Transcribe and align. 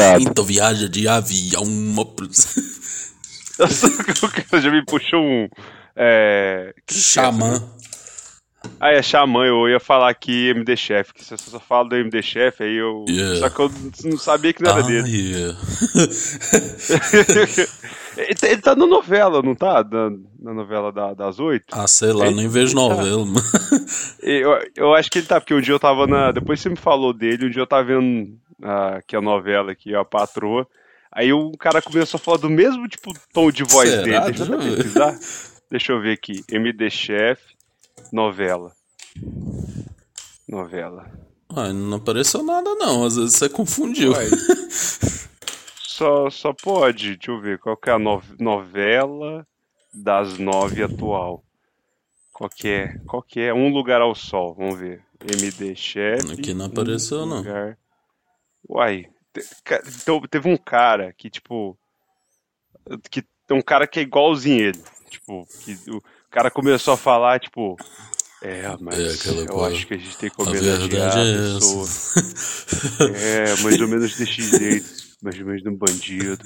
Focado. 0.00 0.22
Então 0.22 0.44
viaja 0.44 0.88
de 0.88 1.06
avião. 1.06 1.62
Uma... 1.62 2.06
já 4.60 4.70
me 4.70 4.84
puxou 4.84 5.20
um. 5.20 5.48
É... 5.94 6.74
Xamã. 6.90 7.62
Ah, 8.78 8.92
é 8.92 9.02
Xamã, 9.02 9.46
eu 9.46 9.68
ia 9.68 9.80
falar 9.80 10.10
aqui 10.10 10.50
MD 10.50 10.76
Chef, 10.76 11.14
que 11.14 11.24
se 11.24 11.30
você 11.30 11.50
só 11.50 11.58
fala 11.58 11.88
do 11.88 11.96
MD 11.96 12.22
Chef, 12.22 12.62
aí 12.62 12.76
eu. 12.76 13.06
Yeah. 13.08 13.40
Só 13.40 13.48
que 13.48 13.60
eu 13.60 13.72
não 14.04 14.18
sabia 14.18 14.52
que 14.52 14.62
não 14.62 14.70
era 14.70 14.80
ah, 14.80 14.86
dele. 14.86 15.32
Yeah. 15.32 15.58
ele, 18.18 18.34
tá, 18.34 18.48
ele 18.48 18.60
tá 18.60 18.76
na 18.76 18.86
novela, 18.86 19.42
não 19.42 19.54
tá? 19.54 19.82
Na, 19.82 20.10
na 20.38 20.54
novela 20.54 20.92
da, 20.92 21.14
das 21.14 21.38
oito? 21.38 21.64
Ah, 21.72 21.86
sei 21.86 22.12
lá, 22.12 22.26
ele, 22.26 22.36
nem 22.36 22.48
vejo 22.48 22.74
novela, 22.74 23.24
mano. 23.24 23.40
Eu, 24.22 24.58
eu 24.76 24.94
acho 24.94 25.10
que 25.10 25.20
ele 25.20 25.26
tá, 25.26 25.40
porque 25.40 25.54
um 25.54 25.60
dia 25.60 25.72
eu 25.72 25.80
tava 25.80 26.06
na. 26.06 26.30
Depois 26.30 26.60
você 26.60 26.68
me 26.68 26.76
falou 26.76 27.14
dele, 27.14 27.46
um 27.46 27.50
dia 27.50 27.62
eu 27.62 27.66
tava 27.66 27.84
vendo 27.84 28.38
uh, 28.62 28.96
aqui 28.98 29.16
a 29.16 29.20
novela 29.20 29.72
aqui, 29.72 29.94
a 29.94 30.04
patroa. 30.04 30.66
Aí 31.12 31.32
o 31.32 31.52
cara 31.52 31.82
começou 31.82 32.18
a 32.18 32.20
falar 32.20 32.38
do 32.38 32.48
mesmo 32.48 32.86
tipo 32.88 33.12
tom 33.32 33.50
de 33.50 33.64
voz 33.64 33.88
Será? 33.90 34.02
dele. 34.02 34.32
Deixa 34.36 34.52
eu 34.52 34.58
pesquisar. 34.58 35.18
Deixa 35.70 35.92
eu 35.92 36.00
ver 36.00 36.12
aqui. 36.12 36.44
MD 36.50 36.90
Chef, 36.90 37.40
novela. 38.12 38.72
Novela. 40.48 41.10
Ai, 41.54 41.72
não 41.72 41.96
apareceu 41.96 42.42
nada 42.44 42.74
não, 42.76 43.04
às 43.04 43.16
vezes 43.16 43.36
você 43.36 43.48
confundiu. 43.48 44.12
Só, 45.82 46.30
só 46.30 46.54
pode, 46.54 47.16
deixa 47.16 47.30
eu 47.30 47.38
ver, 47.38 47.58
qual 47.58 47.76
que 47.76 47.90
é 47.90 47.92
a 47.92 47.98
no, 47.98 48.22
novela 48.38 49.46
das 49.92 50.38
nove 50.38 50.82
atual. 50.82 51.44
Qual 52.32 52.48
que 52.48 52.68
é? 52.68 52.98
Qual 53.06 53.22
que 53.22 53.40
é? 53.40 53.52
Um 53.52 53.70
Lugar 53.70 54.00
ao 54.00 54.14
Sol, 54.14 54.54
vamos 54.54 54.78
ver. 54.78 55.02
MD 55.20 55.76
Chef. 55.76 56.32
Aqui 56.32 56.54
não 56.54 56.66
apareceu 56.66 57.18
um 57.18 57.26
não. 57.26 57.36
lugar... 57.38 57.76
Uai, 58.72 59.06
então 60.00 60.20
teve 60.22 60.48
um 60.48 60.56
cara 60.56 61.12
que, 61.12 61.28
tipo. 61.28 61.76
Que 63.10 63.24
um 63.50 63.60
cara 63.60 63.86
que 63.86 63.98
é 63.98 64.02
igualzinho 64.02 64.68
ele. 64.68 64.82
Tipo, 65.08 65.44
que 65.64 65.76
o 65.90 66.00
cara 66.30 66.50
começou 66.52 66.94
a 66.94 66.96
falar, 66.96 67.40
tipo. 67.40 67.76
É, 68.42 68.62
mas 68.80 69.26
É, 69.26 69.30
eu 69.42 69.46
coisa. 69.48 69.74
acho 69.76 69.86
que 69.86 69.94
a 69.94 69.98
gente 69.98 70.16
tem 70.16 70.30
que 70.30 70.40
A 70.40 70.44
homenagear 70.44 70.88
verdade 70.88 71.18
a 71.18 71.24
é 71.24 71.54
pessoa. 71.54 71.88
É, 73.16 73.62
mais 73.62 73.80
ou 73.80 73.88
menos 73.88 74.16
desse 74.16 74.40
jeito. 74.40 74.88
Mais 75.20 75.38
ou 75.38 75.44
menos 75.46 75.62
de 75.62 75.68
um 75.68 75.76
bandido. 75.76 76.38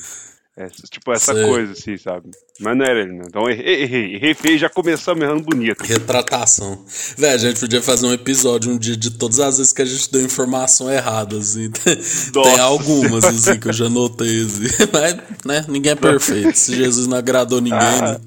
Essa, 0.56 0.83
tipo, 0.88 1.12
essa 1.12 1.34
Sei. 1.34 1.44
coisa, 1.48 1.72
assim, 1.72 1.97
sabe? 1.97 2.30
Mas 2.60 2.77
não 2.77 2.84
era 2.84 3.00
ele, 3.00 3.12
não. 3.12 3.27
Então 3.27 3.50
errei, 3.50 3.83
errei, 3.83 4.14
errei 4.14 4.34
feio 4.34 4.56
já 4.56 4.70
começamos 4.70 5.20
errando 5.20 5.42
bonito. 5.42 5.83
Retratação. 5.83 6.84
Véi, 7.19 7.30
a 7.33 7.38
gente 7.38 7.58
podia 7.58 7.83
fazer 7.83 8.06
um 8.06 8.12
episódio 8.12 8.70
um 8.70 8.78
dia 8.78 8.97
de 8.97 9.10
todas 9.19 9.41
as 9.41 9.58
vezes 9.58 9.72
que 9.72 9.82
a 9.82 9.84
gente 9.84 10.12
deu 10.12 10.22
informação 10.22 10.88
errada, 10.88 11.36
assim. 11.38 11.70
Tem 11.82 11.97
Nossa. 12.34 12.62
algumas, 12.62 13.25
assim, 13.25 13.58
que 13.58 13.66
eu 13.66 13.72
já 13.72 13.88
notei, 13.88 14.44
assim. 14.44 14.69
Mas, 14.92 15.14
né, 15.44 15.64
ninguém 15.69 15.91
é 15.91 15.97
perfeito. 15.97 16.55
Se 16.55 16.77
Jesus 16.77 17.09
não 17.09 17.19
agradou 17.19 17.60
ninguém, 17.60 17.78
Ah, 17.81 18.12
né? 18.12 18.20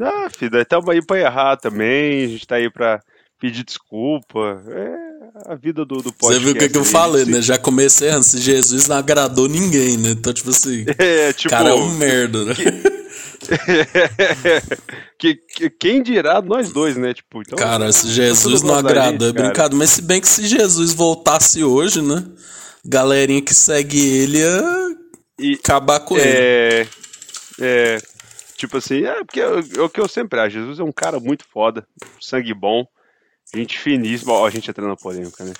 Ah, 0.00 0.30
filho, 0.30 0.58
estamos 0.58 0.88
aí 0.88 1.04
pra 1.04 1.18
errar 1.20 1.56
também. 1.58 2.24
A 2.24 2.28
gente 2.28 2.46
tá 2.46 2.54
aí 2.56 2.70
pra 2.70 3.02
pedir 3.38 3.64
desculpa. 3.64 4.62
É 4.70 5.11
a 5.46 5.54
vida 5.54 5.84
do, 5.84 5.96
do 5.96 6.02
Você 6.04 6.12
podcast. 6.12 6.44
viu 6.44 6.52
o 6.54 6.58
que, 6.58 6.68
que 6.68 6.78
eu 6.78 6.84
falei, 6.84 7.24
se- 7.24 7.30
né? 7.30 7.42
Já 7.42 7.58
comecei. 7.58 8.10
Se 8.22 8.38
Jesus 8.38 8.86
não 8.88 8.96
agradou 8.96 9.48
ninguém, 9.48 9.96
né? 9.96 10.10
Então, 10.10 10.32
tipo 10.32 10.50
assim, 10.50 10.84
É, 10.98 11.32
tipo. 11.32 11.50
cara 11.50 11.70
é 11.70 11.74
um 11.74 11.88
merda, 11.94 12.44
né? 12.44 12.54
que, 15.18 15.34
que- 15.54 15.70
quem 15.70 16.02
dirá 16.02 16.40
nós 16.42 16.70
dois, 16.72 16.96
né? 16.96 17.14
Tipo, 17.14 17.40
então, 17.42 17.56
Cara, 17.58 17.90
se 17.92 18.02
tudo 18.02 18.12
Jesus 18.12 18.62
não 18.62 18.68
gosta 18.74 18.82
da 18.82 18.88
agradou, 18.90 19.28
é 19.28 19.32
brincadeira. 19.32 19.76
Mas 19.76 19.90
se 19.90 20.02
bem 20.02 20.20
que 20.20 20.28
se 20.28 20.46
Jesus 20.46 20.92
voltasse 20.92 21.62
hoje, 21.64 22.00
né? 22.02 22.24
Galerinha 22.84 23.42
que 23.42 23.54
segue 23.54 23.98
ele 23.98 24.38
ia 24.38 24.62
E, 25.38 25.52
acabar 25.54 26.00
com 26.00 26.16
ele. 26.16 26.28
É. 26.28 26.86
É. 27.60 27.98
Tipo 28.56 28.76
assim, 28.78 29.04
é 29.04 29.24
porque 29.24 29.40
é 29.40 29.44
é 29.44 29.80
o 29.82 29.88
que 29.88 30.00
eu 30.00 30.08
sempre 30.08 30.38
acho. 30.40 30.54
Jesus 30.56 30.78
é 30.78 30.84
um 30.84 30.92
cara 30.92 31.18
muito 31.18 31.44
foda, 31.52 31.84
sangue 32.20 32.54
bom, 32.54 32.84
gente 33.58 33.78
finíssima. 33.78 34.32
Ó, 34.32 34.46
a 34.46 34.50
gente 34.50 34.70
entrando 34.70 34.88
na 34.88 34.96
polêmica, 34.96 35.44
né? 35.44 35.52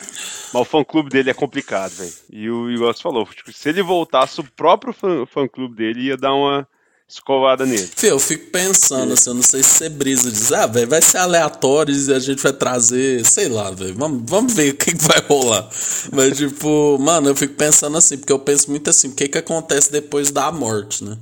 Mas 0.53 0.63
o 0.63 0.65
fã 0.65 0.85
clube 0.85 1.11
dele 1.11 1.31
é 1.31 1.35
complicado, 1.35 1.93
velho. 1.93 2.13
E 2.31 2.51
o 2.51 2.79
você 2.79 3.03
falou, 3.03 3.27
tipo, 3.27 3.53
se 3.53 3.69
ele 3.69 3.83
voltasse, 3.83 4.41
o 4.41 4.45
próprio 4.45 4.93
fã, 4.93 5.27
fã 5.27 5.47
clube 5.47 5.77
dele 5.77 6.03
ia 6.03 6.17
dar 6.17 6.35
uma 6.35 6.67
escovada 7.09 7.67
nele. 7.67 7.89
Fê, 7.95 8.11
eu 8.11 8.19
fico 8.19 8.51
pensando 8.51 9.13
assim, 9.13 9.31
eu 9.31 9.35
não 9.35 9.43
sei 9.43 9.63
se 9.63 9.71
você 9.71 9.89
brisa 9.89 10.31
diz, 10.31 10.51
ah, 10.53 10.67
velho, 10.67 10.89
vai 10.89 11.03
ser 11.03 11.19
aleatório 11.19 11.95
e 11.95 12.13
a 12.13 12.19
gente 12.19 12.43
vai 12.43 12.53
trazer, 12.53 13.25
sei 13.27 13.49
lá, 13.49 13.71
velho, 13.71 13.95
vamos, 13.95 14.23
vamos 14.25 14.55
ver 14.55 14.73
o 14.73 14.77
que, 14.77 14.93
que 14.93 15.05
vai 15.05 15.21
rolar. 15.21 15.69
Mas, 16.11 16.39
tipo, 16.39 16.99
mano, 16.99 17.29
eu 17.29 17.37
fico 17.37 17.55
pensando 17.55 17.99
assim, 17.99 18.17
porque 18.17 18.33
eu 18.33 18.39
penso 18.39 18.71
muito 18.71 18.89
assim, 18.89 19.09
o 19.09 19.15
que 19.15 19.29
que 19.29 19.39
acontece 19.39 19.93
depois 19.93 20.31
da 20.31 20.51
morte, 20.51 21.05
né? 21.05 21.19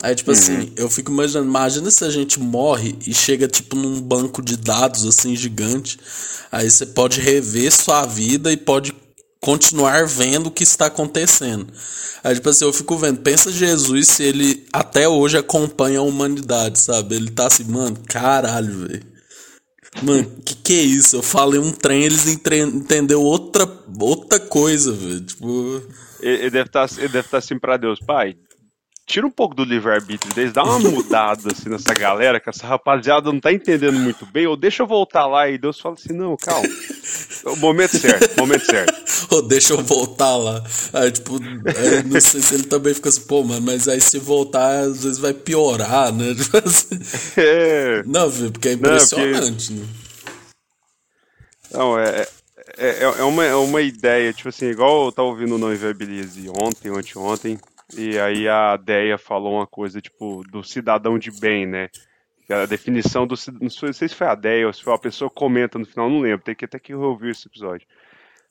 Aí, 0.00 0.14
tipo 0.14 0.30
assim, 0.30 0.72
eu 0.76 0.88
fico 0.88 1.10
imaginando, 1.10 1.48
imagina 1.48 1.90
se 1.90 2.04
a 2.04 2.10
gente 2.10 2.38
morre 2.38 2.96
e 3.04 3.12
chega, 3.12 3.48
tipo, 3.48 3.74
num 3.74 4.00
banco 4.00 4.40
de 4.40 4.56
dados, 4.56 5.04
assim, 5.04 5.34
gigante. 5.34 5.98
Aí 6.52 6.70
você 6.70 6.86
pode 6.86 7.20
rever 7.20 7.72
sua 7.72 8.06
vida 8.06 8.52
e 8.52 8.56
pode 8.56 8.94
continuar 9.40 10.06
vendo 10.06 10.46
o 10.46 10.50
que 10.52 10.62
está 10.62 10.86
acontecendo. 10.86 11.66
Aí, 12.22 12.34
tipo 12.34 12.48
assim, 12.48 12.64
eu 12.64 12.72
fico 12.72 12.96
vendo, 12.96 13.20
pensa 13.20 13.50
Jesus 13.50 14.06
se 14.06 14.22
ele 14.22 14.66
até 14.72 15.08
hoje 15.08 15.36
acompanha 15.36 15.98
a 15.98 16.02
humanidade, 16.02 16.80
sabe? 16.80 17.16
Ele 17.16 17.30
tá 17.30 17.48
assim, 17.48 17.64
mano, 17.64 17.98
caralho, 18.06 18.86
velho. 18.86 19.02
Mano, 20.02 20.30
que 20.44 20.54
que 20.54 20.74
é 20.74 20.82
isso? 20.82 21.16
Eu 21.16 21.22
falei 21.22 21.58
um 21.58 21.72
trem, 21.72 22.04
eles 22.04 22.26
entre... 22.28 22.60
entendeu 22.60 23.20
outra, 23.20 23.68
outra 24.00 24.38
coisa, 24.38 24.92
velho. 24.92 25.20
Tipo, 25.22 25.82
Ele, 26.20 26.36
ele 26.36 26.50
deve 26.50 26.68
estar 26.68 26.86
deve 26.86 27.18
estar 27.18 27.38
assim 27.38 27.58
pra 27.58 27.76
Deus, 27.76 27.98
pai. 27.98 28.36
Tira 29.08 29.26
um 29.26 29.30
pouco 29.30 29.54
do 29.54 29.64
livre-arbítrio 29.64 30.34
deles, 30.34 30.52
dá 30.52 30.62
uma 30.62 30.78
mudada 30.90 31.50
assim 31.50 31.70
nessa 31.70 31.94
galera, 31.94 32.38
que 32.38 32.50
essa 32.50 32.66
rapaziada 32.66 33.32
não 33.32 33.40
tá 33.40 33.50
entendendo 33.50 33.98
muito 33.98 34.26
bem, 34.26 34.46
ou 34.46 34.54
deixa 34.54 34.82
eu 34.82 34.86
voltar 34.86 35.26
lá 35.26 35.48
e 35.48 35.56
Deus 35.56 35.80
fala 35.80 35.94
assim, 35.94 36.12
não, 36.12 36.36
calma. 36.36 36.68
O 37.46 37.56
momento 37.56 37.96
certo, 37.96 38.36
o 38.36 38.40
momento 38.40 38.66
certo. 38.66 39.08
Ô, 39.34 39.40
deixa 39.40 39.72
eu 39.72 39.82
voltar 39.82 40.36
lá. 40.36 40.62
Aí, 40.92 41.10
tipo, 41.10 41.36
aí, 41.42 42.02
não 42.04 42.20
sei 42.20 42.42
se 42.42 42.54
ele 42.54 42.64
também 42.64 42.92
fica 42.92 43.08
assim, 43.08 43.22
pô, 43.22 43.42
mano, 43.42 43.62
mas 43.62 43.88
aí 43.88 44.00
se 44.00 44.18
voltar, 44.18 44.80
às 44.80 45.02
vezes 45.02 45.18
vai 45.18 45.32
piorar, 45.32 46.12
né? 46.12 46.26
Assim. 46.64 46.98
É. 47.36 48.02
Não? 48.04 48.30
Porque 48.30 48.68
é 48.68 48.76
Não, 48.76 48.90
impressionante, 48.90 49.72
né? 49.72 49.86
Não, 51.72 51.98
é, 51.98 52.26
é, 52.76 53.02
é, 53.02 53.24
uma, 53.24 53.44
é 53.44 53.54
uma 53.54 53.80
ideia, 53.80 54.32
tipo 54.32 54.50
assim, 54.50 54.66
igual 54.66 55.06
eu 55.06 55.12
tava 55.12 55.28
ouvindo 55.28 55.54
o 55.54 55.58
Não 55.58 55.72
Inviabilize 55.72 56.48
ontem, 56.50 56.90
anteontem, 56.90 57.58
e 57.96 58.18
aí 58.18 58.48
a 58.48 58.76
Deia 58.76 59.16
falou 59.18 59.54
uma 59.54 59.66
coisa, 59.66 60.00
tipo, 60.00 60.42
do 60.50 60.62
cidadão 60.62 61.18
de 61.18 61.30
bem, 61.30 61.66
né? 61.66 61.88
A 62.50 62.66
definição 62.66 63.26
do 63.26 63.34
não 63.60 63.68
sei 63.68 63.92
se 63.92 64.14
foi 64.14 64.26
a 64.26 64.34
Deia 64.34 64.66
ou 64.66 64.72
se 64.72 64.82
foi 64.82 64.92
uma 64.92 64.98
pessoa 64.98 65.30
comenta 65.30 65.78
no 65.78 65.84
final, 65.84 66.08
não 66.08 66.20
lembro, 66.20 66.44
tem 66.44 66.54
que 66.54 66.64
até 66.64 66.78
que 66.78 66.94
ouvir 66.94 67.32
esse 67.32 67.46
episódio. 67.46 67.86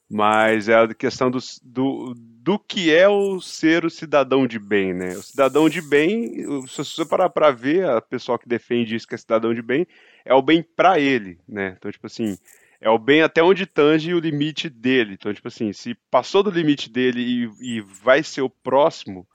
Mas 0.10 0.69
é 0.69 0.75
a 0.75 0.94
questão 0.94 1.30
do, 1.30 1.39
do, 1.63 2.13
do 2.16 2.60
que 2.60 2.94
é 2.94 3.10
o 3.10 3.42
ser 3.42 3.84
o 3.84 3.89
cidadão 3.89 4.48
de 4.48 4.57
bem, 4.57 4.94
né? 4.94 5.10
O 5.10 5.22
cidadão 5.22 5.68
de 5.68 5.81
bem, 5.81 6.45
se 6.68 6.78
você 6.78 7.06
parar 7.06 7.30
pra 7.30 7.51
ver, 7.51 7.86
a 7.89 8.00
pessoa 8.00 8.39
que 8.39 8.48
defende 8.48 8.95
isso 8.95 9.07
que 9.07 9.16
é 9.16 9.18
cidadão 9.18 9.54
de 9.54 9.62
bem, 9.62 9.86
é 10.24 10.34
o 10.34 10.42
bem 10.42 10.63
pra 10.63 11.00
ele, 11.00 11.39
né? 11.48 11.75
Então, 11.78 11.92
tipo 11.92 12.06
assim, 12.06 12.38
é 12.81 12.89
o 12.89 12.97
bem 13.00 13.21
até 13.21 13.41
onde 13.41 13.65
tange 13.65 14.13
o 14.13 14.19
limite 14.19 14.69
dele. 14.69 15.13
Então, 15.13 15.33
tipo 15.33 15.47
assim, 15.47 15.74
se 15.74 15.95
passou 16.12 16.44
do 16.44 16.51
limite 16.51 16.89
dele 16.89 17.50
e, 17.62 17.77
e 17.77 17.81
vai 17.81 18.21
ser 18.24 18.41
o 18.41 18.50
próximo, 18.50 19.27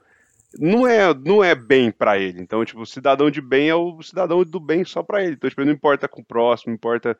não 0.57 0.87
é, 0.87 1.13
não 1.13 1.43
é 1.43 1.55
bem 1.55 1.91
pra 1.91 2.17
ele. 2.17 2.41
Então, 2.41 2.63
tipo, 2.63 2.81
o 2.81 2.85
cidadão 2.85 3.29
de 3.31 3.41
bem 3.41 3.69
é 3.69 3.75
o 3.75 4.01
cidadão 4.01 4.43
do 4.43 4.59
bem 4.59 4.85
só 4.85 5.01
pra 5.01 5.23
ele. 5.23 5.33
Então, 5.33 5.49
tipo, 5.49 5.61
ele 5.61 5.69
não 5.69 5.75
importa 5.75 6.07
com 6.07 6.21
o 6.21 6.25
próximo, 6.25 6.69
não 6.69 6.75
importa. 6.75 7.17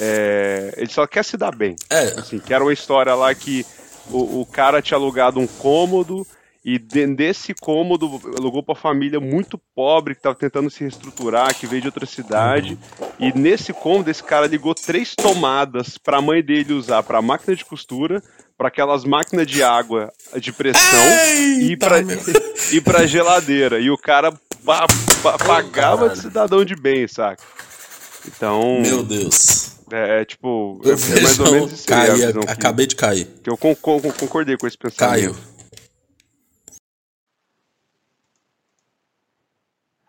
é, 0.00 0.74
ele 0.76 0.90
só 0.90 1.06
quer 1.06 1.24
se 1.24 1.36
dar 1.36 1.54
bem. 1.54 1.76
É, 1.90 2.04
Assim, 2.18 2.38
que 2.38 2.54
era 2.54 2.64
uma 2.64 2.72
história 2.72 3.14
lá 3.14 3.34
que 3.34 3.66
o, 4.10 4.40
o 4.40 4.46
cara 4.46 4.80
tinha 4.80 4.96
alugado 4.96 5.40
um 5.40 5.46
cômodo 5.46 6.26
e 6.68 6.78
de- 6.80 7.06
desse 7.14 7.54
cômodo 7.54 8.20
alugou 8.36 8.60
pra 8.60 8.74
família 8.74 9.20
muito 9.20 9.56
pobre 9.72 10.16
que 10.16 10.20
tava 10.20 10.34
tentando 10.34 10.68
se 10.68 10.80
reestruturar, 10.80 11.54
que 11.54 11.64
veio 11.66 11.80
de 11.82 11.86
outra 11.88 12.04
cidade. 12.04 12.76
E 13.20 13.32
nesse 13.38 13.72
cômodo 13.72 14.10
esse 14.10 14.22
cara 14.22 14.48
ligou 14.48 14.74
três 14.74 15.14
tomadas 15.14 15.96
pra 15.96 16.20
mãe 16.20 16.42
dele 16.42 16.72
usar 16.72 17.04
pra 17.04 17.22
máquina 17.22 17.54
de 17.54 17.64
costura, 17.64 18.20
pra 18.58 18.66
aquelas 18.66 19.04
máquinas 19.04 19.46
de 19.46 19.62
água 19.62 20.10
de 20.40 20.50
pressão 20.52 21.04
e 21.60 21.70
Eita, 21.70 21.86
pra, 21.86 22.02
meu. 22.02 22.18
e 22.72 22.80
pra 22.80 23.06
geladeira. 23.06 23.78
E 23.78 23.88
o 23.88 23.96
cara 23.96 24.32
pa- 24.64 24.86
pa- 25.22 25.38
pagava 25.38 26.08
de 26.08 26.14
caralho. 26.14 26.16
cidadão 26.16 26.64
de 26.64 26.74
bem, 26.74 27.06
saca? 27.06 27.40
Então, 28.26 28.80
Meu 28.80 29.04
Deus. 29.04 29.76
é, 29.92 30.22
é 30.22 30.24
tipo, 30.24 30.80
Eu 30.82 30.94
é 30.94 31.20
mais 31.20 31.38
ou 31.38 31.52
menos 31.52 31.72
isso 31.72 31.94
aí 31.94 32.00
a 32.02 32.06
caí, 32.06 32.26
visão 32.26 32.42
que- 32.42 32.50
acabei 32.50 32.86
de 32.88 32.96
cair. 32.96 33.26
que 33.44 33.48
eu 33.48 33.56
con- 33.56 33.76
con- 33.76 34.00
concordei 34.00 34.56
com 34.56 34.66
esse 34.66 34.76
pensamento. 34.76 35.12
Caiu. 35.12 35.55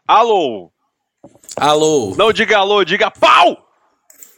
Alô! 0.08 0.72
Alô? 1.58 2.16
Não 2.16 2.32
diga 2.32 2.60
alô, 2.60 2.86
diga 2.86 3.12
pau! 3.12 3.68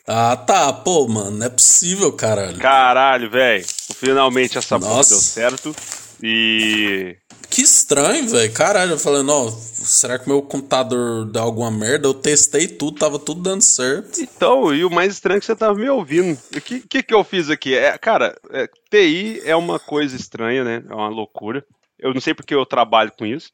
Ah, 0.07 0.35
tá. 0.35 0.73
Pô, 0.73 1.07
mano, 1.07 1.37
não 1.37 1.45
é 1.45 1.49
possível, 1.49 2.11
caralho. 2.11 2.57
Caralho, 2.57 3.29
velho. 3.29 3.63
Finalmente 3.93 4.57
essa 4.57 4.79
porra 4.79 5.03
deu 5.03 5.19
certo. 5.19 5.75
E. 6.23 7.15
Que 7.51 7.61
estranho, 7.61 8.27
velho. 8.27 8.51
Caralho, 8.51 8.93
eu 8.93 8.97
falei, 8.97 9.21
não, 9.21 9.47
será 9.51 10.17
que 10.17 10.27
meu 10.27 10.41
computador 10.41 11.25
dá 11.25 11.41
alguma 11.41 11.69
merda? 11.69 12.07
Eu 12.07 12.15
testei 12.15 12.67
tudo, 12.67 12.97
tava 12.97 13.19
tudo 13.19 13.43
dando 13.43 13.61
certo. 13.61 14.19
Então, 14.19 14.73
e 14.73 14.83
o 14.83 14.89
mais 14.89 15.13
estranho 15.13 15.37
é 15.37 15.39
que 15.39 15.45
você 15.45 15.55
tava 15.55 15.75
me 15.75 15.87
ouvindo. 15.87 16.35
O 16.55 16.61
que, 16.61 16.79
que, 16.79 17.03
que 17.03 17.13
eu 17.13 17.23
fiz 17.23 17.47
aqui? 17.47 17.75
É, 17.75 17.95
cara, 17.95 18.35
é, 18.49 18.67
TI 18.89 19.39
é 19.45 19.55
uma 19.55 19.77
coisa 19.77 20.15
estranha, 20.15 20.63
né? 20.63 20.83
É 20.89 20.93
uma 20.95 21.09
loucura. 21.09 21.63
Eu 21.99 22.11
não 22.11 22.21
sei 22.21 22.33
porque 22.33 22.55
eu 22.55 22.65
trabalho 22.65 23.11
com 23.15 23.23
isso. 23.23 23.51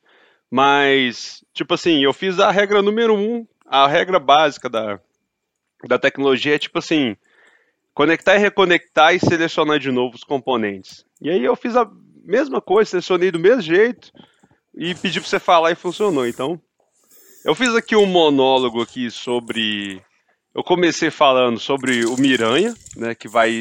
Mas, 0.55 1.43
tipo 1.53 1.73
assim, 1.73 2.01
eu 2.01 2.13
fiz 2.13 2.39
a 2.39 2.49
regra 2.49 2.81
número 2.81 3.13
um, 3.13 3.45
a 3.65 3.85
regra 3.89 4.17
básica 4.17 4.69
da, 4.69 5.01
da 5.85 5.99
tecnologia 5.99 6.55
é 6.55 6.57
tipo 6.57 6.79
assim: 6.79 7.17
conectar 7.93 8.35
e 8.35 8.39
reconectar 8.39 9.13
e 9.13 9.19
selecionar 9.19 9.79
de 9.79 9.91
novo 9.91 10.15
os 10.15 10.23
componentes. 10.23 11.05
E 11.21 11.29
aí 11.29 11.43
eu 11.43 11.57
fiz 11.57 11.75
a 11.75 11.85
mesma 12.23 12.61
coisa, 12.61 12.91
selecionei 12.91 13.31
do 13.31 13.37
mesmo 13.37 13.63
jeito 13.63 14.13
e 14.73 14.95
pedi 14.95 15.19
para 15.19 15.27
você 15.27 15.39
falar 15.39 15.73
e 15.73 15.75
funcionou. 15.75 16.25
Então, 16.25 16.57
eu 17.43 17.53
fiz 17.53 17.75
aqui 17.75 17.97
um 17.97 18.05
monólogo 18.05 18.81
aqui 18.81 19.11
sobre 19.11 20.01
eu 20.55 20.63
comecei 20.63 21.11
falando 21.11 21.59
sobre 21.59 22.05
o 22.05 22.15
Miranha, 22.15 22.73
né, 22.95 23.13
que 23.13 23.27
vai 23.27 23.51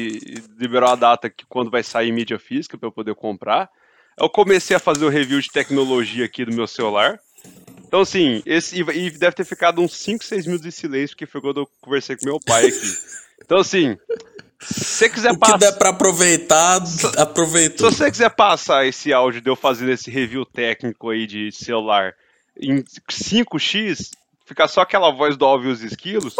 liberar 0.57 0.93
a 0.93 0.95
data 0.95 1.29
que 1.29 1.45
quando 1.45 1.69
vai 1.69 1.83
sair 1.83 2.13
mídia 2.13 2.39
física 2.39 2.77
para 2.77 2.87
eu 2.87 2.93
poder 2.93 3.15
comprar. 3.15 3.69
Eu 4.17 4.29
comecei 4.29 4.75
a 4.75 4.79
fazer 4.79 5.05
o 5.05 5.09
review 5.09 5.41
de 5.41 5.49
tecnologia 5.49 6.25
aqui 6.25 6.45
do 6.45 6.53
meu 6.53 6.67
celular. 6.67 7.19
Então, 7.87 8.01
assim, 8.01 8.41
esse, 8.45 8.79
e 8.79 9.11
deve 9.11 9.35
ter 9.35 9.45
ficado 9.45 9.81
uns 9.81 9.95
5, 9.95 10.23
6 10.23 10.45
minutos 10.45 10.65
de 10.65 10.71
silêncio, 10.71 11.15
que 11.15 11.25
foi 11.25 11.41
quando 11.41 11.61
eu 11.61 11.69
conversei 11.81 12.15
com 12.15 12.25
meu 12.25 12.39
pai 12.39 12.67
aqui. 12.67 12.93
Então, 13.43 13.59
assim, 13.59 13.97
se 14.61 14.83
você 14.83 15.09
quiser 15.09 15.31
o 15.31 15.39
que 15.39 15.57
der 15.57 15.73
pra 15.73 15.89
aproveitar, 15.89 16.81
aproveita. 17.17 17.77
Se 17.77 17.83
você 17.83 18.09
quiser 18.09 18.29
passar 18.29 18.85
esse 18.87 19.13
áudio 19.13 19.41
de 19.41 19.49
eu 19.49 19.55
fazendo 19.55 19.91
esse 19.91 20.09
review 20.09 20.45
técnico 20.45 21.09
aí 21.09 21.27
de 21.27 21.51
celular 21.51 22.13
em 22.59 22.83
5x, 23.09 24.11
ficar 24.45 24.67
só 24.67 24.81
aquela 24.81 25.11
voz 25.11 25.37
do 25.37 25.45
Alvio 25.45 25.69
e 25.69 25.73
os 25.73 25.83
esquilos. 25.83 26.33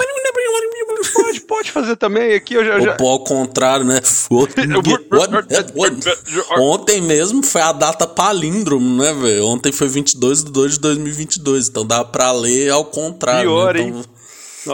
Pode, 1.15 1.41
pode 1.41 1.71
fazer 1.71 1.95
também. 1.95 2.33
Aqui 2.33 2.55
eu 2.55 2.65
já. 2.65 2.79
já... 2.79 2.97
Ou 2.99 3.09
ao 3.09 3.23
contrário, 3.23 3.85
né? 3.85 4.01
Ontem 6.59 7.01
mesmo 7.01 7.43
foi 7.43 7.61
a 7.61 7.71
data 7.71 8.05
palíndromo, 8.05 9.01
né, 9.01 9.13
velho? 9.13 9.47
Ontem 9.47 9.71
foi 9.71 9.87
22 9.87 10.43
de 10.43 10.51
2 10.51 10.73
de 10.73 10.79
2022. 10.79 11.69
Então 11.69 11.85
dá 11.85 12.03
pra 12.03 12.31
ler 12.31 12.69
ao 12.69 12.85
contrário. 12.85 13.49
Pior, 13.49 13.75
né? 13.75 13.81
então, 13.81 13.99
hein? 13.99 14.05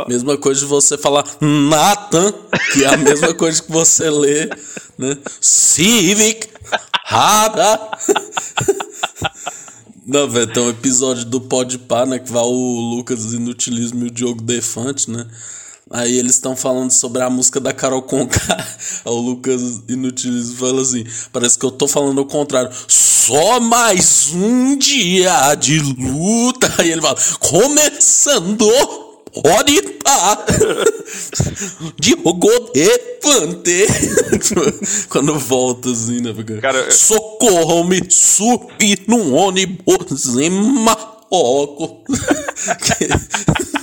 Mesma 0.08 0.38
coisa 0.38 0.62
de 0.62 0.66
você 0.66 0.98
falar 0.98 1.26
Nathan, 1.42 2.34
que 2.72 2.84
é 2.84 2.94
a 2.94 2.96
mesma 2.98 3.34
coisa 3.34 3.62
que 3.62 3.72
você 3.72 4.10
lê, 4.10 4.50
né? 4.98 5.18
Civic, 5.40 6.48
Rada. 7.06 7.80
Não, 10.06 10.30
velho, 10.30 10.48
tem 10.48 10.64
um 10.64 10.70
episódio 10.70 11.26
do 11.26 11.42
Podpah, 11.42 12.06
né? 12.06 12.20
Que 12.20 12.32
vai 12.32 12.42
o 12.42 12.96
Lucas 12.96 13.34
Inutilismo 13.34 14.06
e 14.06 14.08
o 14.08 14.12
Diogo 14.12 14.42
Defante, 14.42 15.12
né? 15.12 15.28
Aí 15.94 16.18
eles 16.18 16.36
estão 16.36 16.56
falando 16.56 16.92
sobre 16.92 17.22
a 17.22 17.30
música 17.30 17.60
da 17.60 17.74
Carol 17.74 18.02
Conká. 18.02 18.66
o 19.06 19.14
Lucas 19.16 19.82
Inutilismo 19.90 20.58
fala 20.58 20.82
assim: 20.82 21.06
parece 21.34 21.60
que 21.60 21.66
eu 21.66 21.72
tô 21.72 21.88
falando 21.88 22.20
o 22.20 22.26
contrário. 22.26 22.72
Só 22.88 23.60
mais 23.60 24.32
um 24.34 24.78
dia 24.78 25.54
de 25.56 25.80
luta. 25.80 26.74
Aí 26.80 26.92
ele 26.92 27.02
fala: 27.02 27.18
começando 27.40 28.68
pode 29.42 29.82
pá. 30.04 30.46
Diogo 32.00 32.72
Defante. 32.74 33.88
Quando 35.10 35.38
volta 35.38 35.92
assim, 35.92 36.22
né? 36.22 36.34
Cara, 36.62 36.90
Socorram-me, 36.90 38.02
subi 38.10 38.98
num 39.08 39.34
ônibus 39.34 40.38
em 40.38 40.50
Marrocos. 40.50 41.98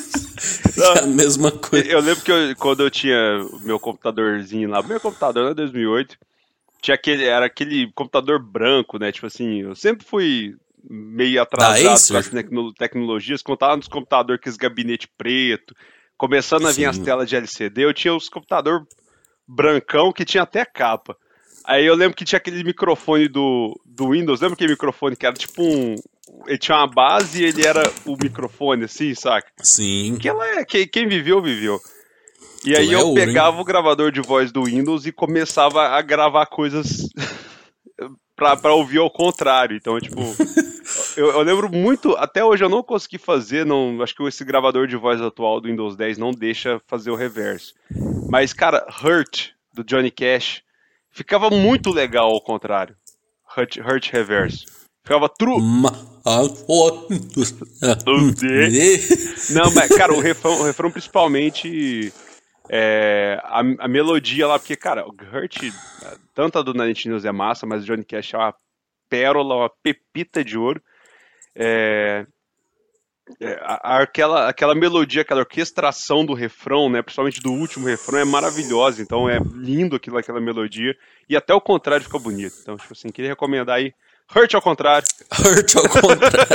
é 0.82 0.98
a 1.00 1.06
mesma 1.06 1.50
coisa. 1.50 1.88
Eu 1.88 2.00
lembro 2.00 2.22
que 2.22 2.30
eu, 2.30 2.56
quando 2.56 2.82
eu 2.82 2.90
tinha 2.90 3.44
meu 3.62 3.78
computadorzinho 3.78 4.68
lá, 4.68 4.82
meu 4.82 5.00
computador, 5.00 5.48
né, 5.48 5.54
2008, 5.54 6.16
tinha 6.80 6.94
aquele, 6.94 7.24
era 7.24 7.46
aquele 7.46 7.90
computador 7.92 8.38
branco, 8.42 8.98
né? 8.98 9.10
Tipo 9.10 9.26
assim, 9.26 9.62
eu 9.62 9.74
sempre 9.74 10.06
fui 10.06 10.56
meio 10.88 11.42
atrasado 11.42 12.30
com 12.30 12.46
as 12.48 12.74
tecnologias, 12.76 13.42
quando 13.42 13.58
tava 13.58 13.76
nos 13.76 13.88
computadores 13.88 14.40
com 14.42 14.48
esse 14.48 14.58
gabinete 14.58 15.08
preto, 15.18 15.74
começando 16.16 16.66
a 16.66 16.72
vir 16.72 16.86
as 16.86 16.98
telas 16.98 17.28
de 17.28 17.36
LCD, 17.36 17.84
eu 17.84 17.92
tinha 17.94 18.14
os 18.14 18.28
computador 18.28 18.86
brancão 19.46 20.12
que 20.12 20.24
tinha 20.24 20.42
até 20.42 20.64
capa. 20.64 21.16
Aí 21.68 21.84
eu 21.84 21.94
lembro 21.94 22.16
que 22.16 22.24
tinha 22.24 22.38
aquele 22.38 22.64
microfone 22.64 23.28
do, 23.28 23.78
do 23.84 24.12
Windows, 24.12 24.40
lembra 24.40 24.54
aquele 24.54 24.72
microfone 24.72 25.14
que 25.14 25.26
era 25.26 25.36
tipo 25.36 25.62
um. 25.62 25.96
Ele 26.46 26.56
tinha 26.56 26.78
uma 26.78 26.86
base 26.86 27.42
e 27.42 27.44
ele 27.44 27.66
era 27.66 27.82
o 28.06 28.16
microfone, 28.16 28.84
assim, 28.84 29.14
saca? 29.14 29.52
Sim. 29.58 30.16
Que 30.18 30.30
ela 30.30 30.48
é, 30.48 30.64
que, 30.64 30.86
quem 30.86 31.06
viveu, 31.06 31.42
viveu. 31.42 31.78
E 32.64 32.74
aí 32.74 32.88
é 32.88 32.94
eu 32.94 33.12
pegava 33.12 33.60
o 33.60 33.64
gravador 33.64 34.10
de 34.10 34.22
voz 34.22 34.50
do 34.50 34.64
Windows 34.64 35.04
e 35.04 35.12
começava 35.12 35.88
a 35.88 36.00
gravar 36.00 36.46
coisas 36.46 37.06
pra, 38.34 38.56
pra 38.56 38.72
ouvir 38.72 38.98
ao 38.98 39.10
contrário. 39.10 39.76
Então, 39.76 40.00
tipo, 40.00 40.22
eu, 41.18 41.32
eu, 41.32 41.42
lembro 41.42 41.70
muito, 41.70 42.16
até 42.16 42.42
hoje 42.42 42.64
eu 42.64 42.70
não 42.70 42.82
consegui 42.82 43.18
fazer, 43.18 43.66
não, 43.66 44.00
acho 44.02 44.14
que 44.14 44.22
esse 44.22 44.42
gravador 44.42 44.86
de 44.86 44.96
voz 44.96 45.20
atual 45.20 45.60
do 45.60 45.68
Windows 45.68 45.96
10 45.96 46.16
não 46.16 46.30
deixa 46.30 46.80
fazer 46.86 47.10
o 47.10 47.14
reverso. 47.14 47.74
Mas, 48.30 48.54
cara, 48.54 48.86
Hurt, 49.02 49.50
do 49.74 49.84
Johnny 49.84 50.10
Cash, 50.10 50.62
ficava 51.18 51.50
muito 51.50 51.90
legal 51.90 52.30
ao 52.30 52.40
contrário. 52.40 52.96
Hurt, 53.56 53.76
Hurt 53.78 54.10
reverso. 54.10 54.66
Ficava 55.02 55.28
true. 55.28 55.60
não, 59.50 59.72
mas, 59.74 59.88
cara, 59.88 60.12
o 60.12 60.20
refrão, 60.20 60.60
o 60.60 60.64
refrão 60.64 60.90
principalmente 60.90 62.12
é, 62.68 63.40
a, 63.42 63.60
a, 63.60 63.88
melodia 63.88 64.46
lá, 64.46 64.58
porque, 64.58 64.76
cara, 64.76 65.04
o 65.06 65.10
Hurt, 65.10 65.56
tanto 66.34 66.58
a 66.58 66.62
do 66.62 66.72
Nine 66.72 66.94
News 67.06 67.24
é 67.24 67.32
massa, 67.32 67.66
mas 67.66 67.82
o 67.82 67.86
Johnny 67.86 68.04
Cash 68.04 68.34
é 68.34 68.36
uma 68.36 68.54
pérola, 69.08 69.56
uma 69.56 69.72
pepita 69.82 70.44
de 70.44 70.56
ouro. 70.56 70.80
É, 71.56 72.26
é, 73.40 73.58
aquela, 73.62 74.48
aquela 74.48 74.74
melodia, 74.74 75.22
aquela 75.22 75.40
orquestração 75.40 76.24
do 76.24 76.34
refrão, 76.34 76.88
né, 76.88 77.02
principalmente 77.02 77.40
do 77.40 77.52
último 77.52 77.86
refrão, 77.86 78.18
é 78.18 78.24
maravilhosa. 78.24 79.02
Então 79.02 79.28
é 79.28 79.38
lindo 79.54 79.96
aquilo, 79.96 80.18
aquela 80.18 80.40
melodia. 80.40 80.96
E 81.28 81.36
até 81.36 81.54
o 81.54 81.60
contrário 81.60 82.04
fica 82.04 82.18
bonito. 82.18 82.54
Então, 82.62 82.76
tipo 82.76 82.92
assim, 82.92 83.10
queria 83.10 83.30
recomendar 83.30 83.76
aí 83.76 83.92
Hurt 84.34 84.54
ao 84.54 84.60
contrário. 84.60 85.08
Hurt 85.40 85.76
ao 85.76 85.88
contrário. 85.88 86.46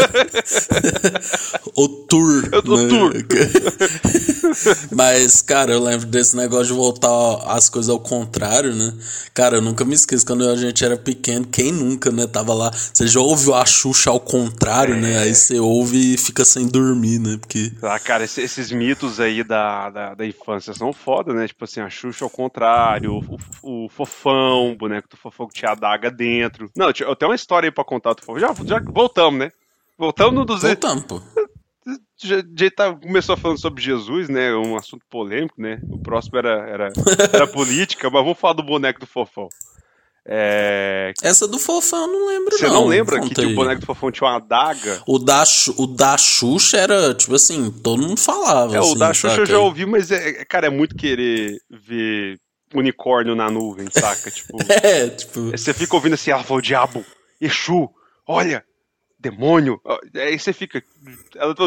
o 1.75 1.87
tour. 2.07 2.49
O 2.65 2.77
né? 2.77 2.87
tour. 2.87 3.13
Mas, 4.95 5.41
cara, 5.41 5.71
eu 5.71 5.83
lembro 5.83 6.05
desse 6.05 6.35
negócio 6.35 6.67
de 6.67 6.73
voltar 6.73 7.09
as 7.47 7.69
coisas 7.69 7.89
ao 7.89 7.99
contrário, 7.99 8.75
né? 8.75 8.93
Cara, 9.33 9.57
eu 9.57 9.61
nunca 9.61 9.83
me 9.83 9.95
esqueço 9.95 10.23
quando 10.25 10.47
a 10.47 10.55
gente 10.55 10.85
era 10.85 10.95
pequeno, 10.95 11.47
quem 11.47 11.71
nunca, 11.71 12.11
né? 12.11 12.27
Tava 12.27 12.53
lá. 12.53 12.69
Você 12.71 13.07
já 13.07 13.19
ouviu 13.19 13.55
a 13.55 13.65
Xuxa 13.65 14.11
ao 14.11 14.19
contrário, 14.19 14.95
né? 14.95 15.09
é. 15.09 15.13
né? 15.13 15.19
Aí 15.23 15.33
você 15.33 15.59
ouve 15.59 16.13
e 16.13 16.17
fica 16.17 16.45
sem 16.45 16.67
dormir, 16.67 17.19
né? 17.19 17.37
Porque. 17.39 17.71
Ah, 17.81 17.99
cara, 17.99 18.23
esses, 18.23 18.37
esses 18.37 18.71
mitos 18.71 19.19
aí 19.19 19.43
da, 19.43 19.89
da, 19.89 20.13
da, 20.13 20.25
infância 20.25 20.73
são 20.75 20.93
foda, 20.93 21.33
né? 21.33 21.47
Tipo 21.47 21.63
assim, 21.63 21.81
a 21.81 21.89
Xuxa 21.89 22.23
ao 22.23 22.29
contrário, 22.29 23.15
o, 23.15 23.39
o, 23.63 23.85
o 23.85 23.89
fofão, 23.89 24.71
o 24.71 24.75
boneco 24.75 25.09
do 25.09 25.17
fofão 25.17 25.47
que 25.47 25.55
tinha 25.55 25.71
a 25.71 25.75
daga 25.75 26.11
dentro. 26.11 26.69
Não, 26.75 26.87
eu 26.99 27.15
tenho 27.15 27.31
uma 27.31 27.35
história 27.35 27.62
aí 27.65 27.71
pra 27.71 27.83
contar, 27.83 28.15
tu 28.15 28.39
Já, 28.39 28.53
já 28.65 28.79
voltamos, 28.79 29.39
né? 29.39 29.51
Voltamos 29.97 30.33
no 30.33 30.45
200. 30.45 30.69
Voltamos, 30.69 31.03
pô. 31.05 31.21
Já, 32.17 32.37
tá, 32.73 32.93
começou 32.93 33.35
falando 33.35 33.59
sobre 33.59 33.83
Jesus, 33.83 34.29
né? 34.29 34.55
Um 34.55 34.77
assunto 34.77 35.05
polêmico, 35.09 35.61
né? 35.61 35.79
O 35.89 35.99
próximo 35.99 36.37
era, 36.37 36.69
era, 36.69 36.89
era 37.33 37.45
política, 37.51 38.09
mas 38.09 38.23
vamos 38.23 38.39
falar 38.39 38.53
do 38.53 38.63
boneco 38.63 39.01
do 39.01 39.05
fofão. 39.05 39.49
É... 40.25 41.11
Essa 41.21 41.45
do 41.45 41.59
Fofão 41.59 42.03
eu 42.03 42.07
não 42.07 42.27
lembro, 42.27 42.57
Você 42.57 42.65
não. 42.65 42.75
não 42.75 42.87
lembra 42.87 43.19
que 43.19 43.41
aí. 43.41 43.51
o 43.51 43.55
boneco 43.55 43.81
do 43.81 43.85
Fofão 43.85 44.09
tinha 44.09 44.29
uma 44.29 44.37
adaga? 44.37 45.03
O 45.05 45.19
da, 45.19 45.43
o 45.77 45.85
da 45.85 46.17
Xuxa 46.17 46.77
era, 46.77 47.13
tipo 47.13 47.35
assim, 47.35 47.69
todo 47.69 48.01
mundo 48.01 48.17
falava. 48.17 48.73
É, 48.73 48.79
assim, 48.79 48.91
o 48.91 48.95
da 48.95 49.13
Xuxa 49.13 49.41
eu 49.41 49.45
já 49.45 49.59
ouvi, 49.59 49.85
mas, 49.85 50.11
é, 50.11 50.45
cara, 50.45 50.67
é 50.67 50.69
muito 50.69 50.95
querer 50.95 51.59
ver 51.69 52.39
unicórnio 52.73 53.35
na 53.35 53.51
nuvem, 53.51 53.87
saca? 53.91 54.31
Tipo, 54.31 54.57
é, 54.69 55.09
tipo... 55.09 55.51
Você 55.51 55.73
fica 55.73 55.93
ouvindo 55.93 56.13
assim, 56.13 56.31
ah, 56.31 56.41
foi 56.41 56.57
o 56.57 56.61
diabo. 56.61 57.05
Exu, 57.43 57.89
olha, 58.27 58.63
demônio. 59.19 59.81
Aí 60.15 60.37
você 60.37 60.53
fica. 60.53 60.83
Ela 61.35 61.53
tá. 61.53 61.63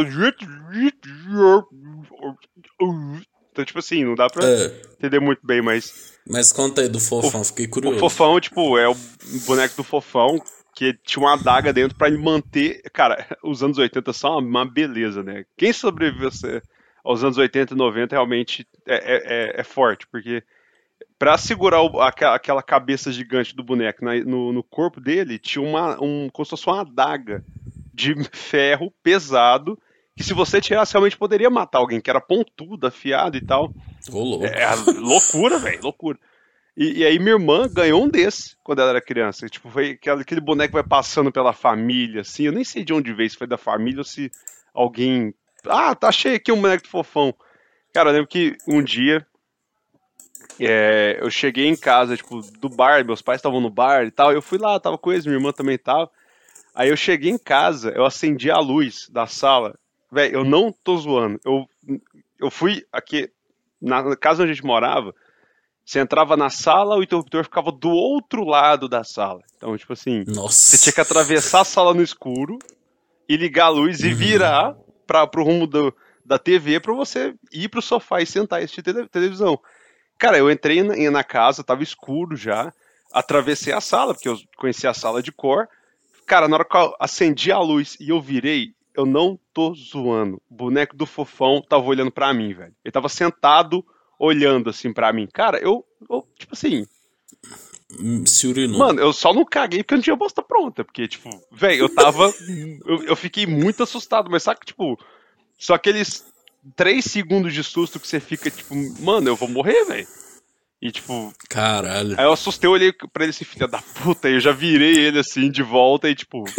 Então, 3.52 3.64
tipo 3.64 3.78
assim, 3.78 4.04
não 4.04 4.14
dá 4.14 4.28
pra 4.28 4.47
é. 4.47 4.66
entender 4.95 5.21
muito 5.21 5.47
bem, 5.47 5.62
mas. 5.62 6.14
Mas 6.28 6.52
conta 6.52 6.83
aí 6.83 6.88
do 6.88 7.00
fofão, 7.00 7.40
o, 7.40 7.45
fiquei 7.45 7.66
curioso. 7.66 7.97
O 7.97 8.00
fofão, 8.00 8.40
tipo, 8.40 8.76
é 8.78 8.88
o 8.88 8.97
boneco 9.47 9.76
do 9.76 9.85
fofão 9.85 10.42
que 10.75 10.92
tinha 11.04 11.23
uma 11.23 11.33
adaga 11.33 11.73
dentro 11.73 11.97
para 11.97 12.09
ele 12.09 12.18
manter. 12.18 12.83
Cara, 12.92 13.26
os 13.42 13.62
anos 13.62 13.78
80 13.78 14.12
são 14.12 14.38
uma 14.38 14.64
beleza, 14.64 15.23
né? 15.23 15.45
Quem 15.56 15.73
sobreviveu 15.73 16.30
aos 17.02 17.25
anos 17.25 17.38
80 17.38 17.73
e 17.73 17.76
90 17.76 18.14
realmente 18.14 18.66
é, 18.87 19.56
é, 19.56 19.61
é 19.61 19.64
forte, 19.64 20.06
porque 20.06 20.42
para 21.18 21.38
segurar 21.38 21.82
o, 21.82 22.00
aquela 22.00 22.62
cabeça 22.62 23.11
gigante 23.11 23.54
do 23.54 23.64
boneco 23.64 24.04
na, 24.04 24.14
no, 24.16 24.52
no, 24.52 24.62
corpo 24.62 25.00
dele, 25.00 25.38
tinha 25.38 25.64
uma, 25.64 26.02
um, 26.02 26.28
como 26.30 26.44
se 26.44 26.50
fosse 26.50 26.66
uma 26.66 26.80
adaga 26.82 27.44
de 27.94 28.14
ferro 28.32 28.92
pesado 29.02 29.78
que 30.16 30.25
se 30.25 30.32
você 30.32 30.61
tirasse 30.61 30.94
realmente 30.94 31.16
poderia 31.16 31.50
matar 31.50 31.78
alguém, 31.78 32.00
que 32.00 32.08
era 32.08 32.20
pontudo, 32.20 32.87
afiado 32.87 33.37
e 33.37 33.44
tal. 33.44 33.73
Oh, 34.11 34.42
é, 34.44 34.75
loucura, 34.99 35.58
velho, 35.58 35.82
loucura. 35.82 36.18
E, 36.75 37.00
e, 37.00 37.04
aí 37.04 37.18
minha 37.18 37.32
irmã 37.32 37.68
ganhou 37.68 38.02
um 38.02 38.08
desse 38.08 38.56
quando 38.62 38.80
ela 38.80 38.90
era 38.90 39.00
criança. 39.00 39.46
Tipo, 39.46 39.70
foi 39.70 39.90
aquele, 39.90 40.23
aquele 40.23 40.40
boneco 40.40 40.70
que 40.70 40.80
vai 40.80 40.88
passando 40.88 41.30
pela 41.30 41.52
família, 41.52 42.23
assim. 42.23 42.44
Eu 42.44 42.52
nem 42.52 42.64
sei 42.64 42.82
de 42.82 42.94
onde 42.94 43.12
veio, 43.12 43.28
se 43.28 43.37
foi 43.37 43.46
da 43.46 43.58
família 43.58 44.00
ou 44.00 44.04
se 44.04 44.30
alguém. 44.73 45.35
Ah, 45.66 45.94
tá 45.94 46.11
cheio 46.11 46.37
aqui 46.37 46.50
um 46.50 46.61
boneco 46.61 46.88
fofão. 46.88 47.35
Cara, 47.92 48.11
eu 48.11 48.14
lembro 48.14 48.28
que 48.28 48.56
um 48.66 48.82
dia 48.82 49.26
é, 50.60 51.18
eu 51.20 51.30
cheguei 51.30 51.66
em 51.66 51.76
casa, 51.76 52.16
tipo, 52.16 52.40
do 52.58 52.68
bar, 52.68 53.04
meus 53.04 53.22
pais 53.22 53.38
estavam 53.38 53.60
no 53.60 53.70
bar 53.70 54.04
e 54.04 54.10
tal. 54.10 54.32
Eu 54.32 54.42
fui 54.42 54.58
lá, 54.58 54.78
tava 54.80 54.98
com 54.98 55.12
eles, 55.12 55.26
minha 55.26 55.36
irmã 55.36 55.52
também 55.52 55.78
tava. 55.78 56.10
Aí 56.74 56.88
eu 56.90 56.96
cheguei 56.96 57.30
em 57.30 57.38
casa, 57.38 57.90
eu 57.90 58.04
acendi 58.04 58.50
a 58.50 58.58
luz 58.58 59.08
da 59.10 59.26
sala 59.26 59.74
Velho, 60.10 60.36
eu 60.36 60.44
não 60.44 60.72
tô 60.72 60.96
zoando. 60.96 61.40
Eu, 61.44 61.68
eu 62.38 62.50
fui 62.50 62.84
aqui, 62.92 63.30
na 63.80 64.16
casa 64.16 64.42
onde 64.42 64.52
a 64.52 64.54
gente 64.54 64.64
morava, 64.64 65.14
você 65.84 66.00
entrava 66.00 66.36
na 66.36 66.50
sala, 66.50 66.96
o 66.96 67.02
interruptor 67.02 67.44
ficava 67.44 67.70
do 67.70 67.90
outro 67.90 68.44
lado 68.44 68.88
da 68.88 69.04
sala. 69.04 69.40
Então, 69.56 69.76
tipo 69.76 69.92
assim, 69.92 70.24
Nossa. 70.26 70.54
você 70.54 70.78
tinha 70.78 70.92
que 70.92 71.00
atravessar 71.00 71.60
a 71.60 71.64
sala 71.64 71.94
no 71.94 72.02
escuro 72.02 72.58
e 73.28 73.36
ligar 73.36 73.66
a 73.66 73.70
luz 73.70 74.00
e 74.00 74.08
uhum. 74.08 74.14
virar 74.14 74.76
para 75.06 75.26
pro 75.26 75.44
rumo 75.44 75.66
do, 75.66 75.94
da 76.24 76.38
TV 76.38 76.80
para 76.80 76.94
você 76.94 77.34
ir 77.52 77.68
pro 77.68 77.82
sofá 77.82 78.20
e 78.20 78.26
sentar 78.26 78.60
e 78.60 78.64
assistir 78.64 78.82
televisão. 79.10 79.60
Cara, 80.18 80.38
eu 80.38 80.50
entrei 80.50 80.82
na, 80.82 81.11
na 81.11 81.25
casa, 81.25 81.64
tava 81.64 81.82
escuro 81.82 82.37
já, 82.37 82.73
atravessei 83.12 83.73
a 83.73 83.80
sala, 83.80 84.14
porque 84.14 84.28
eu 84.28 84.38
conhecia 84.56 84.90
a 84.90 84.94
sala 84.94 85.23
de 85.23 85.30
cor. 85.30 85.68
Cara, 86.26 86.49
na 86.49 86.56
hora 86.56 86.64
que 86.64 86.76
eu 86.76 86.94
acendi 86.99 87.52
a 87.52 87.58
luz 87.58 87.96
e 88.00 88.08
eu 88.08 88.20
virei, 88.20 88.75
eu 88.96 89.04
não 89.04 89.38
tô 89.52 89.75
zoando. 89.75 90.40
O 90.50 90.54
boneco 90.54 90.96
do 90.96 91.06
fofão 91.06 91.62
tava 91.62 91.85
olhando 91.85 92.11
para 92.11 92.32
mim, 92.32 92.52
velho. 92.52 92.75
Ele 92.85 92.92
tava 92.92 93.08
sentado 93.08 93.85
olhando 94.18 94.70
assim 94.70 94.92
para 94.92 95.12
mim. 95.12 95.28
Cara, 95.32 95.58
eu, 95.58 95.85
eu, 96.11 96.26
tipo 96.38 96.54
assim. 96.54 96.87
Se 98.26 98.46
urinou. 98.46 98.78
Mano, 98.78 99.00
eu 99.00 99.12
só 99.12 99.32
não 99.32 99.44
caguei 99.44 99.82
porque 99.82 99.94
eu 99.94 99.99
não 99.99 100.02
tinha 100.02 100.16
bosta 100.16 100.42
pronta. 100.42 100.85
Porque, 100.85 101.06
tipo, 101.06 101.28
velho, 101.52 101.85
eu 101.85 101.94
tava. 101.94 102.32
eu, 102.87 103.04
eu 103.04 103.16
fiquei 103.16 103.46
muito 103.46 103.82
assustado, 103.82 104.30
mas 104.30 104.42
sabe 104.42 104.61
que, 104.61 104.66
tipo, 104.66 104.99
só 105.58 105.75
aqueles 105.75 106.25
três 106.75 107.04
segundos 107.04 107.52
de 107.52 107.62
susto 107.62 108.00
que 108.00 108.08
você 108.08 108.18
fica, 108.20 108.50
tipo, 108.50 108.75
mano, 109.00 109.28
eu 109.28 109.37
vou 109.37 109.49
morrer, 109.49 109.85
velho. 109.85 110.06
E 110.80 110.90
tipo. 110.90 111.32
Caralho. 111.49 112.14
Aí 112.18 112.25
eu 112.25 112.32
assustei, 112.32 112.68
eu 112.68 112.73
olhei 112.73 112.92
pra 112.92 113.25
ele 113.25 113.30
assim, 113.30 113.44
filha 113.44 113.66
da 113.66 113.80
puta, 113.80 114.28
e 114.28 114.35
eu 114.35 114.40
já 114.40 114.52
virei 114.52 114.99
ele 114.99 115.18
assim 115.18 115.50
de 115.50 115.62
volta 115.62 116.08
e 116.08 116.14
tipo. 116.14 116.44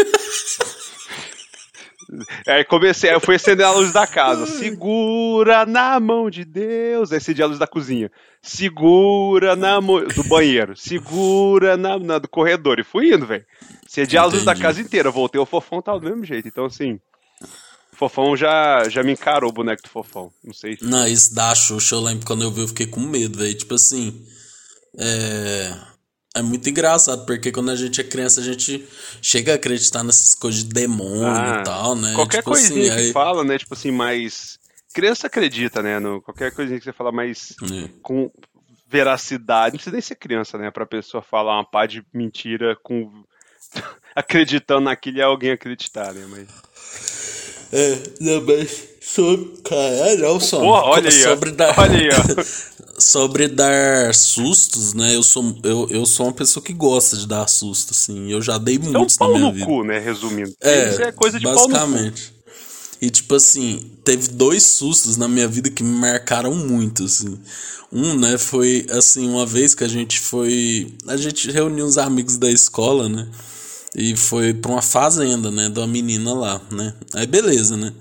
Aí 2.47 2.63
comecei, 2.63 3.13
eu 3.13 3.19
fui 3.19 3.35
acender 3.35 3.65
a 3.65 3.71
luz 3.71 3.91
da 3.91 4.07
casa. 4.07 4.45
Segura 4.45 5.65
na 5.65 5.99
mão 5.99 6.29
de 6.29 6.45
Deus. 6.45 7.11
Aí 7.11 7.17
acendi 7.17 7.43
a 7.43 7.45
luz 7.45 7.59
da 7.59 7.67
cozinha. 7.67 8.09
Segura 8.41 9.57
na 9.57 9.81
mão 9.81 10.05
do 10.07 10.23
banheiro. 10.23 10.75
Segura 10.75 11.75
na, 11.75 11.99
na 11.99 12.17
do 12.17 12.29
corredor. 12.29 12.79
E 12.79 12.83
fui 12.83 13.13
indo, 13.13 13.25
velho. 13.25 13.45
Acendi 13.85 14.17
a 14.17 14.23
luz 14.23 14.45
da 14.45 14.55
casa 14.55 14.79
inteira. 14.79 15.11
Voltei, 15.11 15.39
o 15.39 15.45
fofão 15.45 15.81
tava 15.81 15.99
do 15.99 16.07
mesmo 16.07 16.23
jeito. 16.23 16.47
Então, 16.47 16.65
assim. 16.65 16.97
Fofão 17.97 18.37
já, 18.37 18.87
já 18.89 19.01
me 19.03 19.13
encarou 19.13 19.49
o 19.49 19.53
boneco 19.53 19.81
do 19.81 19.89
fofão. 19.89 20.31
Não 20.43 20.53
sei. 20.53 20.77
Não, 20.81 21.07
esse 21.07 21.33
da 21.33 21.53
Xuxa, 21.55 21.95
eu 21.95 22.01
lembro 22.01 22.25
quando 22.25 22.43
eu 22.43 22.51
vi, 22.51 22.61
eu 22.61 22.67
fiquei 22.67 22.87
com 22.87 22.99
medo, 22.99 23.39
velho. 23.39 23.57
Tipo 23.57 23.73
assim. 23.73 24.25
É 24.99 25.97
é 26.37 26.41
muito 26.41 26.69
engraçado, 26.69 27.25
porque 27.25 27.51
quando 27.51 27.71
a 27.71 27.75
gente 27.75 27.99
é 27.99 28.03
criança, 28.03 28.41
a 28.41 28.43
gente 28.43 28.87
chega 29.21 29.53
a 29.53 29.55
acreditar 29.55 30.03
nessas 30.03 30.35
coisas 30.35 30.63
de 30.63 30.69
demônio 30.69 31.25
ah, 31.25 31.57
e 31.59 31.63
tal, 31.63 31.95
né? 31.95 32.13
Qualquer 32.13 32.39
tipo 32.39 32.53
assim, 32.53 32.67
coisinha 32.69 32.93
assim, 32.93 33.01
que 33.01 33.07
aí... 33.07 33.11
fala, 33.11 33.43
né? 33.43 33.57
Tipo 33.57 33.73
assim, 33.73 33.91
mais. 33.91 34.59
Criança 34.93 35.27
acredita, 35.27 35.81
né? 35.81 35.99
No, 35.99 36.21
qualquer 36.21 36.51
coisinha 36.51 36.77
que 36.77 36.85
você 36.85 36.93
fala 36.93 37.11
mais 37.11 37.55
é. 37.63 37.89
com 38.01 38.31
veracidade. 38.87 39.73
Não 39.73 39.77
precisa 39.77 39.93
nem 39.93 40.01
ser 40.01 40.15
criança, 40.15 40.57
né? 40.57 40.69
Pra 40.69 40.85
pessoa 40.85 41.23
falar 41.23 41.55
uma 41.55 41.65
pá 41.65 41.85
de 41.85 42.05
mentira 42.13 42.75
com. 42.83 43.23
acreditando 44.15 44.81
naquilo 44.81 45.17
e 45.17 45.21
alguém 45.21 45.51
acreditar, 45.51 46.13
né? 46.13 46.25
Mas. 46.29 46.47
É, 47.71 47.97
não, 48.19 48.41
mas 48.45 48.87
sobre. 49.01 49.45
Caralho, 49.63 50.29
olha 50.29 50.39
só. 50.39 50.59
Porra, 50.59 50.83
olha 50.83 51.09
aí, 51.09 51.23
sobre 51.23 51.51
ó. 51.51 51.53
Dar... 51.53 51.79
Olha 51.79 51.99
aí, 51.99 52.09
ó. 52.09 52.43
sobre 52.99 53.47
dar 53.47 54.13
sustos, 54.13 54.93
né? 54.93 55.15
Eu 55.15 55.23
sou, 55.23 55.55
eu, 55.63 55.87
eu 55.89 56.05
sou 56.05 56.25
uma 56.25 56.33
pessoa 56.33 56.63
que 56.63 56.73
gosta 56.73 57.15
de 57.17 57.27
dar 57.27 57.47
susto, 57.47 57.91
assim. 57.91 58.31
Eu 58.31 58.41
já 58.41 58.57
dei 58.57 58.77
muitos 58.79 59.17
é 59.19 59.23
um 59.23 59.27
pau 59.27 59.37
no 59.37 59.51
vida. 59.51 59.65
cu, 59.65 59.83
né? 59.83 59.99
Resumindo. 59.99 60.53
É, 60.61 60.89
Isso 60.89 61.01
é 61.01 61.11
coisa 61.11 61.39
de 61.39 61.45
basicamente. 61.45 62.33
E 62.99 63.09
tipo 63.11 63.35
assim, 63.35 63.91
teve 64.03 64.29
dois 64.29 64.63
sustos 64.63 65.17
na 65.17 65.27
minha 65.27 65.47
vida 65.47 65.69
que 65.69 65.83
me 65.83 65.99
marcaram 65.99 66.53
muito, 66.53 67.03
assim. 67.03 67.37
Um, 67.91 68.15
né, 68.15 68.37
foi 68.37 68.85
assim, 68.89 69.29
uma 69.29 69.45
vez 69.45 69.73
que 69.73 69.83
a 69.83 69.87
gente 69.87 70.19
foi. 70.19 70.93
A 71.07 71.15
gente 71.15 71.49
reuniu 71.51 71.85
uns 71.85 71.97
amigos 71.97 72.37
da 72.37 72.49
escola, 72.49 73.07
né? 73.07 73.27
E 73.95 74.15
foi 74.15 74.53
pra 74.53 74.71
uma 74.71 74.81
fazenda, 74.81 75.49
né? 75.49 75.71
Uma 75.75 75.87
menina 75.87 76.33
lá, 76.33 76.61
né? 76.71 76.93
Aí 77.13 77.25
beleza, 77.25 77.77
né? 77.77 77.93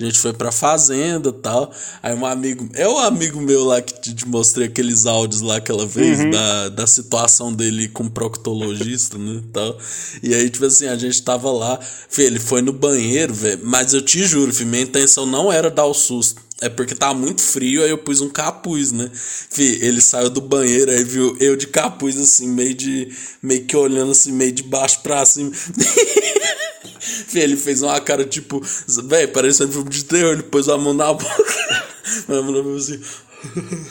A 0.00 0.04
gente 0.04 0.18
foi 0.18 0.32
pra 0.32 0.50
fazenda 0.50 1.28
e 1.28 1.32
tal. 1.32 1.72
Aí 2.02 2.14
um 2.14 2.26
amigo. 2.26 2.68
É 2.74 2.88
o 2.88 2.94
um 2.94 2.98
amigo 2.98 3.40
meu 3.40 3.64
lá 3.64 3.80
que 3.80 4.00
te, 4.00 4.14
te, 4.14 4.26
mostrei 4.26 4.66
aqueles 4.66 5.06
áudios 5.06 5.40
lá 5.40 5.56
aquela 5.56 5.86
vez, 5.86 6.18
uhum. 6.20 6.30
da, 6.30 6.68
da 6.70 6.86
situação 6.86 7.52
dele 7.52 7.88
com 7.88 8.04
o 8.04 8.10
proctologista, 8.10 9.16
né? 9.16 9.42
Tal. 9.52 9.78
E 10.22 10.34
aí, 10.34 10.50
tipo 10.50 10.64
assim, 10.66 10.88
a 10.88 10.96
gente 10.96 11.22
tava 11.22 11.50
lá. 11.52 11.78
Filho, 12.08 12.26
ele 12.28 12.40
foi 12.40 12.60
no 12.60 12.72
banheiro, 12.72 13.32
velho. 13.32 13.60
Mas 13.62 13.94
eu 13.94 14.02
te 14.02 14.24
juro, 14.26 14.52
filho, 14.52 14.70
minha 14.70 14.82
intenção 14.82 15.26
não 15.26 15.52
era 15.52 15.70
dar 15.70 15.84
o 15.84 15.94
susto. 15.94 16.42
É 16.64 16.70
porque 16.70 16.94
tava 16.94 17.12
muito 17.12 17.42
frio, 17.42 17.84
aí 17.84 17.90
eu 17.90 17.98
pus 17.98 18.22
um 18.22 18.30
capuz, 18.30 18.90
né? 18.90 19.10
Fih, 19.12 19.80
ele 19.82 20.00
saiu 20.00 20.30
do 20.30 20.40
banheiro, 20.40 20.90
aí 20.90 21.04
viu 21.04 21.36
eu 21.38 21.56
de 21.56 21.66
capuz, 21.66 22.18
assim, 22.18 22.48
meio 22.48 22.72
de. 22.72 23.14
meio 23.42 23.66
que 23.66 23.76
olhando 23.76 24.12
assim, 24.12 24.32
meio 24.32 24.50
de 24.50 24.62
baixo 24.62 25.02
pra 25.02 25.26
cima. 25.26 25.52
Fih, 26.98 27.40
ele 27.40 27.54
fez 27.54 27.82
uma 27.82 28.00
cara 28.00 28.24
tipo. 28.24 28.62
Véi, 29.04 29.26
parecendo 29.26 29.68
um 29.68 29.72
filme 29.72 29.90
de 29.90 30.04
terror, 30.06 30.32
ele 30.32 30.42
pôs 30.44 30.66
a 30.70 30.78
mão 30.78 30.94
na 30.94 31.12
boca. 31.12 31.84
a 32.28 32.40
mão 32.40 32.76
assim. 32.76 32.98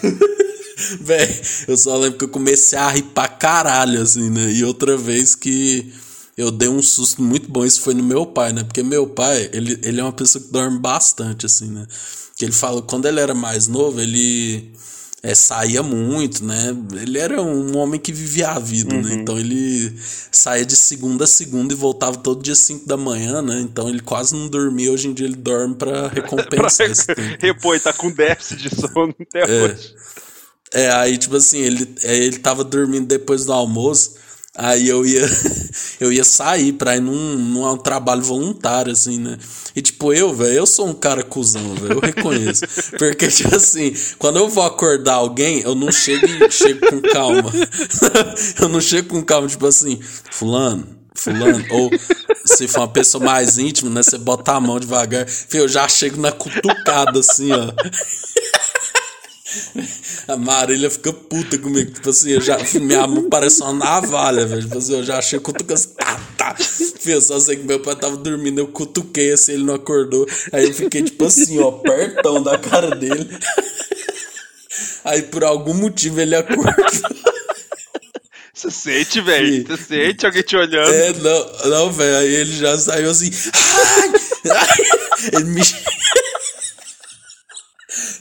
Véi, 0.99 1.41
eu 1.67 1.77
só 1.77 1.95
lembro 1.95 2.17
que 2.17 2.25
eu 2.25 2.29
comecei 2.29 2.79
a 2.79 2.89
rir 2.89 3.03
pra 3.03 3.27
caralho, 3.27 4.01
assim, 4.01 4.31
né? 4.31 4.51
E 4.51 4.63
outra 4.63 4.97
vez 4.97 5.35
que 5.35 5.93
eu 6.35 6.49
dei 6.49 6.69
um 6.69 6.81
susto 6.81 7.21
muito 7.21 7.51
bom, 7.51 7.63
isso 7.63 7.81
foi 7.81 7.93
no 7.93 8.03
meu 8.03 8.25
pai, 8.25 8.51
né? 8.51 8.63
Porque 8.63 8.81
meu 8.81 9.05
pai, 9.05 9.47
ele, 9.53 9.79
ele 9.83 10.01
é 10.01 10.03
uma 10.03 10.11
pessoa 10.11 10.43
que 10.43 10.51
dorme 10.51 10.79
bastante, 10.79 11.45
assim, 11.45 11.67
né? 11.67 11.85
Que 12.43 12.47
ele 12.47 12.53
fala, 12.53 12.81
quando 12.81 13.07
ele 13.07 13.21
era 13.21 13.33
mais 13.33 13.69
novo, 13.69 14.01
ele 14.01 14.69
é, 15.23 15.33
saía 15.33 15.81
muito, 15.81 16.43
né? 16.43 16.75
Ele 17.01 17.17
era 17.17 17.41
um 17.41 17.77
homem 17.77 17.97
que 17.97 18.11
vivia 18.11 18.49
a 18.49 18.59
vida, 18.59 18.93
né? 18.93 19.01
uhum. 19.01 19.07
né? 19.07 19.21
Então 19.21 19.39
ele 19.39 19.95
saía 20.29 20.65
de 20.65 20.75
segunda 20.75 21.23
a 21.23 21.27
segunda 21.27 21.73
e 21.73 21.77
voltava 21.77 22.17
todo 22.17 22.43
dia 22.43 22.53
5 22.53 22.85
da 22.85 22.97
manhã, 22.97 23.41
né? 23.41 23.61
Então 23.61 23.87
ele 23.87 24.01
quase 24.01 24.35
não 24.35 24.49
dormia. 24.49 24.91
Hoje 24.91 25.07
em 25.07 25.13
dia 25.13 25.25
ele 25.25 25.37
dorme 25.37 25.75
para 25.75 26.09
recompensar 26.13 26.91
esse 26.91 27.07
tempo. 27.07 27.37
Repõe, 27.39 27.79
tá 27.79 27.93
com 27.93 28.11
déficit 28.11 28.61
de 28.61 28.75
sono 28.75 29.15
até 29.17 29.43
é. 29.43 29.63
hoje. 29.63 29.95
É, 30.73 30.91
aí 30.91 31.17
tipo 31.17 31.37
assim, 31.37 31.59
ele, 31.59 31.95
é, 32.03 32.17
ele 32.17 32.39
tava 32.39 32.61
dormindo 32.65 33.07
depois 33.07 33.45
do 33.45 33.53
almoço. 33.53 34.15
Aí 34.55 34.87
eu 34.87 35.03
ia, 35.03 35.27
eu 35.99 36.13
ia 36.13 36.23
sair 36.23 36.73
pra 36.73 36.95
ir 36.95 36.99
num, 36.99 37.37
num 37.37 37.77
trabalho 37.77 38.21
voluntário, 38.21 38.91
assim, 38.91 39.19
né? 39.19 39.37
E 39.75 39.81
tipo, 39.81 40.13
eu, 40.13 40.31
velho, 40.31 40.53
eu 40.53 40.65
sou 40.67 40.87
um 40.87 40.93
cara 40.93 41.23
cuzão, 41.23 41.73
velho, 41.73 41.93
eu 41.93 41.99
reconheço. 41.99 42.63
Porque, 42.99 43.27
tipo 43.29 43.55
assim, 43.55 43.93
quando 44.19 44.37
eu 44.37 44.47
vou 44.47 44.63
acordar 44.63 45.15
alguém, 45.15 45.61
eu 45.61 45.73
não 45.73 45.91
chego, 45.91 46.27
chego 46.51 46.87
com 46.87 47.01
calma. 47.01 47.51
eu 48.61 48.69
não 48.69 48.79
chego 48.79 49.09
com 49.09 49.23
calma, 49.23 49.47
tipo 49.47 49.65
assim, 49.65 49.99
fulano, 50.29 50.87
fulano, 51.15 51.65
ou 51.71 51.89
se 52.45 52.67
for 52.67 52.81
uma 52.81 52.87
pessoa 52.87 53.23
mais 53.23 53.57
íntima, 53.57 53.89
né? 53.89 54.03
Você 54.03 54.19
bota 54.19 54.51
a 54.51 54.59
mão 54.59 54.79
devagar. 54.79 55.25
Eu 55.51 55.67
já 55.67 55.87
chego 55.87 56.21
na 56.21 56.31
cutucada, 56.31 57.19
assim, 57.19 57.51
ó. 57.51 57.73
A 60.27 60.37
Marília 60.37 60.89
fica 60.89 61.11
puta 61.11 61.57
comigo. 61.57 61.91
Tipo 61.91 62.09
assim, 62.09 62.31
eu 62.31 62.41
já, 62.41 62.57
minha 62.79 63.05
mão 63.07 63.29
parece 63.29 63.61
uma 63.61 63.73
navalha, 63.73 64.45
velho. 64.45 64.61
Tipo 64.63 64.77
assim, 64.77 64.93
eu 64.93 65.03
já 65.03 65.17
achei 65.17 65.39
cutucando 65.39 65.73
assim, 65.73 65.89
tá, 65.95 66.19
tá. 66.37 66.55
Fio, 66.55 67.21
só 67.21 67.39
sei 67.39 67.57
que 67.57 67.63
meu 67.63 67.79
pai 67.79 67.95
tava 67.95 68.15
dormindo, 68.15 68.59
eu 68.59 68.67
cutuquei 68.67 69.33
assim, 69.33 69.53
ele 69.53 69.63
não 69.63 69.75
acordou. 69.75 70.27
Aí 70.51 70.65
eu 70.65 70.73
fiquei, 70.73 71.03
tipo 71.03 71.25
assim, 71.25 71.59
ó, 71.59 71.71
pertão 71.71 72.41
da 72.41 72.57
cara 72.57 72.95
dele. 72.95 73.29
Aí 75.03 75.21
por 75.23 75.43
algum 75.43 75.73
motivo 75.73 76.21
ele 76.21 76.35
acordou. 76.35 76.73
Você 78.53 78.71
sente, 78.71 79.19
velho? 79.19 79.67
Você 79.67 79.83
sente 79.83 80.25
alguém 80.25 80.43
te 80.43 80.55
olhando? 80.55 80.93
É, 80.93 81.11
não, 81.13 81.69
não, 81.69 81.91
velho. 81.91 82.17
Aí 82.17 82.33
ele 82.33 82.55
já 82.55 82.77
saiu 82.77 83.09
assim. 83.09 83.29
Ai, 83.53 84.11
ai. 84.51 84.77
Ele 85.33 85.43
me. 85.45 85.61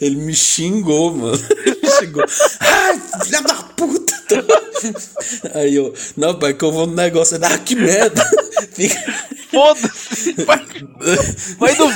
Ele 0.01 0.17
me 0.17 0.35
xingou, 0.35 1.15
mano. 1.15 1.39
Ele 1.65 1.91
xingou. 1.99 2.25
Ai, 2.61 3.01
filha 3.25 3.43
da 3.43 3.55
puta! 3.55 4.13
Aí 5.55 5.75
eu, 5.75 5.95
não, 6.17 6.39
pai, 6.39 6.55
que 6.55 6.65
eu 6.65 6.73
vou 6.73 6.87
no 6.87 6.95
negócio. 6.95 7.39
Ah, 7.43 7.59
que 7.59 7.75
merda! 7.75 8.25
Foda-se! 9.51 10.33
Vai, 10.45 10.65
vai 11.59 11.75
do! 11.75 11.91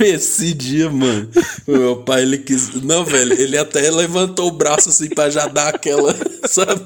Esse 0.00 0.54
dia, 0.54 0.90
mano, 0.90 1.28
o 1.66 1.72
meu 1.72 1.96
pai, 1.96 2.22
ele 2.22 2.38
quis. 2.38 2.74
Não, 2.82 3.04
velho, 3.04 3.32
ele 3.32 3.56
até 3.58 3.90
levantou 3.90 4.48
o 4.48 4.52
braço 4.52 4.88
assim 4.88 5.08
pra 5.08 5.30
já 5.30 5.46
dar 5.46 5.74
aquela. 5.74 6.14
Sabe? 6.44 6.80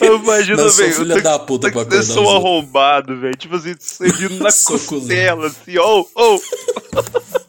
Eu 0.00 0.18
imagino, 0.18 0.68
velho. 0.70 0.94
filha 0.94 1.20
da 1.20 1.38
puta 1.38 1.70
pra 1.70 1.82
acordar. 1.82 1.96
Eu 1.96 2.02
sou 2.02 2.28
arrombado, 2.30 3.18
velho. 3.20 3.36
Tipo 3.36 3.56
assim, 3.56 3.74
você 3.78 4.10
vindo 4.12 4.38
na 4.38 4.50
costela, 4.52 5.48
assim, 5.48 5.78
oh, 5.78 6.06
oh. 6.14 6.40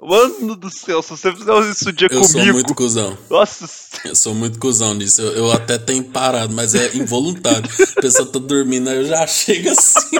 Mano 0.00 0.56
do 0.56 0.70
céu, 0.70 1.02
se 1.02 1.10
você 1.10 1.30
fizer 1.30 1.70
isso 1.70 1.90
um 1.90 1.92
dia 1.92 2.08
eu 2.10 2.20
comigo. 2.20 2.38
Eu 2.38 2.44
sou 2.44 2.52
muito 2.54 2.74
cuzão. 2.74 3.18
Nossa 3.28 3.66
Eu 4.06 4.16
sou 4.16 4.34
muito 4.34 4.58
cuzão 4.58 4.94
nisso. 4.94 5.20
Eu, 5.20 5.32
eu 5.32 5.52
até 5.52 5.76
tenho 5.76 6.02
parado, 6.02 6.54
mas 6.54 6.74
é 6.74 6.96
involuntário. 6.96 7.68
A 7.96 8.00
pessoa 8.00 8.26
tá 8.26 8.38
dormindo, 8.38 8.88
aí 8.88 8.96
eu 8.96 9.04
já 9.04 9.26
chego 9.26 9.68
assim. 9.68 10.18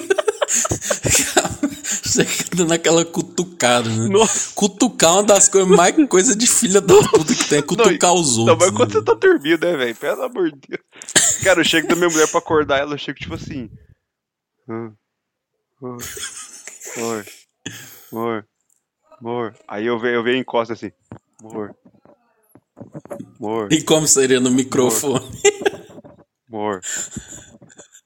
Chega 2.05 2.65
naquela 2.67 3.05
cutucada, 3.05 3.89
né? 3.89 4.09
Nossa. 4.09 4.51
Cutucar 4.55 5.11
é 5.11 5.13
uma 5.15 5.23
das 5.23 5.49
coisas 5.49 5.69
mais 5.71 5.95
coisa 6.09 6.37
de 6.37 6.47
filha 6.47 6.81
da 6.81 6.95
puta 6.95 7.35
que 7.35 7.49
tem, 7.49 7.59
é 7.59 7.63
cutucar 7.63 8.11
não, 8.11 8.21
os 8.21 8.39
outros. 8.39 8.59
Não, 8.59 8.67
mas 8.67 8.77
quando 8.77 8.95
né? 8.95 9.01
você 9.01 9.05
tá 9.05 9.15
dormindo, 9.15 9.67
né, 9.67 9.77
velho? 9.77 9.97
Pelo 9.97 10.23
amor 10.23 10.51
de 10.51 10.59
Deus. 10.69 10.83
Cara, 11.43 11.61
eu 11.61 11.65
chego 11.65 11.89
da 11.89 11.97
minha 11.97 12.09
mulher 12.09 12.29
pra 12.29 12.39
acordar 12.41 12.79
ela, 12.79 12.95
eu 12.95 12.99
chego 12.99 13.19
tipo 13.19 13.35
assim. 13.35 13.71
Amor, 14.69 15.99
amor, 16.99 17.27
amor, 18.13 18.49
amor. 19.21 19.59
Aí 19.67 19.87
eu 19.87 19.99
venho, 19.99 20.15
eu 20.17 20.23
venho 20.23 20.37
e 20.37 20.41
encosto 20.41 20.73
assim. 20.73 20.91
Amor. 21.41 21.75
Amor. 23.39 23.73
E 23.73 23.83
como 23.83 24.07
seria 24.07 24.41
no 24.41 24.51
microfone? 24.51 25.25
Amor. 26.49 26.81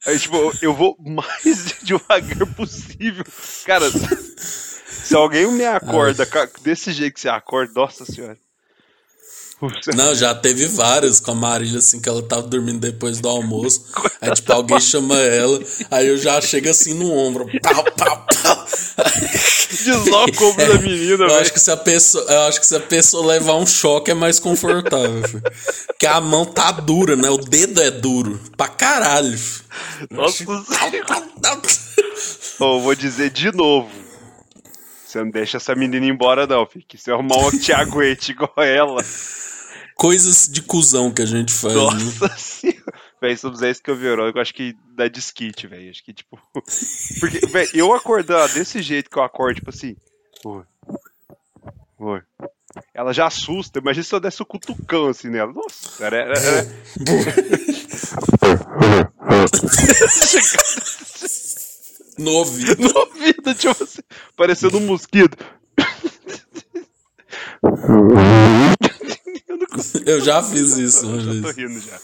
Aí, 0.07 0.19
tipo, 0.19 0.37
eu 0.61 0.75
vou 0.75 0.97
mais 0.99 1.77
devagar 1.83 2.55
possível. 2.55 3.25
Cara, 3.65 3.87
se 3.91 5.15
alguém 5.15 5.51
me 5.53 5.65
acorda 5.65 6.29
Ai. 6.33 6.49
desse 6.63 6.93
jeito 6.93 7.15
que 7.15 7.21
você 7.21 7.29
acorda, 7.29 7.73
nossa 7.75 8.05
senhora. 8.05 8.37
Não, 9.95 10.13
já 10.13 10.35
teve 10.35 10.67
várias 10.67 11.21
com 11.21 11.31
a 11.31 11.35
Marília, 11.35 11.79
assim, 11.79 12.01
que 12.01 12.09
ela 12.09 12.21
tava 12.21 12.43
dormindo 12.43 12.81
depois 12.81 13.21
do 13.21 13.29
almoço. 13.29 13.85
Aí, 14.21 14.33
tipo, 14.33 14.53
alguém 14.53 14.81
chama 14.81 15.17
ela, 15.17 15.61
aí 15.89 16.09
eu 16.09 16.17
já 16.17 16.41
chego 16.41 16.69
assim 16.69 16.95
no 16.95 17.13
ombro. 17.13 17.47
Pau, 17.63 17.85
pau, 17.97 18.27
pau. 18.43 18.67
Desloca 19.71 20.45
o 20.45 20.49
ombro 20.49 20.67
da 20.67 20.81
menina, 20.81 21.25
eu 21.25 21.39
acho 21.39 21.53
que 21.53 21.61
se 21.61 21.71
a 21.71 21.77
pessoa 21.77 22.25
Eu 22.29 22.43
acho 22.43 22.61
que 22.61 22.67
se 22.67 22.77
a 22.77 22.81
pessoa 22.81 23.27
levar 23.27 23.55
um 23.55 23.67
choque 23.67 24.11
é 24.11 24.15
mais 24.15 24.41
confortável. 24.41 25.23
Porque 25.87 26.07
a 26.07 26.21
mão 26.21 26.45
tá 26.45 26.73
dura, 26.73 27.15
né? 27.15 27.31
O 27.31 27.39
dedo 27.39 27.81
é 27.81 27.91
duro. 27.91 28.41
Pra 28.57 28.69
caralho. 28.69 29.39
Nossa 30.11 30.45
oh, 32.59 32.81
vou 32.81 32.95
dizer 32.95 33.31
de 33.31 33.53
novo. 33.53 33.91
Você 35.07 35.19
não 35.19 35.31
deixa 35.31 35.59
essa 35.59 35.75
menina 35.75 36.07
embora, 36.07 36.47
não, 36.47 36.67
filho. 36.67 36.85
Que 36.89 36.99
seu 36.99 37.17
irmão 37.17 37.51
te 37.51 37.73
aguente 37.73 38.33
igual 38.33 38.53
ela. 38.57 39.05
Coisas 40.03 40.49
de 40.49 40.61
cuzão 40.61 41.13
que 41.13 41.23
a 41.23 41.25
gente 41.25 41.53
faz. 41.53 41.75
Nossa 41.75 42.27
né? 42.27 42.35
senhora. 42.37 42.93
Véi, 43.21 43.39
eu 43.41 43.53
fizer 43.53 43.71
isso 43.71 43.81
que 43.81 43.89
eu 43.89 43.95
vi 43.95 44.07
eu 44.07 44.41
acho 44.41 44.53
que 44.53 44.75
dá 44.97 45.07
disquite, 45.07 45.69
velho. 45.69 45.89
Acho 45.89 46.03
que, 46.03 46.13
tipo. 46.13 46.37
Porque, 47.21 47.47
velho, 47.47 47.71
eu 47.73 47.95
acordar 47.95 48.49
desse 48.49 48.83
jeito 48.83 49.09
que 49.09 49.17
eu 49.17 49.23
acordo, 49.23 49.59
tipo 49.59 49.71
assim. 49.71 49.95
Oi. 50.45 50.65
Oi. 52.01 52.21
Ela 52.93 53.13
já 53.13 53.29
assusta. 53.29 53.79
Imagina 53.79 54.03
se 54.03 54.13
eu 54.13 54.19
desse 54.19 54.43
o 54.43 54.45
cutucão 54.45 55.07
assim 55.07 55.29
nela. 55.29 55.53
Nossa, 55.53 55.97
cara, 55.97 56.17
era. 56.17 56.37
era... 56.37 56.67
no 62.19 62.31
ouvido. 62.33 62.83
No 62.83 62.99
ouvido, 62.99 63.55
tipo 63.55 63.85
assim. 63.85 64.03
Parecendo 64.37 64.79
um 64.79 64.87
mosquito. 64.87 65.37
Eu 70.05 70.21
já 70.21 70.43
fiz 70.43 70.77
isso 70.77 71.07
uma 71.07 71.17
vez. 71.17 71.37
Eu 71.37 71.43
tô 71.43 71.51
rindo 71.51 71.81
já. 71.81 71.99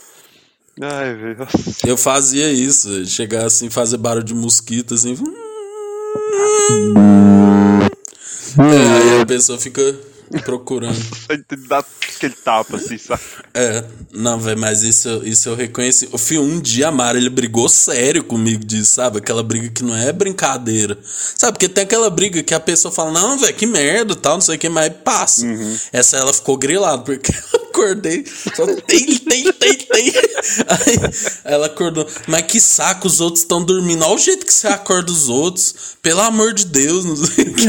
Ai, 0.80 1.14
velho. 1.14 1.46
Eu 1.86 1.96
fazia 1.96 2.50
isso, 2.50 3.04
chegar 3.06 3.44
assim, 3.44 3.68
fazer 3.68 3.96
barulho 3.96 4.24
de 4.24 4.34
mosquito, 4.34 4.94
assim. 4.94 5.16
É, 8.58 8.62
aí 8.62 9.20
a 9.20 9.26
pessoa 9.26 9.58
fica 9.58 9.82
procurando. 10.44 10.98
Dá 11.68 11.78
aquele 11.78 12.34
tapa 12.34 12.76
assim, 12.76 12.98
sabe? 12.98 13.20
É, 13.54 13.84
não, 14.12 14.38
velho, 14.38 14.58
mas 14.58 14.82
isso, 14.82 15.22
isso 15.24 15.48
eu 15.48 15.54
reconheci. 15.54 16.08
O 16.12 16.18
fio 16.18 16.42
um 16.42 16.60
dia, 16.60 16.90
Mara, 16.90 17.18
ele 17.18 17.30
brigou 17.30 17.68
sério 17.68 18.24
comigo 18.24 18.64
disso, 18.64 18.92
sabe? 18.94 19.18
Aquela 19.18 19.42
briga 19.42 19.68
que 19.68 19.82
não 19.82 19.96
é 19.96 20.12
brincadeira. 20.12 20.98
Sabe? 21.02 21.52
Porque 21.52 21.68
tem 21.68 21.84
aquela 21.84 22.10
briga 22.10 22.42
que 22.42 22.54
a 22.54 22.60
pessoa 22.60 22.92
fala, 22.92 23.12
não, 23.12 23.38
velho, 23.38 23.54
que 23.54 23.66
merda 23.66 24.14
tal, 24.14 24.34
não 24.34 24.40
sei 24.40 24.56
o 24.56 24.58
que, 24.58 24.68
mas 24.68 24.92
passa. 25.04 25.44
Uhum. 25.44 25.76
Essa 25.92 26.16
ela 26.16 26.32
ficou 26.32 26.56
grilada, 26.56 27.02
porque 27.02 27.32
eu 27.52 27.67
acordei, 27.68 28.24
só 28.26 28.66
tem, 28.66 29.18
tem, 29.18 29.52
tem, 29.52 29.76
tem. 29.76 30.12
Aí 30.68 30.96
ela 31.44 31.66
acordou, 31.66 32.06
mas 32.26 32.42
que 32.42 32.60
saco, 32.60 33.06
os 33.06 33.20
outros 33.20 33.42
estão 33.42 33.64
dormindo. 33.64 34.04
Olha 34.04 34.14
o 34.14 34.18
jeito 34.18 34.44
que 34.44 34.52
você 34.52 34.66
acorda 34.68 35.10
os 35.10 35.28
outros. 35.28 35.96
Pelo 36.02 36.20
amor 36.20 36.54
de 36.54 36.64
Deus, 36.66 37.04
não 37.04 37.16
sei 37.16 37.44
o 37.44 37.54
que. 37.54 37.68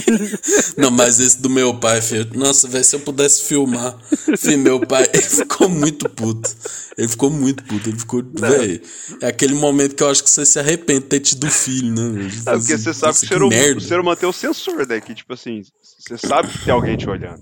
Não, 0.78 0.92
mas 0.92 1.20
esse 1.20 1.42
do 1.42 1.50
meu 1.50 1.74
pai, 1.80 2.02
filho. 2.02 2.30
Nossa, 2.36 2.68
velho, 2.68 2.84
se 2.84 2.96
eu 2.96 3.00
pudesse 3.00 3.44
filmar. 3.44 3.98
Filho, 4.38 4.60
meu 4.60 4.80
pai, 4.80 5.08
ele 5.14 5.24
ficou 5.24 5.68
muito 5.68 6.08
puto. 6.10 6.50
Ele 6.98 7.08
ficou 7.08 7.30
muito 7.30 7.64
puto. 7.64 7.90
Ele 7.90 7.98
ficou, 7.98 8.24
velho. 8.24 8.82
É 9.22 9.28
aquele 9.28 9.56
momento 9.56 9.96
que 9.96 10.04
eu 10.04 10.10
acho 10.10 10.24
que 10.24 10.30
você 10.30 10.46
se 10.46 10.60
arrepende 10.60 11.02
de 11.02 11.06
ter 11.08 11.20
tido 11.20 11.50
filho, 11.50 11.94
né? 11.94 12.10
Véio? 12.10 12.42
É, 12.46 12.58
porque 12.58 12.78
você 12.78 12.94
sabe 12.94 13.20
que, 13.20 13.28
que, 13.28 13.36
o 13.36 13.52
ser, 13.52 13.78
o 13.78 13.82
ser 13.82 14.00
humano 14.00 14.18
tem 14.18 14.30
o 14.30 14.34
sensor, 14.34 14.88
né? 14.88 15.02
Que, 15.02 15.14
tipo 15.14 15.34
assim, 15.34 15.64
você 16.00 16.18
sabe 16.18 16.50
que 16.50 16.64
tem 16.64 16.74
alguém 16.74 16.96
te 16.96 17.10
olhando. 17.10 17.42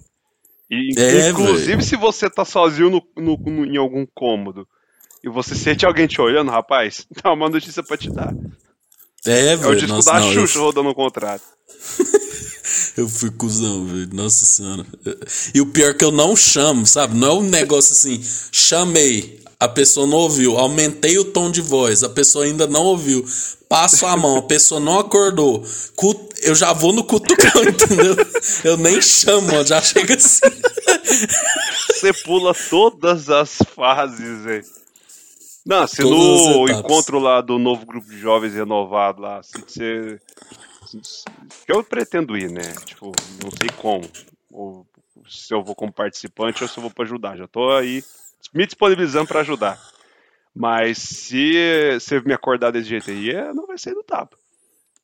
E, 0.69 0.99
é, 0.99 1.29
inclusive, 1.29 1.77
véio. 1.77 1.81
se 1.81 1.95
você 1.95 2.29
tá 2.29 2.43
sozinho 2.43 2.89
no, 2.89 3.01
no, 3.15 3.37
no, 3.37 3.65
em 3.65 3.77
algum 3.77 4.05
cômodo 4.13 4.67
e 5.23 5.29
você 5.29 5.55
sente 5.55 5.85
alguém 5.85 6.07
te 6.07 6.19
olhando, 6.19 6.51
rapaz, 6.51 7.05
dá 7.23 7.31
uma 7.33 7.49
notícia 7.49 7.81
pra 7.81 7.97
te 7.97 8.09
dar. 8.11 8.33
É, 9.25 9.55
velho. 9.55 9.63
É 9.63 9.67
o 9.67 9.75
disco 9.75 9.95
nossa, 9.95 10.13
da 10.13 10.19
não, 10.19 10.33
Xuxa 10.33 10.57
eu... 10.57 10.63
rodando 10.63 10.89
o 10.89 10.95
contrato. 10.95 11.43
eu 12.97 13.07
fui 13.07 13.31
cuzão, 13.31 13.85
velho. 13.85 14.09
Nossa 14.13 14.45
senhora. 14.45 14.85
E 15.53 15.61
o 15.61 15.67
pior 15.67 15.91
é 15.91 15.93
que 15.93 16.03
eu 16.03 16.11
não 16.11 16.35
chamo, 16.35 16.85
sabe? 16.85 17.15
Não 17.15 17.27
é 17.27 17.33
um 17.33 17.43
negócio 17.43 17.93
assim, 17.93 18.21
chamei, 18.51 19.41
a 19.59 19.67
pessoa 19.67 20.05
não 20.05 20.17
ouviu, 20.17 20.57
aumentei 20.57 21.17
o 21.17 21.25
tom 21.25 21.49
de 21.49 21.61
voz, 21.61 22.03
a 22.03 22.09
pessoa 22.09 22.45
ainda 22.45 22.67
não 22.67 22.83
ouviu. 22.83 23.25
Passo 23.67 24.05
a 24.05 24.15
mão, 24.15 24.37
a 24.37 24.41
pessoa 24.41 24.79
não 24.79 24.99
acordou. 24.99 25.63
Eu 26.41 26.55
já 26.55 26.71
vou 26.73 26.93
no 26.93 27.03
cutucão, 27.03 27.63
entendeu? 27.65 28.15
Eu 28.63 28.77
nem 28.77 29.01
chamo, 29.01 29.65
já 29.65 29.81
chega 29.81 30.15
assim. 30.15 30.45
Você 31.89 32.13
pula 32.23 32.53
todas 32.69 33.29
as 33.29 33.57
fases, 33.73 34.43
velho. 34.43 34.65
Não, 35.65 35.85
se 35.85 36.01
no 36.01 36.69
encontro 36.69 37.19
lá 37.19 37.41
do 37.41 37.59
novo 37.59 37.85
grupo 37.85 38.09
de 38.09 38.17
jovens 38.19 38.53
renovado 38.53 39.21
lá, 39.21 39.41
se 39.43 39.59
você. 39.59 40.21
Eu 41.67 41.83
pretendo 41.83 42.37
ir, 42.37 42.49
né? 42.49 42.73
Tipo, 42.85 43.11
não 43.43 43.51
sei 43.51 43.69
como. 43.75 44.09
Ou 44.53 44.85
se 45.27 45.53
eu 45.53 45.61
vou 45.61 45.75
como 45.75 45.91
participante 45.91 46.63
ou 46.63 46.69
se 46.69 46.77
eu 46.77 46.81
vou 46.81 46.91
para 46.91 47.03
ajudar. 47.03 47.35
Já 47.35 47.47
tô 47.47 47.69
aí 47.71 48.01
me 48.53 48.65
disponibilizando 48.65 49.27
para 49.27 49.41
ajudar. 49.41 49.79
Mas 50.55 50.97
se 50.97 51.53
você 51.99 52.19
me 52.21 52.33
acordar 52.33 52.71
desse 52.71 52.89
jeito 52.89 53.11
aí, 53.11 53.29
é, 53.29 53.53
não 53.53 53.67
vai 53.67 53.77
ser 53.77 53.93
do 53.93 54.03
tapa. 54.03 54.35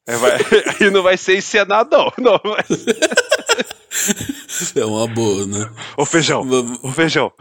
É, 0.08 0.18
vai, 0.18 0.32
aí 0.82 0.90
não 0.90 1.04
vai 1.04 1.18
ser 1.18 1.38
encenadão. 1.38 2.12
Não, 2.18 2.40
vai 2.44 2.66
É 4.76 4.86
uma 4.86 5.08
boa, 5.08 5.46
né? 5.46 5.72
Ô 5.96 6.06
feijão, 6.06 6.46
ô 6.82 6.92
feijão. 6.92 7.32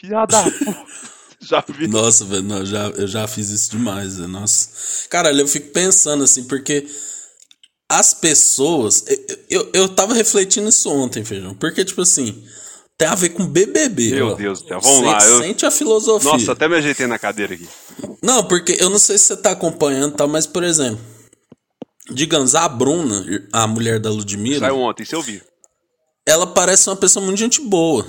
Fiada 0.00 0.38
Já 1.40 1.62
vi. 1.68 1.86
Nossa, 1.86 2.24
velho, 2.24 2.42
não, 2.42 2.64
já, 2.64 2.88
eu 2.88 3.06
já 3.06 3.28
fiz 3.28 3.50
isso 3.50 3.70
demais, 3.70 4.16
velho. 4.16 4.28
Nossa. 4.28 5.08
Cara, 5.08 5.32
eu 5.32 5.46
fico 5.46 5.72
pensando 5.72 6.24
assim, 6.24 6.44
porque 6.44 6.86
as 7.88 8.14
pessoas. 8.14 9.04
Eu, 9.08 9.18
eu, 9.50 9.70
eu 9.74 9.88
tava 9.88 10.14
refletindo 10.14 10.68
isso 10.68 10.90
ontem, 10.90 11.24
feijão. 11.24 11.54
Porque, 11.54 11.84
tipo 11.84 12.02
assim, 12.02 12.44
tem 13.00 13.08
a 13.08 13.14
ver 13.14 13.30
com 13.30 13.46
BBB. 13.46 14.10
Meu 14.10 14.26
ó. 14.28 14.34
Deus 14.34 14.60
do 14.60 14.68
céu, 14.68 14.78
vamos 14.78 15.06
lá. 15.06 15.24
Eu... 15.24 15.38
Sente 15.38 15.64
a 15.64 15.70
filosofia. 15.70 16.32
Nossa, 16.32 16.52
até 16.52 16.68
me 16.68 16.76
ajeitei 16.76 17.06
na 17.06 17.18
cadeira 17.18 17.54
aqui. 17.54 17.66
Não, 18.22 18.44
porque 18.44 18.76
eu 18.78 18.90
não 18.90 18.98
sei 18.98 19.16
se 19.16 19.24
você 19.24 19.38
tá 19.38 19.52
acompanhando, 19.52 20.16
tá, 20.16 20.26
mas, 20.26 20.46
por 20.46 20.62
exemplo, 20.62 21.00
digamos, 22.10 22.54
a 22.54 22.68
Bruna, 22.68 23.24
a 23.54 23.66
mulher 23.66 23.98
da 23.98 24.10
Ludmilla. 24.10 24.60
Saiu 24.60 24.76
ontem, 24.80 25.06
se 25.06 25.14
eu 25.14 25.22
vi. 25.22 25.42
Ela 26.26 26.46
parece 26.46 26.90
uma 26.90 26.96
pessoa 26.96 27.24
muito 27.24 27.38
gente 27.38 27.62
boa. 27.62 28.06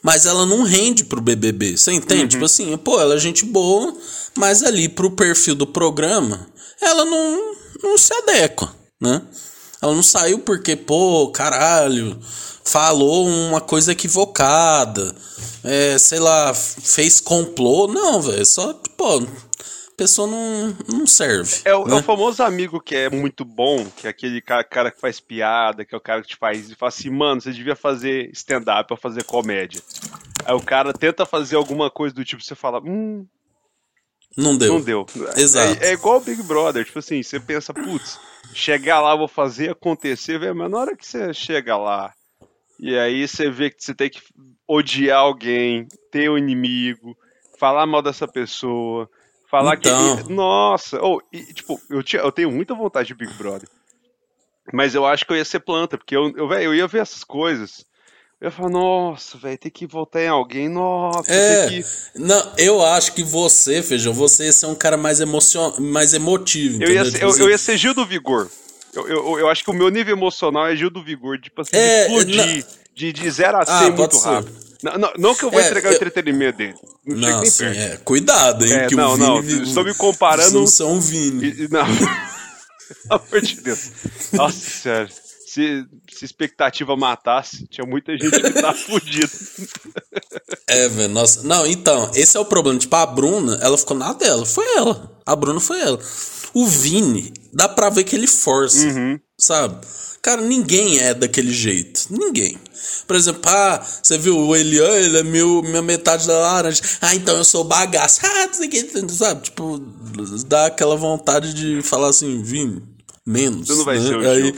Mas 0.00 0.24
ela 0.24 0.46
não 0.46 0.62
rende 0.62 1.02
pro 1.02 1.20
BBB, 1.20 1.76
você 1.76 1.90
entende? 1.90 2.22
Uhum. 2.22 2.28
Tipo 2.28 2.44
assim, 2.44 2.76
pô, 2.76 3.00
ela 3.00 3.16
é 3.16 3.18
gente 3.18 3.44
boa, 3.44 3.92
mas 4.36 4.62
ali 4.62 4.88
pro 4.88 5.10
perfil 5.10 5.56
do 5.56 5.66
programa, 5.66 6.46
ela 6.80 7.04
não, 7.04 7.56
não 7.82 7.98
se 7.98 8.14
adequa, 8.14 8.72
né? 9.02 9.20
Ela 9.80 9.94
não 9.94 10.02
saiu 10.02 10.38
porque, 10.38 10.76
pô, 10.76 11.30
caralho, 11.30 12.18
falou 12.64 13.26
uma 13.28 13.60
coisa 13.60 13.92
equivocada, 13.92 15.14
é, 15.62 15.98
sei 15.98 16.18
lá, 16.18 16.54
fez 16.54 17.20
complô. 17.20 17.86
Não, 17.86 18.20
velho, 18.20 18.44
só, 18.46 18.72
pô, 18.96 19.18
a 19.18 19.96
pessoa 19.96 20.26
não, 20.26 20.76
não 20.88 21.06
serve. 21.06 21.62
É 21.64 21.74
o, 21.74 21.84
né? 21.86 21.96
é 21.96 21.98
o 22.00 22.02
famoso 22.02 22.42
amigo 22.42 22.80
que 22.80 22.96
é 22.96 23.10
muito 23.10 23.44
bom, 23.44 23.86
que 23.96 24.06
é 24.06 24.10
aquele 24.10 24.40
cara, 24.40 24.64
cara, 24.64 24.90
que 24.90 25.00
faz 25.00 25.20
piada, 25.20 25.84
que 25.84 25.94
é 25.94 25.98
o 25.98 26.00
cara 26.00 26.22
que 26.22 26.28
te 26.28 26.36
faz 26.36 26.70
e 26.70 26.74
fala 26.74 26.88
assim, 26.88 27.10
mano, 27.10 27.40
você 27.40 27.52
devia 27.52 27.76
fazer 27.76 28.30
stand-up 28.32 28.92
ou 28.92 28.96
fazer 28.96 29.22
comédia. 29.24 29.80
Aí 30.44 30.54
o 30.54 30.60
cara 30.60 30.92
tenta 30.92 31.24
fazer 31.24 31.56
alguma 31.56 31.90
coisa 31.90 32.14
do 32.14 32.24
tipo, 32.24 32.42
você 32.42 32.54
fala, 32.54 32.80
hum. 32.80 33.26
Não 34.36 34.56
deu. 34.56 34.74
Não 34.74 34.80
deu. 34.80 35.06
Exato. 35.36 35.82
É, 35.82 35.90
é 35.90 35.92
igual 35.92 36.16
o 36.16 36.20
Big 36.20 36.42
Brother, 36.42 36.84
tipo 36.84 36.98
assim, 36.98 37.22
você 37.22 37.38
pensa, 37.38 37.72
putz, 37.72 38.18
chegar 38.52 39.00
lá, 39.00 39.14
vou 39.14 39.28
fazer 39.28 39.70
acontecer, 39.70 40.38
velho, 40.38 40.54
mas 40.54 40.70
na 40.70 40.78
hora 40.78 40.96
que 40.96 41.06
você 41.06 41.32
chega 41.32 41.76
lá, 41.76 42.12
e 42.78 42.98
aí 42.98 43.26
você 43.26 43.48
vê 43.50 43.70
que 43.70 43.82
você 43.82 43.94
tem 43.94 44.10
que 44.10 44.20
odiar 44.66 45.20
alguém, 45.20 45.86
ter 46.10 46.30
um 46.30 46.36
inimigo, 46.38 47.16
falar 47.58 47.86
mal 47.86 48.02
dessa 48.02 48.26
pessoa, 48.26 49.08
falar 49.48 49.76
Então. 49.76 50.16
que. 50.24 50.32
Nossa! 50.32 50.98
Oh, 51.00 51.20
e, 51.32 51.52
tipo, 51.52 51.80
eu, 51.88 52.02
tinha, 52.02 52.22
eu 52.22 52.32
tenho 52.32 52.50
muita 52.50 52.74
vontade 52.74 53.08
de 53.08 53.14
Big 53.14 53.32
Brother. 53.34 53.68
Mas 54.72 54.94
eu 54.94 55.06
acho 55.06 55.26
que 55.26 55.32
eu 55.32 55.36
ia 55.36 55.44
ser 55.44 55.60
planta, 55.60 55.96
porque 55.98 56.16
eu, 56.16 56.32
eu, 56.36 56.48
véio, 56.48 56.64
eu 56.64 56.74
ia 56.74 56.86
ver 56.86 57.02
essas 57.02 57.22
coisas. 57.22 57.86
Eu 58.44 58.52
falar, 58.52 58.68
nossa, 58.68 59.38
velho, 59.38 59.56
tem 59.56 59.70
que 59.70 59.86
votar 59.86 60.20
em 60.20 60.28
alguém, 60.28 60.68
nossa, 60.68 61.32
É, 61.32 61.66
tem 61.66 61.82
que. 61.82 61.88
não, 62.14 62.52
eu 62.58 62.84
acho 62.84 63.12
que 63.14 63.22
você, 63.22 63.82
Feijão, 63.82 64.12
você 64.12 64.44
ia 64.44 64.52
ser 64.52 64.66
um 64.66 64.74
cara 64.74 64.96
mais, 64.98 65.18
emocion... 65.20 65.72
mais 65.80 66.12
emotivo, 66.12 66.82
Eu 66.82 66.92
ia, 66.92 67.04
ser, 67.06 67.12
Tipo 67.12 67.24
eu, 67.24 67.28
assim, 67.30 67.40
eu 67.42 67.48
ia 67.50 67.56
ser 67.58 67.78
Gil 67.78 67.94
do 67.94 68.04
Vigor. 68.04 68.50
Eu, 68.92 69.08
eu, 69.08 69.38
eu 69.38 69.48
acho 69.48 69.64
que 69.64 69.70
o 69.70 69.72
meu 69.72 69.88
nível 69.88 70.14
emocional 70.14 70.66
é 70.66 70.76
Gil 70.76 70.90
do 70.90 71.02
Vigor, 71.02 71.38
tipo 71.40 71.58
assim, 71.62 71.70
É, 71.72 72.06
de 72.06 72.12
explodir, 72.12 72.66
de, 72.94 73.12
de 73.14 73.30
0 73.30 73.56
a 73.56 73.64
100 73.64 73.74
Ah, 73.74 73.90
muito 73.92 74.14
ser. 74.16 74.28
rápido. 74.28 74.56
Não, 74.82 74.98
não, 74.98 75.12
não 75.16 75.34
que 75.34 75.44
eu 75.46 75.50
vou 75.50 75.58
É, 75.60 75.66
entregar 75.66 75.88
o 75.88 75.92
eu- 75.92 75.96
entretenimento 75.96 76.58
dele. 76.58 76.74
Não, 77.06 77.16
Não, 77.16 77.40
nem 77.40 77.50
sim, 77.50 77.64
é. 77.64 77.98
Cuidado, 78.04 78.66
hein? 78.66 78.72
É, 78.74 78.86
que 78.88 78.94
não, 78.94 79.14
o 79.14 79.16
não, 79.16 79.40
Vini, 79.40 79.62
estou 79.66 79.82
me 79.82 79.94
comparando- 79.94 80.58
Não 80.60 80.66
são 80.66 81.00
Vini. 81.00 81.46
E- 81.46 81.68
Não. 81.70 81.86
Pelo 83.08 83.22
amor 83.26 83.40
de 83.40 83.56
Deus. 83.62 83.90
Nossa 84.34 84.58
senhora. 84.58 85.08
Se, 85.54 85.86
se 86.12 86.24
expectativa 86.24 86.96
matasse, 86.96 87.64
tinha 87.68 87.86
muita 87.86 88.10
gente 88.18 88.28
que 88.40 88.60
tá 88.60 88.72
fudida. 88.74 89.30
É, 90.66 90.88
velho, 90.88 91.08
nossa. 91.14 91.44
Não, 91.44 91.64
então, 91.64 92.10
esse 92.12 92.36
é 92.36 92.40
o 92.40 92.44
problema. 92.44 92.76
Tipo, 92.76 92.96
a 92.96 93.06
Bruna, 93.06 93.56
ela 93.62 93.78
ficou 93.78 93.96
na 93.96 94.12
dela. 94.12 94.44
Foi 94.44 94.64
ela. 94.76 95.16
A 95.24 95.36
Bruna 95.36 95.60
foi 95.60 95.80
ela. 95.80 95.96
O 96.52 96.66
Vini, 96.66 97.32
dá 97.52 97.68
pra 97.68 97.88
ver 97.88 98.02
que 98.02 98.16
ele 98.16 98.26
força, 98.26 98.84
Uhum. 98.84 99.16
sabe? 99.38 99.86
Cara, 100.20 100.40
ninguém 100.40 100.98
é 100.98 101.14
daquele 101.14 101.52
jeito. 101.52 102.06
Ninguém. 102.10 102.58
Por 103.06 103.14
exemplo, 103.14 103.42
ah, 103.46 103.80
você 104.02 104.18
viu 104.18 104.36
o 104.36 104.56
Elian, 104.56 104.90
ele 104.96 105.18
é 105.18 105.22
meu, 105.22 105.62
minha 105.62 105.82
metade 105.82 106.26
da 106.26 106.36
laranja. 106.36 106.80
Ah, 107.00 107.14
então 107.14 107.36
eu 107.36 107.44
sou 107.44 107.62
bagaço. 107.62 108.20
Ah, 108.26 108.46
não 108.48 108.54
sei 108.54 108.66
o 108.66 108.70
que, 108.70 109.12
sabe? 109.14 109.42
Tipo, 109.42 109.78
dá 110.48 110.66
aquela 110.66 110.96
vontade 110.96 111.54
de 111.54 111.80
falar 111.82 112.08
assim, 112.08 112.42
Vini, 112.42 112.82
menos. 113.24 113.68
Você 113.68 113.74
não 113.74 113.84
vai 113.84 113.98
né? 114.00 114.04
ser 114.08 114.16
o 114.16 114.28
Aí. 114.28 114.54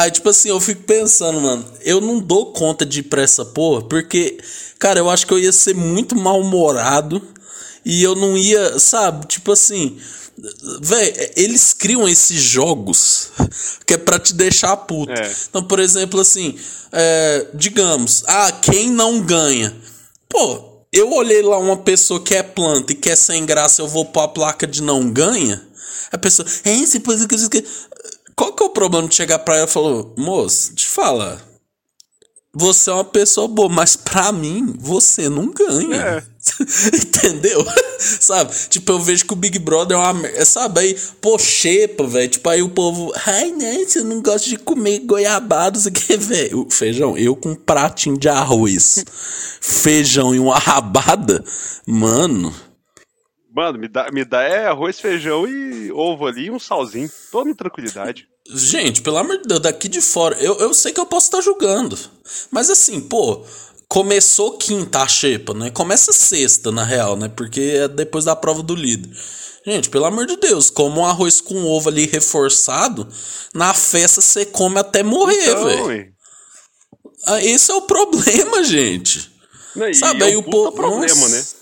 Aí, 0.00 0.10
tipo 0.10 0.30
assim, 0.30 0.48
eu 0.48 0.58
fico 0.58 0.82
pensando, 0.84 1.42
mano, 1.42 1.62
eu 1.82 2.00
não 2.00 2.20
dou 2.20 2.54
conta 2.54 2.86
de 2.86 3.00
ir 3.00 3.02
pra 3.02 3.20
essa 3.20 3.44
porra, 3.44 3.82
porque, 3.82 4.38
cara, 4.78 4.98
eu 4.98 5.10
acho 5.10 5.26
que 5.26 5.32
eu 5.34 5.38
ia 5.38 5.52
ser 5.52 5.74
muito 5.74 6.16
mal-humorado 6.16 7.20
e 7.84 8.02
eu 8.02 8.14
não 8.14 8.34
ia, 8.34 8.78
sabe, 8.78 9.26
tipo 9.26 9.52
assim. 9.52 9.98
Véi, 10.80 11.32
eles 11.36 11.74
criam 11.74 12.08
esses 12.08 12.40
jogos 12.40 13.28
que 13.84 13.92
é 13.92 13.98
pra 13.98 14.18
te 14.18 14.32
deixar 14.32 14.74
puto. 14.74 15.12
É. 15.12 15.34
Então, 15.50 15.62
por 15.64 15.78
exemplo, 15.78 16.18
assim, 16.18 16.58
é, 16.92 17.48
digamos, 17.52 18.24
ah, 18.26 18.52
quem 18.52 18.88
não 18.88 19.20
ganha? 19.20 19.76
Pô, 20.30 20.86
eu 20.90 21.12
olhei 21.12 21.42
lá 21.42 21.58
uma 21.58 21.76
pessoa 21.76 22.22
que 22.22 22.34
é 22.34 22.42
planta 22.42 22.92
e 22.92 22.96
que 22.96 23.10
é 23.10 23.16
sem 23.16 23.44
graça, 23.44 23.82
eu 23.82 23.86
vou 23.86 24.06
pôr 24.06 24.22
a 24.22 24.28
placa 24.28 24.66
de 24.66 24.82
não 24.82 25.10
ganha. 25.10 25.62
A 26.10 26.16
pessoa, 26.16 26.48
é, 26.64 26.74
você 26.74 26.98
pôs 26.98 27.22
aqui." 27.22 27.64
Qual 28.40 28.54
que 28.54 28.62
é 28.62 28.66
o 28.66 28.70
problema 28.70 29.06
de 29.06 29.14
chegar 29.14 29.40
pra 29.40 29.54
ela 29.54 29.66
e 29.66 29.70
falar, 29.70 30.02
moço, 30.16 30.74
te 30.74 30.88
falar. 30.88 31.44
Você 32.54 32.88
é 32.88 32.94
uma 32.94 33.04
pessoa 33.04 33.46
boa, 33.46 33.68
mas 33.68 33.96
pra 33.96 34.32
mim, 34.32 34.74
você 34.78 35.28
não 35.28 35.52
ganha. 35.52 35.94
É. 35.94 36.22
Entendeu? 36.96 37.62
sabe? 38.00 38.50
Tipo, 38.70 38.92
eu 38.92 38.98
vejo 38.98 39.26
que 39.26 39.34
o 39.34 39.36
Big 39.36 39.58
Brother 39.58 39.94
é 39.94 40.00
uma 40.00 40.14
merda. 40.14 40.42
Sabe? 40.46 40.80
Aí, 40.80 40.98
pô, 41.20 41.38
xepa, 41.38 42.06
velho. 42.06 42.30
Tipo, 42.30 42.48
aí 42.48 42.62
o 42.62 42.70
povo. 42.70 43.12
Ai, 43.26 43.52
né? 43.52 43.84
Você 43.84 44.02
não 44.02 44.22
gosta 44.22 44.48
de 44.48 44.56
comer 44.56 45.00
goiabada, 45.00 45.76
isso 45.76 45.88
aqui, 45.88 46.16
velho. 46.16 46.66
Feijão, 46.70 47.18
eu 47.18 47.36
com 47.36 47.50
um 47.50 47.54
pratinho 47.54 48.16
de 48.16 48.30
arroz, 48.30 49.04
feijão 49.60 50.34
e 50.34 50.40
uma 50.40 50.58
rabada, 50.58 51.44
mano. 51.86 52.54
Mano, 53.60 53.78
me 53.78 53.88
dá, 53.88 54.10
me 54.10 54.24
dá 54.24 54.40
é 54.40 54.68
arroz, 54.68 54.98
feijão 54.98 55.46
e 55.46 55.92
ovo 55.92 56.26
ali 56.26 56.46
e 56.46 56.50
um 56.50 56.58
salzinho. 56.58 57.10
Toda 57.30 57.50
em 57.50 57.54
tranquilidade. 57.54 58.26
Gente, 58.50 59.02
pelo 59.02 59.18
amor 59.18 59.36
de 59.36 59.48
Deus, 59.48 59.60
daqui 59.60 59.86
de 59.86 60.00
fora, 60.00 60.34
eu, 60.40 60.54
eu 60.60 60.72
sei 60.72 60.94
que 60.94 60.98
eu 60.98 61.04
posso 61.04 61.26
estar 61.26 61.42
julgando. 61.42 61.98
Mas 62.50 62.70
assim, 62.70 63.02
pô, 63.02 63.44
começou 63.86 64.56
quinta 64.56 65.02
a 65.02 65.06
xepa, 65.06 65.52
né? 65.52 65.70
Começa 65.70 66.10
sexta, 66.10 66.72
na 66.72 66.84
real, 66.84 67.18
né? 67.18 67.28
Porque 67.28 67.60
é 67.60 67.86
depois 67.86 68.24
da 68.24 68.34
prova 68.34 68.62
do 68.62 68.74
líder. 68.74 69.10
Gente, 69.66 69.90
pelo 69.90 70.06
amor 70.06 70.24
de 70.24 70.36
Deus, 70.36 70.70
como 70.70 71.02
um 71.02 71.04
arroz 71.04 71.42
com 71.42 71.62
ovo 71.66 71.90
ali 71.90 72.06
reforçado, 72.06 73.06
na 73.54 73.74
festa 73.74 74.22
você 74.22 74.46
come 74.46 74.78
até 74.78 75.02
morrer, 75.02 75.50
Então, 75.50 75.64
velho. 75.66 76.12
Ah, 77.26 77.44
Esse 77.44 77.70
é 77.70 77.74
o 77.74 77.82
problema, 77.82 78.64
gente. 78.64 79.30
Não, 79.76 79.92
Sabe, 79.92 80.22
é 80.22 80.28
aí 80.28 80.36
o 80.36 80.42
povo. 80.42 80.72
problema, 80.72 81.06
Nossa. 81.06 81.28
né? 81.28 81.59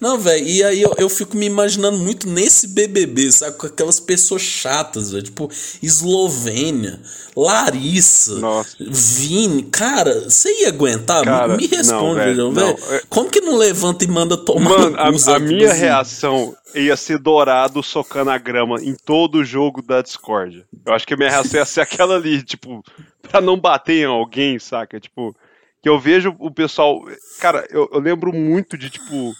Não, 0.00 0.18
velho, 0.18 0.46
e 0.46 0.64
aí 0.64 0.80
eu, 0.80 0.94
eu 0.96 1.08
fico 1.10 1.36
me 1.36 1.44
imaginando 1.44 1.98
muito 1.98 2.26
nesse 2.26 2.68
BBB, 2.68 3.30
sabe? 3.30 3.58
Com 3.58 3.66
aquelas 3.66 4.00
pessoas 4.00 4.40
chatas, 4.40 5.12
velho. 5.12 5.24
Tipo, 5.24 5.50
Eslovênia, 5.82 7.00
Larissa, 7.36 8.38
Nossa. 8.38 8.76
Vini. 8.80 9.64
Cara, 9.64 10.22
você 10.28 10.62
ia 10.62 10.68
aguentar? 10.68 11.22
Cara, 11.24 11.56
me 11.56 11.66
responde, 11.66 12.34
não, 12.34 12.52
velho, 12.52 12.76
é- 12.90 13.02
Como 13.08 13.28
que 13.28 13.40
não 13.42 13.56
levanta 13.56 14.04
e 14.04 14.08
manda 14.08 14.36
tomar 14.36 14.70
Mano, 14.70 14.96
a, 14.96 15.08
a 15.08 15.12
Tipo 15.12 15.40
minha 15.40 15.70
assim, 15.70 15.80
reação 15.80 16.56
ia 16.74 16.96
ser 16.96 17.18
dourado 17.18 17.82
socando 17.82 18.30
a 18.30 18.38
grama 18.38 18.82
em 18.82 18.94
todo 18.94 19.36
o 19.36 19.44
jogo 19.44 19.82
da 19.82 20.00
Discord. 20.00 20.64
Eu 20.86 20.94
acho 20.94 21.06
que 21.06 21.14
a 21.14 21.16
minha 21.16 21.30
reação 21.30 21.60
ia 21.60 21.66
ser 21.66 21.80
aquela 21.82 22.16
ali, 22.16 22.42
tipo, 22.42 22.82
pra 23.22 23.40
não 23.40 23.58
bater 23.58 24.02
em 24.02 24.04
alguém, 24.06 24.58
saca? 24.58 24.98
Tipo, 24.98 25.34
que 25.82 25.88
eu 25.88 25.98
vejo 25.98 26.34
o 26.38 26.50
pessoal. 26.50 27.02
Cara, 27.38 27.66
eu, 27.70 27.88
eu 27.92 28.00
lembro 28.00 28.32
muito 28.32 28.78
de, 28.78 28.88
tipo, 28.90 29.34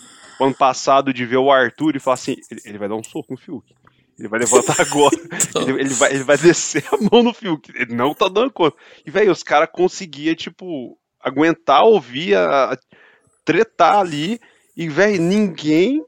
ano 0.45 0.55
passado 0.55 1.13
de 1.13 1.25
ver 1.27 1.37
o 1.37 1.51
Arthur 1.51 1.97
e 1.97 2.01
falar 2.01 2.15
assim: 2.15 2.37
ele, 2.51 2.61
ele 2.65 2.79
vai 2.79 2.89
dar 2.89 2.97
um 2.97 3.05
soco 3.05 3.33
no 3.33 3.39
Fiuk. 3.39 3.75
Ele 4.19 4.29
vai 4.29 4.41
levantar 4.41 4.79
agora. 4.81 5.17
ele, 5.57 5.81
ele 5.81 5.95
vai, 5.95 6.13
ele 6.13 6.25
vai 6.25 6.37
descer 6.37 6.85
a 6.93 6.97
mão 6.97 7.23
no 7.23 7.33
Fiuk. 7.33 7.73
Ele 7.75 7.95
não 7.95 8.15
tá 8.15 8.29
dando 8.29 8.53
conta. 8.53 8.77
E, 9.05 9.11
velho, 9.11 9.33
os 9.33 9.43
caras 9.43 9.69
conseguiam, 9.73 10.35
tipo, 10.35 10.99
aguentar 11.21 11.85
ouvir 11.85 12.37
a, 12.37 12.73
a 12.73 12.79
tretar 13.45 13.99
ali. 13.99 14.39
E, 14.77 14.89
velho, 14.89 15.21
ninguém 15.21 16.05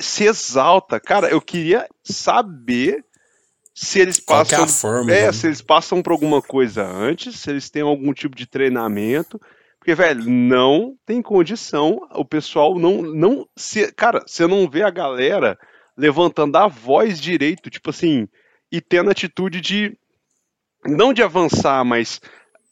se 0.00 0.24
exalta. 0.24 0.98
Cara, 0.98 1.28
eu 1.28 1.40
queria 1.40 1.86
saber 2.02 3.04
se 3.74 4.00
eles 4.00 4.18
é 4.18 4.22
passam. 4.26 4.68
forma, 4.68 5.12
é, 5.12 5.26
né? 5.26 5.32
se 5.32 5.46
eles 5.46 5.62
passam 5.62 6.02
por 6.02 6.12
alguma 6.12 6.42
coisa 6.42 6.86
antes, 6.86 7.40
se 7.40 7.50
eles 7.50 7.70
têm 7.70 7.82
algum 7.82 8.12
tipo 8.12 8.36
de 8.36 8.46
treinamento. 8.46 9.40
Porque, 9.80 9.94
velho, 9.94 10.22
não 10.28 10.94
tem 11.06 11.20
condição. 11.22 12.06
O 12.12 12.24
pessoal 12.24 12.78
não. 12.78 13.00
não 13.02 13.48
se, 13.56 13.90
cara, 13.92 14.22
você 14.26 14.46
não 14.46 14.68
vê 14.68 14.82
a 14.82 14.90
galera 14.90 15.58
levantando 15.96 16.54
a 16.56 16.66
voz 16.68 17.18
direito, 17.20 17.70
tipo 17.70 17.90
assim, 17.90 18.28
e 18.70 18.80
tendo 18.80 19.10
atitude 19.10 19.60
de. 19.60 19.96
Não 20.84 21.12
de 21.14 21.22
avançar, 21.22 21.82
mas. 21.84 22.20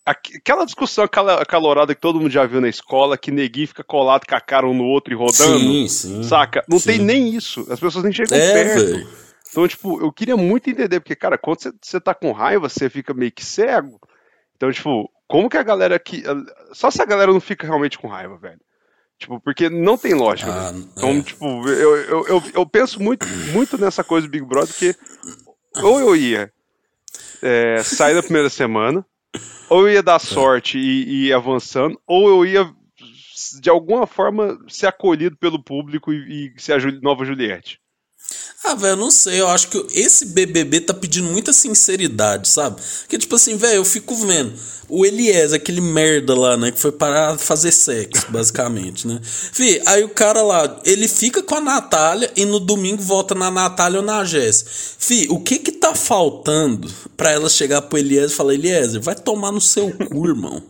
aqu- 0.05 0.37
Aquela 0.37 0.67
discussão 0.67 1.05
acalorada 1.05 1.95
que 1.95 2.01
todo 2.01 2.21
mundo 2.21 2.31
já 2.31 2.45
viu 2.47 2.61
na 2.61 2.69
escola, 2.69 3.17
que 3.17 3.31
neguinho 3.31 3.69
fica 3.69 3.83
colado 3.83 4.27
com 4.27 4.35
a 4.35 4.41
cara 4.41 4.67
um 4.69 4.75
no 4.75 4.85
outro 4.85 5.13
e 5.13 5.17
rodando. 5.17 5.59
Sim, 5.59 5.89
sim. 5.89 6.23
Saca? 6.23 6.63
Não 6.69 6.79
tem 6.79 6.99
Sim. 6.99 7.05
nem 7.05 7.35
isso. 7.35 7.67
As 7.71 7.81
pessoas 7.81 8.05
nem 8.05 8.13
chegam 8.13 8.37
É, 8.37 8.53
perto. 8.53 8.85
velho. 8.85 9.09
Então, 9.51 9.67
tipo, 9.67 9.99
eu 10.03 10.13
queria 10.13 10.37
muito 10.37 10.69
entender, 10.69 11.01
porque, 11.01 11.17
cara, 11.17 11.39
quando 11.39 11.73
você 11.81 11.99
tá 11.99 12.15
com 12.15 12.33
raiva, 12.33 12.69
você 12.69 12.91
fica 12.91 13.15
meio 13.15 13.33
que 13.33 13.43
cego. 13.45 13.99
Então, 14.57 14.71
tipo, 14.71 15.11
como 15.29 15.49
que 15.49 15.57
a 15.59 15.63
galera 15.63 15.95
aqui. 15.95 16.25
Só 16.73 16.91
se 16.91 17.01
a 17.01 17.07
galera 17.07 17.31
não 17.33 17.41
fica 17.41 17.67
realmente 17.67 17.99
com 17.99 18.09
raiva, 18.09 18.37
velho. 18.39 18.61
Tipo, 19.19 19.41
porque 19.41 19.69
não 19.69 19.97
tem 19.99 20.15
lógica. 20.15 20.51
Ah, 20.53 20.71
velho. 20.73 20.89
Então, 20.97 21.11
é. 21.11 21.23
tipo, 21.23 21.69
eu, 21.69 21.97
eu, 21.97 22.27
eu, 22.27 22.43
eu 22.55 22.67
penso 22.67 23.01
muito, 23.03 23.27
muito 23.53 23.77
nessa 23.79 24.03
coisa 24.03 24.27
do 24.27 24.31
Big 24.31 24.45
Brother, 24.45 24.75
que 24.75 24.95
ou 25.83 26.01
eu 26.01 26.17
ia 26.17 26.53
é, 27.43 27.83
sair 27.83 28.15
da 28.15 28.23
primeira 28.23 28.49
semana, 28.49 29.05
ou 29.69 29.83
eu 29.87 29.93
ia 29.93 29.99
É. 29.99 30.03
dar 30.03 30.19
sorte 30.19 30.79
e, 30.79 31.05
e 31.05 31.27
ir 31.27 31.33
avançando, 31.33 32.01
ou 32.07 32.29
eu 32.29 32.47
ia, 32.47 32.73
de 33.61 33.69
alguma 33.69 34.07
forma, 34.07 34.59
ser 34.69 34.87
acolhido 34.87 35.37
pelo 35.37 35.63
público 35.63 36.13
e, 36.13 36.55
e 36.57 36.61
ser 36.61 36.75
a 36.75 36.79
Juli- 36.79 37.01
nova 37.03 37.25
Juliette. 37.25 37.81
Ah, 38.65 38.75
velho, 38.75 38.97
não 38.97 39.11
sei. 39.11 39.41
Eu 39.41 39.49
acho 39.49 39.69
que 39.69 39.87
esse 39.93 40.27
BBB 40.27 40.81
tá 40.81 40.93
pedindo 40.93 41.31
muita 41.31 41.53
sinceridade, 41.53 42.49
sabe? 42.49 42.81
Que 43.09 43.17
tipo 43.17 43.37
assim, 43.37 43.57
velho, 43.57 43.77
eu 43.77 43.85
fico 43.85 44.15
vendo. 44.15 44.53
O 44.89 45.05
Elias, 45.05 45.53
aquele 45.53 45.81
merda 45.81 46.35
lá, 46.35 46.57
né? 46.57 46.71
Que 46.73 46.81
foi 46.81 46.91
para 46.91 47.37
fazer 47.39 47.71
sexo, 47.71 48.27
basicamente, 48.31 49.07
né? 49.07 49.21
Fih, 49.23 49.81
aí 49.87 50.03
o 50.03 50.09
cara 50.09 50.43
lá, 50.43 50.81
ele 50.85 51.07
fica 51.07 51.43
com 51.43 51.55
a 51.55 51.61
Natália 51.61 52.33
e 52.35 52.45
no 52.45 52.59
domingo 52.59 53.03
volta 53.03 53.35
na 53.35 53.51
Natália 53.51 54.01
ou 54.01 54.05
na 54.05 54.25
Jess. 54.25 54.65
Fih, 54.99 55.29
o 55.31 55.41
que 55.41 55.59
que 55.59 55.73
tá 55.73 55.95
faltando 55.95 56.91
pra 57.19 57.33
ela 57.33 57.51
chegar 57.51 57.83
pro 57.83 57.99
Elias 57.99 58.31
e 58.31 58.35
falar: 58.35 58.55
Eliezer, 58.55 59.03
vai 59.03 59.17
tomar 59.17 59.53
no 59.53 59.61
seu 59.61 59.91
cu, 59.91 60.25
irmão? 60.31 60.63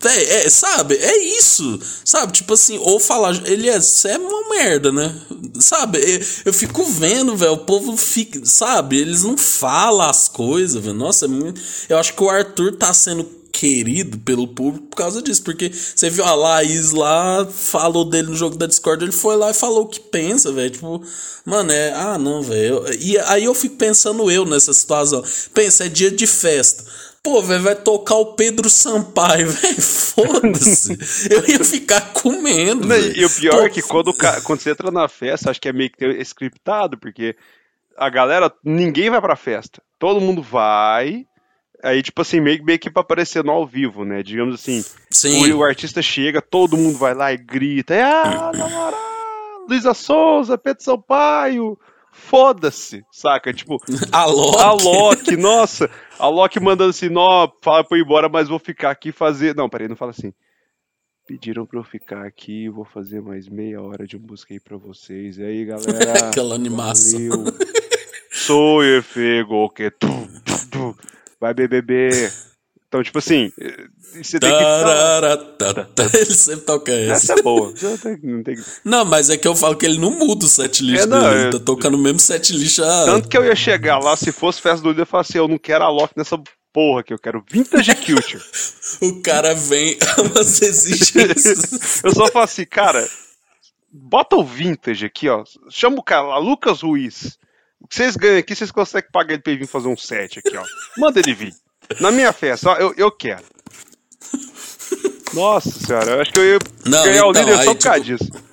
Véi, 0.00 0.24
é, 0.24 0.48
sabe? 0.48 0.94
É 0.94 1.18
isso. 1.18 1.78
Sabe? 2.04 2.32
Tipo 2.32 2.54
assim, 2.54 2.78
ou 2.78 3.00
falar, 3.00 3.34
Elias, 3.48 3.84
você 3.84 4.10
é 4.10 4.18
uma 4.18 4.48
merda, 4.48 4.92
né? 4.92 5.12
Sabe? 5.58 5.98
Eu, 5.98 6.20
eu 6.46 6.52
fico 6.52 6.84
vendo, 6.84 7.36
velho, 7.36 7.54
o 7.54 7.58
povo 7.58 7.96
fica, 7.96 8.40
sabe? 8.44 8.96
Eles 8.96 9.24
não 9.24 9.36
falam 9.36 10.08
as 10.08 10.28
coisas, 10.28 10.80
velho. 10.80 10.94
Nossa, 10.94 11.24
é 11.24 11.28
muito... 11.28 11.60
eu 11.88 11.98
acho 11.98 12.14
que 12.14 12.22
o 12.22 12.30
Arthur 12.30 12.76
tá 12.76 12.94
sendo 12.94 13.24
querido 13.52 14.18
pelo 14.18 14.48
público 14.48 14.86
por 14.86 14.96
causa 14.96 15.22
disso. 15.22 15.42
Porque 15.42 15.70
você 15.70 16.08
viu 16.10 16.24
a 16.24 16.34
Laís 16.34 16.92
lá, 16.92 17.46
falou 17.46 18.04
dele 18.04 18.28
no 18.28 18.36
jogo 18.36 18.56
da 18.56 18.66
Discord, 18.66 19.04
ele 19.04 19.12
foi 19.12 19.36
lá 19.36 19.50
e 19.50 19.54
falou 19.54 19.82
o 19.82 19.88
que 19.88 20.00
pensa, 20.00 20.52
velho. 20.52 20.70
Tipo, 20.70 21.02
mano, 21.44 21.72
é. 21.72 21.92
Ah, 21.92 22.18
não, 22.18 22.42
velho. 22.42 22.84
E 23.00 23.18
aí 23.18 23.44
eu 23.44 23.54
fico 23.54 23.76
pensando 23.76 24.30
eu 24.30 24.44
nessa 24.44 24.72
situação. 24.72 25.22
Pensa, 25.54 25.86
é 25.86 25.88
dia 25.88 26.10
de 26.10 26.26
festa. 26.26 26.84
Pô, 27.22 27.42
velho, 27.42 27.62
vai 27.62 27.74
tocar 27.74 28.14
o 28.14 28.34
Pedro 28.34 28.70
Sampaio, 28.70 29.48
velho. 29.50 29.82
Foda-se. 29.82 30.96
eu 31.30 31.46
ia 31.48 31.64
ficar 31.64 32.12
comendo. 32.12 32.86
Não, 32.86 32.96
e 32.96 33.24
o 33.24 33.30
pior 33.30 33.56
Pô, 33.56 33.62
é 33.62 33.68
que 33.68 33.82
quando, 33.82 34.14
quando 34.44 34.60
você 34.60 34.70
entra 34.70 34.90
na 34.90 35.08
festa, 35.08 35.50
acho 35.50 35.60
que 35.60 35.68
é 35.68 35.72
meio 35.72 35.90
que 35.90 36.04
scriptado, 36.22 36.96
porque 36.96 37.36
a 37.96 38.08
galera, 38.08 38.52
ninguém 38.64 39.10
vai 39.10 39.20
pra 39.20 39.36
festa. 39.36 39.82
Todo 39.98 40.20
mundo 40.20 40.40
vai, 40.40 41.26
Aí, 41.82 42.02
tipo 42.02 42.20
assim, 42.22 42.40
meio, 42.40 42.64
meio 42.64 42.78
que 42.78 42.90
pra 42.90 43.02
aparecer 43.02 43.44
no 43.44 43.52
ao 43.52 43.66
vivo, 43.66 44.04
né? 44.04 44.22
Digamos 44.22 44.54
assim. 44.54 44.84
Sim. 45.10 45.52
O, 45.52 45.58
o 45.58 45.64
artista 45.64 46.02
chega, 46.02 46.42
todo 46.42 46.76
mundo 46.76 46.98
vai 46.98 47.14
lá 47.14 47.32
e 47.32 47.36
grita. 47.36 47.94
É, 47.94 48.02
ah, 48.02 48.50
namorada, 48.52 48.96
Luísa 49.68 49.94
Souza, 49.94 50.58
Pedro 50.58 50.82
Sampaio. 50.82 51.78
Foda-se, 52.10 53.04
saca? 53.12 53.52
Tipo, 53.52 53.78
a 54.10 54.24
Loki. 54.24 54.60
A 54.60 54.72
Loki, 54.72 55.36
nossa. 55.36 55.88
A 56.18 56.26
Loki 56.28 56.58
mandando 56.58 56.90
assim, 56.90 57.08
nó, 57.08 57.48
fala 57.62 57.84
pra 57.84 57.96
eu 57.96 58.00
ir 58.00 58.04
embora, 58.04 58.28
mas 58.28 58.48
vou 58.48 58.58
ficar 58.58 58.90
aqui 58.90 59.12
fazer. 59.12 59.54
Não, 59.54 59.68
peraí, 59.68 59.86
não 59.86 59.94
fala 59.94 60.10
assim. 60.10 60.32
Pediram 61.28 61.64
pra 61.64 61.78
eu 61.78 61.84
ficar 61.84 62.26
aqui, 62.26 62.68
vou 62.68 62.86
fazer 62.86 63.20
mais 63.20 63.48
meia 63.48 63.80
hora 63.80 64.06
de 64.06 64.18
música 64.18 64.52
aí 64.52 64.58
pra 64.58 64.76
vocês. 64.76 65.38
E 65.38 65.44
aí, 65.44 65.64
galera. 65.64 66.26
Aquela 66.26 66.54
animação. 66.54 67.44
Valeu. 67.44 67.54
Sou 68.32 68.82
eu, 68.82 69.02
fego, 69.02 69.68
que 69.68 69.90
tu, 69.90 70.08
tu, 70.44 70.68
tu 70.70 70.96
vai 71.40 71.54
BBB. 71.54 72.30
Então, 72.88 73.02
tipo 73.02 73.18
assim, 73.18 73.52
você 74.14 74.40
tem 74.40 74.50
que. 74.50 74.64
Ele 76.16 76.34
sempre 76.34 76.64
toca 76.64 76.90
essa. 76.90 77.32
Essa 77.32 77.40
é 77.40 77.42
boa. 77.42 77.74
Não, 78.22 78.42
tem... 78.42 78.56
não, 78.82 79.04
mas 79.04 79.28
é 79.28 79.36
que 79.36 79.46
eu 79.46 79.54
falo 79.54 79.76
que 79.76 79.84
ele 79.84 79.98
não 79.98 80.10
muda 80.10 80.46
o 80.46 80.48
set 80.48 80.82
list 80.82 81.02
é, 81.02 81.06
não, 81.06 81.20
dele. 81.20 81.40
Ele 81.42 81.52
tá 81.52 81.58
tocando 81.58 81.96
o 81.96 81.98
mesmo 81.98 82.18
set 82.18 82.50
list. 82.52 82.78
A... 82.78 83.04
Tanto 83.04 83.28
que 83.28 83.36
eu 83.36 83.44
ia 83.44 83.54
chegar 83.54 83.98
lá, 83.98 84.16
se 84.16 84.32
fosse 84.32 84.62
festa 84.62 84.82
do 84.82 84.88
líder, 84.88 85.02
eu 85.02 85.06
falar 85.06 85.20
assim: 85.20 85.36
eu 85.36 85.46
não 85.46 85.58
quero 85.58 85.84
a 85.84 85.90
Loki 85.90 86.14
nessa 86.16 86.40
porra 86.72 87.02
que 87.02 87.12
eu 87.12 87.18
quero 87.18 87.44
Vintage 87.50 87.94
Culture. 88.06 88.42
o 89.02 89.20
cara 89.20 89.54
vem, 89.54 89.98
mas 90.34 90.62
existe 90.62 91.18
isso. 91.18 92.06
eu 92.06 92.14
só 92.14 92.28
falo 92.28 92.44
assim, 92.44 92.64
cara, 92.64 93.06
bota 93.92 94.36
o 94.36 94.44
Vintage 94.44 95.04
aqui, 95.04 95.28
ó. 95.28 95.44
Chama 95.70 95.98
o 95.98 96.02
cara 96.02 96.38
Lucas 96.38 96.80
Ruiz. 96.80 97.38
Que 97.88 97.96
vocês 97.96 98.16
ganham 98.16 98.38
aqui, 98.38 98.54
vocês 98.54 98.70
conseguem 98.70 99.10
pagar 99.10 99.34
ele 99.34 99.42
pra 99.42 99.52
ele 99.52 99.60
vir 99.60 99.66
fazer 99.66 99.88
um 99.88 99.96
set 99.96 100.38
aqui, 100.38 100.56
ó. 100.56 100.64
Manda 100.96 101.20
ele 101.20 101.34
vir. 101.34 101.54
Na 102.00 102.10
minha 102.10 102.32
festa, 102.32 102.70
ó, 102.70 102.76
eu, 102.76 102.94
eu 102.96 103.10
quero. 103.10 103.44
Nossa 105.32 105.70
senhora, 105.70 106.12
eu 106.12 106.20
acho 106.20 106.32
que 106.32 106.38
eu 106.38 106.44
ia 106.44 106.58
não, 106.84 107.02
ganhar 107.02 107.16
então, 107.16 107.28
o 107.28 107.32
líder 107.32 107.64
só 107.64 107.74
por 107.74 107.82
causa 107.82 108.00
tipo, 108.00 108.18
disso. 108.18 108.47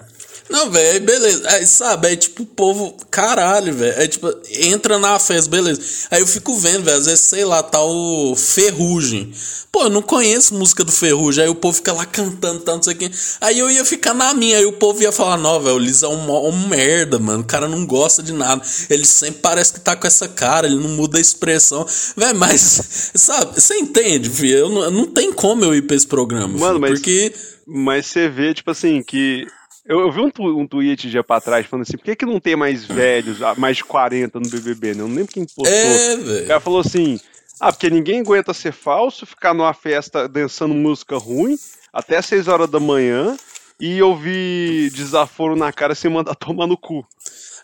Não, 0.49 0.69
velho, 0.69 1.03
beleza. 1.03 1.49
Aí, 1.49 1.65
sabe, 1.65 2.13
é 2.13 2.15
tipo 2.15 2.43
o 2.43 2.45
povo, 2.45 2.95
caralho, 3.09 3.73
velho. 3.73 3.99
É 3.99 4.07
tipo, 4.07 4.31
entra 4.51 4.99
na 4.99 5.17
festa, 5.17 5.49
beleza. 5.49 5.81
Aí 6.11 6.21
eu 6.21 6.27
fico 6.27 6.55
vendo, 6.57 6.83
velho, 6.83 6.97
às 6.97 7.05
vezes, 7.05 7.21
sei 7.21 7.43
lá, 7.43 7.63
tá 7.63 7.81
o 7.83 8.35
Ferrugem. 8.35 9.33
Pô, 9.71 9.83
eu 9.83 9.89
não 9.89 10.01
conheço 10.01 10.53
música 10.53 10.83
do 10.83 10.91
Ferrugem. 10.91 11.43
Aí 11.43 11.49
o 11.49 11.55
povo 11.55 11.75
fica 11.75 11.91
lá 11.91 12.05
cantando, 12.05 12.59
tanto, 12.59 12.75
não 12.75 12.83
sei 12.83 12.93
o 12.93 12.97
quê. 12.97 13.11
Aí 13.41 13.59
eu 13.59 13.69
ia 13.69 13.83
ficar 13.83 14.13
na 14.13 14.33
minha. 14.33 14.57
Aí 14.57 14.65
o 14.65 14.73
povo 14.73 15.01
ia 15.01 15.11
falar, 15.11 15.35
não, 15.35 15.59
velho, 15.59 15.75
o 15.75 15.79
Liz 15.79 16.03
é 16.03 16.07
um, 16.07 16.47
um 16.47 16.67
merda, 16.67 17.17
mano. 17.17 17.41
O 17.41 17.45
cara 17.45 17.67
não 17.67 17.85
gosta 17.85 18.21
de 18.21 18.31
nada. 18.31 18.61
Ele 18.89 19.03
sempre 19.03 19.41
parece 19.41 19.73
que 19.73 19.79
tá 19.79 19.95
com 19.95 20.05
essa 20.07 20.27
cara, 20.27 20.67
ele 20.67 20.77
não 20.77 20.89
muda 20.89 21.17
a 21.17 21.21
expressão. 21.21 21.85
Velho, 22.15 22.37
mas, 22.37 23.11
sabe, 23.15 23.59
você 23.59 23.75
entende, 23.75 24.29
filho? 24.29 24.59
Eu 24.59 24.69
não, 24.69 24.91
não 24.91 25.07
tem 25.07 25.33
como 25.33 25.65
eu 25.65 25.75
ir 25.75 25.81
pra 25.81 25.95
esse 25.95 26.07
programa. 26.07 26.47
Mano, 26.47 26.75
filho, 26.75 26.79
mas. 26.79 26.91
Porque. 26.91 27.33
Mas 27.67 28.05
você 28.05 28.29
vê, 28.29 28.53
tipo 28.53 28.69
assim, 28.69 29.01
que 29.01 29.47
eu, 29.85 29.99
eu 29.99 30.11
vi 30.11 30.19
um, 30.19 30.29
tu, 30.31 30.43
um 30.43 30.67
tweet 30.67 31.09
dia 31.09 31.23
pra 31.23 31.39
trás 31.39 31.65
falando 31.67 31.83
assim, 31.83 31.97
por 31.97 32.03
que, 32.03 32.15
que 32.15 32.25
não 32.25 32.39
tem 32.39 32.55
mais 32.55 32.83
velhos, 32.85 33.41
ah, 33.41 33.53
mais 33.55 33.77
de 33.77 33.83
40 33.83 34.39
no 34.39 34.49
BBB, 34.49 34.95
né? 34.95 35.03
Eu 35.03 35.07
não 35.07 35.15
lembro 35.15 35.31
quem 35.31 35.45
postou. 35.45 35.67
É, 35.67 36.15
o 36.15 36.47
cara 36.47 36.59
falou 36.59 36.79
assim, 36.79 37.19
ah, 37.59 37.71
porque 37.71 37.89
ninguém 37.89 38.19
aguenta 38.19 38.53
ser 38.53 38.73
falso, 38.73 39.25
ficar 39.25 39.53
numa 39.53 39.73
festa 39.73 40.27
dançando 40.27 40.73
música 40.73 41.17
ruim 41.17 41.57
até 41.93 42.21
6 42.21 42.47
horas 42.47 42.69
da 42.69 42.79
manhã 42.79 43.37
e 43.79 44.01
ouvir 44.01 44.89
desaforo 44.91 45.55
na 45.55 45.71
cara 45.71 45.95
sem 45.95 46.11
mandar 46.11 46.33
tomar 46.35 46.67
no 46.67 46.77
cu. 46.77 47.05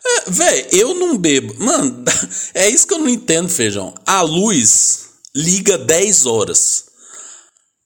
É, 0.03 0.29
véi, 0.29 0.67
eu 0.71 0.93
não 0.93 1.17
bebo. 1.17 1.53
Mano, 1.57 2.03
é 2.53 2.69
isso 2.69 2.87
que 2.87 2.93
eu 2.93 2.99
não 2.99 3.09
entendo, 3.09 3.49
feijão. 3.49 3.93
A 4.05 4.21
luz 4.21 5.09
liga 5.35 5.77
10 5.77 6.25
horas. 6.25 6.90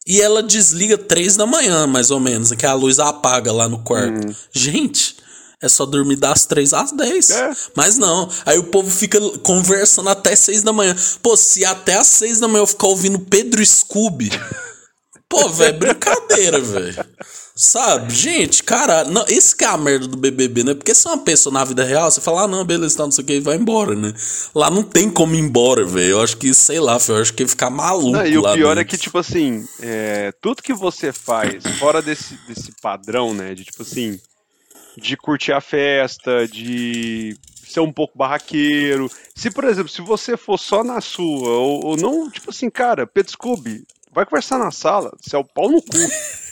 E 0.08 0.22
ela 0.22 0.44
desliga 0.44 0.98
três 0.98 1.36
da 1.36 1.48
manhã, 1.48 1.88
mais 1.88 2.12
ou 2.12 2.20
menos, 2.20 2.52
que 2.52 2.66
a 2.66 2.74
luz 2.74 3.00
apaga 3.00 3.52
lá 3.52 3.68
no 3.68 3.80
quarto. 3.80 4.28
Hum. 4.28 4.36
Gente, 4.54 5.16
é 5.62 5.68
só 5.68 5.86
dormir 5.86 6.18
das 6.18 6.46
três 6.46 6.74
às 6.74 6.92
dez. 6.92 7.32
É. 7.32 7.52
Mas 7.76 7.98
não. 7.98 8.30
Aí 8.46 8.60
o 8.60 8.66
povo 8.66 8.90
fica 8.90 9.20
conversando 9.40 10.10
até 10.10 10.36
seis 10.36 10.62
da 10.62 10.72
manhã. 10.72 10.96
Pô, 11.24 11.36
se 11.36 11.66
até 11.66 11.96
às 11.96 12.08
seis 12.08 12.40
da 12.40 12.48
manhã 12.48 12.62
eu 12.62 12.68
ficar 12.68 12.88
ouvindo 12.88 13.20
Pedro 13.20 13.66
Scooby. 13.66 14.30
pô, 15.28 15.50
velho, 15.50 15.80
brincadeira, 15.80 16.60
velho. 16.60 17.06
Sabe, 17.58 18.14
gente, 18.14 18.62
cara, 18.62 19.06
não, 19.06 19.24
esse 19.30 19.56
que 19.56 19.64
é 19.64 19.68
a 19.68 19.78
merda 19.78 20.10
do 20.10 20.18
BBB, 20.18 20.66
né? 20.66 20.74
Porque 20.74 20.94
se 20.94 21.08
é 21.08 21.12
uma 21.12 21.24
pessoa 21.24 21.54
na 21.54 21.64
vida 21.64 21.86
real, 21.86 22.12
você 22.12 22.20
fala, 22.20 22.42
ah, 22.42 22.48
não, 22.50 22.66
beleza, 22.66 22.98
tá, 22.98 23.04
não 23.04 23.12
sei 23.12 23.24
o 23.24 23.28
que, 23.28 23.34
e 23.36 23.40
vai 23.40 23.56
embora, 23.56 23.96
né? 23.96 24.14
Lá 24.54 24.70
não 24.70 24.84
tem 24.84 25.10
como 25.10 25.36
ir 25.36 25.40
embora, 25.40 25.86
velho. 25.86 26.12
Eu 26.12 26.22
acho 26.22 26.36
que, 26.36 26.54
sei 26.54 26.82
lá, 26.82 26.98
eu 27.08 27.16
acho 27.16 27.34
que 27.34 27.44
ia 27.44 27.48
ficar 27.48 27.70
maluco. 27.70 28.12
Não, 28.12 28.28
e 28.28 28.38
o 28.38 28.42
pior 28.42 28.76
dentro. 28.76 28.80
é 28.82 28.84
que, 28.84 28.98
tipo 28.98 29.18
assim, 29.18 29.66
é, 29.80 30.34
tudo 30.42 30.62
que 30.62 30.74
você 30.74 31.14
faz 31.14 31.64
fora 31.80 32.02
desse, 32.02 32.38
desse 32.46 32.74
padrão, 32.82 33.34
né? 33.34 33.56
De 33.56 33.64
tipo 33.64 33.84
assim, 33.84 34.20
de 34.98 35.16
curtir 35.16 35.54
a 35.54 35.62
festa, 35.62 36.46
de 36.50 37.38
ser 37.66 37.80
um 37.80 37.92
pouco 37.94 38.18
barraqueiro. 38.18 39.10
Se, 39.34 39.50
por 39.50 39.64
exemplo, 39.64 39.88
se 39.88 40.02
você 40.02 40.36
for 40.36 40.60
só 40.60 40.84
na 40.84 41.00
sua, 41.00 41.52
ou, 41.52 41.86
ou 41.86 41.96
não, 41.96 42.30
tipo 42.30 42.50
assim, 42.50 42.70
cara, 42.70 43.08
Pedro 43.08 43.32
Scooby, 43.32 43.86
vai 44.12 44.26
conversar 44.26 44.60
na 44.60 44.72
sala, 44.72 45.10
você 45.22 45.38
é 45.38 45.40
o 45.40 45.46
pau 45.46 45.70
no 45.70 45.82
cu. 45.82 45.88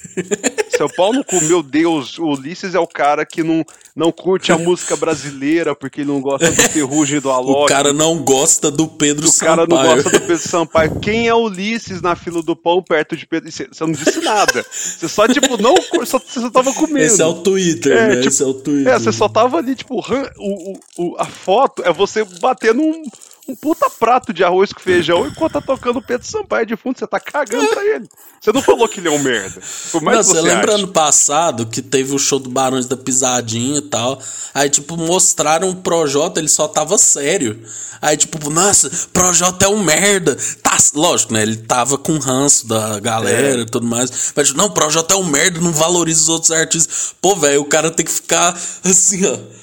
Seu 0.75 0.89
pau 0.89 1.13
no 1.13 1.23
cu, 1.23 1.41
meu 1.43 1.61
Deus, 1.61 2.17
o 2.17 2.25
Ulisses 2.25 2.75
é 2.75 2.79
o 2.79 2.87
cara 2.87 3.25
que 3.25 3.43
não, 3.43 3.63
não 3.95 4.11
curte 4.11 4.51
a 4.51 4.57
música 4.57 4.95
brasileira 4.95 5.75
porque 5.75 6.01
ele 6.01 6.11
não 6.11 6.21
gosta 6.21 6.49
do 6.49 6.61
Ferrugem 6.69 7.19
do 7.19 7.29
Alok. 7.29 7.63
O 7.63 7.65
cara 7.65 7.93
não 7.93 8.17
gosta 8.17 8.71
do 8.71 8.87
Pedro 8.87 9.27
o 9.27 9.31
Sampaio. 9.31 9.53
O 9.53 9.55
cara 9.55 9.67
não 9.67 9.95
gosta 9.95 10.09
do 10.09 10.19
Pedro 10.21 10.37
Sampaio. 10.37 10.99
Quem 10.99 11.27
é 11.27 11.33
Ulisses 11.33 12.01
na 12.01 12.15
fila 12.15 12.41
do 12.41 12.55
pão 12.55 12.81
perto 12.81 13.15
de 13.15 13.25
Pedro? 13.27 13.51
Você 13.51 13.67
não 13.81 13.91
disse 13.91 14.19
nada. 14.21 14.65
Você 14.71 15.07
só, 15.07 15.27
tipo, 15.27 15.61
não. 15.61 15.75
Só, 16.05 16.19
você 16.19 16.39
só 16.39 16.49
tava 16.49 16.73
comendo. 16.73 17.05
Esse 17.05 17.21
é 17.21 17.25
o 17.25 17.35
Twitter, 17.35 17.95
é, 17.95 18.07
né? 18.07 18.15
Tipo, 18.15 18.27
Esse 18.29 18.43
é 18.43 18.45
o 18.45 18.53
Twitter. 18.53 18.93
É, 18.93 18.99
você 18.99 19.11
só 19.11 19.29
tava 19.29 19.57
ali, 19.57 19.75
tipo, 19.75 20.03
o, 20.37 20.77
o, 20.97 21.15
a 21.19 21.25
foto 21.25 21.83
é 21.83 21.93
você 21.93 22.23
batendo 22.41 22.81
um 22.81 23.03
um 23.47 23.55
puta 23.55 23.89
prato 23.89 24.33
de 24.33 24.43
arroz 24.43 24.71
com 24.71 24.79
feijão 24.79 25.27
enquanto 25.27 25.53
tá 25.53 25.61
tocando 25.61 25.97
o 25.97 26.01
Pedro 26.01 26.25
Sampaio 26.25 26.65
de 26.65 26.77
fundo, 26.77 26.97
você 26.97 27.05
tá 27.05 27.19
cagando 27.19 27.67
pra 27.67 27.85
ele. 27.85 28.07
Você 28.39 28.51
não 28.51 28.61
falou 28.61 28.87
que 28.87 28.99
ele 28.99 29.09
é 29.09 29.11
um 29.11 29.19
merda. 29.19 29.61
Por 29.91 30.01
mais 30.01 30.27
não, 30.27 30.35
você, 30.35 30.41
lembra 30.41 30.75
ano 30.75 30.87
passado 30.87 31.65
que 31.65 31.81
teve 31.81 32.13
o 32.15 32.19
show 32.19 32.39
do 32.39 32.49
Barões 32.49 32.85
da 32.85 32.95
Pisadinha 32.95 33.79
e 33.79 33.81
tal. 33.81 34.21
Aí, 34.53 34.69
tipo, 34.69 34.95
mostraram 34.95 35.69
o 35.69 35.75
Projota, 35.75 36.39
ele 36.39 36.47
só 36.47 36.67
tava 36.67 36.97
sério. 36.97 37.61
Aí, 38.01 38.15
tipo, 38.17 38.49
nossa, 38.49 38.89
Projota 39.11 39.65
é 39.65 39.67
um 39.67 39.83
merda. 39.83 40.37
Tá, 40.61 40.77
lógico, 40.93 41.33
né? 41.33 41.41
Ele 41.41 41.57
tava 41.57 41.97
com 41.97 42.17
ranço 42.17 42.67
da 42.67 42.99
galera 42.99 43.59
é. 43.59 43.61
e 43.61 43.65
tudo 43.65 43.85
mais. 43.85 44.33
Mas, 44.35 44.47
tipo, 44.47 44.57
não, 44.57 44.69
Projota 44.69 45.13
é 45.13 45.17
um 45.17 45.25
merda, 45.25 45.59
não 45.59 45.71
valoriza 45.71 46.21
os 46.21 46.29
outros 46.29 46.51
artistas. 46.51 47.13
Pô, 47.21 47.35
velho, 47.35 47.61
o 47.61 47.65
cara 47.65 47.91
tem 47.91 48.05
que 48.05 48.11
ficar 48.11 48.57
assim, 48.83 49.25
ó 49.25 49.62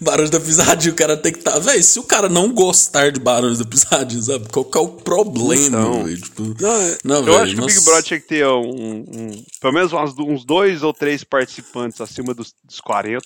Barões 0.00 0.30
da 0.30 0.40
Pisadinha, 0.40 0.92
o 0.92 0.96
cara 0.96 1.16
tem 1.16 1.32
que 1.32 1.38
estar. 1.38 1.52
Tá... 1.52 1.58
Véi, 1.58 1.82
se 1.82 1.98
o 1.98 2.02
cara 2.02 2.28
não 2.28 2.52
gostar 2.52 3.10
de 3.10 3.20
Barões 3.20 3.58
da 3.58 3.64
Pisadinha, 3.64 4.22
sabe? 4.22 4.48
Qual 4.48 4.64
que 4.64 4.78
é 4.78 4.80
o 4.80 4.88
problema, 4.88 5.66
então, 5.66 6.04
véio? 6.04 6.20
Tipo, 6.20 6.42
não, 6.60 6.72
é, 6.72 6.98
não, 7.04 7.16
eu 7.16 7.24
véio, 7.24 7.38
acho 7.38 7.54
que 7.54 7.60
o 7.60 7.66
Big 7.66 7.84
Brother 7.84 8.02
tinha 8.02 8.20
que 8.20 8.28
ter 8.28 8.46
um, 8.46 9.04
um, 9.08 9.44
pelo 9.60 9.72
menos 9.72 9.92
uns, 9.92 10.18
uns 10.18 10.44
dois 10.44 10.82
ou 10.82 10.92
três 10.92 11.24
participantes 11.24 12.00
acima 12.00 12.34
dos, 12.34 12.54
dos 12.64 12.80
40. 12.80 13.24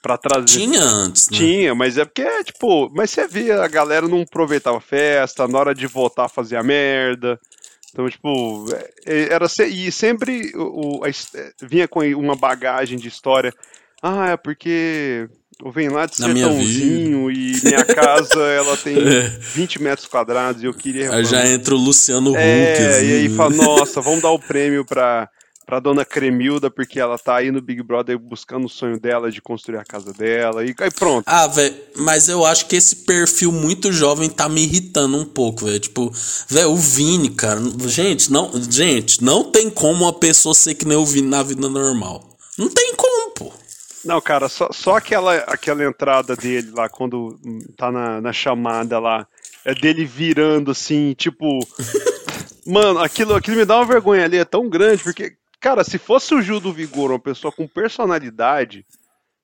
Pra 0.00 0.18
trazer. 0.18 0.46
Tinha 0.46 0.82
antes, 0.82 1.30
né? 1.30 1.38
Tinha, 1.38 1.74
mas 1.76 1.96
é 1.96 2.04
porque, 2.04 2.42
tipo, 2.42 2.90
mas 2.92 3.08
você 3.10 3.28
via, 3.28 3.62
a 3.62 3.68
galera 3.68 4.08
não 4.08 4.22
aproveitava 4.22 4.78
a 4.78 4.80
festa, 4.80 5.46
na 5.46 5.56
hora 5.56 5.72
de 5.72 5.86
votar 5.86 6.28
fazia 6.28 6.60
merda. 6.60 7.38
Então, 7.92 8.08
tipo, 8.08 8.66
é, 9.06 9.32
era 9.32 9.46
e 9.68 9.92
sempre 9.92 10.50
o, 10.56 11.04
a, 11.04 11.08
vinha 11.64 11.86
com 11.86 12.00
uma 12.16 12.34
bagagem 12.34 12.98
de 12.98 13.06
história. 13.06 13.54
Ah, 14.02 14.30
é 14.30 14.36
porque 14.36 15.28
eu 15.64 15.70
venho 15.70 15.92
lá 15.92 16.06
de 16.06 16.16
Sertãozinho 16.16 17.30
e 17.30 17.60
minha 17.62 17.84
casa 17.84 18.42
ela 18.42 18.76
tem 18.76 18.96
20 19.54 19.80
metros 19.80 20.08
quadrados 20.08 20.60
e 20.60 20.66
eu 20.66 20.74
queria. 20.74 21.14
Aí 21.14 21.24
já 21.24 21.46
entra 21.46 21.74
o 21.74 21.78
Luciano 21.78 22.30
Huck. 22.32 22.38
É, 22.38 23.04
e 23.04 23.12
aí 23.12 23.28
fala, 23.28 23.50
nossa, 23.54 24.00
vamos 24.00 24.22
dar 24.22 24.30
o 24.30 24.40
prêmio 24.40 24.84
pra, 24.84 25.28
pra 25.64 25.78
dona 25.78 26.04
Cremilda, 26.04 26.68
porque 26.68 26.98
ela 26.98 27.16
tá 27.16 27.36
aí 27.36 27.52
no 27.52 27.62
Big 27.62 27.80
Brother 27.80 28.18
buscando 28.18 28.66
o 28.66 28.68
sonho 28.68 28.98
dela 28.98 29.30
de 29.30 29.40
construir 29.40 29.78
a 29.78 29.84
casa 29.84 30.12
dela. 30.12 30.64
E 30.64 30.74
aí 30.76 30.90
pronto. 30.90 31.22
Ah, 31.26 31.46
velho, 31.46 31.76
mas 31.96 32.28
eu 32.28 32.44
acho 32.44 32.66
que 32.66 32.74
esse 32.74 32.96
perfil 32.96 33.52
muito 33.52 33.92
jovem 33.92 34.28
tá 34.28 34.48
me 34.48 34.64
irritando 34.64 35.16
um 35.16 35.24
pouco, 35.24 35.66
velho. 35.66 35.78
Tipo, 35.78 36.12
velho, 36.48 36.70
o 36.70 36.76
Vini, 36.76 37.30
cara. 37.30 37.60
Gente, 37.86 38.32
não, 38.32 38.50
gente, 38.68 39.22
não 39.22 39.44
tem 39.44 39.70
como 39.70 40.02
uma 40.02 40.12
pessoa 40.12 40.56
ser 40.56 40.74
que 40.74 40.84
nem 40.84 40.96
o 40.96 41.06
Vini 41.06 41.28
na 41.28 41.44
vida 41.44 41.68
normal. 41.68 42.36
Não 42.58 42.68
tem 42.68 42.94
como, 42.96 43.30
pô. 43.30 43.61
Não, 44.04 44.20
cara, 44.20 44.48
só, 44.48 44.68
só 44.72 44.96
aquela, 44.96 45.36
aquela 45.36 45.84
entrada 45.84 46.34
dele 46.34 46.72
lá, 46.72 46.88
quando 46.88 47.38
tá 47.76 47.92
na, 47.92 48.20
na 48.20 48.32
chamada 48.32 48.98
lá, 48.98 49.26
é 49.64 49.74
dele 49.74 50.04
virando 50.04 50.70
assim, 50.72 51.14
tipo. 51.14 51.46
Mano, 52.66 53.00
aquilo, 53.00 53.34
aquilo 53.34 53.56
me 53.56 53.64
dá 53.64 53.76
uma 53.76 53.86
vergonha 53.86 54.24
ali, 54.24 54.36
é 54.38 54.44
tão 54.44 54.68
grande, 54.68 55.02
porque, 55.02 55.32
cara, 55.60 55.82
se 55.82 55.98
fosse 55.98 56.32
o 56.34 56.40
Gil 56.40 56.60
do 56.60 56.72
Vigor, 56.72 57.10
uma 57.10 57.18
pessoa 57.18 57.52
com 57.52 57.66
personalidade, 57.66 58.86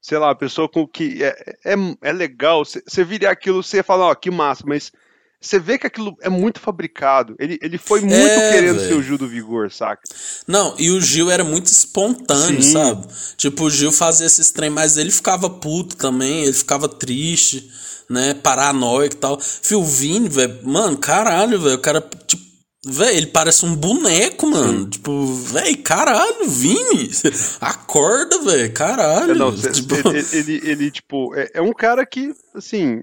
sei 0.00 0.18
lá, 0.18 0.28
uma 0.28 0.36
pessoa 0.36 0.68
com 0.68 0.86
que 0.86 1.22
é, 1.22 1.56
é, 1.64 1.74
é 2.00 2.12
legal, 2.12 2.64
você 2.64 3.04
viria 3.04 3.30
aquilo, 3.30 3.62
você 3.62 3.78
ia 3.78 3.84
falar, 3.84 4.06
ó, 4.06 4.14
que 4.14 4.30
massa, 4.30 4.62
mas 4.66 4.92
você 5.40 5.58
vê 5.58 5.78
que 5.78 5.86
aquilo 5.86 6.16
é 6.20 6.28
muito 6.28 6.58
fabricado. 6.58 7.36
Ele, 7.38 7.58
ele 7.62 7.78
foi 7.78 8.00
muito 8.00 8.14
é, 8.14 8.52
querendo 8.52 8.78
véio. 8.78 8.88
ser 8.88 8.94
o 8.94 9.02
Gil 9.02 9.18
do 9.18 9.28
Vigor, 9.28 9.70
saca? 9.70 10.02
Não, 10.46 10.74
e 10.78 10.90
o 10.90 11.00
Gil 11.00 11.30
era 11.30 11.44
muito 11.44 11.66
espontâneo, 11.66 12.62
Sim. 12.62 12.72
sabe? 12.72 13.06
Tipo, 13.36 13.64
o 13.64 13.70
Gil 13.70 13.92
fazia 13.92 14.26
esses 14.26 14.50
trem, 14.50 14.68
mas 14.68 14.96
ele 14.96 15.12
ficava 15.12 15.48
puto 15.48 15.96
também, 15.96 16.42
ele 16.42 16.52
ficava 16.52 16.88
triste, 16.88 17.70
né? 18.10 18.34
Paranoico 18.34 19.14
e 19.14 19.18
tal. 19.18 19.38
Fio 19.40 19.84
Vini, 19.84 20.28
velho, 20.28 20.58
mano, 20.64 20.96
caralho, 20.98 21.60
velho, 21.60 21.76
o 21.76 21.80
cara, 21.80 22.00
tipo, 22.26 22.42
velho, 22.84 23.16
ele 23.16 23.26
parece 23.26 23.64
um 23.64 23.76
boneco, 23.76 24.44
mano. 24.44 24.80
Sim. 24.80 24.90
Tipo, 24.90 25.34
velho, 25.34 25.82
caralho, 25.82 26.48
Vini, 26.48 27.10
acorda, 27.60 28.40
velho, 28.40 28.72
caralho. 28.72 29.36
Não, 29.36 29.56
cê, 29.56 29.70
tipo... 29.70 29.94
ele, 30.08 30.26
ele, 30.32 30.60
ele, 30.64 30.90
tipo, 30.90 31.32
é, 31.36 31.48
é 31.54 31.62
um 31.62 31.72
cara 31.72 32.04
que, 32.04 32.32
assim, 32.56 33.02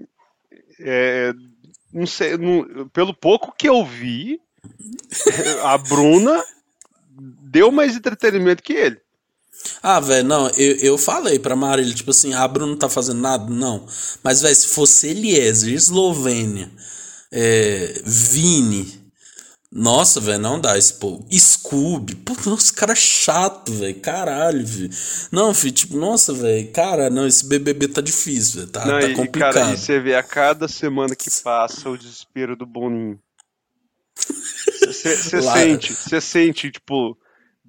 é, 0.80 1.32
não 1.92 2.06
sei, 2.06 2.36
não, 2.36 2.88
pelo 2.88 3.14
pouco 3.14 3.54
que 3.56 3.68
eu 3.68 3.84
vi, 3.84 4.40
a 5.62 5.78
Bruna 5.78 6.44
deu 7.18 7.70
mais 7.70 7.96
entretenimento 7.96 8.62
que 8.62 8.72
ele. 8.72 9.00
Ah, 9.82 10.00
velho, 10.00 10.26
não, 10.26 10.48
eu, 10.50 10.76
eu 10.76 10.98
falei 10.98 11.38
pra 11.38 11.56
Marília, 11.56 11.94
tipo 11.94 12.10
assim, 12.10 12.34
a 12.34 12.46
Bruna 12.46 12.72
não 12.72 12.78
tá 12.78 12.88
fazendo 12.88 13.20
nada, 13.20 13.50
não. 13.52 13.86
Mas, 14.22 14.42
velho, 14.42 14.54
se 14.54 14.68
fosse 14.68 15.08
Eliezer, 15.08 15.72
Eslovênia, 15.72 16.70
é, 17.32 18.02
Vini, 18.04 19.05
nossa, 19.76 20.20
velho, 20.20 20.38
não 20.38 20.58
dá 20.58 20.78
esse 20.78 20.94
povo. 20.94 21.26
Scooby, 21.30 22.14
pô, 22.14 22.34
nossa, 22.46 22.72
cara 22.72 22.94
chato, 22.94 23.70
velho, 23.72 24.00
caralho, 24.00 24.66
velho. 24.66 24.90
Não, 25.30 25.52
filho, 25.52 25.74
tipo, 25.74 25.96
nossa, 25.98 26.32
velho, 26.32 26.72
cara, 26.72 27.10
não, 27.10 27.26
esse 27.26 27.46
BBB 27.46 27.88
tá 27.88 28.00
difícil, 28.00 28.60
velho, 28.60 28.72
tá, 28.72 28.86
não, 28.86 28.98
tá 28.98 29.14
complicado. 29.14 29.52
Cara, 29.52 29.74
e 29.74 29.76
você 29.76 30.00
vê 30.00 30.14
a 30.14 30.22
cada 30.22 30.66
semana 30.66 31.14
que 31.14 31.30
passa 31.42 31.90
o 31.90 31.98
desespero 31.98 32.56
do 32.56 32.64
Boninho. 32.64 33.20
Você 34.16 35.14
sente, 35.42 35.92
você 35.92 36.20
sente, 36.22 36.70
tipo, 36.70 37.16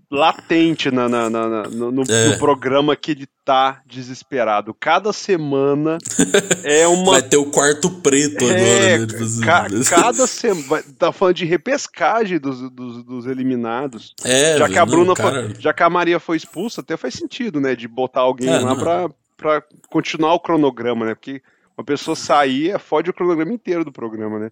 latente 0.10 0.90
na, 0.90 1.10
na, 1.10 1.30
na, 1.30 1.64
no, 1.64 1.92
no, 1.92 2.04
é. 2.10 2.30
no, 2.30 2.38
programa 2.38 2.96
que 2.96 3.12
ele 3.12 3.28
tá 3.44 3.82
desesperado. 3.86 4.74
Cada 4.74 5.12
semana 5.12 5.98
é 6.64 6.88
uma. 6.88 7.14
Vai 7.14 7.22
ter 7.22 7.38
o 7.38 7.52
quarto 7.52 7.90
preto 7.90 8.44
é, 8.46 8.96
agora, 8.96 9.00
né? 9.00 9.08
Tipo 9.08 9.24
assim. 9.24 9.42
Ca 9.42 9.68
cada 9.90 10.28
semana. 10.28 10.84
Tá 10.98 11.12
falando 11.12 11.36
de 11.36 11.46
repescagem 11.46 12.40
dos, 12.40 12.70
dos, 12.72 13.04
dos 13.04 13.26
eliminados. 13.26 14.16
É, 14.24 14.58
já 14.58 14.70
que 14.70 14.80
a 14.80 14.86
Bruna 14.86 15.14
foi, 15.16 15.54
Já 15.60 15.74
que 15.74 15.84
a 15.84 15.90
Maria 15.90 16.20
foi 16.20 16.38
expulsa, 16.38 16.82
até 16.82 16.96
faz 16.96 17.14
sentido, 17.14 17.60
né? 17.60 17.76
De 17.76 17.88
botar 17.88 18.22
alguém 18.22 18.50
é, 18.50 18.60
lá 18.60 18.76
pra, 18.76 19.10
pra 19.36 19.64
continuar 19.90 20.34
o 20.34 20.40
cronograma, 20.40 21.06
né? 21.06 21.16
Porque 21.16 21.42
uma 21.78 21.84
pessoa 21.84 22.16
sair 22.16 22.72
é 22.72 22.80
fode 22.80 23.10
o 23.10 23.14
cronograma 23.14 23.54
inteiro 23.54 23.84
do 23.84 23.92
programa, 23.92 24.40
né? 24.40 24.52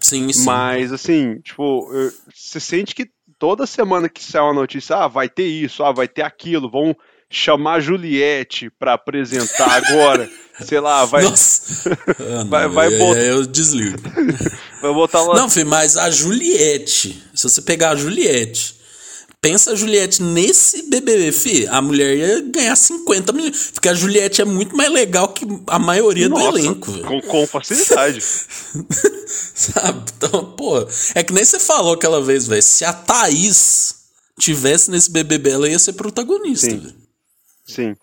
Sim, 0.00 0.32
sim. 0.32 0.44
Mas, 0.44 0.92
assim, 0.92 1.38
tipo, 1.40 1.88
você 2.34 2.60
sente 2.60 2.94
que 2.94 3.08
toda 3.38 3.66
semana 3.66 4.08
que 4.08 4.22
sai 4.22 4.40
uma 4.40 4.54
notícia, 4.54 4.96
ah, 4.96 5.08
vai 5.08 5.28
ter 5.28 5.46
isso, 5.46 5.82
ah, 5.82 5.92
vai 5.92 6.08
ter 6.08 6.22
aquilo, 6.22 6.70
vão 6.70 6.96
chamar 7.28 7.74
a 7.74 7.80
Juliette 7.80 8.70
para 8.78 8.94
apresentar 8.94 9.70
agora. 9.70 10.28
Sei 10.60 10.80
lá, 10.80 11.04
vai. 11.04 11.24
Nossa. 11.28 11.98
Ah, 12.18 12.44
não, 12.44 12.48
vai, 12.48 12.68
vai 12.68 12.98
botar. 12.98 13.20
Eu 13.20 13.46
desligo. 13.46 13.98
vai 14.80 14.94
botar 14.94 15.22
lá. 15.22 15.34
Não, 15.36 15.50
filho, 15.50 15.68
mas 15.68 15.96
a 15.96 16.10
Juliette. 16.10 17.22
Se 17.34 17.48
você 17.48 17.60
pegar 17.62 17.90
a 17.90 17.96
Juliette 17.96 18.76
Pensa 19.46 19.70
a 19.70 19.74
Juliette 19.76 20.20
nesse 20.20 20.90
BBB, 20.90 21.30
fi, 21.30 21.68
a 21.68 21.80
mulher 21.80 22.16
ia 22.16 22.40
ganhar 22.40 22.74
50 22.74 23.32
milhões. 23.32 23.70
Porque 23.72 23.88
a 23.88 23.94
Juliette 23.94 24.42
é 24.42 24.44
muito 24.44 24.76
mais 24.76 24.90
legal 24.90 25.28
que 25.28 25.46
a 25.68 25.78
maioria 25.78 26.28
Nossa, 26.28 26.50
do 26.50 26.58
elenco. 26.58 26.92
Com, 27.02 27.20
com 27.20 27.46
facilidade. 27.46 28.20
Sabe? 29.54 30.02
Então, 30.16 30.52
pô, 30.56 30.84
é 31.14 31.22
que 31.22 31.32
nem 31.32 31.44
você 31.44 31.60
falou 31.60 31.94
aquela 31.94 32.20
vez, 32.20 32.48
velho. 32.48 32.60
Se 32.60 32.84
a 32.84 32.92
Thaís 32.92 33.94
tivesse 34.40 34.90
nesse 34.90 35.12
BBB, 35.12 35.50
ela 35.50 35.68
ia 35.68 35.78
ser 35.78 35.92
protagonista, 35.92 36.68
Sim. 36.68 36.92
Sim. 37.64 37.96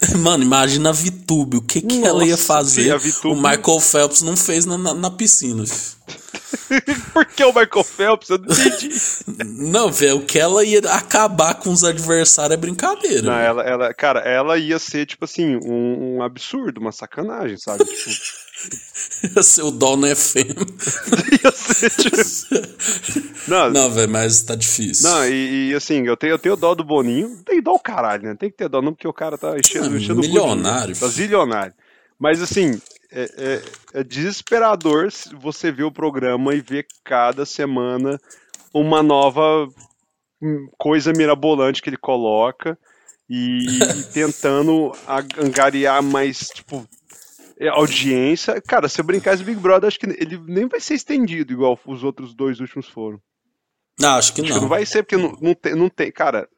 Mano, 0.18 0.42
imagina 0.42 0.88
a 0.88 0.92
Vitube, 0.92 1.58
o 1.58 1.62
que, 1.62 1.80
que 1.82 1.98
Nossa, 1.98 2.08
ela 2.08 2.24
ia 2.24 2.36
fazer? 2.36 2.98
Vitube... 2.98 3.34
O 3.34 3.36
Michael 3.36 3.80
Phelps 3.80 4.22
não 4.22 4.36
fez 4.36 4.64
na, 4.64 4.78
na, 4.78 4.94
na 4.94 5.10
piscina. 5.10 5.64
Por 7.12 7.26
que 7.26 7.44
o 7.44 7.48
Michael 7.48 7.84
Phelps? 7.84 8.30
Eu 8.30 8.38
não 8.38 8.46
entendi. 8.46 8.90
Não, 9.44 9.90
velho, 9.90 10.18
o 10.18 10.24
que 10.24 10.38
ela 10.38 10.64
ia 10.64 10.80
acabar 10.92 11.54
com 11.54 11.70
os 11.70 11.84
adversários 11.84 12.54
é 12.54 12.56
brincadeira. 12.56 13.22
Não, 13.22 13.32
ela, 13.32 13.62
ela, 13.62 13.94
cara, 13.94 14.20
ela 14.20 14.58
ia 14.58 14.78
ser, 14.78 15.06
tipo 15.06 15.24
assim, 15.24 15.56
um, 15.56 16.16
um 16.16 16.22
absurdo, 16.22 16.80
uma 16.80 16.92
sacanagem, 16.92 17.56
sabe? 17.56 17.84
Tipo. 17.84 18.10
ia 19.36 19.42
ser 19.42 19.62
o 19.62 19.70
Dó 19.70 19.96
no 19.96 20.06
FM. 20.06 20.56
ia 21.42 21.50
ser, 21.52 21.90
tipo... 21.90 22.16
Não, 23.48 23.70
não 23.70 23.90
velho, 23.90 24.10
mas 24.10 24.42
tá 24.42 24.54
difícil. 24.54 25.08
Não, 25.08 25.26
e, 25.26 25.70
e, 25.70 25.74
assim, 25.74 26.06
eu 26.06 26.16
tenho, 26.16 26.34
eu 26.34 26.38
tenho 26.38 26.56
dó 26.56 26.74
do 26.74 26.84
Boninho. 26.84 27.42
Tem 27.44 27.60
dó 27.60 27.72
o 27.72 27.80
caralho, 27.80 28.22
né? 28.22 28.36
Tem 28.38 28.50
que 28.50 28.56
ter 28.56 28.68
dó, 28.68 28.80
não, 28.80 28.92
porque 28.92 29.08
o 29.08 29.12
cara 29.12 29.36
tá 29.36 29.58
enchendo, 29.58 29.92
ah, 29.92 29.98
enchendo 29.98 30.20
milionário. 30.20 30.94
Tá 30.96 31.08
zilionário. 31.08 31.74
Mas 32.18 32.40
assim, 32.40 32.80
é, 33.10 33.22
é, 33.36 34.00
é 34.00 34.04
desesperador 34.04 35.08
você 35.40 35.72
ver 35.72 35.84
o 35.84 35.92
programa 35.92 36.54
e 36.54 36.60
ver 36.60 36.86
cada 37.02 37.44
semana 37.44 38.20
uma 38.72 39.02
nova 39.02 39.66
hum, 40.40 40.68
coisa 40.78 41.12
mirabolante 41.12 41.82
que 41.82 41.90
ele 41.90 41.96
coloca 41.96 42.78
e, 43.28 43.78
e 43.82 44.02
tentando 44.12 44.92
angariar 45.38 46.02
mais, 46.02 46.48
tipo, 46.48 46.86
é, 46.86 46.99
audiência. 47.68 48.60
Cara, 48.60 48.88
se 48.88 49.00
eu 49.00 49.04
brincar 49.04 49.34
esse 49.34 49.44
Big 49.44 49.60
Brother, 49.60 49.88
acho 49.88 49.98
que 49.98 50.06
ele 50.06 50.38
nem 50.46 50.66
vai 50.66 50.80
ser 50.80 50.94
estendido 50.94 51.52
igual 51.52 51.78
os 51.86 52.02
outros 52.02 52.34
dois 52.34 52.60
últimos 52.60 52.88
foram. 52.88 53.20
Não, 53.98 54.16
acho 54.16 54.32
que 54.32 54.40
acho 54.40 54.50
não. 54.50 54.56
Que 54.56 54.62
não 54.62 54.68
vai 54.68 54.86
ser, 54.86 55.02
porque 55.02 55.16
não, 55.16 55.36
não, 55.40 55.54
tem, 55.54 55.74
não 55.74 55.88
tem. 55.88 56.10
Cara, 56.10 56.48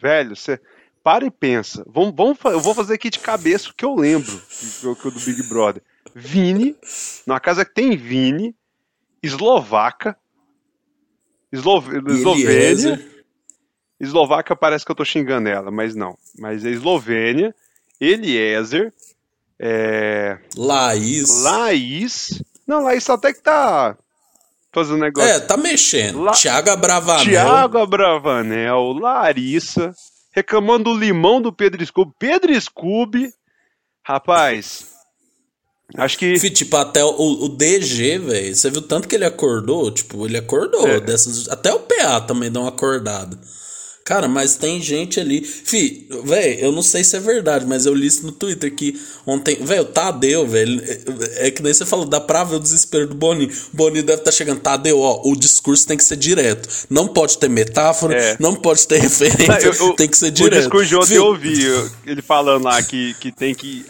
velho, 0.00 0.36
você 0.36 0.60
para 1.02 1.24
e 1.24 1.30
pensa. 1.30 1.84
Vamos, 1.86 2.14
vamos, 2.14 2.38
eu 2.44 2.60
vou 2.60 2.74
fazer 2.74 2.94
aqui 2.94 3.08
de 3.08 3.18
cabeça 3.18 3.70
o 3.70 3.74
que 3.74 3.84
eu 3.84 3.94
lembro 3.94 4.40
do, 4.82 4.94
do 4.94 5.20
Big 5.20 5.42
Brother. 5.48 5.82
Vini, 6.14 6.76
numa 7.26 7.40
casa 7.40 7.64
que 7.64 7.72
tem 7.72 7.96
Vini, 7.96 8.54
eslovaca, 9.22 10.16
Eslove, 11.52 11.96
Eslovênia. 11.96 13.10
Eslovaca 13.98 14.56
parece 14.56 14.84
que 14.84 14.90
eu 14.90 14.96
tô 14.96 15.04
xingando 15.04 15.48
ela, 15.48 15.70
mas 15.70 15.94
não. 15.94 16.16
Mas 16.38 16.64
é 16.64 16.70
Eslovênia, 16.70 17.54
Eliezer, 18.00 18.92
é... 19.60 20.38
Laís. 20.56 21.42
Laís. 21.42 22.42
Não, 22.66 22.82
Laís 22.82 23.08
até 23.10 23.32
que 23.32 23.42
tá 23.42 23.96
fazendo 24.72 24.98
negócio. 24.98 25.28
É, 25.28 25.38
tá 25.38 25.56
mexendo. 25.56 26.22
La... 26.22 26.32
Tiago 26.32 26.70
Abravanel. 26.70 27.24
Tiago 27.24 27.78
Abravanel, 27.78 28.92
Larissa, 28.94 29.94
reclamando 30.32 30.84
do 30.84 30.98
limão 30.98 31.42
do 31.42 31.52
Pedro 31.52 31.84
Scooby. 31.84 32.12
Pedro 32.18 32.60
Scooby, 32.60 33.32
rapaz, 34.02 34.90
Acho 35.96 36.18
que. 36.18 36.50
Tipo, 36.50 36.76
até 36.76 37.04
o, 37.04 37.10
o 37.10 37.48
DG, 37.48 38.18
velho. 38.18 38.54
Você 38.54 38.70
viu 38.70 38.82
tanto 38.82 39.08
que 39.08 39.14
ele 39.14 39.24
acordou? 39.24 39.90
Tipo, 39.90 40.26
ele 40.26 40.38
acordou. 40.38 40.86
É. 40.86 41.00
Dessas, 41.00 41.48
até 41.48 41.72
o 41.72 41.80
PA 41.80 42.20
também 42.20 42.50
dá 42.50 42.60
uma 42.60 42.68
acordada. 42.68 43.38
Cara, 44.10 44.26
mas 44.26 44.56
tem 44.56 44.82
gente 44.82 45.20
ali. 45.20 45.40
Fi, 45.40 46.08
velho, 46.24 46.58
eu 46.58 46.72
não 46.72 46.82
sei 46.82 47.04
se 47.04 47.16
é 47.16 47.20
verdade, 47.20 47.64
mas 47.64 47.86
eu 47.86 47.94
li 47.94 48.08
isso 48.08 48.26
no 48.26 48.32
Twitter 48.32 48.74
que 48.74 49.00
ontem. 49.24 49.54
Velho, 49.54 49.84
Tadeu, 49.84 50.44
velho. 50.44 50.82
É, 50.84 51.46
é, 51.46 51.50
que 51.52 51.62
nem 51.62 51.72
você 51.72 51.86
falou, 51.86 52.04
dá 52.04 52.20
pra 52.20 52.42
ver 52.42 52.56
o 52.56 52.58
desespero 52.58 53.06
do 53.06 53.14
Boninho. 53.14 53.52
Boninho 53.72 54.02
deve 54.02 54.18
estar 54.18 54.32
tá 54.32 54.36
chegando. 54.36 54.58
Tadeu, 54.58 54.98
ó, 54.98 55.22
o 55.24 55.36
discurso 55.36 55.86
tem 55.86 55.96
que 55.96 56.02
ser 56.02 56.16
direto. 56.16 56.68
Não 56.90 57.06
pode 57.06 57.38
ter 57.38 57.48
metáfora, 57.48 58.16
é. 58.16 58.36
não 58.40 58.56
pode 58.56 58.84
ter 58.88 58.98
referência, 59.00 59.68
eu, 59.68 59.74
eu, 59.74 59.92
tem 59.94 60.08
que 60.08 60.16
ser 60.16 60.32
direto. 60.32 60.54
O 60.54 60.58
discurso 60.58 60.88
de 60.88 60.96
ontem 60.96 61.14
eu 61.14 61.26
ouvi, 61.26 61.62
ele 62.04 62.20
falando 62.20 62.64
lá 62.64 62.82
que, 62.82 63.14
que 63.20 63.30
tem 63.30 63.54
que. 63.54 63.86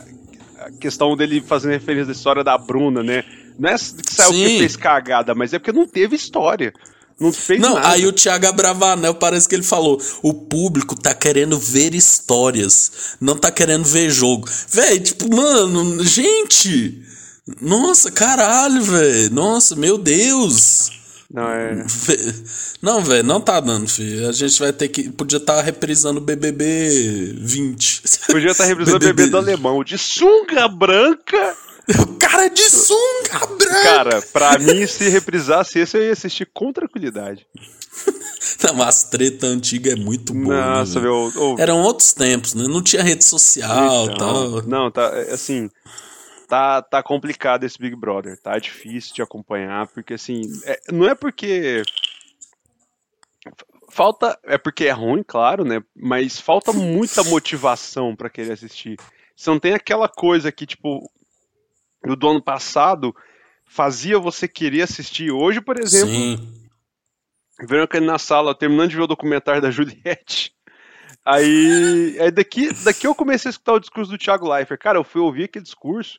A 0.59 0.71
questão 0.73 1.17
dele 1.17 1.41
fazendo 1.41 1.71
referência 1.71 2.05
da 2.09 2.13
história 2.13 2.45
da 2.45 2.59
Bruna, 2.59 3.03
né? 3.03 3.25
Não 3.59 3.71
é 3.71 3.75
que 3.75 4.15
saiu 4.15 4.35
Sim. 4.35 4.45
que 4.45 4.59
fez 4.59 4.77
cagada, 4.77 5.35
mas 5.35 5.55
é 5.55 5.59
porque 5.59 5.73
não 5.73 5.87
teve 5.87 6.15
história. 6.15 6.75
Não 7.21 7.31
fez 7.31 7.61
não, 7.61 7.75
nada. 7.75 7.89
aí 7.91 8.07
o 8.07 8.13
Thiago 8.13 8.47
Abravanel 8.47 9.15
parece 9.15 9.47
que 9.47 9.55
ele 9.55 9.63
falou: 9.63 10.01
o 10.23 10.33
público 10.33 10.99
tá 10.99 11.13
querendo 11.13 11.59
ver 11.59 11.95
histórias, 11.95 13.17
não 13.21 13.37
tá 13.37 13.53
querendo 13.53 13.85
ver 13.85 14.11
jogo. 14.11 14.49
Véi, 14.71 14.99
tipo, 15.01 15.29
mano, 15.35 16.03
gente! 16.03 17.03
Nossa, 17.61 18.11
caralho, 18.11 18.83
velho. 18.83 19.31
Nossa, 19.35 19.77
meu 19.77 19.99
Deus. 19.99 20.91
Não, 21.33 21.49
é. 21.49 21.85
Não, 22.81 23.05
velho, 23.05 23.23
não 23.23 23.41
tá 23.41 23.61
dando, 23.61 23.87
filho. 23.87 24.27
A 24.27 24.33
gente 24.33 24.59
vai 24.59 24.73
ter 24.73 24.89
que. 24.89 25.11
Podia 25.11 25.37
estar 25.37 25.57
tá 25.57 25.63
reprisando 25.63 26.19
o 26.19 26.23
BBB 26.23 27.35
20. 27.39 28.03
Podia 28.29 28.51
estar 28.53 28.65
tá 28.65 28.69
reprisando 28.69 28.97
o 28.97 29.01
BBB 29.01 29.27
do 29.27 29.37
alemão. 29.39 29.85
De 29.85 29.99
sunga 29.99 30.67
branca 30.69 31.57
o 31.99 32.19
cara 32.19 32.49
de 32.49 32.69
sunga 32.71 33.47
branca. 33.59 33.83
Cara, 33.83 34.23
pra 34.33 34.59
mim, 34.59 34.87
se 34.87 35.09
reprisasse 35.09 35.79
esse, 35.79 35.97
eu 35.97 36.03
ia 36.05 36.13
assistir 36.13 36.49
com 36.53 36.73
tranquilidade. 36.73 37.47
Não, 38.63 38.75
mas 38.75 39.05
treta 39.05 39.47
antiga 39.47 39.93
é 39.93 39.97
muito 39.97 40.33
boa. 40.33 40.55
Nossa, 40.55 40.97
né, 40.97 41.07
meu, 41.07 41.33
oh. 41.35 41.57
Eram 41.59 41.81
outros 41.83 42.13
tempos, 42.13 42.55
né? 42.55 42.65
Não 42.69 42.83
tinha 42.83 43.03
rede 43.03 43.25
social 43.25 44.09
e 44.09 44.15
então, 44.15 44.17
tal. 44.17 44.63
Não, 44.63 44.91
tá, 44.91 45.11
é, 45.15 45.33
assim, 45.33 45.71
tá, 46.49 46.83
tá 46.83 47.03
complicado 47.03 47.65
esse 47.65 47.79
Big 47.79 47.97
Brother. 47.97 48.39
Tá 48.41 48.59
difícil 48.59 49.15
de 49.15 49.23
acompanhar, 49.23 49.87
porque 49.89 50.15
assim, 50.15 50.43
é, 50.65 50.81
não 50.93 51.09
é 51.09 51.15
porque 51.15 51.83
falta 53.91 54.39
é 54.45 54.57
porque 54.57 54.85
é 54.85 54.93
ruim, 54.93 55.23
claro, 55.27 55.65
né? 55.65 55.83
Mas 55.95 56.41
falta 56.41 56.73
muita 56.73 57.25
motivação 57.25 58.15
para 58.15 58.31
querer 58.31 58.53
assistir. 58.53 58.97
Você 59.35 59.51
não 59.51 59.59
tem 59.59 59.75
aquela 59.75 60.09
coisa 60.09 60.53
que 60.53 60.67
tipo 60.67 61.11
o 62.07 62.17
do 62.17 62.29
ano 62.29 62.43
passado 62.43 63.15
fazia 63.65 64.19
você 64.19 64.49
querer 64.49 64.83
assistir. 64.83 65.31
Hoje, 65.31 65.61
por 65.61 65.79
exemplo, 65.79 66.15
Sim. 66.15 66.69
vendo 67.61 67.85
aquele 67.85 68.07
na 68.07 68.19
sala, 68.19 68.55
terminando 68.55 68.91
de 68.91 68.97
ver 68.97 69.03
o 69.03 69.07
documentário 69.07 69.63
da 69.63 69.71
Juliette. 69.71 70.53
Aí, 71.25 72.17
aí 72.19 72.31
daqui, 72.31 72.73
daqui 72.83 73.07
eu 73.07 73.15
comecei 73.15 73.49
a 73.49 73.51
escutar 73.51 73.75
o 73.75 73.81
discurso 73.81 74.11
do 74.11 74.19
Thiago 74.19 74.51
Leifert. 74.51 74.81
Cara, 74.81 74.99
eu 74.99 75.05
fui 75.05 75.21
ouvir 75.21 75.45
aquele 75.45 75.63
discurso, 75.63 76.19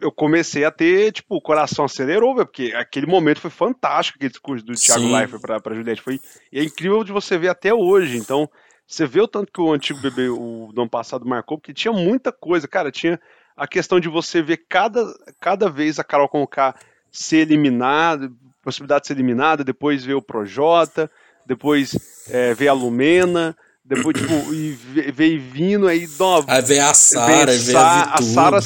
eu 0.00 0.12
comecei 0.12 0.64
a 0.64 0.70
ter, 0.70 1.12
tipo, 1.12 1.36
o 1.36 1.42
coração 1.42 1.84
acelerou, 1.84 2.34
véio, 2.34 2.46
porque 2.46 2.72
aquele 2.74 3.06
momento 3.06 3.40
foi 3.40 3.50
fantástico, 3.50 4.16
aquele 4.16 4.30
discurso 4.30 4.64
do 4.64 4.74
Thiago 4.74 5.02
Sim. 5.02 5.12
Leifert 5.12 5.40
pra, 5.42 5.60
pra 5.60 5.74
Juliette. 5.74 6.02
Foi, 6.02 6.20
e 6.52 6.60
é 6.60 6.62
incrível 6.62 7.02
de 7.02 7.12
você 7.12 7.36
ver 7.36 7.48
até 7.48 7.74
hoje. 7.74 8.16
Então, 8.16 8.48
você 8.86 9.06
vê 9.06 9.20
o 9.20 9.28
tanto 9.28 9.52
que 9.52 9.60
o 9.60 9.72
antigo 9.72 10.00
bebê, 10.00 10.28
o 10.28 10.70
do 10.72 10.82
ano 10.82 10.90
passado, 10.90 11.26
marcou, 11.26 11.58
porque 11.58 11.74
tinha 11.74 11.92
muita 11.92 12.30
coisa. 12.30 12.68
Cara, 12.68 12.92
tinha 12.92 13.20
a 13.56 13.66
questão 13.66 14.00
de 14.00 14.08
você 14.08 14.42
ver 14.42 14.64
cada, 14.68 15.04
cada 15.40 15.68
vez 15.68 15.98
a 15.98 16.04
Carol 16.04 16.28
Conká 16.28 16.74
ser 17.10 17.38
eliminada, 17.38 18.32
possibilidade 18.62 19.02
de 19.02 19.08
ser 19.08 19.14
eliminada, 19.14 19.64
depois 19.64 20.04
ver 20.04 20.14
o 20.14 20.22
Projota, 20.22 21.10
depois 21.46 22.26
é, 22.30 22.54
ver 22.54 22.68
a 22.68 22.72
Lumena, 22.72 23.56
depois 23.84 24.16
tipo, 24.18 24.54
e 24.54 24.72
ver 25.12 25.38
vindo 25.38 25.88
aí 25.88 26.08
nova. 26.18 26.52
Aí 26.52 26.62
vem 26.62 26.80
a 26.80 26.94
Sara, 26.94 27.52
vem 27.52 27.76
a, 27.76 28.14
a 28.14 28.22
Sara 28.22 28.60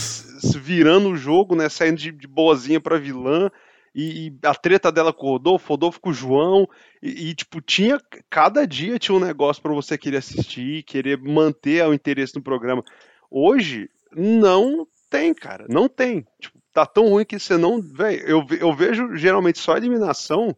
virando 0.60 1.10
o 1.10 1.16
jogo, 1.16 1.56
né, 1.56 1.68
saindo 1.68 1.98
de, 1.98 2.12
de 2.12 2.26
boazinha 2.26 2.80
para 2.80 2.98
vilã. 2.98 3.50
E, 3.94 4.26
e, 4.26 4.38
a 4.42 4.54
treta 4.54 4.92
dela 4.92 5.10
com 5.10 5.26
o 5.26 5.30
Rodolfo, 5.30 5.68
Rodolfo 5.68 5.98
com 5.98 6.10
o 6.10 6.14
João, 6.14 6.68
e, 7.02 7.30
e 7.30 7.34
tipo, 7.34 7.62
tinha, 7.62 7.98
cada 8.28 8.66
dia 8.66 8.98
tinha 8.98 9.16
um 9.16 9.24
negócio 9.24 9.62
para 9.62 9.72
você 9.72 9.96
querer 9.96 10.18
assistir, 10.18 10.82
querer 10.82 11.18
manter 11.18 11.82
o 11.86 11.94
interesse 11.94 12.36
no 12.36 12.42
programa. 12.42 12.84
Hoje, 13.30 13.88
não 14.12 14.86
tem, 15.10 15.34
cara. 15.34 15.66
Não 15.68 15.88
tem. 15.88 16.26
Tipo, 16.40 16.58
tá 16.72 16.84
tão 16.84 17.08
ruim 17.08 17.24
que 17.24 17.38
você 17.38 17.56
não. 17.56 17.80
Véio, 17.80 18.20
eu, 18.26 18.46
eu 18.58 18.72
vejo 18.74 19.16
geralmente 19.16 19.58
só 19.58 19.76
eliminação 19.76 20.56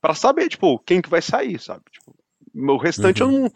para 0.00 0.14
saber, 0.14 0.48
tipo, 0.48 0.78
quem 0.80 1.00
que 1.00 1.10
vai 1.10 1.22
sair, 1.22 1.60
sabe? 1.60 1.82
Tipo, 1.90 2.14
o 2.54 2.76
restante 2.76 3.22
uhum. 3.22 3.32
eu 3.32 3.40
não. 3.42 3.52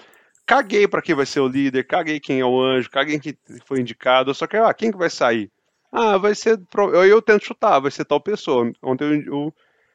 Caguei 0.47 0.87
para 0.87 1.01
quem 1.01 1.15
vai 1.15 1.25
ser 1.25 1.41
o 1.41 1.49
líder, 1.49 1.87
caguei 1.87 2.21
quem 2.21 2.41
é 2.41 2.45
o 2.45 2.61
anjo, 2.61 2.91
caguei 2.91 3.19
quem 3.19 3.35
foi 3.65 3.81
indicado, 3.81 4.29
eu 4.29 4.35
só 4.35 4.47
quero, 4.47 4.67
ah, 4.67 4.75
quem 4.75 4.93
que 4.93 4.99
vai 4.99 5.09
sair? 5.09 5.51
Ah, 5.91 6.19
vai 6.19 6.35
ser. 6.35 6.61
Eu, 6.77 7.05
eu 7.05 7.23
tento 7.23 7.47
chutar, 7.47 7.81
vai 7.81 7.91
ser 7.91 8.05
tal 8.05 8.21
pessoa. 8.21 8.71
Ontem 8.83 9.05
eu, 9.05 9.23
eu 9.23 9.55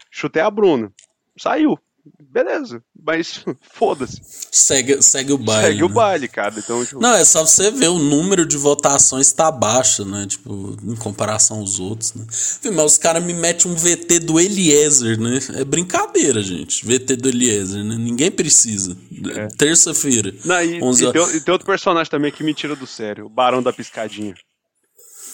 chutei 0.09 0.41
a 0.41 0.49
Bruna. 0.49 0.91
Saiu 1.37 1.79
beleza, 2.19 2.81
mas 3.01 3.43
foda-se. 3.73 4.21
Segue, 4.51 5.01
segue 5.01 5.33
o 5.33 5.37
baile. 5.37 5.67
Segue 5.67 5.79
né? 5.79 5.85
o 5.85 5.89
baile, 5.89 6.27
cara. 6.27 6.55
Então, 6.57 6.85
tipo... 6.85 7.01
Não, 7.01 7.13
é 7.13 7.25
só 7.25 7.45
você 7.45 7.71
ver 7.71 7.87
o 7.87 7.99
número 7.99 8.45
de 8.45 8.57
votações 8.57 9.31
tá 9.31 9.51
baixo, 9.51 10.05
né? 10.05 10.25
Tipo, 10.27 10.77
em 10.83 10.95
comparação 10.95 11.59
aos 11.59 11.79
outros, 11.79 12.13
né? 12.13 12.25
Mas 12.73 12.93
os 12.93 12.97
caras 12.97 13.23
me 13.23 13.33
metem 13.33 13.71
um 13.71 13.75
VT 13.75 14.19
do 14.19 14.39
Eliezer, 14.39 15.19
né? 15.19 15.39
É 15.55 15.63
brincadeira, 15.63 16.41
gente. 16.41 16.85
VT 16.85 17.15
do 17.15 17.29
Eliezer, 17.29 17.83
né? 17.83 17.95
Ninguém 17.95 18.31
precisa. 18.31 18.97
É. 19.35 19.47
Terça-feira. 19.47 20.33
E, 20.63 20.81
11 20.81 21.05
e, 21.05 21.11
tem, 21.11 21.35
e 21.35 21.41
tem 21.41 21.51
outro 21.51 21.67
personagem 21.67 22.09
também 22.09 22.31
que 22.31 22.43
me 22.43 22.53
tira 22.53 22.75
do 22.75 22.87
sério, 22.87 23.25
o 23.25 23.29
Barão 23.29 23.61
da 23.61 23.73
Piscadinha. 23.73 24.35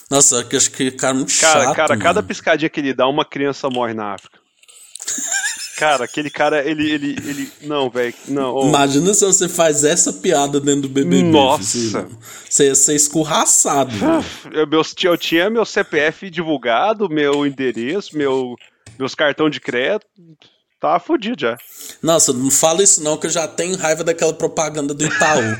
Nossa, 0.10 0.48
eu 0.52 0.58
acho 0.58 0.72
que 0.72 0.92
cara 0.92 1.14
muito 1.14 1.34
cara, 1.40 1.64
chato. 1.64 1.76
Cara, 1.76 1.98
cada 1.98 2.22
piscadinha 2.22 2.70
que 2.70 2.80
ele 2.80 2.94
dá, 2.94 3.08
uma 3.08 3.26
criança 3.26 3.70
morre 3.70 3.94
na 3.94 4.14
África. 4.14 4.40
Cara, 5.78 6.06
aquele 6.06 6.30
cara, 6.30 6.68
ele. 6.68 6.90
ele, 6.90 7.16
ele 7.26 7.52
não, 7.64 7.90
velho. 7.90 8.14
Não. 8.28 8.56
Oh. 8.56 8.68
Imagina 8.68 9.14
se 9.14 9.26
você 9.26 9.50
faz 9.50 9.84
essa 9.84 10.14
piada 10.14 10.60
dentro 10.60 10.84
do 10.84 10.90
BBB. 10.90 11.24
Nossa. 11.24 12.08
Você 12.50 12.68
ia 12.68 12.76
ser 12.76 12.96
escorraçado. 12.96 13.92
eu, 14.54 14.66
meus, 14.66 14.96
eu 15.04 15.18
tinha 15.18 15.50
meu 15.50 15.66
CPF 15.66 16.30
divulgado, 16.30 17.10
meu 17.10 17.46
endereço, 17.46 18.18
meu, 18.18 18.56
meus 18.98 19.14
cartão 19.14 19.50
de 19.50 19.60
crédito. 19.60 20.08
Tava 20.80 21.00
fodido 21.00 21.42
já. 21.42 21.58
Nossa, 22.02 22.32
não 22.32 22.52
fala 22.52 22.84
isso 22.84 23.04
não, 23.04 23.18
que 23.18 23.28
eu 23.28 23.32
já 23.32 23.48
tenho 23.48 23.78
raiva 23.78 24.04
daquela 24.04 24.34
propaganda 24.34 24.94
do 24.94 25.04
Itaú. 25.04 25.58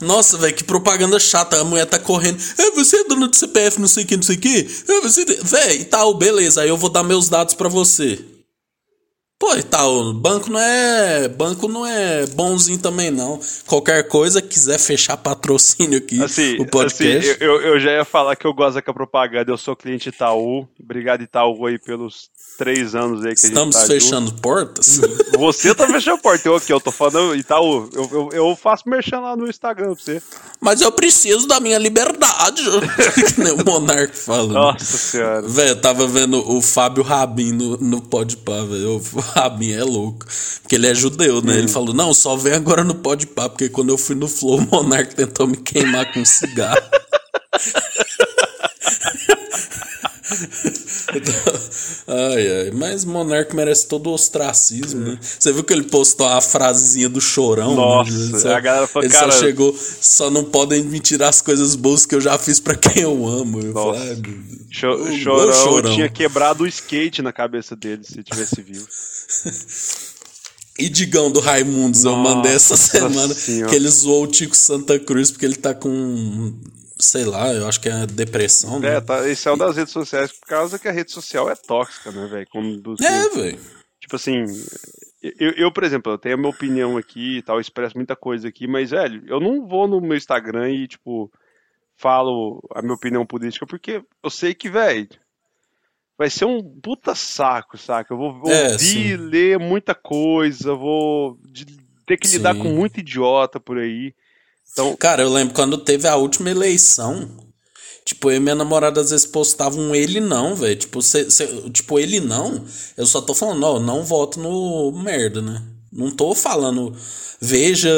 Nossa, 0.00 0.38
velho, 0.38 0.54
que 0.54 0.64
propaganda 0.64 1.18
chata. 1.18 1.60
A 1.60 1.64
mulher 1.64 1.86
tá 1.86 1.98
correndo. 1.98 2.40
É, 2.56 2.70
você 2.70 2.98
é 2.98 3.04
dono 3.04 3.28
do 3.28 3.36
CPF, 3.36 3.80
não 3.80 3.88
sei 3.88 4.04
o 4.04 4.06
que, 4.06 4.16
não 4.16 4.22
sei 4.22 4.36
o 4.36 4.40
que. 4.40 4.68
É, 4.88 5.00
você. 5.00 5.24
Véi, 5.24 5.80
Itaú, 5.80 6.14
beleza. 6.14 6.62
Aí 6.62 6.68
eu 6.68 6.76
vou 6.76 6.90
dar 6.90 7.02
meus 7.02 7.28
dados 7.28 7.54
para 7.54 7.68
você. 7.68 8.24
Pô, 9.38 9.54
e 9.54 9.62
tal, 9.62 10.12
banco 10.14 10.50
não 10.50 10.58
é, 10.58 11.28
banco 11.28 11.68
não 11.68 11.86
é 11.86 12.26
bonzinho 12.26 12.80
também 12.80 13.08
não. 13.08 13.38
Qualquer 13.66 14.08
coisa 14.08 14.42
quiser 14.42 14.80
fechar 14.80 15.16
patrocínio 15.16 15.98
aqui, 15.98 16.20
assim, 16.20 16.60
o 16.60 16.66
podcast. 16.66 17.30
Assim, 17.30 17.44
eu, 17.44 17.60
eu 17.60 17.78
já 17.78 17.92
ia 17.92 18.04
falar 18.04 18.34
que 18.34 18.44
eu 18.44 18.52
gosto 18.52 18.74
daquela 18.74 18.94
propaganda, 18.94 19.52
eu 19.52 19.56
sou 19.56 19.76
cliente 19.76 20.08
Itaú. 20.08 20.66
Obrigado 20.82 21.22
Itaú 21.22 21.66
aí 21.66 21.78
pelos 21.78 22.28
três 22.58 22.96
anos 22.96 23.24
aí 23.24 23.34
que 23.36 23.46
Estamos 23.46 23.76
a 23.76 23.78
gente 23.78 23.88
tá 23.88 23.94
fechando 23.94 24.30
junto. 24.30 24.42
portas? 24.42 25.00
Você 25.38 25.72
tá 25.72 25.86
fechando 25.86 26.18
porta, 26.18 26.48
eu 26.48 26.56
aqui, 26.56 26.72
eu 26.72 26.80
tô 26.80 26.90
falando 26.90 27.36
Itaú. 27.36 27.88
Eu, 27.94 28.10
eu, 28.10 28.28
eu 28.32 28.56
faço 28.56 28.88
merchan 28.88 29.20
lá 29.20 29.36
no 29.36 29.48
Instagram 29.48 29.94
pra 29.94 30.04
você. 30.04 30.20
Mas 30.60 30.80
eu 30.80 30.90
preciso 30.90 31.46
da 31.46 31.60
minha 31.60 31.78
liberdade. 31.78 32.62
o 32.68 33.64
Monarco 33.64 34.16
fala. 34.16 34.52
Nossa 34.52 34.98
senhora. 34.98 35.42
Velho, 35.42 35.68
eu 35.68 35.80
tava 35.80 36.08
vendo 36.08 36.42
o 36.50 36.60
Fábio 36.60 37.04
Rabin 37.04 37.52
no, 37.52 37.76
no 37.76 38.02
Podpah, 38.02 38.64
velho. 38.64 39.00
Rabin 39.34 39.72
é 39.72 39.84
louco. 39.84 40.26
Porque 40.62 40.74
ele 40.74 40.86
é 40.86 40.94
judeu, 40.94 41.42
né? 41.42 41.54
Hum. 41.54 41.58
Ele 41.58 41.68
falou, 41.68 41.94
não, 41.94 42.14
só 42.14 42.36
vem 42.36 42.54
agora 42.54 42.84
no 42.84 42.94
Podpah, 42.94 43.48
porque 43.48 43.68
quando 43.68 43.90
eu 43.90 43.98
fui 43.98 44.14
no 44.14 44.28
Flow, 44.28 44.58
o 44.58 44.62
Monarco 44.62 45.14
tentou 45.14 45.46
me 45.46 45.56
queimar 45.56 46.12
com 46.12 46.20
um 46.20 46.24
cigarro. 46.24 46.80
ai, 52.06 52.62
ai. 52.62 52.70
Mas 52.72 53.04
Monark 53.04 53.54
merece 53.54 53.86
todo 53.86 54.10
o 54.10 54.12
ostracismo, 54.14 55.00
né? 55.00 55.18
Você 55.20 55.52
viu 55.52 55.64
que 55.64 55.72
ele 55.72 55.84
postou 55.84 56.26
a 56.26 56.40
frasezinha 56.40 57.08
do 57.08 57.20
chorão? 57.20 57.70
Né? 57.70 57.76
Nossa, 57.76 58.48
né? 58.48 58.54
a 58.54 58.60
galera 58.60 58.86
falou, 58.86 59.06
ele 59.06 59.12
cara... 59.12 59.32
só 59.32 59.40
chegou, 59.40 59.74
só 59.78 60.30
não 60.30 60.44
podem 60.44 60.82
me 60.82 61.00
tirar 61.00 61.28
as 61.28 61.40
coisas 61.40 61.74
boas 61.74 62.04
que 62.04 62.14
eu 62.14 62.20
já 62.20 62.36
fiz 62.38 62.60
pra 62.60 62.74
quem 62.74 63.02
eu 63.02 63.26
amo. 63.26 63.60
Eu 63.60 63.72
Nossa. 63.72 63.98
Falei, 64.00 64.22
Cho 64.70 65.12
chorão, 65.18 65.52
chorão 65.52 65.94
tinha 65.94 66.08
quebrado 66.08 66.64
o 66.64 66.66
skate 66.66 67.22
na 67.22 67.32
cabeça 67.32 67.74
dele 67.74 68.04
se 68.04 68.22
tivesse 68.22 68.60
vivo. 68.60 68.86
E 70.78 70.88
Digão 70.88 71.28
do 71.28 71.40
Raimundos, 71.40 72.04
eu 72.04 72.14
mandei 72.14 72.52
essa 72.52 72.76
semana 72.76 73.34
senhora. 73.34 73.68
que 73.68 73.74
ele 73.74 73.88
zoou 73.88 74.22
o 74.22 74.26
Tico 74.28 74.56
Santa 74.56 74.96
Cruz 74.96 75.28
porque 75.28 75.44
ele 75.44 75.56
tá 75.56 75.74
com 75.74 76.54
sei 76.98 77.24
lá, 77.24 77.52
eu 77.52 77.68
acho 77.68 77.80
que 77.80 77.88
é 77.88 78.06
depressão, 78.06 78.80
né? 78.80 78.96
É, 78.96 79.00
tá, 79.00 79.28
esse 79.28 79.46
é 79.48 79.52
um 79.52 79.58
das 79.58 79.76
redes 79.76 79.92
sociais 79.92 80.32
por 80.32 80.46
causa 80.46 80.78
que 80.78 80.88
a 80.88 80.92
rede 80.92 81.12
social 81.12 81.48
é 81.48 81.54
tóxica, 81.54 82.10
né, 82.10 82.26
velho? 82.26 82.46
É, 83.04 83.28
velho. 83.28 83.60
Tipo 84.00 84.16
assim, 84.16 84.44
Eu, 85.20 85.50
eu, 85.52 85.72
por 85.72 85.82
exemplo, 85.82 86.12
eu 86.12 86.18
tenho 86.18 86.36
a 86.36 86.38
minha 86.38 86.50
opinião 86.50 86.96
aqui 86.96 87.38
e 87.38 87.42
tal, 87.42 87.60
expresso 87.60 87.96
muita 87.96 88.14
coisa 88.14 88.46
aqui, 88.48 88.68
mas, 88.68 88.90
velho, 88.90 89.22
eu 89.26 89.40
não 89.40 89.66
vou 89.66 89.88
no 89.88 90.00
meu 90.00 90.16
Instagram 90.16 90.70
e, 90.70 90.86
tipo, 90.86 91.30
falo 91.96 92.62
a 92.72 92.80
minha 92.80 92.94
opinião 92.94 93.26
política, 93.26 93.66
porque 93.66 94.00
eu 94.22 94.30
sei 94.30 94.54
que, 94.54 94.70
velho, 94.70 95.08
vai 96.16 96.30
ser 96.30 96.44
um 96.44 96.62
puta 96.80 97.16
saco, 97.16 97.76
saca? 97.76 98.14
Eu 98.14 98.18
vou 98.18 98.42
é, 98.46 98.72
ouvir, 98.72 99.16
ler 99.16 99.58
muita 99.58 99.94
coisa, 99.94 100.74
vou 100.74 101.36
ter 102.06 102.16
que 102.16 102.28
lidar 102.28 102.54
sim. 102.54 102.62
com 102.62 102.68
muito 102.68 103.00
idiota 103.00 103.58
por 103.58 103.76
aí. 103.76 104.14
Então... 104.72 104.96
Cara, 104.96 105.22
eu 105.22 105.32
lembro 105.32 105.54
quando 105.54 105.78
teve 105.78 106.06
a 106.06 106.16
última 106.16 106.50
eleição, 106.50 107.28
Tipo, 108.08 108.30
eu 108.30 108.38
e 108.38 108.40
minha 108.40 108.54
namorada 108.54 109.02
às 109.02 109.10
vezes 109.10 109.26
postavam 109.26 109.90
um 109.90 109.94
ele 109.94 110.18
não, 110.18 110.54
velho. 110.54 110.74
Tipo, 110.74 111.02
cê, 111.02 111.30
cê, 111.30 111.46
tipo, 111.70 111.98
ele 111.98 112.20
não, 112.20 112.64
eu 112.96 113.04
só 113.04 113.20
tô 113.20 113.34
falando, 113.34 113.62
ó, 113.64 113.78
não 113.78 114.02
voto 114.02 114.40
no 114.40 114.90
merda, 114.92 115.42
né? 115.42 115.62
Não 115.92 116.10
tô 116.10 116.34
falando, 116.34 116.96
veja 117.38 117.90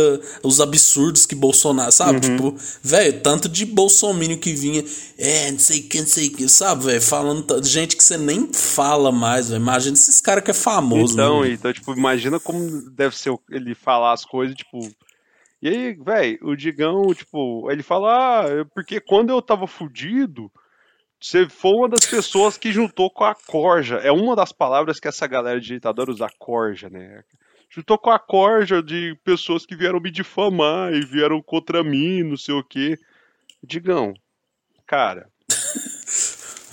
os 0.43 0.61
absurdos 0.61 1.27
que 1.27 1.37
Bolsonaro, 1.37 1.93
sabe? 1.93 2.15
Uhum. 2.27 2.37
Tipo, 2.37 2.57
velho, 2.83 3.21
tanto 3.21 3.49
de 3.49 3.65
bolsomínio 3.65 4.39
que 4.39 4.53
vinha, 4.53 4.85
é, 5.17 5.53
não 5.53 5.61
sei 5.61 5.83
quem, 5.83 6.01
não 6.01 6.09
sei 6.09 6.29
que, 6.29 6.49
sabe, 6.49 6.87
velho? 6.87 7.03
Falando 7.03 7.61
de 7.61 7.69
gente 7.69 7.97
que 7.97 8.03
você 8.03 8.17
nem 8.17 8.53
fala 8.53 9.13
mais, 9.13 9.49
velho. 9.49 9.63
Imagina 9.63 9.95
esses 9.95 10.21
caras 10.21 10.43
que 10.43 10.51
é 10.51 10.55
famoso, 10.55 11.15
Então, 11.15 11.43
né, 11.43 11.53
então, 11.53 11.73
tipo, 11.73 11.93
imagina 11.93 12.41
como 12.41 12.91
deve 12.91 13.17
ser 13.17 13.33
ele 13.49 13.77
falar 13.77 14.13
as 14.13 14.25
coisas, 14.25 14.57
tipo, 14.57 14.91
e 15.63 15.69
aí, 15.69 15.93
velho, 15.93 16.39
o 16.43 16.57
Digão, 16.57 17.13
tipo, 17.15 17.71
ele 17.71 17.83
fala, 17.83 18.45
ah, 18.47 18.65
porque 18.75 18.99
quando 18.99 19.31
eu 19.31 19.43
tava 19.43 19.67
fudido, 19.67 20.51
você 21.21 21.47
foi 21.47 21.73
uma 21.73 21.89
das 21.91 22.07
pessoas 22.07 22.57
que 22.57 22.73
juntou 22.73 23.11
com 23.11 23.25
a 23.25 23.35
corja. 23.35 23.97
É 23.97 24.11
uma 24.11 24.35
das 24.35 24.53
palavras 24.53 24.99
que 24.99 25.07
essa 25.07 25.27
galera 25.27 25.61
de 25.61 25.69
ditador 25.69 26.09
usa, 26.09 26.31
corja, 26.39 26.89
né? 26.89 27.23
Juntou 27.69 27.99
com 27.99 28.11
a 28.11 28.19
corja 28.19 28.83
de 28.83 29.15
pessoas 29.23 29.67
que 29.67 29.77
vieram 29.77 30.01
me 30.01 30.11
difamar 30.11 30.95
e 30.95 31.05
vieram 31.05 31.43
contra 31.43 31.85
mim, 31.85 32.23
não 32.23 32.39
sei 32.39 32.55
o 32.55 32.65
quê. 32.65 32.99
Digão, 33.63 34.15
cara. 34.87 35.29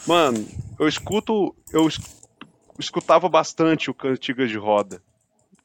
Mano, 0.08 0.48
eu 0.80 0.88
escuto. 0.88 1.54
Eu 1.74 1.90
escutava 2.80 3.28
bastante 3.28 3.92
o 3.92 3.94
Cantigas 3.94 4.50
de 4.50 4.58
Roda 4.58 5.02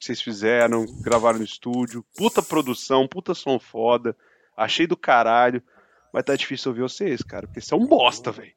que 0.03 0.07
vocês 0.07 0.21
fizeram, 0.21 0.85
gravaram 1.01 1.39
no 1.39 1.45
estúdio. 1.45 2.05
Puta 2.17 2.43
produção, 2.43 3.07
puta 3.07 3.35
som 3.35 3.59
foda. 3.59 4.17
Achei 4.57 4.87
do 4.87 4.97
caralho. 4.97 5.63
Mas 6.13 6.25
tá 6.25 6.37
difícil 6.37 6.71
ouvir 6.71 6.83
vocês, 6.83 7.23
cara, 7.23 7.47
porque 7.47 7.61
você 7.61 7.73
é 7.73 7.77
um 7.77 7.87
bosta, 7.87 8.31
velho. 8.31 8.53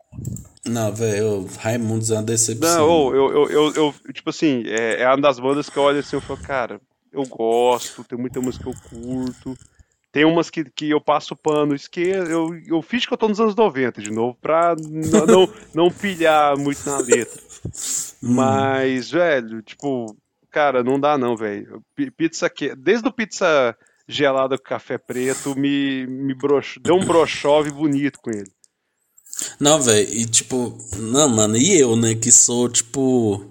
Não, 0.66 0.94
velho, 0.94 1.48
Raimundos 1.58 2.12
é 2.12 2.16
uma 2.16 2.24
decepção. 2.24 2.88
Não, 2.88 3.16
eu, 3.16 3.32
eu, 3.32 3.50
eu, 3.50 3.74
eu, 3.74 4.14
tipo 4.14 4.30
assim, 4.30 4.64
é, 4.66 5.04
é 5.04 5.08
uma 5.08 5.22
das 5.22 5.40
bandas 5.40 5.70
que 5.70 5.78
eu 5.78 5.84
olho 5.84 6.00
assim 6.00 6.18
e 6.18 6.22
falo, 6.22 6.42
cara, 6.42 6.82
eu 7.14 7.24
gosto, 7.24 8.04
tem 8.04 8.18
muita 8.18 8.42
música 8.42 8.66
que 8.66 8.70
eu 8.70 8.90
curto. 8.90 9.58
Tem 10.12 10.26
umas 10.26 10.50
que, 10.50 10.66
que 10.66 10.90
eu 10.90 11.00
passo 11.00 11.36
pano, 11.36 11.76
esquerdo. 11.76 12.30
Eu, 12.30 12.60
eu 12.66 12.82
fiz 12.82 13.06
que 13.06 13.14
eu 13.14 13.18
tô 13.18 13.30
nos 13.30 13.40
anos 13.40 13.56
90 13.56 14.02
de 14.02 14.12
novo, 14.12 14.38
pra 14.42 14.76
não, 14.76 15.26
não, 15.26 15.54
não 15.74 15.92
pilhar 15.92 16.58
muito 16.58 16.86
na 16.90 16.98
letra. 16.98 17.42
Hum. 18.24 18.36
Mas, 18.36 19.10
velho, 19.10 19.62
tipo, 19.62 20.16
cara, 20.56 20.82
não 20.82 20.98
dá 20.98 21.18
não, 21.18 21.36
velho. 21.36 21.84
Pizza 22.16 22.50
que 22.50 22.74
desde 22.74 23.06
o 23.10 23.12
pizza 23.12 23.76
gelada 24.08 24.58
com 24.58 24.64
café 24.64 24.98
preto 24.98 25.54
me 25.54 26.08
me 26.08 26.34
broxo, 26.34 26.80
deu 26.80 26.96
um 26.96 27.04
brochove 27.04 27.72
bonito 27.72 28.20
com 28.24 28.30
ele. 28.30 28.50
Não, 29.60 29.82
velho, 29.82 30.08
e 30.10 30.26
tipo, 30.26 30.78
não, 30.96 31.28
mano, 31.28 31.58
e 31.58 31.78
eu, 31.78 31.98
né, 31.98 32.16
que 32.16 32.32
sou 32.32 32.70
tipo 32.70 33.46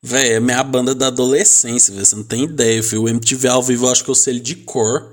Véi, 0.00 0.34
é 0.34 0.40
minha 0.40 0.62
banda 0.62 0.94
da 0.94 1.08
adolescência, 1.08 1.92
velho. 1.92 2.06
Você 2.06 2.14
não 2.14 2.22
tem 2.22 2.44
ideia, 2.44 2.80
filho. 2.84 3.02
O 3.02 3.08
MTV 3.08 3.48
ao 3.48 3.60
vivo 3.60 3.86
eu 3.86 3.90
acho 3.90 4.04
que 4.04 4.10
eu 4.10 4.14
sei 4.14 4.34
ele 4.34 4.40
de 4.40 4.54
cor. 4.54 5.12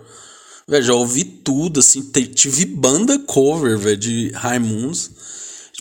Velho, 0.68 0.84
já 0.84 0.94
ouvi 0.94 1.24
tudo, 1.24 1.80
assim. 1.80 2.04
Tive 2.36 2.66
banda 2.66 3.18
cover, 3.18 3.80
velho, 3.80 3.98
de 3.98 4.30
Raimundos. 4.30 5.10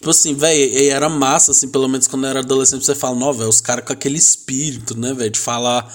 Tipo 0.04 0.10
assim, 0.10 0.34
velho, 0.34 0.92
era 0.92 1.08
massa, 1.08 1.52
assim, 1.52 1.66
pelo 1.66 1.88
menos 1.88 2.06
quando 2.06 2.24
eu 2.24 2.30
era 2.30 2.40
adolescente, 2.40 2.84
você 2.84 2.94
fala, 2.94 3.16
não, 3.18 3.32
velho, 3.32 3.48
os 3.48 3.62
caras 3.62 3.86
com 3.86 3.92
aquele 3.94 4.18
espírito, 4.18 4.94
né, 4.94 5.14
velho, 5.14 5.30
de 5.30 5.38
falar 5.38 5.90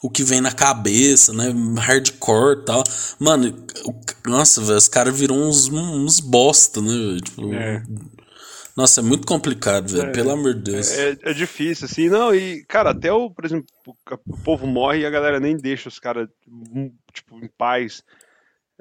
o 0.00 0.08
que 0.08 0.24
vem 0.24 0.40
na 0.40 0.50
cabeça, 0.50 1.34
né, 1.34 1.52
hardcore 1.78 2.60
e 2.60 2.64
tal. 2.64 2.82
Mano, 3.18 3.54
o, 3.84 4.30
nossa, 4.30 4.62
velho, 4.62 4.78
os 4.78 4.88
caras 4.88 5.14
viram 5.14 5.36
uns, 5.36 5.68
uns 5.68 6.18
bosta, 6.18 6.80
né, 6.80 6.88
velho, 6.88 7.20
tipo... 7.20 7.52
É. 7.52 7.82
Nossa, 8.74 9.00
é 9.00 9.04
muito 9.04 9.26
complicado, 9.26 9.90
velho, 9.90 10.08
é, 10.08 10.12
pelo 10.12 10.30
amor 10.30 10.54
de 10.54 10.72
Deus. 10.72 10.90
É, 10.90 11.18
é, 11.20 11.34
difícil, 11.34 11.84
assim, 11.84 12.08
não, 12.08 12.34
e, 12.34 12.64
cara, 12.64 12.92
até 12.92 13.12
o, 13.12 13.30
por 13.30 13.44
exemplo, 13.44 13.66
o 13.86 14.38
povo 14.38 14.66
morre 14.66 15.00
e 15.00 15.06
a 15.06 15.10
galera 15.10 15.38
nem 15.38 15.58
deixa 15.58 15.90
os 15.90 15.98
caras, 15.98 16.26
tipo, 17.12 17.36
em 17.36 17.50
paz. 17.58 18.02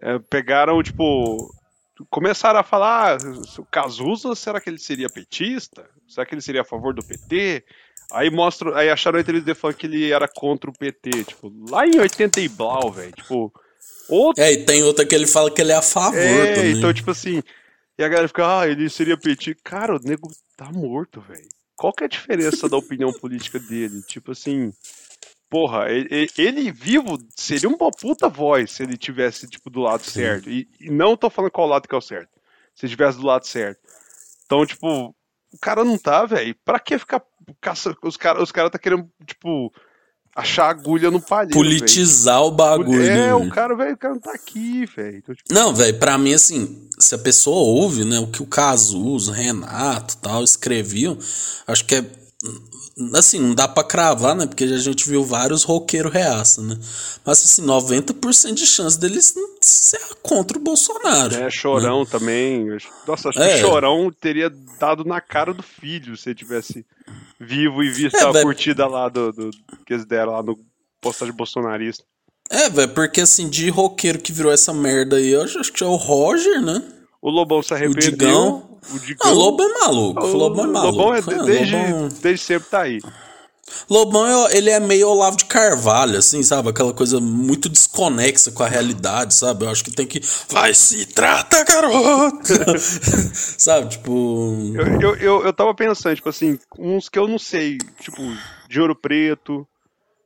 É, 0.01 0.17
pegaram, 0.29 0.81
tipo, 0.81 1.53
começaram 2.09 2.59
a 2.59 2.63
falar, 2.63 3.17
ah, 3.17 3.59
o 3.59 3.65
Cazuza, 3.65 4.35
será 4.35 4.59
que 4.59 4.69
ele 4.69 4.79
seria 4.79 5.09
petista? 5.09 5.89
Será 6.07 6.25
que 6.25 6.33
ele 6.33 6.41
seria 6.41 6.61
a 6.61 6.65
favor 6.65 6.93
do 6.93 7.03
PT? 7.03 7.63
Aí 8.11 8.29
mostra, 8.29 8.77
aí 8.77 8.89
acharam 8.89 9.17
a 9.17 9.21
entrevista 9.21 9.55
falando 9.55 9.77
que 9.77 9.87
ele 9.87 10.11
era 10.11 10.27
contra 10.27 10.69
o 10.69 10.73
PT, 10.73 11.23
tipo, 11.23 11.51
lá 11.69 11.87
em 11.87 11.97
80 11.97 12.41
e 12.41 12.49
blau, 12.49 12.91
velho, 12.91 13.13
tipo, 13.13 13.53
outro... 14.09 14.43
É, 14.43 14.51
e 14.51 14.65
tem 14.65 14.83
outra 14.83 15.05
que 15.05 15.15
ele 15.15 15.27
fala 15.27 15.49
que 15.49 15.61
ele 15.61 15.71
é 15.71 15.75
a 15.75 15.81
favor 15.81 16.19
é, 16.19 16.55
também. 16.55 16.77
então, 16.77 16.93
tipo 16.93 17.11
assim, 17.11 17.41
e 17.97 18.03
a 18.03 18.09
galera 18.09 18.27
fica, 18.27 18.59
ah, 18.59 18.67
ele 18.67 18.89
seria 18.89 19.15
petista. 19.15 19.61
Cara, 19.63 19.95
o 19.95 19.99
nego 19.99 20.27
tá 20.57 20.71
morto, 20.71 21.21
velho. 21.21 21.47
Qual 21.75 21.93
que 21.93 22.03
é 22.03 22.05
a 22.05 22.09
diferença 22.09 22.67
da 22.67 22.77
opinião 22.77 23.13
política 23.13 23.59
dele? 23.59 24.01
Tipo 24.03 24.31
assim, 24.31 24.71
porra, 25.51 25.91
ele, 25.91 26.29
ele, 26.37 26.71
vivo 26.71 27.19
seria 27.35 27.67
uma 27.67 27.91
puta 27.91 28.29
voz 28.29 28.71
se 28.71 28.83
ele 28.83 28.95
tivesse, 28.95 29.45
tipo, 29.49 29.69
do 29.69 29.81
lado 29.81 30.01
Sim. 30.01 30.11
certo. 30.11 30.49
E, 30.49 30.65
e, 30.79 30.89
não 30.89 31.17
tô 31.17 31.29
falando 31.29 31.51
qual 31.51 31.67
lado 31.67 31.89
que 31.89 31.93
é 31.93 31.97
o 31.97 32.01
certo. 32.01 32.29
Se 32.73 32.85
ele 32.85 32.91
tivesse 32.91 33.19
do 33.19 33.27
lado 33.27 33.45
certo. 33.45 33.81
Então, 34.45 34.65
tipo, 34.65 35.13
o 35.53 35.59
cara 35.61 35.83
não 35.83 35.97
tá, 35.97 36.25
velho. 36.25 36.55
Pra 36.63 36.79
que 36.79 36.97
ficar 36.97 37.21
caça... 37.59 37.93
Os 38.01 38.15
caras 38.15 38.43
os 38.43 38.51
cara 38.51 38.69
tá 38.69 38.79
querendo, 38.79 39.09
tipo, 39.25 39.73
achar 40.33 40.69
agulha 40.69 41.11
no 41.11 41.21
palheiro. 41.21 41.53
Politizar 41.53 42.37
véio. 42.37 42.47
o 42.47 42.51
bagulho. 42.51 43.03
É, 43.03 43.15
né, 43.27 43.35
o 43.35 43.49
cara, 43.49 43.75
velho, 43.75 43.93
o 43.93 43.97
cara 43.97 44.13
não 44.13 44.21
tá 44.21 44.31
aqui, 44.31 44.85
velho. 44.85 45.17
Então, 45.17 45.35
tipo... 45.35 45.53
Não, 45.53 45.75
velho, 45.75 45.99
pra 45.99 46.17
mim, 46.17 46.33
assim, 46.33 46.87
se 46.97 47.13
a 47.13 47.19
pessoa 47.19 47.57
ouve, 47.57 48.05
né, 48.05 48.19
o 48.19 48.27
que 48.27 48.41
o 48.41 48.47
Cazuzo, 48.47 49.33
Renato 49.33 50.15
tal, 50.15 50.45
escreviam, 50.45 51.17
acho 51.67 51.85
que 51.85 51.95
é 51.95 52.05
assim, 53.15 53.39
não 53.39 53.55
dá 53.55 53.67
pra 53.67 53.83
cravar, 53.83 54.35
né? 54.35 54.45
Porque 54.45 54.63
a 54.63 54.77
gente 54.77 55.07
viu 55.07 55.23
vários 55.23 55.63
roqueiros 55.63 56.11
reaça, 56.11 56.61
né? 56.61 56.77
Mas 57.25 57.43
assim, 57.43 57.65
90% 57.65 58.53
de 58.53 58.65
chance 58.65 58.99
deles 58.99 59.33
ser 59.61 59.99
contra 60.21 60.57
o 60.57 60.61
Bolsonaro. 60.61 61.35
É, 61.35 61.49
Chorão 61.49 62.01
né? 62.01 62.07
também. 62.09 62.77
Nossa, 63.07 63.29
acho 63.29 63.41
é. 63.41 63.53
que 63.53 63.59
Chorão 63.59 64.11
teria 64.11 64.51
dado 64.79 65.03
na 65.03 65.21
cara 65.21 65.53
do 65.53 65.63
filho 65.63 66.17
se 66.17 66.29
ele 66.29 66.35
tivesse 66.35 66.85
vivo 67.39 67.83
e 67.83 67.89
visto 67.89 68.17
é, 68.17 68.23
a 68.23 68.41
curtida 68.41 68.87
lá 68.87 69.09
do, 69.09 69.31
do, 69.31 69.51
que 69.85 69.93
eles 69.93 70.05
deram 70.05 70.33
lá 70.33 70.43
no 70.43 70.59
postagem 70.99 71.33
bolsonarista. 71.33 72.03
É, 72.49 72.69
velho, 72.69 72.93
porque 72.93 73.21
assim, 73.21 73.49
de 73.49 73.69
roqueiro 73.69 74.19
que 74.19 74.31
virou 74.31 74.51
essa 74.51 74.73
merda 74.73 75.15
aí, 75.15 75.29
eu 75.29 75.41
acho 75.41 75.71
que 75.71 75.83
é 75.83 75.87
o 75.87 75.95
Roger, 75.95 76.61
né? 76.61 76.83
O 77.21 77.29
Lobão 77.29 77.61
se 77.61 77.73
arrependeu. 77.73 78.07
O 78.07 78.11
Digão. 78.11 78.79
O 78.93 78.99
Digão. 78.99 79.29
Ah, 79.29 79.31
o 79.31 79.35
Lobo 79.35 79.63
é 79.63 79.67
maluco. 79.67 80.25
O 80.25 80.37
Lobão 80.37 80.65
é 80.65 80.67
maluco. 80.67 80.97
Lobão 80.97 81.15
é 81.15 81.21
desde, 81.21 81.75
Lobão... 81.75 82.09
desde 82.21 82.45
sempre 82.45 82.69
tá 82.69 82.81
aí. 82.81 82.99
Lobão, 83.89 84.49
ele 84.49 84.69
é 84.69 84.79
meio 84.79 85.07
Olavo 85.07 85.37
de 85.37 85.45
Carvalho, 85.45 86.17
assim, 86.17 86.43
sabe? 86.43 86.69
Aquela 86.69 86.93
coisa 86.93 87.19
muito 87.19 87.69
desconexa 87.69 88.51
com 88.51 88.63
a 88.63 88.67
realidade, 88.67 89.33
sabe? 89.33 89.65
Eu 89.65 89.69
acho 89.69 89.83
que 89.83 89.91
tem 89.91 90.07
que. 90.07 90.19
Vai 90.49 90.73
se 90.73 91.05
trata, 91.05 91.63
garota! 91.63 92.77
sabe? 93.57 93.89
Tipo. 93.89 94.73
Eu, 94.75 95.01
eu, 95.01 95.15
eu, 95.15 95.45
eu 95.45 95.53
tava 95.53 95.73
pensando, 95.73 96.15
tipo 96.15 96.29
assim, 96.29 96.59
uns 96.77 97.07
que 97.07 97.19
eu 97.19 97.27
não 97.27 97.39
sei, 97.39 97.77
tipo, 97.99 98.21
de 98.67 98.81
Ouro 98.81 98.95
Preto, 98.95 99.65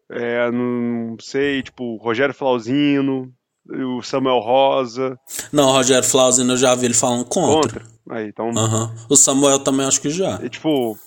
é, 0.09 0.49
não 0.51 1.17
sei, 1.19 1.61
tipo, 1.61 1.97
Rogério 1.97 2.33
Flauzino, 2.33 3.31
o 3.69 4.01
Samuel 4.01 4.39
Rosa. 4.39 5.19
Não, 5.51 5.69
o 5.69 5.71
Rogério 5.71 6.07
Flauzino 6.07 6.53
eu 6.53 6.57
já 6.57 6.75
vi 6.75 6.85
ele 6.85 6.93
falando 6.93 7.25
contra. 7.25 7.81
Contra? 7.81 7.95
Aí, 8.09 8.27
então... 8.27 8.49
Uhum. 8.49 8.95
O 9.09 9.15
Samuel 9.15 9.59
também 9.59 9.85
acho 9.85 10.01
que 10.01 10.09
já. 10.09 10.39
E, 10.43 10.49
tipo, 10.49 10.97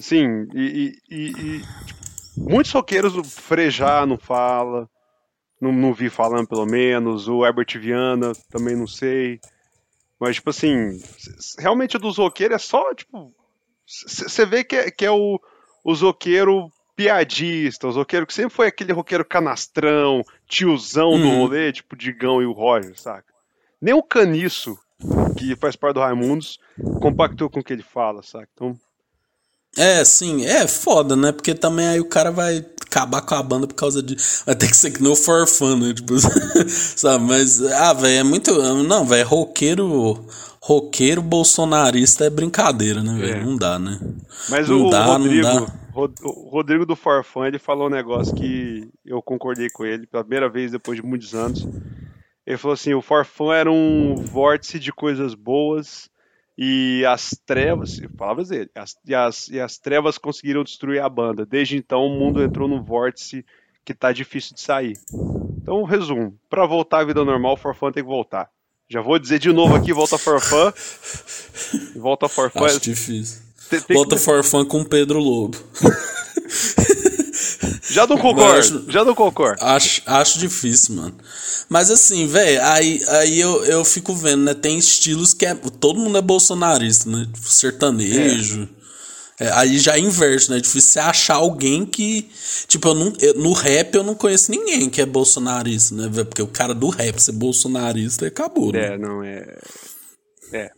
sim, 0.00 0.48
e, 0.54 0.98
e, 1.08 1.26
e 1.26 1.60
tipo, 1.86 2.00
muitos 2.36 2.72
roqueiros, 2.72 3.16
o 3.16 3.22
Frejá 3.22 4.04
não 4.04 4.18
fala, 4.18 4.88
não, 5.60 5.72
não 5.72 5.94
vi 5.94 6.10
falando 6.10 6.48
pelo 6.48 6.66
menos, 6.66 7.28
o 7.28 7.44
Herbert 7.44 7.78
Viana 7.78 8.32
também 8.50 8.76
não 8.76 8.86
sei. 8.86 9.40
Mas, 10.18 10.36
tipo 10.36 10.50
assim, 10.50 11.00
realmente 11.58 11.96
o 11.96 12.00
dos 12.00 12.18
roqueiros 12.18 12.56
é 12.56 12.58
só, 12.58 12.94
tipo. 12.94 13.32
Você 13.86 14.46
vê 14.46 14.64
que 14.64 14.76
é, 14.76 14.90
que 14.90 15.04
é 15.04 15.10
o, 15.10 15.38
o 15.84 15.94
zoqueiro 15.94 16.70
piadista, 16.96 17.86
o 17.86 17.90
roqueiro 17.90 18.26
que 18.26 18.34
sempre 18.34 18.54
foi 18.54 18.66
aquele 18.68 18.92
roqueiro 18.92 19.24
canastrão, 19.24 20.24
tiozão 20.46 21.18
do 21.18 21.26
uhum. 21.26 21.38
rolê, 21.38 21.72
tipo 21.72 21.96
Digão 21.96 22.40
e 22.40 22.46
o 22.46 22.52
Roger, 22.52 22.98
saca? 22.98 23.32
Nem 23.80 23.94
o 23.94 24.02
Caniço, 24.02 24.78
que 25.36 25.54
faz 25.56 25.76
parte 25.76 25.94
do 25.94 26.00
Raimundos, 26.00 26.58
compactou 27.00 27.50
com 27.50 27.60
o 27.60 27.64
que 27.64 27.72
ele 27.72 27.82
fala, 27.82 28.22
saca? 28.22 28.48
Então. 28.54 28.78
É, 29.76 30.04
sim, 30.04 30.44
é 30.44 30.66
foda, 30.68 31.16
né? 31.16 31.32
Porque 31.32 31.52
também 31.52 31.86
aí 31.86 32.00
o 32.00 32.08
cara 32.08 32.30
vai 32.30 32.64
acabar 32.80 33.20
com 33.22 33.34
a 33.34 33.42
banda 33.42 33.66
por 33.66 33.74
causa 33.74 34.00
de. 34.00 34.16
Vai 34.46 34.54
ter 34.54 34.68
que 34.68 34.76
ser 34.76 34.92
que 34.92 35.02
nem 35.02 35.10
o 35.10 35.16
Forfã, 35.16 35.76
né? 35.76 35.92
Tipo, 35.92 36.14
sabe? 36.70 37.24
Mas, 37.24 37.60
ah, 37.60 37.92
velho, 37.92 38.20
é 38.20 38.22
muito. 38.22 38.52
Não, 38.84 39.04
velho, 39.04 39.26
roqueiro. 39.26 40.24
Roqueiro 40.60 41.20
bolsonarista 41.20 42.24
é 42.24 42.30
brincadeira, 42.30 43.02
né, 43.02 43.18
velho? 43.18 43.42
É. 43.42 43.44
Não 43.44 43.54
dá, 43.54 43.78
né? 43.78 44.00
Mas 44.48 44.66
não 44.66 44.86
o 44.86 44.90
dá, 44.90 45.04
Rodrigo, 45.04 45.46
não 45.46 45.66
dá. 45.66 45.72
O 45.94 46.48
Rodrigo 46.48 46.84
do 46.84 46.96
Forfã, 46.96 47.46
ele 47.46 47.58
falou 47.58 47.86
um 47.86 47.90
negócio 47.90 48.34
que 48.34 48.90
eu 49.04 49.22
concordei 49.22 49.70
com 49.70 49.84
ele 49.84 50.06
pela 50.06 50.24
primeira 50.24 50.48
vez 50.48 50.72
depois 50.72 51.00
de 51.00 51.06
muitos 51.06 51.34
anos. 51.34 51.66
Ele 52.46 52.58
falou 52.58 52.74
assim: 52.74 52.94
o 52.94 53.00
Forfã 53.00 53.54
era 53.54 53.70
um 53.70 54.16
vórtice 54.16 54.78
de 54.78 54.92
coisas 54.92 55.34
boas 55.34 56.10
e 56.56 57.04
as 57.06 57.30
trevas, 57.46 58.00
palavras 58.16 58.48
dele, 58.48 58.70
as, 58.74 58.96
e, 59.04 59.14
as, 59.14 59.48
e 59.48 59.60
as 59.60 59.78
trevas 59.78 60.18
conseguiram 60.18 60.62
destruir 60.62 61.00
a 61.00 61.08
banda. 61.08 61.46
Desde 61.46 61.76
então, 61.76 62.06
o 62.06 62.18
mundo 62.18 62.42
entrou 62.42 62.68
num 62.68 62.82
vórtice 62.82 63.44
que 63.84 63.94
tá 63.94 64.12
difícil 64.12 64.54
de 64.54 64.60
sair. 64.60 64.98
Então, 65.62 65.82
resumo: 65.84 66.38
para 66.50 66.66
voltar 66.66 67.00
à 67.00 67.04
vida 67.04 67.24
normal, 67.24 67.54
o 67.54 67.56
Forfã 67.56 67.90
tem 67.90 68.02
que 68.02 68.08
voltar. 68.08 68.50
Já 68.88 69.00
vou 69.00 69.18
dizer 69.18 69.38
de 69.38 69.52
novo 69.52 69.74
aqui: 69.74 69.92
volta 69.92 70.18
Forfã. 70.18 70.72
volta 71.96 72.28
Forfã. 72.28 72.66
Acho 72.66 72.80
difícil. 72.80 73.42
Volta 73.92 74.16
que... 74.16 74.22
Forfã 74.22 74.64
com 74.64 74.84
Pedro 74.84 75.18
Lobo. 75.18 75.58
Já 77.90 78.06
não 78.06 78.16
concordo, 78.18 78.58
acho, 78.58 78.90
já 78.90 79.04
não 79.04 79.14
concordo. 79.14 79.62
Acho, 79.62 80.02
acho 80.06 80.38
difícil, 80.38 80.96
mano. 80.96 81.14
Mas 81.68 81.90
assim, 81.90 82.26
velho, 82.26 82.62
aí, 82.64 83.00
aí 83.08 83.40
eu, 83.40 83.64
eu 83.64 83.84
fico 83.84 84.14
vendo, 84.14 84.42
né? 84.42 84.54
Tem 84.54 84.78
estilos 84.78 85.32
que 85.32 85.46
é. 85.46 85.54
Todo 85.54 86.00
mundo 86.00 86.18
é 86.18 86.22
bolsonarista, 86.22 87.08
né? 87.08 87.26
Tipo, 87.32 87.48
sertanejo. 87.48 88.68
É. 88.80 88.84
É, 89.40 89.50
aí 89.52 89.78
já 89.78 89.96
é 89.96 89.98
inverso, 89.98 90.50
né? 90.50 90.58
É 90.58 90.60
difícil 90.60 90.92
você 90.92 91.00
achar 91.00 91.34
alguém 91.34 91.84
que. 91.84 92.28
Tipo, 92.68 92.88
eu 92.88 92.94
não, 92.94 93.12
eu, 93.20 93.34
no 93.34 93.52
rap 93.52 93.94
eu 93.94 94.04
não 94.04 94.14
conheço 94.14 94.50
ninguém 94.50 94.88
que 94.88 95.00
é 95.00 95.06
bolsonarista, 95.06 95.94
né? 95.94 96.08
Porque 96.24 96.42
o 96.42 96.46
cara 96.46 96.74
do 96.74 96.88
rap 96.88 97.18
ser 97.18 97.32
bolsonarista 97.32 98.26
acabou, 98.26 98.72
né? 98.72 98.94
É, 98.94 98.98
não 98.98 99.22
é. 99.22 99.58
É. 100.52 100.70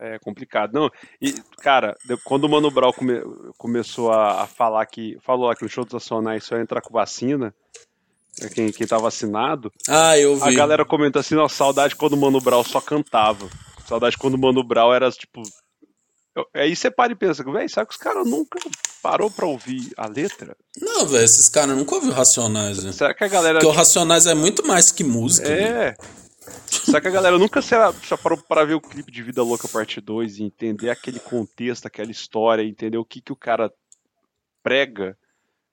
É 0.00 0.18
complicado. 0.20 0.72
Não, 0.72 0.90
e, 1.20 1.32
cara, 1.60 1.96
quando 2.24 2.44
o 2.44 2.48
Mano 2.48 2.70
Brown 2.70 2.92
come, 2.92 3.20
começou 3.56 4.12
a, 4.12 4.42
a, 4.42 4.46
falar 4.46 4.86
que. 4.86 5.18
Falou 5.20 5.52
que 5.56 5.64
no 5.64 5.68
show 5.68 5.84
dos 5.84 5.94
Nacionais 5.94 6.44
só 6.44 6.56
entra 6.56 6.80
com 6.80 6.92
vacina, 6.92 7.52
é 8.40 8.48
quem, 8.48 8.70
quem 8.70 8.86
tá 8.86 8.96
vacinado. 8.96 9.72
Ah, 9.88 10.16
eu 10.16 10.36
vi. 10.36 10.42
A 10.42 10.52
galera 10.52 10.84
comenta 10.84 11.18
assim, 11.18 11.34
nossa, 11.34 11.56
saudade 11.56 11.96
quando 11.96 12.12
o 12.12 12.16
Mano 12.16 12.40
Brown 12.40 12.62
só 12.62 12.80
cantava. 12.80 13.48
Saudade 13.88 14.16
quando 14.16 14.34
o 14.34 14.38
Mano 14.38 14.62
Brown 14.62 14.94
era, 14.94 15.10
tipo. 15.10 15.42
Aí 16.54 16.76
você 16.76 16.88
para 16.88 17.12
e 17.12 17.16
pensa, 17.16 17.42
velho, 17.42 17.68
sabe 17.68 17.88
que 17.88 17.94
os 17.94 18.00
caras 18.00 18.24
nunca 18.24 18.60
parou 19.02 19.28
pra 19.28 19.46
ouvir 19.46 19.90
a 19.96 20.06
letra? 20.06 20.56
Não, 20.80 21.04
velho, 21.04 21.24
esses 21.24 21.48
caras 21.48 21.76
nunca 21.76 21.96
ouviram 21.96 22.14
Racionais, 22.14 22.84
né? 22.84 22.92
Será 22.92 23.12
que 23.12 23.24
a 23.24 23.28
galera. 23.28 23.58
Porque 23.58 23.72
o 23.72 23.76
Racionais 23.76 24.28
é 24.28 24.34
muito 24.34 24.64
mais 24.64 24.92
que 24.92 25.02
música. 25.02 25.48
É. 25.48 25.72
Né? 25.72 25.96
Só 26.70 27.00
que 27.00 27.08
a 27.08 27.10
galera 27.10 27.38
nunca 27.38 27.60
se 27.60 27.74
só 28.04 28.16
parou 28.16 28.38
para 28.38 28.64
ver 28.64 28.74
o 28.74 28.80
clipe 28.80 29.12
de 29.12 29.22
Vida 29.22 29.42
Louca 29.42 29.68
Parte 29.68 30.00
2 30.00 30.38
e 30.38 30.44
entender 30.44 30.90
aquele 30.90 31.20
contexto, 31.20 31.86
aquela 31.86 32.10
história, 32.10 32.62
entender 32.62 32.96
o 32.96 33.04
que, 33.04 33.20
que 33.20 33.32
o 33.32 33.36
cara 33.36 33.72
prega, 34.62 35.16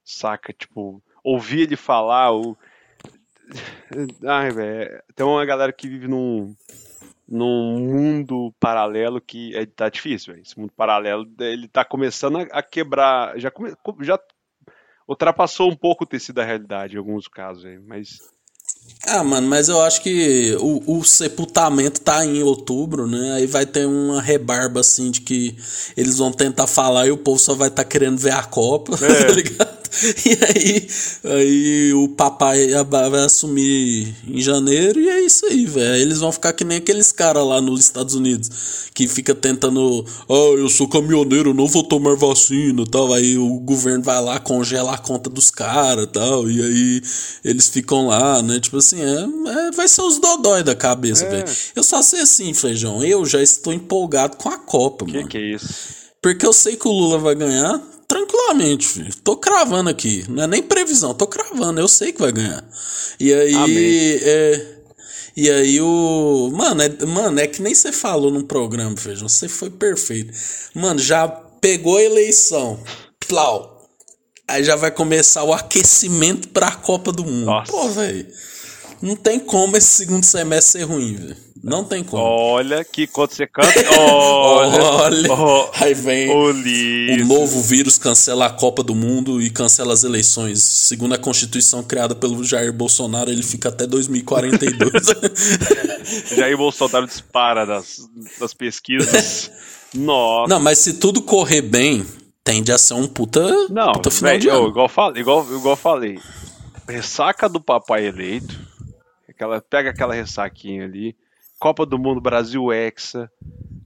saca? 0.04 0.52
Tipo, 0.52 1.02
ouvir 1.24 1.62
ele 1.62 1.76
falar. 1.76 2.34
O... 2.34 2.58
Ai, 4.28 4.52
velho. 4.52 5.04
Tem 5.16 5.26
uma 5.26 5.46
galera 5.46 5.72
que 5.72 5.88
vive 5.88 6.08
num, 6.08 6.54
num 7.28 7.80
mundo 7.80 8.54
paralelo 8.60 9.22
que 9.22 9.56
é, 9.56 9.66
tá 9.66 9.90
difícil, 9.90 10.34
véio. 10.34 10.44
Esse 10.44 10.60
mundo 10.60 10.74
paralelo, 10.76 11.26
ele 11.40 11.68
tá 11.68 11.86
começando 11.86 12.40
a, 12.40 12.42
a 12.52 12.62
quebrar. 12.62 13.40
Já, 13.40 13.50
come, 13.50 13.74
já 14.02 14.20
ultrapassou 15.08 15.72
um 15.72 15.76
pouco 15.76 16.04
o 16.04 16.08
tecido 16.08 16.36
da 16.36 16.44
realidade 16.44 16.96
em 16.96 17.00
alguns 17.00 17.28
casos, 17.28 17.64
véio, 17.64 17.84
mas 17.88 18.35
ah, 19.08 19.24
mano, 19.24 19.48
mas 19.48 19.70
eu 19.70 19.82
acho 19.82 20.02
que 20.02 20.58
o, 20.60 20.98
o, 20.98 21.04
sepultamento 21.04 22.02
tá 22.02 22.26
em 22.26 22.42
outubro, 22.42 23.06
né? 23.06 23.34
Aí 23.34 23.46
vai 23.46 23.66
ter 23.66 23.86
uma 23.86 24.20
rebarba 24.20 24.80
assim 24.80 25.12
de 25.12 25.22
que 25.22 25.56
eles 25.96 26.18
vão 26.18 26.32
tentar 26.32 26.66
falar 26.66 27.06
e 27.06 27.12
o 27.12 27.18
povo 27.18 27.38
só 27.40 27.54
vai 27.54 27.68
estar 27.68 27.84
tá 27.84 27.90
querendo 27.90 28.18
ver 28.18 28.34
a 28.34 28.44
Copa, 28.44 28.96
é. 29.06 29.24
tá 29.26 29.32
ligado? 29.32 29.86
E 30.26 30.38
aí, 30.44 30.88
aí 31.24 31.94
o 31.94 32.10
papai 32.10 32.68
vai 32.84 33.22
assumir 33.24 34.14
em 34.28 34.42
janeiro 34.42 35.00
e 35.00 35.10
é 35.10 35.22
isso 35.22 35.46
aí, 35.46 35.66
velho. 35.66 36.02
Eles 36.02 36.20
vão 36.20 36.32
ficar 36.32 36.52
que 36.52 36.66
nem 36.66 36.80
aqueles 36.80 37.12
caras 37.12 37.46
lá 37.46 37.62
nos 37.62 37.80
Estados 37.80 38.14
Unidos 38.14 38.86
que 38.94 39.08
fica 39.08 39.34
tentando, 39.34 40.06
oh, 40.28 40.56
eu 40.58 40.70
sou 40.70 40.88
caminhoneiro, 40.88 41.54
não 41.54 41.68
vou 41.68 41.84
tomar 41.84 42.16
vacina 42.16 42.84
tal. 42.90 43.14
Aí 43.14 43.38
o 43.38 43.60
governo 43.60 44.04
vai 44.04 44.22
lá, 44.22 44.40
congela 44.40 44.94
a 44.94 44.98
conta 44.98 45.30
dos 45.30 45.50
caras 45.50 46.08
tal. 46.12 46.50
E 46.50 46.62
aí 46.62 47.02
eles 47.44 47.70
ficam 47.70 48.08
lá, 48.08 48.42
né? 48.42 48.60
Tipo 48.60 48.75
assim, 48.80 49.02
é, 49.02 49.68
é 49.68 49.72
vai 49.72 49.88
ser 49.88 50.02
os 50.02 50.20
dodói 50.20 50.64
da 50.64 50.76
cabeça, 50.76 51.26
é. 51.26 51.30
velho. 51.30 51.46
Eu 51.76 51.84
só 51.84 52.02
sei 52.02 52.22
assim, 52.22 52.54
Feijão, 52.54 53.04
eu 53.04 53.26
já 53.26 53.42
estou 53.42 53.74
empolgado 53.74 54.38
com 54.38 54.50
a 54.50 54.58
Copa, 54.58 55.06
que 55.06 55.14
mano. 55.14 55.28
Que 55.28 55.38
é 55.38 55.42
isso? 55.42 55.74
Porque 56.22 56.46
eu 56.46 56.54
sei 56.54 56.76
que 56.76 56.88
o 56.88 56.92
Lula 56.92 57.20
vai 57.20 57.36
ganhar, 57.36 57.80
tranquilamente, 58.08 58.88
filho. 58.88 59.14
Tô 59.24 59.38
cravando 59.38 59.90
aqui. 59.90 60.26
Não 60.28 60.44
é 60.44 60.48
nem 60.48 60.64
previsão, 60.64 61.14
tô 61.14 61.28
cravando. 61.28 61.80
Eu 61.80 61.88
sei 61.88 62.12
que 62.12 62.20
vai 62.20 62.32
ganhar. 62.32 62.64
E 63.20 63.34
aí. 63.34 64.20
É, 64.24 64.76
e 65.38 65.52
aí 65.52 65.82
o. 65.82 66.50
Mano 66.54 66.82
é, 66.82 67.06
mano, 67.06 67.40
é 67.40 67.48
que 67.48 67.62
nem 67.62 67.76
você 67.76 67.92
falou 67.92 68.32
no 68.32 68.44
programa, 68.44 68.96
Feijão. 68.98 69.28
Você 69.28 69.48
foi 69.48 69.70
perfeito. 69.70 70.34
Mano, 70.74 71.00
já 71.00 71.28
pegou 71.28 71.98
a 71.98 72.04
eleição. 72.04 72.80
Plau. 73.28 73.76
Aí 74.48 74.64
já 74.64 74.76
vai 74.76 74.92
começar 74.92 75.44
o 75.44 75.54
aquecimento 75.54 76.48
pra 76.50 76.72
Copa 76.72 77.12
do 77.12 77.24
Mundo. 77.26 77.46
Nossa. 77.46 77.72
Pô, 77.72 77.90
velho. 77.90 78.28
Não 79.02 79.16
tem 79.16 79.40
como 79.40 79.78
esse 79.78 79.88
segundo 79.88 80.24
semestre 80.24 80.80
ser 80.80 80.86
ruim, 80.86 81.16
velho. 81.16 81.46
Não 81.66 81.84
tem 81.84 82.04
como. 82.04 82.22
Olha 82.22 82.86
que 82.86 83.08
quando 83.08 83.32
você 83.32 83.48
canta. 83.48 83.74
Olha. 84.00 84.84
olha 84.84 85.34
oh, 85.34 85.68
aí 85.74 85.96
vem 85.96 86.30
o, 86.30 86.52
o 86.52 87.26
novo 87.26 87.60
vírus 87.60 87.98
cancela 87.98 88.46
a 88.46 88.52
Copa 88.52 88.84
do 88.84 88.94
Mundo 88.94 89.42
e 89.42 89.50
cancela 89.50 89.92
as 89.92 90.04
eleições. 90.04 90.62
Segundo 90.62 91.16
a 91.16 91.18
Constituição 91.18 91.82
criada 91.82 92.14
pelo 92.14 92.44
Jair 92.44 92.72
Bolsonaro, 92.72 93.32
ele 93.32 93.42
fica 93.42 93.70
até 93.70 93.88
2042. 93.88 94.92
Jair 96.38 96.56
Bolsonaro 96.56 97.08
dispara 97.08 97.66
das, 97.66 97.98
das 98.40 98.54
pesquisas. 98.54 99.50
Nossa. 99.92 100.48
Não, 100.48 100.60
mas 100.60 100.78
se 100.78 100.94
tudo 100.94 101.20
correr 101.20 101.64
bem, 101.64 102.06
tende 102.44 102.72
a 102.72 102.78
ser 102.78 102.94
um 102.94 103.08
puta, 103.08 103.42
Não, 103.70 103.94
puta 103.94 104.12
final 104.12 104.32
véio, 104.34 104.42
de 104.42 104.50
ano. 104.50 104.68
igual, 104.68 104.88
falei, 104.88 105.20
igual, 105.20 105.48
igual 105.52 105.76
falei. 105.76 106.20
Ressaca 106.88 107.50
do 107.50 107.60
papai 107.60 108.06
eleito. 108.06 108.75
Aquela, 109.36 109.62
pega 109.62 109.90
aquela 109.90 110.14
ressaquinha 110.14 110.86
ali 110.86 111.16
Copa 111.60 111.86
do 111.86 111.98
Mundo 111.98 112.22
Brasil 112.22 112.72
Hexa. 112.72 113.30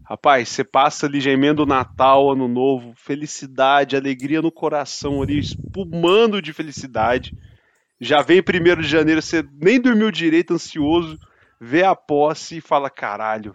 Rapaz, 0.03 0.49
você 0.49 0.63
passa 0.63 1.05
ali, 1.05 1.21
já 1.21 1.31
o 1.63 1.65
Natal, 1.65 2.31
Ano 2.31 2.47
Novo, 2.47 2.93
felicidade, 2.95 3.95
alegria 3.95 4.41
no 4.41 4.51
coração 4.51 5.21
ali, 5.21 5.39
espumando 5.39 6.41
de 6.41 6.51
felicidade. 6.51 7.37
Já 8.01 8.21
vem 8.21 8.41
primeiro 8.41 8.81
de 8.81 8.87
janeiro, 8.87 9.21
você 9.21 9.43
nem 9.61 9.79
dormiu 9.79 10.09
direito, 10.09 10.53
ansioso, 10.53 11.19
vê 11.61 11.83
a 11.83 11.95
posse 11.95 12.57
e 12.57 12.61
fala: 12.61 12.89
caralho, 12.89 13.53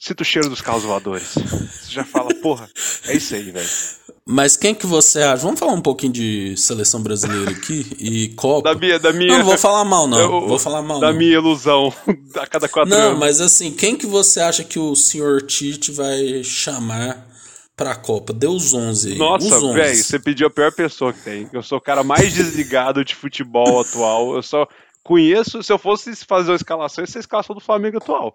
sinto 0.00 0.22
o 0.22 0.24
cheiro 0.24 0.48
dos 0.48 0.62
carros 0.62 0.82
voadores. 0.82 1.34
Você 1.34 1.92
já 1.92 2.04
fala, 2.04 2.34
porra, 2.34 2.68
é 3.06 3.14
isso 3.14 3.34
aí, 3.34 3.50
velho. 3.50 3.68
Mas 4.26 4.56
quem 4.56 4.74
que 4.74 4.86
você 4.86 5.20
acha? 5.20 5.42
Vamos 5.42 5.58
falar 5.58 5.72
um 5.72 5.80
pouquinho 5.80 6.12
de 6.12 6.56
seleção 6.56 7.02
brasileira 7.02 7.50
aqui 7.50 7.96
e 7.98 8.28
Copa. 8.30 8.72
Da 8.72 8.80
minha, 8.80 8.98
da 8.98 9.12
minha. 9.12 9.32
Não, 9.32 9.38
não 9.38 9.44
vou 9.44 9.58
falar 9.58 9.84
mal 9.84 10.06
não. 10.06 10.18
Eu, 10.18 10.46
vou 10.46 10.58
falar 10.58 10.82
mal. 10.82 11.00
Da 11.00 11.10
não. 11.10 11.18
minha 11.18 11.34
ilusão 11.34 11.92
a 12.36 12.46
cada 12.46 12.68
quatro 12.68 12.90
não, 12.90 12.96
anos. 12.96 13.12
Não, 13.12 13.18
mas 13.18 13.40
assim, 13.40 13.72
quem 13.72 13.96
que 13.96 14.06
você 14.06 14.40
acha 14.40 14.64
que 14.64 14.78
o 14.78 14.94
senhor 14.94 15.42
Tite 15.42 15.90
vai 15.90 16.44
chamar 16.44 17.26
pra 17.76 17.96
Copa? 17.96 18.32
Deu 18.32 18.52
os 18.52 18.72
11 18.72 19.12
aí. 19.12 19.18
Nossa, 19.18 19.72
velho, 19.72 19.96
você 19.96 20.18
pediu 20.18 20.46
a 20.46 20.50
pior 20.50 20.72
pessoa 20.72 21.12
que 21.12 21.22
tem. 21.22 21.48
Eu 21.52 21.62
sou 21.62 21.78
o 21.78 21.82
cara 21.82 22.04
mais 22.04 22.32
desligado 22.32 23.04
de 23.04 23.14
futebol 23.14 23.80
atual. 23.80 24.36
Eu 24.36 24.42
só 24.42 24.66
conheço, 25.02 25.62
se 25.62 25.72
eu 25.72 25.78
fosse 25.78 26.14
fazer 26.14 26.50
uma 26.50 26.56
escalação, 26.56 27.02
essa 27.02 27.18
é 27.18 27.20
a 27.20 27.20
escalação 27.20 27.54
do 27.54 27.60
Flamengo 27.60 27.98
atual. 27.98 28.32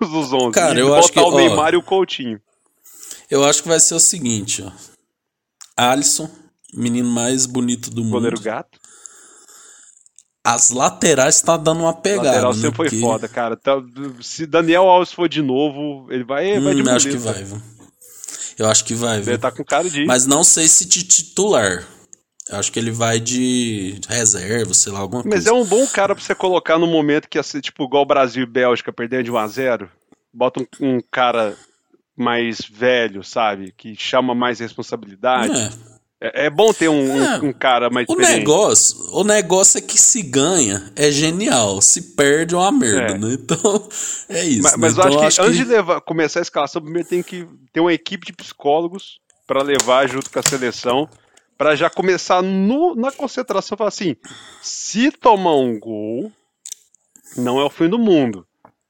Os 0.00 0.32
11. 0.32 0.52
Cara, 0.52 0.78
eu 0.78 0.94
acho 0.94 1.12
que 1.12 1.20
o 1.20 1.36
Neymar 1.36 1.72
ó, 1.72 1.76
e 1.76 1.76
o 1.76 1.82
Coutinho. 1.82 2.40
Eu 3.30 3.44
acho 3.44 3.62
que 3.62 3.68
vai 3.68 3.80
ser 3.80 3.94
o 3.94 4.00
seguinte, 4.00 4.62
ó. 4.62 4.70
Alisson, 5.76 6.30
menino 6.74 7.08
mais 7.08 7.46
bonito 7.46 7.90
do 7.90 8.02
mundo. 8.02 8.12
Goleiro 8.12 8.40
gato. 8.40 8.78
As 10.44 10.70
laterais 10.70 11.40
tá 11.40 11.56
dando 11.56 11.80
uma 11.82 11.94
pegada. 11.94 12.28
Lateral 12.28 12.52
sempre 12.52 12.68
né? 12.68 12.76
foi 12.76 12.86
Porque... 12.88 13.00
foda, 13.00 13.28
cara. 13.28 13.56
Tá, 13.56 13.80
se 14.20 14.44
Daniel 14.44 14.88
Alves 14.88 15.12
for 15.12 15.28
de 15.28 15.40
novo, 15.40 16.10
ele 16.10 16.24
vai, 16.24 16.58
hum, 16.58 16.84
vai 16.84 16.94
acho 16.94 17.08
que 17.08 17.16
vai, 17.16 17.44
viu? 17.44 17.62
Eu 18.58 18.68
acho 18.68 18.84
que 18.84 18.94
vai, 18.94 19.20
viu? 19.20 19.32
Ele 19.32 19.40
tá 19.40 19.52
com 19.52 19.64
cara 19.64 19.88
de. 19.88 20.04
Mas 20.04 20.26
não 20.26 20.42
sei 20.42 20.66
se 20.68 20.84
titular. 20.86 21.86
Eu 22.52 22.58
acho 22.58 22.70
que 22.70 22.78
ele 22.78 22.90
vai 22.90 23.18
de 23.18 23.98
reserva, 24.08 24.74
sei 24.74 24.92
lá, 24.92 25.00
alguma 25.00 25.22
Mas 25.24 25.32
coisa. 25.32 25.52
Mas 25.52 25.58
é 25.58 25.62
um 25.62 25.64
bom 25.64 25.86
cara 25.86 26.14
pra 26.14 26.22
você 26.22 26.34
colocar 26.34 26.78
no 26.78 26.86
momento 26.86 27.28
que 27.28 27.38
ia 27.38 27.42
ser 27.42 27.62
tipo 27.62 27.84
igual 27.84 28.04
Brasil 28.04 28.42
e 28.42 28.46
Bélgica 28.46 28.92
perdendo 28.92 29.24
de 29.24 29.30
1 29.30 29.36
a 29.36 29.48
0 29.48 29.90
Bota 30.32 30.60
um, 30.60 30.96
um 30.96 31.00
cara 31.10 31.56
mais 32.16 32.60
velho, 32.60 33.24
sabe? 33.24 33.72
Que 33.76 33.94
chama 33.96 34.34
mais 34.34 34.60
responsabilidade. 34.60 35.58
É. 35.58 35.92
É, 36.22 36.46
é 36.46 36.50
bom 36.50 36.72
ter 36.72 36.88
um, 36.88 37.20
é, 37.20 37.40
um, 37.40 37.52
cara 37.52 37.90
mais 37.90 38.06
o 38.08 38.14
negócio 38.14 38.96
O 39.12 39.24
negócio 39.24 39.78
é 39.78 39.80
que 39.80 40.00
se 40.00 40.22
ganha 40.22 40.92
é 40.94 41.10
genial, 41.10 41.82
se 41.82 42.14
perde 42.14 42.54
é 42.54 42.58
uma 42.58 42.70
merda, 42.70 43.14
é. 43.14 43.18
né? 43.18 43.32
Então, 43.32 43.88
é 44.28 44.44
isso. 44.44 44.62
Mas, 44.62 44.72
né? 44.72 44.78
mas 44.78 44.92
então, 44.92 45.04
eu 45.04 45.08
acho 45.08 45.18
que 45.18 45.24
acho 45.24 45.42
antes 45.42 45.58
que... 45.58 45.64
de 45.64 45.70
levar, 45.70 46.00
começar 46.02 46.38
a 46.38 46.42
escalação, 46.42 46.80
primeiro 46.80 47.08
tem 47.08 47.24
que 47.24 47.48
ter 47.72 47.80
uma 47.80 47.92
equipe 47.92 48.24
de 48.24 48.32
psicólogos 48.32 49.18
para 49.48 49.64
levar 49.64 50.08
junto 50.08 50.30
com 50.30 50.38
a 50.38 50.42
seleção, 50.42 51.08
para 51.62 51.76
já 51.76 51.88
começar 51.88 52.42
no, 52.42 52.96
na 52.96 53.12
concentração, 53.12 53.78
falar 53.78 53.86
assim, 53.86 54.16
se 54.60 55.12
tomar 55.12 55.54
um 55.54 55.78
gol, 55.78 56.32
não 57.36 57.60
é 57.60 57.64
o 57.64 57.70
fim 57.70 57.88
do 57.88 58.00
mundo. 58.00 58.44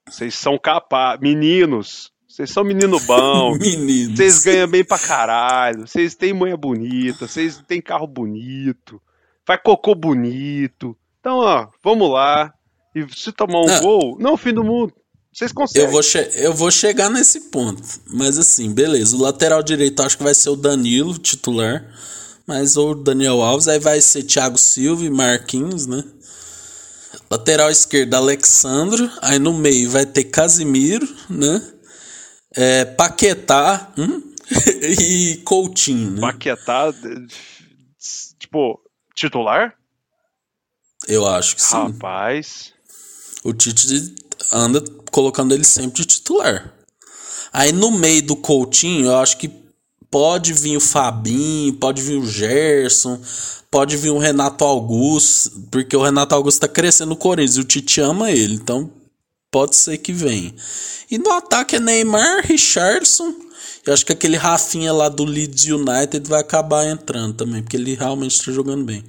Vocês 0.08 0.34
são 0.34 0.56
capazes, 0.56 1.20
meninos, 1.20 2.10
vocês 2.26 2.50
são 2.50 2.64
menino 2.64 2.98
bom. 3.00 3.56
Meninos. 3.60 4.16
Vocês 4.16 4.42
ganham 4.42 4.66
bem 4.66 4.82
pra 4.82 4.98
caralho. 4.98 5.86
Vocês 5.86 6.14
têm 6.14 6.32
manha 6.32 6.56
bonita. 6.56 7.28
Vocês 7.28 7.62
têm 7.68 7.82
carro 7.82 8.06
bonito. 8.06 9.02
Faz 9.44 9.60
cocô 9.62 9.94
bonito. 9.94 10.96
Então, 11.20 11.40
ó, 11.40 11.68
vamos 11.84 12.10
lá. 12.10 12.54
E 12.96 13.06
se 13.14 13.32
tomar 13.32 13.60
um 13.60 13.66
não. 13.66 13.80
gol, 13.82 14.16
não 14.18 14.30
é 14.30 14.32
o 14.32 14.38
fim 14.38 14.54
do 14.54 14.64
mundo. 14.64 14.94
Vocês 15.30 15.52
conseguem. 15.52 15.84
Eu 15.84 15.92
vou, 15.92 16.00
eu 16.36 16.54
vou 16.54 16.70
chegar 16.70 17.10
nesse 17.10 17.50
ponto. 17.50 17.82
Mas 18.06 18.38
assim, 18.38 18.72
beleza. 18.72 19.14
O 19.14 19.20
lateral 19.20 19.62
direito 19.62 20.02
acho 20.02 20.16
que 20.16 20.24
vai 20.24 20.34
ser 20.34 20.48
o 20.48 20.56
Danilo, 20.56 21.18
titular. 21.18 21.86
Mas 22.46 22.76
ou 22.76 22.90
o 22.90 22.94
Daniel 22.94 23.40
Alves. 23.42 23.68
Aí 23.68 23.78
vai 23.78 24.00
ser 24.00 24.24
Thiago 24.24 24.58
Silva 24.58 25.04
e 25.04 25.10
Marquinhos, 25.10 25.86
né? 25.86 26.04
Lateral 27.30 27.70
esquerdo, 27.70 28.14
Alexandro. 28.14 29.10
Aí 29.20 29.38
no 29.38 29.52
meio 29.52 29.90
vai 29.90 30.06
ter 30.06 30.24
Casimiro, 30.24 31.06
né? 31.28 31.62
É, 32.54 32.84
Paquetá 32.84 33.92
hum? 33.96 34.34
e 35.00 35.40
Coutinho. 35.44 36.12
Né? 36.12 36.20
Paquetá, 36.20 36.92
tipo, 38.38 38.80
titular? 39.14 39.74
Eu 41.06 41.26
acho 41.26 41.56
que 41.56 41.62
sim. 41.62 41.76
Rapaz. 41.76 42.72
O 43.42 43.52
Tite 43.52 44.14
anda 44.52 44.82
colocando 45.10 45.52
ele 45.54 45.64
sempre 45.64 46.02
de 46.02 46.06
titular. 46.06 46.72
Aí 47.52 47.72
no 47.72 47.90
meio 47.90 48.22
do 48.22 48.36
Coutinho, 48.36 49.06
eu 49.06 49.16
acho 49.18 49.36
que 49.36 49.61
pode 50.12 50.52
vir 50.52 50.76
o 50.76 50.80
Fabinho, 50.80 51.72
pode 51.72 52.02
vir 52.02 52.18
o 52.18 52.26
Gerson, 52.26 53.18
pode 53.70 53.96
vir 53.96 54.10
o 54.10 54.18
Renato 54.18 54.62
Augusto, 54.62 55.50
porque 55.70 55.96
o 55.96 56.02
Renato 56.02 56.34
Augusto 56.34 56.60
tá 56.60 56.68
crescendo 56.68 57.08
no 57.08 57.16
Corinthians 57.16 57.56
e 57.56 57.60
o 57.60 57.64
Tite 57.64 58.02
ama 58.02 58.30
ele, 58.30 58.56
então 58.56 58.90
pode 59.50 59.74
ser 59.74 59.96
que 59.96 60.12
venha. 60.12 60.54
E 61.10 61.16
no 61.16 61.30
ataque 61.30 61.76
é 61.76 61.80
Neymar, 61.80 62.44
Richardson. 62.46 63.34
Eu 63.86 63.94
acho 63.94 64.04
que 64.04 64.12
aquele 64.12 64.36
Rafinha 64.36 64.92
lá 64.92 65.08
do 65.08 65.24
Leeds 65.24 65.64
United 65.64 66.28
vai 66.28 66.40
acabar 66.40 66.86
entrando 66.86 67.34
também, 67.34 67.62
porque 67.62 67.78
ele 67.78 67.94
realmente 67.94 68.32
está 68.32 68.52
jogando 68.52 68.84
bem. 68.84 69.02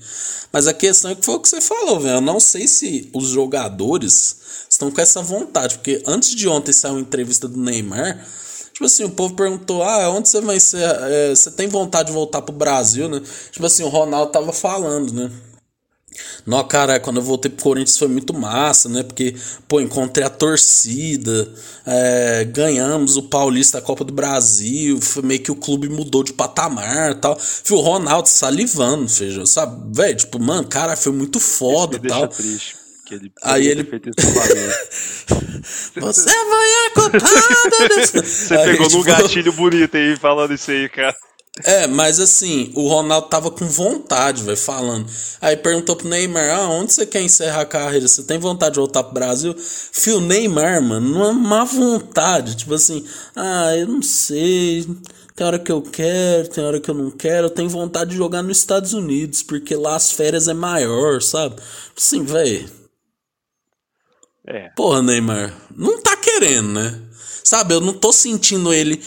Mas 0.53 0.67
a 0.67 0.73
questão 0.73 1.11
é 1.11 1.15
que 1.15 1.25
foi 1.25 1.35
o 1.35 1.39
que 1.41 1.49
você 1.49 1.59
falou, 1.59 1.99
velho. 1.99 2.15
Eu 2.15 2.21
não 2.21 2.39
sei 2.39 2.65
se 2.65 3.09
os 3.13 3.27
jogadores 3.27 4.37
estão 4.69 4.89
com 4.89 5.01
essa 5.01 5.21
vontade, 5.21 5.75
porque 5.75 6.01
antes 6.07 6.33
de 6.33 6.47
ontem 6.47 6.71
saiu 6.71 6.93
uma 6.93 7.01
entrevista 7.01 7.47
do 7.47 7.59
Neymar. 7.59 8.25
Tipo 8.73 8.85
assim, 8.85 9.03
o 9.03 9.11
povo 9.11 9.35
perguntou: 9.35 9.83
Ah, 9.83 10.09
onde 10.09 10.27
você 10.27 10.41
vai 10.41 10.59
ser? 10.59 10.83
É, 10.83 11.29
você 11.29 11.51
tem 11.51 11.67
vontade 11.67 12.07
de 12.07 12.13
voltar 12.13 12.41
pro 12.41 12.53
Brasil, 12.53 13.07
né? 13.07 13.21
Tipo 13.51 13.65
assim, 13.65 13.83
o 13.83 13.89
Ronaldo 13.89 14.31
tava 14.31 14.51
falando, 14.51 15.13
né? 15.13 15.31
Não, 16.45 16.63
cara, 16.67 16.99
quando 16.99 17.17
eu 17.17 17.23
voltei 17.23 17.49
pro 17.49 17.63
Corinthians 17.63 17.97
foi 17.97 18.07
muito 18.07 18.33
massa, 18.33 18.89
né? 18.89 19.03
Porque, 19.03 19.35
pô, 19.67 19.79
encontrei 19.79 20.25
a 20.25 20.29
torcida, 20.29 21.51
é, 21.85 22.43
ganhamos 22.45 23.17
o 23.17 23.23
Paulista 23.23 23.79
da 23.79 23.85
Copa 23.85 24.03
do 24.03 24.13
Brasil, 24.13 24.99
foi 25.01 25.23
meio 25.23 25.41
que 25.41 25.51
o 25.51 25.55
clube 25.55 25.89
mudou 25.89 26.23
de 26.23 26.33
patamar 26.33 27.11
e 27.11 27.15
tal. 27.15 27.37
Viu, 27.65 27.77
o 27.77 27.81
Ronaldo 27.81 28.27
salivando, 28.27 29.07
feijão, 29.07 29.45
sabe? 29.45 29.95
Velho, 29.95 30.17
tipo, 30.17 30.39
mano, 30.39 30.67
cara, 30.67 30.95
foi 30.95 31.11
muito 31.11 31.39
foda 31.39 31.97
e 31.97 32.07
tal. 32.07 32.27
Triste. 32.27 32.82
Que 33.05 33.15
ele 33.15 33.31
Aí 33.43 33.67
ele. 33.67 33.83
Você 35.99 36.45
vai 36.45 36.87
acotada. 36.87 37.21
Você 38.23 38.55
aí, 38.55 38.71
pegou 38.71 38.87
tipo... 38.87 38.97
num 38.99 39.03
gatilho 39.03 39.53
bonito 39.53 39.95
aí 39.95 40.15
falando 40.17 40.53
isso 40.53 40.71
aí, 40.71 40.89
cara. 40.89 41.15
É, 41.63 41.85
mas 41.85 42.19
assim, 42.19 42.71
o 42.73 42.87
Ronaldo 42.87 43.27
tava 43.27 43.51
com 43.51 43.65
vontade, 43.67 44.41
vai 44.41 44.55
falando. 44.55 45.05
Aí 45.39 45.55
perguntou 45.55 45.95
pro 45.95 46.07
Neymar: 46.07 46.49
ah, 46.57 46.67
onde 46.67 46.93
você 46.93 47.05
quer 47.05 47.21
encerrar 47.21 47.61
a 47.61 47.65
carreira? 47.65 48.07
Você 48.07 48.23
tem 48.23 48.39
vontade 48.39 48.73
de 48.73 48.79
voltar 48.79 49.03
pro 49.03 49.13
Brasil? 49.13 49.55
Fio, 49.57 50.19
Neymar, 50.19 50.81
mano, 50.81 51.07
não 51.09 51.29
é 51.29 51.31
má 51.31 51.63
vontade. 51.63 52.55
Tipo 52.55 52.73
assim, 52.73 53.05
ah, 53.35 53.75
eu 53.77 53.87
não 53.87 54.01
sei. 54.01 54.87
Tem 55.35 55.45
hora 55.45 55.59
que 55.59 55.71
eu 55.71 55.81
quero, 55.81 56.47
tem 56.47 56.63
hora 56.63 56.79
que 56.79 56.89
eu 56.89 56.95
não 56.95 57.11
quero. 57.11 57.47
Eu 57.47 57.51
tenho 57.51 57.69
vontade 57.69 58.11
de 58.11 58.17
jogar 58.17 58.41
nos 58.41 58.57
Estados 58.57 58.93
Unidos, 58.93 59.43
porque 59.43 59.75
lá 59.75 59.95
as 59.95 60.11
férias 60.11 60.47
é 60.47 60.53
maior, 60.53 61.21
sabe? 61.21 61.55
Assim, 61.95 62.23
velho. 62.23 62.82
É. 64.45 64.69
Porra, 64.75 65.01
Neymar, 65.01 65.53
não 65.75 66.01
tá 66.01 66.17
querendo, 66.17 66.69
né? 66.69 66.99
Sabe, 67.43 67.73
eu 67.73 67.81
não 67.81 67.93
tô 67.93 68.11
sentindo 68.11 68.73
ele 68.73 69.01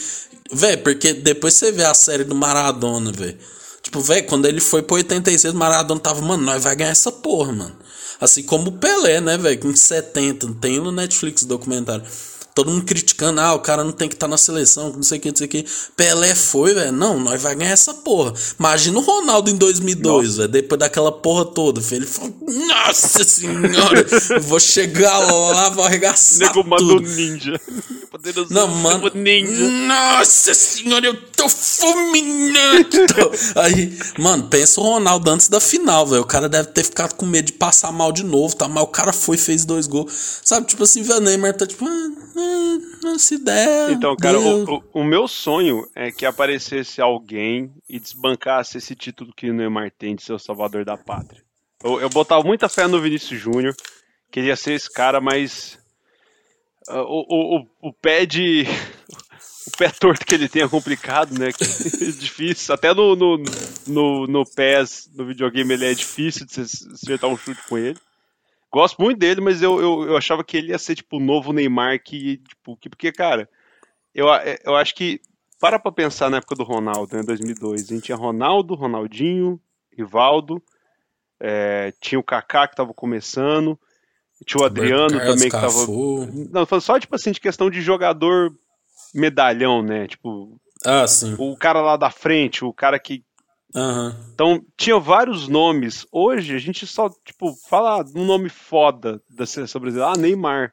Véi, 0.52 0.76
porque 0.76 1.12
depois 1.12 1.54
você 1.54 1.72
vê 1.72 1.84
a 1.84 1.94
série 1.94 2.24
do 2.24 2.34
Maradona, 2.34 3.10
velho. 3.10 3.36
Tipo, 3.82 4.00
velho, 4.00 4.26
quando 4.26 4.46
ele 4.46 4.60
foi 4.60 4.82
pro 4.82 4.96
86, 4.96 5.54
Maradona 5.54 6.00
tava, 6.00 6.20
mano, 6.20 6.42
nós 6.42 6.62
vai 6.62 6.74
ganhar 6.76 6.90
essa 6.90 7.10
porra, 7.10 7.52
mano. 7.52 7.76
Assim 8.20 8.42
como 8.42 8.70
o 8.70 8.72
Pelé, 8.72 9.20
né, 9.20 9.36
velho? 9.36 9.58
Com 9.58 9.74
70, 9.74 10.54
tem 10.60 10.80
no 10.80 10.90
Netflix 10.90 11.42
o 11.42 11.46
documentário. 11.46 12.04
Todo 12.56 12.70
mundo 12.70 12.86
criticando, 12.86 13.38
ah, 13.38 13.52
o 13.52 13.58
cara 13.58 13.84
não 13.84 13.92
tem 13.92 14.08
que 14.08 14.14
estar 14.14 14.24
tá 14.24 14.30
na 14.30 14.38
seleção, 14.38 14.90
não 14.90 15.02
sei 15.02 15.18
o 15.18 15.20
que, 15.20 15.28
não 15.28 15.36
sei 15.36 15.46
o 15.46 15.50
que. 15.50 15.66
Pelé 15.94 16.34
foi, 16.34 16.72
velho. 16.72 16.90
Não, 16.90 17.20
nós 17.20 17.42
vai 17.42 17.54
ganhar 17.54 17.72
essa 17.72 17.92
porra. 17.92 18.32
Imagina 18.58 18.98
o 18.98 19.02
Ronaldo 19.02 19.50
em 19.50 19.56
2002, 19.56 20.36
velho. 20.38 20.48
Depois 20.48 20.78
daquela 20.78 21.12
porra 21.12 21.44
toda, 21.44 21.82
velho. 21.82 21.98
Ele 21.98 22.06
falou, 22.06 22.34
nossa 22.66 23.24
senhora, 23.24 24.06
vou 24.40 24.58
chegar 24.58 25.18
lá, 25.18 25.68
vou 25.68 25.84
arregaçar 25.84 26.48
Nego 26.54 26.76
tudo. 26.78 27.00
ninja. 27.02 27.60
Não, 28.48 28.68
mano. 28.68 29.10
Ninja. 29.14 29.68
Nossa 29.86 30.54
senhora, 30.54 31.04
eu 31.04 31.14
tô 31.32 31.50
fulminante. 31.50 32.96
Aí, 33.54 33.98
mano, 34.18 34.44
pensa 34.48 34.80
o 34.80 34.84
Ronaldo 34.84 35.30
antes 35.30 35.48
da 35.48 35.60
final, 35.60 36.06
velho. 36.06 36.22
O 36.22 36.26
cara 36.26 36.48
deve 36.48 36.68
ter 36.70 36.84
ficado 36.84 37.14
com 37.16 37.26
medo 37.26 37.44
de 37.44 37.52
passar 37.52 37.92
mal 37.92 38.12
de 38.12 38.24
novo, 38.24 38.56
tá? 38.56 38.66
Mas 38.66 38.82
o 38.82 38.86
cara 38.86 39.12
foi 39.12 39.36
fez 39.36 39.66
dois 39.66 39.86
gols. 39.86 40.40
Sabe, 40.42 40.66
tipo 40.66 40.82
assim, 40.84 41.02
o 41.02 41.20
Neymar 41.20 41.54
tá 41.54 41.66
tipo, 41.66 41.84
ah, 41.84 42.08
não 43.02 43.18
se 43.18 43.38
der. 43.38 43.90
Então, 43.90 44.16
cara, 44.16 44.38
o, 44.38 44.76
o, 44.76 44.84
o, 44.94 45.04
meu 45.04 45.28
sonho 45.28 45.88
é 45.94 46.10
que 46.10 46.26
aparecesse 46.26 47.00
alguém 47.00 47.72
e 47.88 47.98
desbancasse 47.98 48.78
esse 48.78 48.94
título 48.94 49.32
que 49.34 49.50
o 49.50 49.54
Neymar 49.54 49.90
tem 49.90 50.14
de 50.14 50.22
ser 50.22 50.32
o 50.32 50.38
salvador 50.38 50.84
da 50.84 50.96
pátria. 50.96 51.42
Eu, 51.82 52.00
eu 52.00 52.08
botava 52.08 52.42
muita 52.42 52.68
fé 52.68 52.86
no 52.86 53.00
Vinícius 53.00 53.40
Júnior, 53.40 53.74
queria 54.30 54.56
ser 54.56 54.72
esse 54.72 54.92
cara, 54.92 55.20
mas 55.20 55.78
uh, 56.88 57.00
o, 57.00 57.58
o, 57.58 57.66
o 57.88 57.92
pé 57.92 58.26
de. 58.26 58.64
o 59.68 59.76
pé 59.76 59.90
torto 59.90 60.24
que 60.24 60.34
ele 60.34 60.48
tem 60.48 60.62
é 60.62 60.68
complicado, 60.68 61.38
né? 61.38 61.50
É 62.00 62.10
difícil. 62.10 62.74
Até 62.74 62.92
no, 62.94 63.16
no, 63.16 63.42
no, 63.86 64.26
no 64.26 64.44
PES, 64.44 65.10
no 65.14 65.26
videogame, 65.26 65.74
ele 65.74 65.86
é 65.86 65.94
difícil 65.94 66.46
de 66.46 66.60
acertar 66.60 67.30
um 67.30 67.36
chute 67.36 67.60
com 67.68 67.78
ele. 67.78 67.98
Gosto 68.72 69.00
muito 69.00 69.18
dele, 69.18 69.40
mas 69.40 69.62
eu, 69.62 69.80
eu, 69.80 70.08
eu 70.08 70.16
achava 70.16 70.44
que 70.44 70.56
ele 70.56 70.70
ia 70.70 70.78
ser, 70.78 70.94
tipo, 70.96 71.16
o 71.16 71.20
novo 71.20 71.52
Neymar 71.52 72.02
que, 72.02 72.38
tipo, 72.38 72.76
que, 72.76 72.88
porque, 72.88 73.12
cara, 73.12 73.48
eu, 74.14 74.26
eu 74.64 74.74
acho 74.76 74.94
que, 74.94 75.20
para 75.60 75.78
pra 75.78 75.92
pensar 75.92 76.30
na 76.30 76.38
época 76.38 76.54
do 76.54 76.64
Ronaldo, 76.64 77.16
né, 77.16 77.22
2002, 77.22 77.82
a 77.82 77.94
gente 77.94 78.04
tinha 78.04 78.16
Ronaldo, 78.16 78.74
Ronaldinho, 78.74 79.60
Rivaldo, 79.96 80.62
é, 81.40 81.92
tinha 82.00 82.18
o 82.18 82.24
Kaká 82.24 82.66
que 82.66 82.76
tava 82.76 82.92
começando, 82.92 83.78
tinha 84.44 84.62
o 84.62 84.66
Adriano 84.66 85.16
Carlos 85.16 85.34
também 85.34 85.50
que 85.50 85.56
tava... 85.56 85.86
Não, 86.50 86.80
só, 86.80 86.98
tipo 86.98 87.14
assim, 87.14 87.32
de 87.32 87.40
questão 87.40 87.70
de 87.70 87.80
jogador 87.80 88.54
medalhão, 89.14 89.82
né, 89.82 90.06
tipo... 90.06 90.60
Ah, 90.84 91.06
sim. 91.06 91.34
O 91.38 91.56
cara 91.56 91.80
lá 91.80 91.96
da 91.96 92.10
frente, 92.10 92.64
o 92.64 92.72
cara 92.72 92.98
que 92.98 93.24
Uhum. 93.74 94.14
Então, 94.32 94.64
tinha 94.76 94.98
vários 94.98 95.48
nomes. 95.48 96.06
Hoje, 96.10 96.54
a 96.54 96.58
gente 96.58 96.86
só, 96.86 97.10
tipo, 97.24 97.54
fala 97.68 98.04
um 98.14 98.24
nome 98.24 98.48
foda 98.48 99.20
da 99.28 99.46
seleção 99.46 99.80
brasileira. 99.80 100.12
Ah, 100.12 100.16
Neymar. 100.16 100.72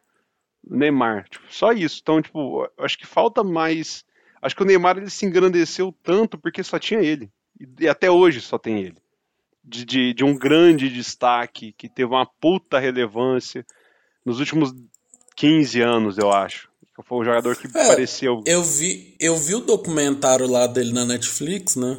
Neymar. 0.66 1.28
Tipo, 1.30 1.46
só 1.50 1.72
isso. 1.72 2.00
Então, 2.02 2.22
tipo, 2.22 2.70
acho 2.78 2.98
que 2.98 3.06
falta 3.06 3.44
mais. 3.44 4.06
Acho 4.42 4.56
que 4.56 4.64
o 4.64 4.66
Neymar 4.66 4.98
ele 4.98 5.10
se 5.10 5.26
engrandeceu 5.26 5.94
tanto 6.04 6.38
porque 6.38 6.64
só 6.64 6.78
tinha 6.80 7.02
ele. 7.02 7.32
E, 7.80 7.88
até 7.88 8.10
hoje 8.10 8.42
só 8.42 8.58
tem 8.58 8.80
ele. 8.82 8.98
De, 9.64 9.86
de, 9.86 10.14
de 10.14 10.24
um 10.24 10.38
grande 10.38 10.90
destaque, 10.90 11.74
que 11.78 11.88
teve 11.88 12.12
uma 12.12 12.26
puta 12.26 12.80
relevância 12.80 13.66
nos 14.26 14.40
últimos 14.40 14.74
15 15.36 15.82
anos, 15.82 16.18
eu 16.18 16.32
acho. 16.32 16.70
Foi 17.06 17.20
o 17.20 17.24
jogador 17.24 17.56
que 17.56 17.66
é, 17.76 17.84
apareceu. 17.84 18.44
Eu 18.46 18.64
vi, 18.64 19.16
eu 19.20 19.36
vi 19.36 19.56
o 19.56 19.62
documentário 19.62 20.46
lá 20.48 20.68
dele 20.68 20.92
na 20.92 21.06
Netflix, 21.06 21.76
né? 21.76 21.98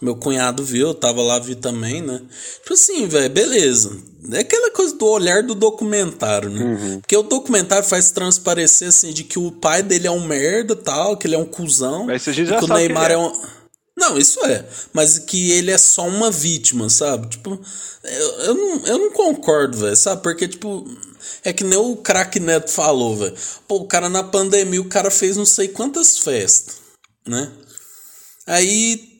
Meu 0.00 0.14
cunhado 0.14 0.62
viu, 0.62 0.88
eu 0.88 0.94
tava 0.94 1.22
lá, 1.22 1.38
vi 1.38 1.54
também, 1.54 2.02
né? 2.02 2.20
Tipo 2.60 2.74
assim, 2.74 3.08
velho, 3.08 3.30
beleza. 3.30 3.96
É 4.30 4.40
aquela 4.40 4.70
coisa 4.70 4.94
do 4.94 5.06
olhar 5.06 5.42
do 5.42 5.54
documentário, 5.54 6.50
né? 6.50 6.62
Uhum. 6.62 7.00
Porque 7.00 7.16
o 7.16 7.22
documentário 7.22 7.86
faz 7.88 8.10
transparecer, 8.10 8.88
assim, 8.88 9.12
de 9.12 9.24
que 9.24 9.38
o 9.38 9.50
pai 9.50 9.82
dele 9.82 10.06
é 10.06 10.10
um 10.10 10.26
merda 10.26 10.76
tal, 10.76 11.16
que 11.16 11.26
ele 11.26 11.34
é 11.34 11.38
um 11.38 11.46
cuzão. 11.46 12.06
Mas 12.06 12.28
a 12.28 12.32
gente 12.32 12.48
já 12.48 12.58
que 12.58 12.64
o 12.64 12.68
Neymar 12.68 13.10
é. 13.10 13.14
é 13.14 13.18
um. 13.18 13.32
Não, 13.96 14.18
isso 14.18 14.44
é. 14.44 14.66
Mas 14.92 15.18
que 15.18 15.50
ele 15.52 15.70
é 15.70 15.78
só 15.78 16.06
uma 16.06 16.30
vítima, 16.30 16.90
sabe? 16.90 17.28
Tipo, 17.28 17.58
eu, 18.04 18.40
eu, 18.40 18.54
não, 18.54 18.86
eu 18.86 18.98
não 18.98 19.10
concordo, 19.10 19.78
velho, 19.78 19.96
sabe? 19.96 20.22
Porque, 20.22 20.46
tipo, 20.46 20.86
é 21.42 21.54
que 21.54 21.64
nem 21.64 21.78
o 21.78 21.96
craque 21.96 22.38
Neto 22.38 22.70
falou, 22.70 23.16
velho. 23.16 23.34
Pô, 23.66 23.76
o 23.76 23.86
cara 23.86 24.10
na 24.10 24.22
pandemia, 24.22 24.80
o 24.80 24.88
cara 24.88 25.10
fez 25.10 25.38
não 25.38 25.46
sei 25.46 25.68
quantas 25.68 26.18
festas, 26.18 26.76
né? 27.26 27.50
Aí 28.46 29.15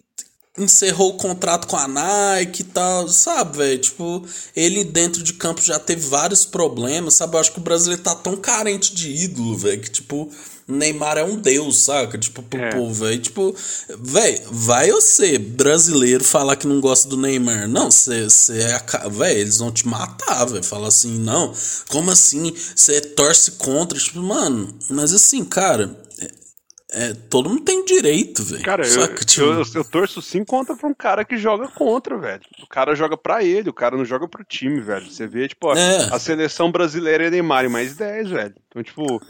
encerrou 0.58 1.10
o 1.10 1.16
contrato 1.16 1.66
com 1.66 1.76
a 1.76 1.86
Nike 1.86 2.62
e 2.62 2.64
tal, 2.64 3.08
sabe, 3.08 3.58
velho? 3.58 3.78
Tipo, 3.78 4.24
ele 4.54 4.84
dentro 4.84 5.22
de 5.22 5.32
campo 5.32 5.62
já 5.62 5.78
teve 5.78 6.08
vários 6.08 6.44
problemas, 6.44 7.14
sabe? 7.14 7.36
Eu 7.36 7.40
acho 7.40 7.52
que 7.52 7.58
o 7.58 7.62
brasileiro 7.62 8.02
tá 8.02 8.14
tão 8.14 8.36
carente 8.36 8.94
de 8.94 9.10
ídolo, 9.10 9.56
velho, 9.56 9.80
que, 9.80 9.90
tipo, 9.90 10.30
Neymar 10.68 11.16
é 11.16 11.22
um 11.22 11.36
deus, 11.36 11.78
saca? 11.78 12.18
Tipo, 12.18 12.42
pro 12.42 12.60
é. 12.60 12.70
povo, 12.72 12.92
velho. 12.92 13.20
Tipo, 13.20 13.54
velho, 14.00 14.40
vai 14.50 14.90
você, 14.90 15.38
brasileiro, 15.38 16.24
falar 16.24 16.56
que 16.56 16.66
não 16.66 16.80
gosta 16.80 17.08
do 17.08 17.16
Neymar. 17.16 17.68
Não, 17.68 17.90
você 17.90 18.26
é. 18.50 19.08
Velho, 19.08 19.38
eles 19.38 19.58
vão 19.58 19.70
te 19.70 19.86
matar, 19.86 20.44
velho. 20.46 20.64
Fala 20.64 20.88
assim, 20.88 21.18
não, 21.18 21.54
como 21.88 22.10
assim? 22.10 22.52
Você 22.74 23.00
torce 23.00 23.52
contra? 23.52 23.96
Tipo, 23.96 24.20
mano, 24.20 24.74
mas 24.90 25.12
assim, 25.12 25.44
cara. 25.44 26.05
É, 26.98 27.12
todo 27.12 27.50
mundo 27.50 27.60
tem 27.60 27.84
direito, 27.84 28.42
velho. 28.42 28.62
Cara, 28.62 28.86
eu, 28.88 29.14
tipo... 29.16 29.42
eu, 29.42 29.62
eu, 29.74 29.84
torço 29.84 30.22
sim 30.22 30.42
contra 30.42 30.74
pra 30.74 30.88
um 30.88 30.94
cara 30.94 31.26
que 31.26 31.36
joga 31.36 31.68
contra, 31.68 32.16
velho. 32.16 32.40
O 32.62 32.66
cara 32.66 32.94
joga 32.94 33.18
pra 33.18 33.44
ele, 33.44 33.68
o 33.68 33.74
cara 33.74 33.98
não 33.98 34.04
joga 34.04 34.26
pro 34.26 34.42
time, 34.42 34.80
velho. 34.80 35.10
Você 35.10 35.26
vê, 35.26 35.46
tipo, 35.46 35.70
é. 35.74 36.08
a 36.10 36.18
seleção 36.18 36.72
brasileira 36.72 37.26
é 37.26 37.30
Neymar 37.30 37.66
e 37.66 37.68
mais 37.68 37.96
10, 37.96 38.30
velho. 38.30 38.54
Então, 38.66 38.82
tipo, 38.82 39.20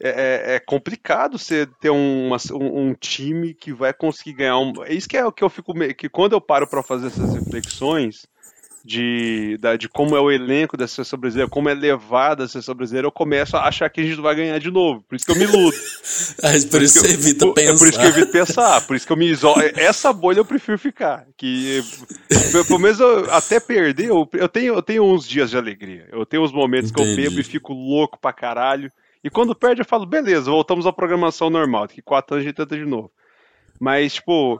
é, 0.00 0.08
é, 0.10 0.54
é 0.54 0.60
complicado 0.60 1.36
você 1.36 1.66
ter 1.80 1.90
um, 1.90 2.30
um, 2.52 2.94
time 2.94 3.52
que 3.52 3.72
vai 3.72 3.92
conseguir 3.92 4.34
ganhar 4.34 4.58
um. 4.58 4.72
É 4.84 4.94
isso 4.94 5.08
que 5.08 5.16
é 5.16 5.26
o 5.26 5.32
que 5.32 5.42
eu 5.42 5.50
fico. 5.50 5.74
que 5.96 6.08
quando 6.08 6.34
eu 6.34 6.40
paro 6.40 6.68
para 6.68 6.84
fazer 6.84 7.08
essas 7.08 7.34
reflexões 7.34 8.28
de, 8.88 9.58
da, 9.58 9.76
de 9.76 9.86
como 9.86 10.16
é 10.16 10.20
o 10.20 10.30
elenco 10.30 10.74
da 10.74 10.88
seleção 10.88 11.18
brasileira, 11.18 11.50
como 11.50 11.68
é 11.68 11.74
levada 11.74 12.44
a 12.44 12.48
seleção 12.48 12.74
brasileira, 12.74 13.06
eu 13.06 13.12
começo 13.12 13.54
a 13.54 13.68
achar 13.68 13.90
que 13.90 14.00
a 14.00 14.04
gente 14.04 14.18
vai 14.18 14.34
ganhar 14.34 14.58
de 14.58 14.70
novo. 14.70 15.04
Por 15.06 15.14
isso 15.14 15.26
que 15.26 15.32
eu 15.32 15.36
me 15.36 15.44
luto. 15.44 15.76
por, 16.40 16.70
por 16.70 16.82
isso 16.82 17.02
que 17.02 17.06
você 17.06 17.12
evita 17.12 17.44
eu, 17.44 17.52
pensar. 17.52 17.74
É 17.74 17.76
por 17.76 17.86
isso 17.86 17.98
que 17.98 18.04
eu 18.06 18.08
evito 18.08 18.32
pensar. 18.32 18.86
Por 18.86 18.96
isso 18.96 19.06
que 19.06 19.12
eu 19.12 19.16
me 19.18 19.26
isolo. 19.26 19.60
Essa 19.76 20.10
bolha 20.10 20.38
eu 20.38 20.44
prefiro 20.44 20.78
ficar. 20.78 21.26
Que, 21.36 21.84
pelo 22.66 22.78
menos 22.78 22.98
eu, 22.98 23.30
até 23.30 23.60
perder, 23.60 24.08
eu, 24.08 24.26
eu, 24.32 24.48
tenho, 24.48 24.72
eu 24.72 24.82
tenho 24.82 25.04
uns 25.04 25.28
dias 25.28 25.50
de 25.50 25.58
alegria. 25.58 26.08
Eu 26.10 26.24
tenho 26.24 26.42
uns 26.42 26.52
momentos 26.52 26.90
Entendi. 26.90 27.14
que 27.14 27.20
eu 27.20 27.24
bebo 27.24 27.40
e 27.40 27.44
fico 27.44 27.74
louco 27.74 28.18
pra 28.18 28.32
caralho. 28.32 28.90
E 29.22 29.28
quando 29.28 29.54
perde, 29.54 29.82
eu 29.82 29.86
falo, 29.86 30.06
beleza, 30.06 30.50
voltamos 30.50 30.86
à 30.86 30.92
programação 30.94 31.50
normal. 31.50 31.88
Daqui 31.88 32.00
quatro 32.00 32.36
anos 32.36 32.46
a 32.46 32.48
gente 32.48 32.56
tenta 32.56 32.74
de 32.74 32.86
novo. 32.86 33.10
Mas, 33.78 34.14
tipo, 34.14 34.58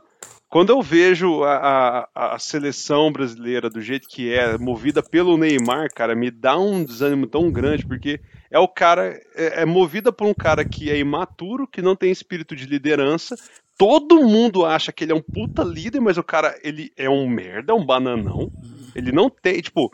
quando 0.48 0.70
eu 0.70 0.80
vejo 0.80 1.44
a, 1.44 2.08
a, 2.14 2.34
a, 2.34 2.38
seleção 2.38 3.12
brasileira 3.12 3.68
do 3.68 3.82
jeito 3.82 4.08
que 4.08 4.32
é, 4.32 4.56
movida 4.56 5.02
pelo 5.02 5.36
Neymar, 5.36 5.88
cara, 5.94 6.14
me 6.14 6.30
dá 6.30 6.58
um 6.58 6.82
desânimo 6.82 7.26
tão 7.26 7.50
grande, 7.50 7.86
porque 7.86 8.18
é 8.50 8.58
o 8.58 8.66
cara, 8.66 9.20
é, 9.34 9.62
é 9.62 9.64
movida 9.66 10.10
por 10.10 10.26
um 10.26 10.32
cara 10.32 10.64
que 10.64 10.90
é 10.90 10.98
imaturo, 10.98 11.68
que 11.68 11.82
não 11.82 11.94
tem 11.94 12.10
espírito 12.10 12.56
de 12.56 12.64
liderança. 12.64 13.36
Todo 13.76 14.24
mundo 14.24 14.64
acha 14.64 14.90
que 14.90 15.04
ele 15.04 15.12
é 15.12 15.14
um 15.14 15.22
puta 15.22 15.62
líder, 15.62 16.00
mas 16.00 16.16
o 16.16 16.24
cara, 16.24 16.58
ele 16.62 16.90
é 16.96 17.10
um 17.10 17.28
merda, 17.28 17.72
é 17.72 17.76
um 17.76 17.84
bananão. 17.84 18.50
Ele 18.94 19.12
não 19.12 19.28
tem, 19.28 19.60
tipo, 19.60 19.92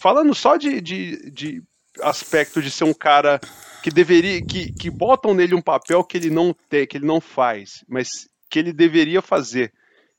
falando 0.00 0.34
só 0.34 0.56
de, 0.56 0.80
de, 0.80 1.30
de 1.30 1.62
aspecto 2.02 2.60
de 2.60 2.72
ser 2.72 2.84
um 2.84 2.92
cara 2.92 3.40
que 3.84 3.90
deveria 3.90 4.44
que, 4.44 4.72
que 4.72 4.90
botam 4.90 5.32
nele 5.32 5.54
um 5.54 5.62
papel 5.62 6.02
que 6.02 6.16
ele 6.16 6.28
não 6.28 6.54
tem, 6.68 6.86
que 6.86 6.96
ele 6.98 7.06
não 7.06 7.20
faz, 7.20 7.84
mas 7.88 8.28
que 8.48 8.58
ele 8.58 8.72
deveria 8.72 9.22
fazer. 9.22 9.72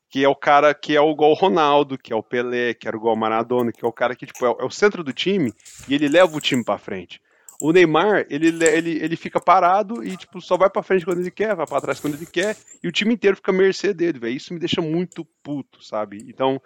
Que 0.09 0.23
é 0.23 0.30
o 0.30 0.36
cara 0.36 0.73
que 0.73 0.95
é 0.95 1.01
o 1.01 1.11
igual 1.11 1.32
o 1.32 1.36
Ronaldo, 1.36 1.97
que 1.97 2.13
é 2.13 2.15
o 2.15 2.23
Pelé, 2.23 2.73
que 2.73 2.88
era 2.88 2.95
igual 2.95 3.13
o 3.13 3.17
Maradona, 3.17 3.71
que 3.71 3.84
é 3.84 3.88
o 3.88 3.91
cara 3.91 4.15
que 4.15 4.25
tipo, 4.25 4.45
é, 4.45 4.49
é 4.59 4.65
o 4.65 4.69
centro 4.69 5.03
do 5.03 5.11
time 5.11 5.53
e 5.88 5.95
ele 5.95 6.07
leva 6.07 6.36
o 6.36 6.41
time 6.41 6.63
para 6.63 6.78
frente. 6.78 7.21
O 7.59 7.71
Neymar, 7.71 8.25
ele, 8.30 8.49
ele, 8.65 9.03
ele 9.03 9.15
fica 9.15 9.41
parado 9.41 10.03
e 10.03 10.15
tipo, 10.15 10.39
só 10.39 10.55
vai 10.55 10.69
para 10.69 10.84
frente 10.84 11.03
quando 11.03 11.19
ele 11.19 11.32
quer, 11.32 11.55
vai 11.55 11.65
para 11.65 11.82
trás 11.82 11.99
quando 11.99 12.13
ele 12.13 12.25
quer, 12.25 12.55
e 12.84 12.88
o 12.88 12.91
time 12.91 13.15
inteiro 13.15 13.36
fica 13.36 13.51
à 13.51 13.53
mercê 13.53 13.93
dele, 13.93 14.19
velho. 14.19 14.36
Isso 14.36 14.53
me 14.53 14.59
deixa 14.59 14.80
muito 14.80 15.25
puto, 15.41 15.84
sabe? 15.84 16.23
Então, 16.28 16.61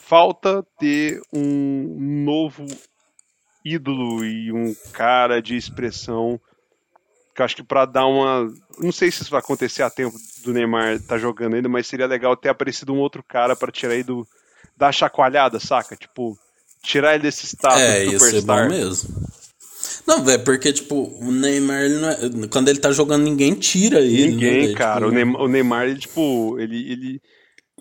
falta 0.00 0.64
ter 0.78 1.20
um 1.32 2.24
novo 2.24 2.64
ídolo 3.64 4.24
e 4.24 4.52
um 4.52 4.74
cara 4.92 5.42
de 5.42 5.56
expressão 5.56 6.40
que 7.38 7.42
eu 7.42 7.44
acho 7.44 7.56
que 7.56 7.62
para 7.62 7.86
dar 7.86 8.06
uma. 8.06 8.52
Não 8.80 8.90
sei 8.90 9.12
se 9.12 9.22
isso 9.22 9.30
vai 9.30 9.38
acontecer 9.38 9.84
a 9.84 9.90
tempo 9.90 10.16
do 10.42 10.52
Neymar 10.52 10.94
estar 10.94 11.14
tá 11.14 11.18
jogando 11.18 11.54
ainda, 11.54 11.68
mas 11.68 11.86
seria 11.86 12.06
legal 12.06 12.36
ter 12.36 12.48
aparecido 12.48 12.92
um 12.92 12.98
outro 12.98 13.22
cara 13.22 13.54
para 13.54 13.70
tirar 13.70 13.94
ele 13.94 14.02
do. 14.02 14.26
dar 14.76 14.90
chacoalhada, 14.90 15.60
saca? 15.60 15.94
Tipo, 15.94 16.36
tirar 16.82 17.14
ele 17.14 17.22
desse 17.22 17.46
status 17.46 17.80
é, 17.80 18.06
de 18.06 18.18
superstar. 18.18 18.66
É, 18.66 18.68
mesmo. 18.68 19.14
Não, 20.04 20.24
velho, 20.24 20.42
porque, 20.42 20.72
tipo, 20.72 21.16
o 21.20 21.30
Neymar, 21.30 21.82
ele 21.82 22.04
é... 22.04 22.48
quando 22.50 22.68
ele 22.70 22.80
tá 22.80 22.90
jogando, 22.90 23.22
ninguém 23.22 23.54
tira 23.54 24.00
ele. 24.00 24.22
Né, 24.22 24.30
ninguém, 24.30 24.68
né, 24.68 24.74
cara. 24.74 24.96
Tipo... 24.96 25.08
O, 25.08 25.12
Neymar, 25.12 25.42
o 25.42 25.48
Neymar, 25.48 25.86
ele, 25.86 25.98
tipo, 26.00 26.58
ele. 26.58 27.22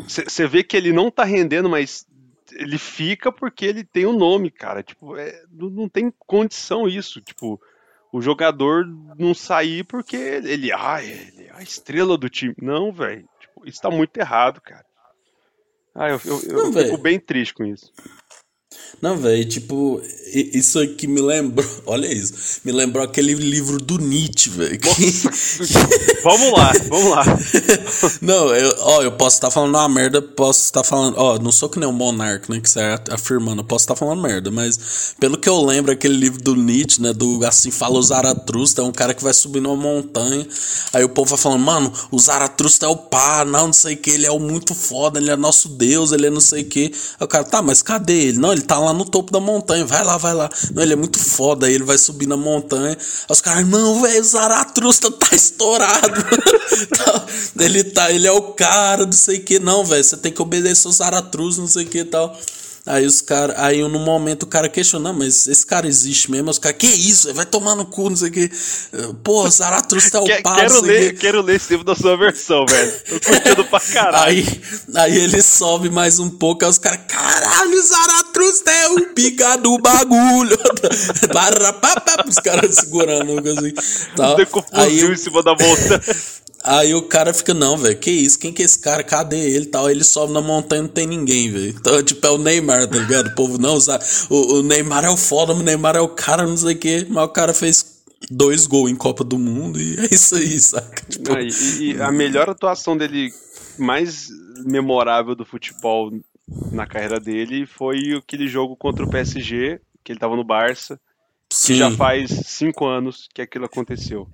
Você 0.08 0.46
vê 0.46 0.64
que 0.64 0.78
ele 0.78 0.94
não 0.94 1.10
tá 1.10 1.24
rendendo, 1.24 1.68
mas 1.68 2.06
ele 2.54 2.78
fica 2.78 3.32
porque 3.32 3.66
ele 3.66 3.84
tem 3.84 4.06
o 4.06 4.12
um 4.12 4.18
nome, 4.18 4.52
cara. 4.52 4.84
Tipo, 4.84 5.18
é, 5.18 5.42
não, 5.52 5.90
tem 5.90 6.14
condição 6.20 6.88
isso. 6.88 7.20
Tipo, 7.22 7.60
o 8.12 8.22
jogador 8.22 8.86
não 9.18 9.34
sair 9.34 9.84
porque 9.84 10.16
ele, 10.16 10.72
ah, 10.72 11.04
ele 11.04 11.46
é 11.46 11.52
a 11.54 11.62
estrela 11.62 12.18
do 12.18 12.30
time. 12.30 12.56
Não, 12.62 12.92
velho. 12.92 13.28
Tipo, 13.40 13.68
isso 13.68 13.82
tá 13.82 13.90
muito 13.90 14.18
errado, 14.18 14.62
cara. 14.62 14.86
Ah, 15.96 16.10
eu, 16.10 16.22
eu, 16.26 16.54
não, 16.54 16.80
eu 16.80 16.86
fico 16.86 16.98
bem 16.98 17.20
triste 17.20 17.54
com 17.54 17.66
isso. 17.66 17.92
Não, 19.02 19.16
velho, 19.16 19.46
tipo, 19.46 20.02
isso 20.34 20.80
aqui 20.80 21.08
me 21.08 21.22
lembrou. 21.22 21.66
Olha 21.86 22.08
isso. 22.12 22.62
Me 22.64 22.72
lembrou 22.72 23.04
aquele 23.04 23.34
livro 23.34 23.78
do 23.78 23.98
Nietzsche, 23.98 24.50
velho. 24.50 24.80
Vamos 26.24 26.52
lá, 26.52 26.74
vamos 26.90 27.10
lá. 27.12 27.24
não, 28.22 28.54
eu, 28.54 28.77
ó, 28.80 29.02
eu 29.02 29.12
posso 29.12 29.38
estar 29.38 29.52
falando 29.52 29.76
uma 29.76 29.90
merda, 29.90 30.22
posso 30.22 30.66
estar 30.66 30.84
falando. 30.84 31.16
Ó, 31.18 31.38
não 31.38 31.52
sou 31.52 31.70
que 31.70 31.80
nem 31.80 31.88
um 31.88 31.92
monarca, 31.92 32.54
né? 32.54 32.60
Que 32.60 32.70
você 32.70 32.80
é 32.80 33.00
afirmando, 33.12 33.62
eu 33.62 33.66
posso 33.66 33.84
estar 33.84 33.96
falando 33.96 34.22
merda, 34.22 34.52
mas 34.52 35.16
pelo 35.20 35.38
que 35.38 35.48
eu 35.48 35.64
lembro, 35.64 35.92
aquele 35.92 36.16
livro 36.16 36.42
do 36.42 36.56
Nietzsche, 36.56 37.02
né? 37.02 37.14
Do 37.14 37.46
assim 37.46 37.72
fala 37.72 37.98
o 37.98 38.04
Zaratrusta, 38.04 38.82
é 38.82 38.86
um 38.86 38.92
cara 38.92 39.14
que 39.14 39.24
vai 39.24 39.34
subir 39.34 39.60
numa 39.60 39.76
montanha. 39.76 40.48
Aí 40.94 41.04
o 41.04 41.10
povo 41.10 41.30
vai 41.30 41.40
falando, 41.40 41.64
mano, 41.64 41.94
o 42.12 42.20
Zaratrusta 42.20 42.86
é 42.86 42.90
o 42.90 42.96
pá, 42.96 43.46
não, 43.46 43.68
não 43.68 43.74
sei 43.74 43.96
o 43.96 43.98
que, 43.98 44.12
ele 44.12 44.26
é 44.26 44.32
o 44.32 44.40
muito 44.40 44.74
foda, 44.74 45.20
ele 45.20 45.32
é 45.32 45.36
nosso 45.36 45.70
Deus, 45.70 46.12
ele 46.12 46.28
é 46.28 46.30
não 46.30 46.42
sei 46.42 46.64
o 46.64 46.66
que. 46.66 46.94
Aí 47.20 47.26
o 47.26 47.28
cara, 47.28 47.44
tá, 47.44 47.62
mas 47.62 47.82
cadê 47.82 48.28
ele? 48.28 48.38
Não, 48.38 48.52
ele 48.52 48.62
tá 48.62 48.80
lá 48.80 48.94
no 48.94 49.06
topo 49.06 49.32
da 49.32 49.40
montanha, 49.40 49.86
vai 49.86 50.04
lá, 50.04 50.18
vai 50.18 50.34
lá. 50.34 50.50
Não, 50.74 50.84
ele 50.84 50.94
é 50.94 50.96
muito 50.96 51.20
foda, 51.20 51.68
aí 51.68 51.74
ele 51.74 51.84
vai 51.84 51.98
subir 51.98 52.28
na 52.28 52.38
montanha. 52.38 52.98
Aí 52.98 52.98
os 53.30 53.42
caras, 53.42 53.68
não, 53.68 54.02
velho, 54.02 54.22
o 54.22 54.24
Zaratrusta 54.24 55.12
tá 55.12 55.36
estourado. 55.36 56.26
Tá, 56.88 57.26
ele 57.60 57.84
tá, 57.84 58.12
ele 58.12 58.28
é 58.28 58.32
o 58.32 58.42
cara, 58.54 58.77
não 59.06 59.12
sei 59.12 59.38
o 59.38 59.44
que, 59.44 59.60
não, 59.60 59.86
velho, 59.86 60.04
você 60.04 60.18
tem 60.18 60.32
que 60.32 60.42
obedecer 60.42 60.88
o 60.88 60.92
Zaratrusta, 60.92 61.62
não 61.62 61.68
sei 61.68 61.86
o 61.86 61.88
que 61.88 62.00
e 62.00 62.06
tal. 62.06 62.38
Aí 62.88 63.06
os 63.06 63.20
caras, 63.20 63.54
aí 63.60 63.82
no 63.82 64.00
momento 64.00 64.44
o 64.44 64.48
cara 64.48 64.70
questiona, 64.70 65.12
mas 65.12 65.46
esse 65.46 65.66
cara 65.66 65.86
existe 65.86 66.32
mesmo? 66.32 66.50
Os 66.50 66.58
caras, 66.58 66.78
que 66.78 66.88
isso? 66.88 67.34
Vai 67.34 67.46
tomar 67.46 67.76
no 67.76 67.86
cu, 67.86 68.10
não 68.10 68.16
sei 68.16 68.30
o 68.30 68.32
que. 68.32 68.50
Pô, 69.26 69.48
Zaratustra 69.50 70.22
é 70.26 70.40
o 70.40 70.42
passo. 70.42 70.56
Quero 70.56 70.82
ler, 70.82 71.18
quero 71.18 71.42
ler 71.42 71.58
esse 71.58 71.72
livro 71.72 71.84
da 71.84 71.94
sua 71.94 72.16
versão, 72.16 72.66
velho. 72.66 72.94
Tô 73.20 73.20
curtindo 73.20 73.66
pra 73.66 73.82
caralho. 73.82 74.26
Aí, 74.26 74.62
aí 74.96 75.18
ele 75.18 75.42
sobe 75.42 75.90
mais 75.90 76.18
um 76.18 76.30
pouco, 76.30 76.64
aí 76.64 76.72
os 76.72 76.78
caras, 76.78 77.02
caralho, 77.10 77.82
Zaratustra 77.82 78.72
é 78.74 78.88
o 78.88 79.02
pica 79.08 79.58
do 79.58 79.78
bagulho. 79.80 80.58
os 82.26 82.36
caras 82.36 82.74
segurando, 82.74 83.38
assim. 83.50 83.74
Tal. 84.16 84.38
Aí 84.72 85.02
eu, 85.02 85.12
em 85.12 85.18
cima 85.18 85.44
da 85.44 85.54
volta. 85.54 86.02
Aí 86.68 86.94
o 86.94 87.02
cara 87.04 87.34
fica, 87.34 87.54
não, 87.54 87.78
velho, 87.78 87.98
que 87.98 88.12
isso? 88.12 88.38
Quem 88.38 88.52
que 88.52 88.62
é 88.62 88.66
esse 88.66 88.78
cara? 88.78 89.02
Cadê 89.02 89.38
ele 89.38 89.68
tal? 89.68 89.90
Ele 89.90 90.04
sobe 90.04 90.34
na 90.34 90.42
montanha 90.42 90.82
não 90.82 90.90
tem 90.90 91.08
ninguém, 91.08 91.50
velho. 91.50 91.70
Então, 91.70 92.04
tipo, 92.04 92.28
é 92.28 92.30
o 92.30 92.38
Neymar, 92.38 92.88
tá 92.88 92.98
ligado? 92.98 93.28
O 93.28 93.36
povo 93.36 93.58
não 93.58 93.80
sabe. 93.80 94.04
O, 94.30 94.56
o 94.56 94.64
Neymar 94.64 95.06
é 95.06 95.10
o 95.10 95.16
foda, 95.16 95.54
o 95.54 95.64
Neymar 95.64 95.96
é 95.96 96.02
o 96.02 96.10
cara, 96.10 96.46
não 96.46 96.58
sei 96.58 96.76
o 96.76 96.78
quê. 96.78 97.08
Mas 97.10 97.24
o 97.24 97.30
cara 97.30 97.54
fez 97.54 98.04
dois 98.30 98.68
gols 98.68 98.92
em 98.92 98.98
Copa 98.98 99.24
do 99.24 99.40
Mundo 99.40 99.80
e 99.80 99.96
é 100.12 100.14
isso 100.14 100.36
aí, 100.36 100.60
saca? 100.60 101.06
Tipo... 101.10 101.34
Ah, 101.34 101.42
e, 101.42 101.94
e, 101.94 102.02
a 102.02 102.12
melhor 102.12 102.50
atuação 102.50 102.98
dele, 102.98 103.32
mais 103.78 104.28
memorável 104.66 105.36
do 105.36 105.46
futebol 105.46 106.12
na 106.70 106.86
carreira 106.86 107.18
dele, 107.18 107.66
foi 107.66 108.14
aquele 108.14 108.48
jogo 108.48 108.76
contra 108.76 109.06
o 109.06 109.10
PSG, 109.10 109.80
que 110.04 110.12
ele 110.12 110.20
tava 110.20 110.36
no 110.36 110.44
Barça, 110.44 111.00
Sim. 111.50 111.74
que 111.74 111.80
já 111.80 111.92
faz 111.92 112.30
cinco 112.46 112.86
anos 112.86 113.30
que 113.34 113.42
aquilo 113.42 113.64
aconteceu. 113.64 114.28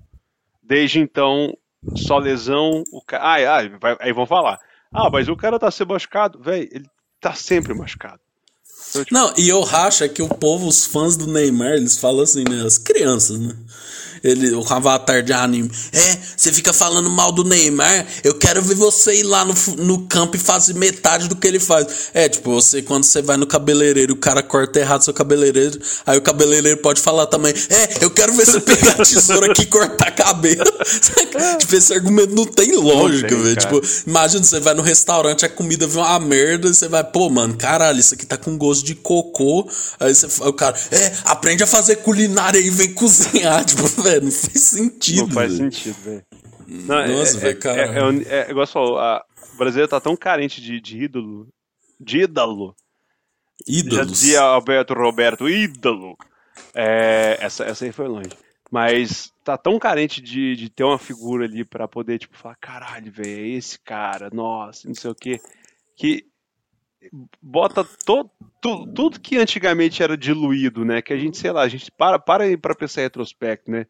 Desde 0.63 0.99
então, 0.99 1.55
só 1.95 2.17
lesão, 2.17 2.83
o 2.91 3.01
cara. 3.01 3.23
Ai, 3.23 3.45
ai, 3.45 3.69
vai, 3.79 3.97
aí 3.99 4.11
vão 4.11 4.25
falar. 4.25 4.59
Ah, 4.91 5.09
mas 5.09 5.27
o 5.27 5.35
cara 5.35 5.59
tá 5.59 5.69
sendo 5.71 5.93
machucado. 5.93 6.39
Velho, 6.39 6.69
ele 6.71 6.85
tá 7.19 7.33
sempre 7.33 7.73
machucado. 7.73 8.19
Então, 8.89 9.03
tipo... 9.03 9.13
Não, 9.13 9.33
e 9.37 9.49
eu 9.49 9.61
racho 9.61 10.03
é 10.03 10.07
que 10.07 10.21
o 10.21 10.27
povo, 10.27 10.67
os 10.67 10.85
fãs 10.85 11.15
do 11.15 11.27
Neymar, 11.27 11.73
eles 11.73 11.97
falam 11.97 12.23
assim, 12.23 12.43
né? 12.43 12.63
As 12.65 12.77
crianças, 12.77 13.39
né? 13.39 13.53
Ele, 14.23 14.51
o 14.53 14.63
avatar 14.69 15.21
de 15.21 15.33
anime. 15.33 15.69
É, 15.91 16.17
você 16.37 16.53
fica 16.53 16.71
falando 16.71 17.09
mal 17.09 17.29
do 17.29 17.43
Neymar, 17.43 18.07
eu 18.23 18.33
quero 18.33 18.61
ver 18.61 18.75
você 18.75 19.19
ir 19.19 19.23
lá 19.23 19.43
no, 19.43 19.53
no 19.77 20.07
campo 20.07 20.37
e 20.37 20.39
fazer 20.39 20.73
metade 20.75 21.27
do 21.27 21.35
que 21.35 21.45
ele 21.45 21.59
faz. 21.59 22.09
É, 22.13 22.29
tipo, 22.29 22.51
você, 22.51 22.81
quando 22.81 23.03
você 23.03 23.21
vai 23.21 23.35
no 23.35 23.45
cabeleireiro, 23.45 24.13
o 24.13 24.15
cara 24.15 24.41
corta 24.41 24.79
errado 24.79 25.03
seu 25.03 25.13
cabeleireiro, 25.13 25.77
aí 26.05 26.17
o 26.17 26.21
cabeleireiro 26.21 26.77
pode 26.77 27.01
falar 27.01 27.25
também, 27.25 27.53
é, 27.69 28.05
eu 28.05 28.09
quero 28.09 28.31
ver 28.31 28.45
você 28.45 28.61
pegar 28.61 28.93
a 28.93 29.03
tesoura 29.03 29.51
aqui 29.51 29.63
e 29.63 29.65
cortar 29.65 30.11
cabelo. 30.11 30.63
tipo, 31.59 31.75
esse 31.75 31.93
argumento 31.93 32.33
não 32.33 32.45
tem 32.45 32.77
lógica, 32.77 33.35
velho. 33.35 33.57
Tipo, 33.57 33.81
imagina, 34.07 34.41
você 34.41 34.61
vai 34.61 34.73
no 34.73 34.81
restaurante, 34.81 35.45
a 35.45 35.49
comida 35.49 35.85
vem 35.85 36.01
uma 36.01 36.19
merda, 36.21 36.69
e 36.69 36.73
você 36.73 36.87
vai, 36.87 37.03
pô, 37.03 37.29
mano, 37.29 37.55
caralho, 37.57 37.99
isso 37.99 38.13
aqui 38.13 38.25
tá 38.25 38.37
com 38.37 38.57
gosto 38.57 38.82
de 38.83 38.95
cocô. 38.95 39.67
Aí 39.99 40.13
você, 40.13 40.27
o 40.43 40.53
cara, 40.53 40.75
é, 40.91 41.13
aprende 41.25 41.63
a 41.63 41.67
fazer 41.67 41.97
culinária 41.97 42.59
e 42.59 42.69
vem 42.69 42.93
cozinhar. 42.93 43.63
Tipo, 43.73 43.87
velho, 44.01 44.23
não 44.23 44.31
faz 44.31 44.61
sentido. 44.61 45.27
Não 45.27 45.29
faz 45.29 45.57
véio. 45.57 45.71
sentido, 45.71 45.95
velho. 46.03 46.25
Nossa, 46.67 47.37
é, 47.37 47.39
velho, 47.39 47.59
cara. 47.59 47.81
É, 47.81 48.35
é, 48.35 48.47
é, 48.47 48.51
igual 48.51 48.65
você 48.65 48.73
falou, 48.73 48.99
a, 48.99 49.23
o 49.53 49.57
brasileiro 49.57 49.89
tá 49.89 49.99
tão 49.99 50.15
carente 50.15 50.61
de, 50.61 50.79
de 50.79 51.03
ídolo. 51.03 51.47
De 51.99 52.21
ídolo. 52.21 52.75
Ídolos. 53.67 53.97
Já 53.97 54.03
dizia 54.03 54.41
Alberto 54.41 54.93
Roberto, 54.93 55.49
ídolo. 55.49 56.17
É, 56.73 57.37
essa, 57.39 57.63
essa 57.63 57.85
aí 57.85 57.91
foi 57.91 58.07
longe. 58.07 58.29
Mas 58.71 59.31
tá 59.43 59.57
tão 59.57 59.77
carente 59.77 60.19
de, 60.21 60.55
de 60.55 60.69
ter 60.69 60.83
uma 60.83 60.97
figura 60.97 61.45
ali 61.45 61.63
para 61.63 61.87
poder, 61.87 62.17
tipo, 62.17 62.35
falar, 62.35 62.55
caralho, 62.55 63.11
velho, 63.11 63.45
é 63.45 63.47
esse 63.49 63.77
cara, 63.79 64.29
nossa, 64.33 64.87
não 64.87 64.95
sei 64.95 65.11
o 65.11 65.15
quê. 65.15 65.39
Que 65.95 66.25
bota 67.41 67.83
to, 68.05 68.29
to, 68.63 68.87
tudo 68.87 69.19
que 69.19 69.37
antigamente 69.37 70.01
era 70.01 70.17
diluído, 70.17 70.85
né? 70.85 71.01
Que 71.01 71.11
a 71.11 71.17
gente, 71.17 71.37
sei 71.37 71.51
lá, 71.51 71.61
a 71.61 71.67
gente 71.67 71.91
para, 71.91 72.17
para 72.17 72.45
aí 72.45 72.55
pra 72.55 72.73
pensar 72.73 73.01
em 73.01 73.03
retrospecto, 73.03 73.69
né? 73.69 73.85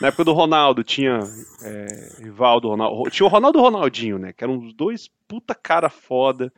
Na 0.00 0.08
época 0.08 0.24
do 0.24 0.32
Ronaldo 0.32 0.82
tinha 0.82 1.20
é, 1.62 2.22
Rivaldo, 2.22 2.68
Ronaldo, 2.68 3.10
tinha 3.10 3.26
o 3.26 3.30
Ronaldo 3.30 3.58
e 3.58 3.60
o 3.60 3.62
Ronaldinho, 3.62 4.18
né? 4.18 4.32
Que 4.32 4.42
eram 4.42 4.58
os 4.58 4.72
dois 4.72 5.10
puta 5.28 5.54
cara 5.54 5.90
foda. 5.90 6.50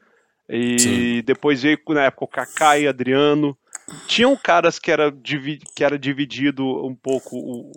E 0.48 0.78
Sim. 0.78 1.22
depois 1.24 1.62
veio 1.62 1.78
na 1.88 2.04
época 2.04 2.24
o 2.24 2.28
Kaká 2.28 2.78
e 2.78 2.86
Adriano. 2.86 3.58
Tinham 4.06 4.36
caras 4.36 4.78
que 4.78 4.92
era, 4.92 5.12
que 5.74 5.84
era 5.84 5.98
dividido 5.98 6.64
um 6.86 6.94
pouco 6.94 7.36
o, 7.36 7.72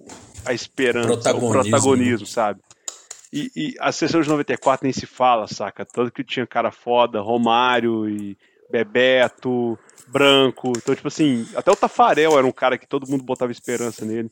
a 0.45 0.53
esperança, 0.53 1.07
protagonismo. 1.07 1.49
o 1.49 1.51
protagonismo, 1.51 2.27
sabe? 2.27 2.61
E, 3.33 3.51
e, 3.55 3.75
a 3.79 3.91
sessão 3.91 4.21
de 4.21 4.29
94 4.29 4.85
nem 4.85 4.93
se 4.93 5.05
fala, 5.07 5.47
saca? 5.47 5.85
Tanto 5.85 6.11
que 6.11 6.23
tinha 6.23 6.47
cara 6.47 6.71
foda, 6.71 7.21
Romário 7.21 8.07
e 8.07 8.37
Bebeto, 8.69 9.77
Branco. 10.07 10.73
Então, 10.77 10.95
tipo 10.95 11.07
assim, 11.07 11.47
até 11.55 11.71
o 11.71 11.75
Tafarel 11.75 12.37
era 12.37 12.45
um 12.45 12.51
cara 12.51 12.77
que 12.77 12.87
todo 12.87 13.09
mundo 13.09 13.23
botava 13.23 13.51
esperança 13.51 14.05
nele. 14.05 14.29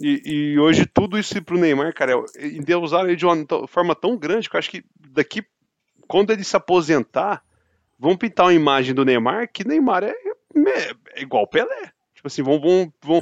E, 0.00 0.22
e 0.24 0.58
hoje 0.58 0.86
tudo 0.86 1.18
isso 1.18 1.40
pro 1.42 1.58
Neymar, 1.58 1.94
cara, 1.94 2.14
endeusaram 2.38 3.08
ele 3.08 3.16
de 3.16 3.26
uma 3.26 3.36
forma 3.68 3.94
tão 3.94 4.16
grande 4.16 4.48
que 4.48 4.56
eu 4.56 4.58
acho 4.58 4.70
que 4.70 4.84
daqui, 5.10 5.44
quando 6.08 6.32
ele 6.32 6.42
se 6.42 6.56
aposentar, 6.56 7.42
vão 7.98 8.16
pintar 8.16 8.46
uma 8.46 8.54
imagem 8.54 8.94
do 8.94 9.04
Neymar 9.04 9.50
que 9.52 9.66
Neymar 9.66 10.02
é, 10.04 10.14
é 11.14 11.22
igual 11.22 11.46
Pelé. 11.46 11.92
Tipo 12.14 12.26
assim, 12.26 12.42
vão, 12.42 12.60
vão, 12.60 12.92
vão, 13.02 13.20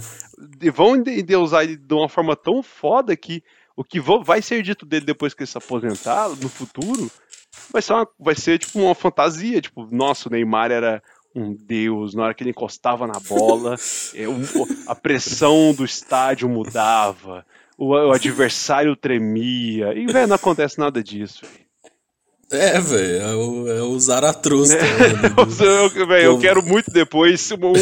vão 0.72 0.96
endeusar 0.96 1.64
ele 1.64 1.76
de 1.76 1.94
uma 1.94 2.08
forma 2.08 2.36
tão 2.36 2.62
foda 2.62 3.16
que 3.16 3.42
o 3.76 3.82
que 3.82 4.00
vai 4.00 4.40
ser 4.40 4.62
dito 4.62 4.86
dele 4.86 5.04
depois 5.04 5.34
que 5.34 5.42
ele 5.42 5.50
se 5.50 5.58
aposentar, 5.58 6.28
no 6.28 6.48
futuro, 6.48 7.10
vai 7.72 7.82
ser, 7.82 7.92
uma, 7.92 8.08
vai 8.18 8.34
ser 8.34 8.58
tipo 8.58 8.78
uma 8.80 8.94
fantasia. 8.94 9.60
Tipo, 9.60 9.88
nossa, 9.90 10.28
o 10.28 10.32
Neymar 10.32 10.70
era 10.70 11.02
um 11.34 11.54
deus, 11.54 12.14
na 12.14 12.24
hora 12.24 12.34
que 12.34 12.42
ele 12.42 12.50
encostava 12.50 13.06
na 13.06 13.18
bola, 13.18 13.76
é, 14.14 14.24
a 14.86 14.94
pressão 14.94 15.72
do 15.72 15.84
estádio 15.84 16.48
mudava, 16.48 17.44
o, 17.78 17.88
o 17.88 18.12
adversário 18.12 18.94
tremia. 18.94 19.94
E, 19.94 20.06
velho, 20.06 20.28
não 20.28 20.36
acontece 20.36 20.78
nada 20.78 21.02
disso, 21.02 21.42
É, 22.50 22.78
velho, 22.78 23.22
é 23.22 23.34
o, 23.34 23.68
é 23.68 23.82
o 23.82 23.98
Zaratustra. 23.98 24.78
É, 24.78 25.12
né? 25.14 25.34
eu, 25.96 26.06
véio, 26.06 26.24
eu 26.24 26.38
quero 26.38 26.62
muito 26.62 26.90
depois 26.90 27.50
um, 27.52 27.72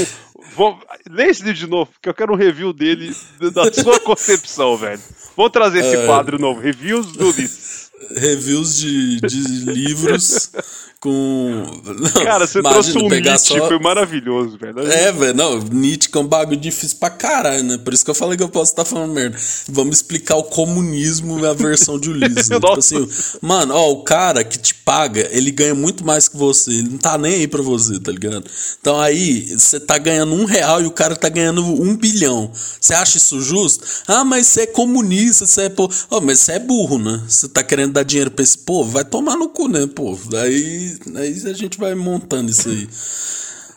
Vou, 0.55 0.79
lê 1.09 1.27
esse 1.27 1.43
livro 1.43 1.59
de 1.59 1.67
novo, 1.67 1.91
que 2.03 2.09
eu 2.09 2.15
quero 2.15 2.33
um 2.33 2.37
review 2.37 2.73
dele, 2.73 3.15
da 3.53 3.73
sua 3.73 4.01
concepção, 4.01 4.77
velho. 4.77 5.01
Vou 5.37 5.49
trazer 5.49 5.81
esse 5.81 5.97
é... 5.97 6.07
quadro 6.07 6.39
novo, 6.39 6.61
reviews 6.61 7.13
do 7.13 7.29
Ulisses. 7.29 7.90
Reviews 8.09 8.81
de, 8.81 9.21
de 9.21 9.73
livros 9.73 10.51
com. 11.01 11.65
Não, 11.85 12.11
Cara, 12.23 12.47
você 12.47 12.63
trouxe 12.63 12.97
um 12.99 13.09
Nietzsche, 13.09 13.59
só... 13.59 13.67
foi 13.67 13.79
maravilhoso, 13.79 14.59
velho. 14.59 14.81
É, 14.81 15.11
velho, 15.11 15.35
não, 15.35 15.59
Nietzsche 15.59 16.11
é 16.15 16.19
um 16.19 16.27
bagulho 16.27 16.61
difícil 16.61 16.99
pra 16.99 17.09
caralho, 17.09 17.65
né? 17.65 17.79
Por 17.79 17.95
isso 17.95 18.05
que 18.05 18.11
eu 18.11 18.15
falei 18.15 18.37
que 18.37 18.43
eu 18.43 18.49
posso 18.49 18.73
estar 18.73 18.85
tá 18.85 18.91
falando 18.91 19.13
merda. 19.13 19.37
Vamos 19.69 19.97
explicar 19.97 20.37
o 20.37 20.45
comunismo 20.45 21.41
e 21.41 21.47
a 21.47 21.55
versão 21.55 21.99
de 21.99 22.11
Ulisses. 22.11 22.51
Né? 22.51 22.57
tipo 22.61 22.79
assim, 22.79 23.09
mano, 23.41 23.75
ó, 23.75 23.91
o 23.91 24.05
cara 24.05 24.45
que 24.45 24.59
te 24.59 24.75
paga, 24.75 25.27
ele 25.33 25.51
ganha 25.51 25.75
muito 25.75 26.05
mais 26.05 26.29
que 26.29 26.37
você, 26.37 26.71
ele 26.71 26.91
não 26.91 26.99
tá 26.99 27.17
nem 27.17 27.35
aí 27.35 27.49
pra 27.49 27.63
você, 27.63 27.99
tá 27.99 28.13
ligado? 28.13 28.45
Então 28.79 29.01
aí, 29.01 29.59
você 29.59 29.81
tá 29.81 29.97
ganhando 29.97 30.35
um 30.35 30.45
real 30.45 30.83
e 30.83 30.87
o 30.87 30.91
cara 30.91 31.17
tá 31.17 31.31
ganhando 31.31 31.65
um 31.65 31.97
bilhão. 31.97 32.51
Você 32.53 32.93
acha 32.93 33.17
isso 33.17 33.41
justo? 33.41 33.87
Ah, 34.07 34.23
mas 34.23 34.47
você 34.47 34.63
é 34.63 34.67
comunista, 34.67 35.47
você 35.47 35.63
é. 35.63 35.69
Pô... 35.71 35.91
Oh, 36.11 36.21
mas 36.21 36.41
você 36.41 36.53
é 36.53 36.59
burro, 36.59 36.99
né? 36.99 37.23
Você 37.27 37.49
tá 37.49 37.63
querendo 37.63 37.93
dar 37.95 38.03
dinheiro 38.03 38.31
pra 38.31 38.43
esse 38.43 38.59
povo? 38.59 38.91
Vai 38.91 39.05
tomar 39.05 39.37
no 39.37 39.49
cu, 39.49 39.67
né, 39.67 39.87
pô? 39.87 40.19
Daí 40.29 40.90
aí, 41.17 41.43
a 41.47 41.53
gente 41.53 41.79
vai 41.79 41.95
montando 41.95 42.51
isso 42.51 42.69
aí. 42.69 42.89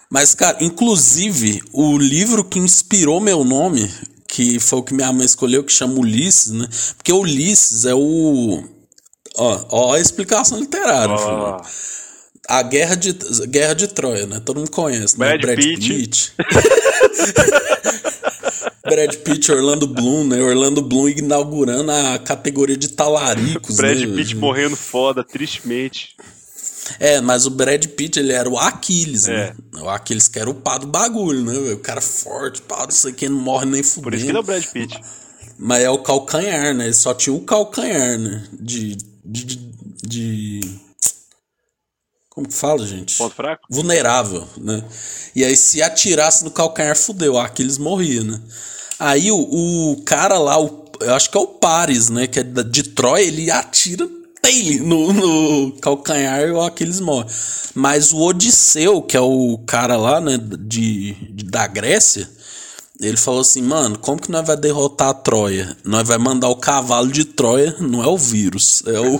Mas, 0.09 0.35
cara, 0.35 0.63
inclusive, 0.63 1.61
o 1.71 1.97
livro 1.97 2.43
que 2.43 2.59
inspirou 2.59 3.19
meu 3.19 3.43
nome, 3.43 3.91
que 4.27 4.59
foi 4.59 4.79
o 4.79 4.83
que 4.83 4.93
minha 4.93 5.11
mãe 5.11 5.25
escolheu, 5.25 5.63
que 5.63 5.73
chama 5.73 5.99
Ulisses, 5.99 6.51
né? 6.51 6.67
Porque 6.95 7.11
Ulisses 7.11 7.85
é 7.85 7.95
o. 7.95 8.63
Ó, 9.35 9.65
ó 9.71 9.93
a 9.93 9.99
explicação 9.99 10.59
literária. 10.59 11.15
Oh. 11.15 11.57
A 12.47 12.61
Guerra 12.61 12.95
de, 12.95 13.13
Guerra 13.47 13.73
de 13.73 13.87
Troia, 13.87 14.27
né? 14.27 14.39
Todo 14.39 14.57
mundo 14.57 14.69
conhece, 14.69 15.19
né? 15.19 15.37
Brad, 15.37 15.41
Brad 15.41 15.57
Pitt. 15.57 15.93
Pitt. 15.93 16.33
Brad 18.83 19.15
Pitt, 19.15 19.51
Orlando 19.51 19.87
Bloom, 19.87 20.25
né? 20.25 20.41
Orlando 20.41 20.81
Bloom 20.81 21.09
inaugurando 21.09 21.91
a 21.91 22.19
categoria 22.19 22.77
de 22.77 22.89
talaricos. 22.89 23.77
Brad 23.77 23.99
né? 23.99 24.15
Pitt 24.15 24.35
morrendo 24.35 24.75
foda, 24.75 25.23
tristemente. 25.23 26.15
É, 26.99 27.21
mas 27.21 27.45
o 27.45 27.49
Brad 27.49 27.85
Pitt, 27.87 28.19
ele 28.19 28.33
era 28.33 28.49
o 28.49 28.57
Aquiles, 28.57 29.27
né? 29.27 29.33
é. 29.33 29.75
né? 29.75 29.81
O 29.81 29.89
Aquiles 29.89 30.27
que 30.27 30.39
era 30.39 30.49
o 30.49 30.53
pá 30.53 30.77
do 30.77 30.87
bagulho, 30.87 31.43
né? 31.43 31.73
O 31.73 31.79
cara 31.79 32.01
forte, 32.01 32.61
pá, 32.61 32.83
não 32.83 32.91
sei 32.91 33.13
quem, 33.13 33.29
não 33.29 33.39
morre 33.39 33.65
nem 33.65 33.83
fudendo. 33.83 34.03
Por 34.03 34.13
isso 34.13 34.25
que 34.25 34.31
ele 34.31 34.37
é 34.37 34.41
o 34.41 34.43
Brad 34.43 34.65
Pitt. 34.65 35.01
Mas 35.57 35.83
é 35.83 35.89
o 35.89 35.99
calcanhar, 35.99 36.73
né? 36.73 36.85
Ele 36.85 36.93
só 36.93 37.13
tinha 37.13 37.33
o 37.33 37.41
calcanhar, 37.41 38.17
né? 38.17 38.43
De. 38.51 38.95
de, 39.23 39.45
de, 39.45 39.71
de... 40.03 40.79
Como 42.29 42.47
que 42.47 42.53
fala, 42.55 42.85
gente? 42.85 43.15
Ponto 43.17 43.35
fraco? 43.35 43.63
Vulnerável, 43.69 44.47
né? 44.57 44.83
E 45.35 45.43
aí, 45.43 45.55
se 45.55 45.81
atirasse 45.81 46.43
no 46.43 46.51
calcanhar, 46.51 46.97
fudeu. 46.97 47.33
O 47.33 47.39
Aquiles 47.39 47.77
morria, 47.77 48.23
né? 48.23 48.41
Aí 48.99 49.31
o, 49.31 49.37
o 49.37 50.01
cara 50.03 50.39
lá, 50.39 50.59
o, 50.59 50.85
eu 50.99 51.13
acho 51.13 51.29
que 51.29 51.37
é 51.37 51.41
o 51.41 51.47
Paris, 51.47 52.09
né? 52.09 52.25
Que 52.25 52.39
é 52.39 52.43
de 52.43 52.83
Troia, 52.83 53.23
ele 53.23 53.51
atira 53.51 54.09
no, 54.81 55.13
no 55.13 55.71
calcanhar 55.79 56.41
e 56.41 56.51
o 56.51 56.61
Aquiles 56.61 56.99
morre. 56.99 57.29
Mas 57.73 58.11
o 58.11 58.19
Odisseu, 58.19 59.01
que 59.01 59.15
é 59.15 59.21
o 59.21 59.57
cara 59.65 59.95
lá, 59.95 60.19
né, 60.19 60.37
de, 60.37 61.13
de, 61.31 61.45
da 61.45 61.65
Grécia, 61.65 62.29
ele 62.99 63.17
falou 63.17 63.41
assim, 63.41 63.61
mano, 63.61 63.97
como 63.97 64.21
que 64.21 64.31
nós 64.31 64.45
vai 64.45 64.55
derrotar 64.55 65.09
a 65.09 65.13
Troia? 65.13 65.75
Nós 65.83 66.07
vai 66.07 66.17
mandar 66.17 66.49
o 66.49 66.55
cavalo 66.55 67.11
de 67.11 67.25
Troia, 67.25 67.75
não 67.79 68.03
é 68.03 68.07
o 68.07 68.17
vírus, 68.17 68.83
é 68.85 68.99
o, 68.99 69.19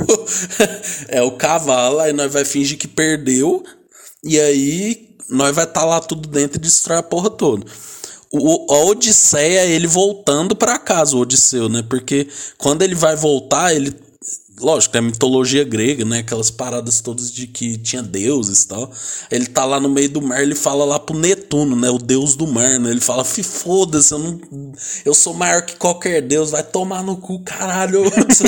é 1.10 1.22
o 1.22 1.32
cavalo, 1.32 2.00
aí 2.00 2.14
nós 2.14 2.32
vai 2.32 2.46
fingir 2.46 2.78
que 2.78 2.88
perdeu, 2.88 3.64
e 4.24 4.40
aí 4.40 5.16
nós 5.30 5.56
vai 5.56 5.66
estar 5.66 5.82
tá 5.82 5.86
lá 5.86 6.00
tudo 6.00 6.30
dentro 6.30 6.58
e 6.58 6.62
destrói 6.62 6.98
a 7.00 7.04
porra 7.04 7.30
toda. 7.30 7.66
O, 8.32 8.74
a 8.74 8.86
Odisseia 8.86 9.66
ele 9.66 9.86
voltando 9.86 10.56
para 10.56 10.80
casa, 10.80 11.16
o 11.16 11.20
Odisseu, 11.20 11.70
né? 11.70 11.84
Porque 11.88 12.28
quando 12.58 12.82
ele 12.82 12.96
vai 12.96 13.16
voltar, 13.16 13.76
ele 13.76 13.94
lógico, 14.64 14.96
é 14.96 15.02
mitologia 15.02 15.64
grega, 15.64 16.06
né? 16.06 16.20
Aquelas 16.20 16.50
paradas 16.50 17.02
todas 17.02 17.32
de 17.32 17.46
que 17.46 17.78
tinha 17.78 18.02
deuses 18.02 18.64
e 18.64 18.68
tal. 18.68 18.90
Ele 19.30 19.46
tá 19.46 19.66
lá 19.66 19.80
no 19.80 19.90
meio 19.90 20.10
do 20.10 20.22
mar, 20.22 20.42
ele 20.42 20.56
fala 20.56 20.86
lá 20.86 20.98
pro 20.98 21.18
Netuno, 21.18 21.76
né? 21.76 21.90
O 21.90 21.98
deus 21.98 22.36
do 22.36 22.48
mar, 22.48 22.80
né? 22.80 22.90
Ele 22.90 23.02
fala, 23.02 23.26
foda-se, 23.26 24.14
eu 24.14 24.20
não. 24.20 24.40
Eu 25.04 25.14
sou 25.14 25.34
maior 25.34 25.64
que 25.64 25.76
qualquer 25.76 26.22
deus, 26.22 26.52
vai 26.52 26.64
tomar 26.64 27.04
no 27.04 27.18
cu, 27.18 27.40
caralho. 27.40 28.04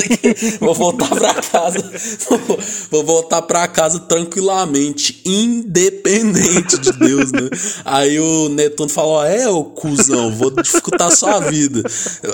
vou 0.58 0.74
voltar 0.74 1.08
pra 1.10 1.34
casa. 1.34 1.92
vou 2.90 3.04
voltar 3.04 3.42
pra 3.42 3.68
casa 3.68 4.00
tranquilamente, 4.00 5.20
independente 5.24 6.78
de 6.78 6.92
Deus, 6.92 7.30
né? 7.30 7.50
Aí 7.84 8.18
o 8.18 8.48
Netuno 8.48 8.88
falou: 8.88 9.22
É, 9.22 9.48
ô 9.48 9.64
cuzão, 9.64 10.34
vou 10.34 10.50
dificultar 10.50 11.14
sua 11.14 11.40
vida. 11.40 11.82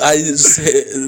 Aí 0.02 0.36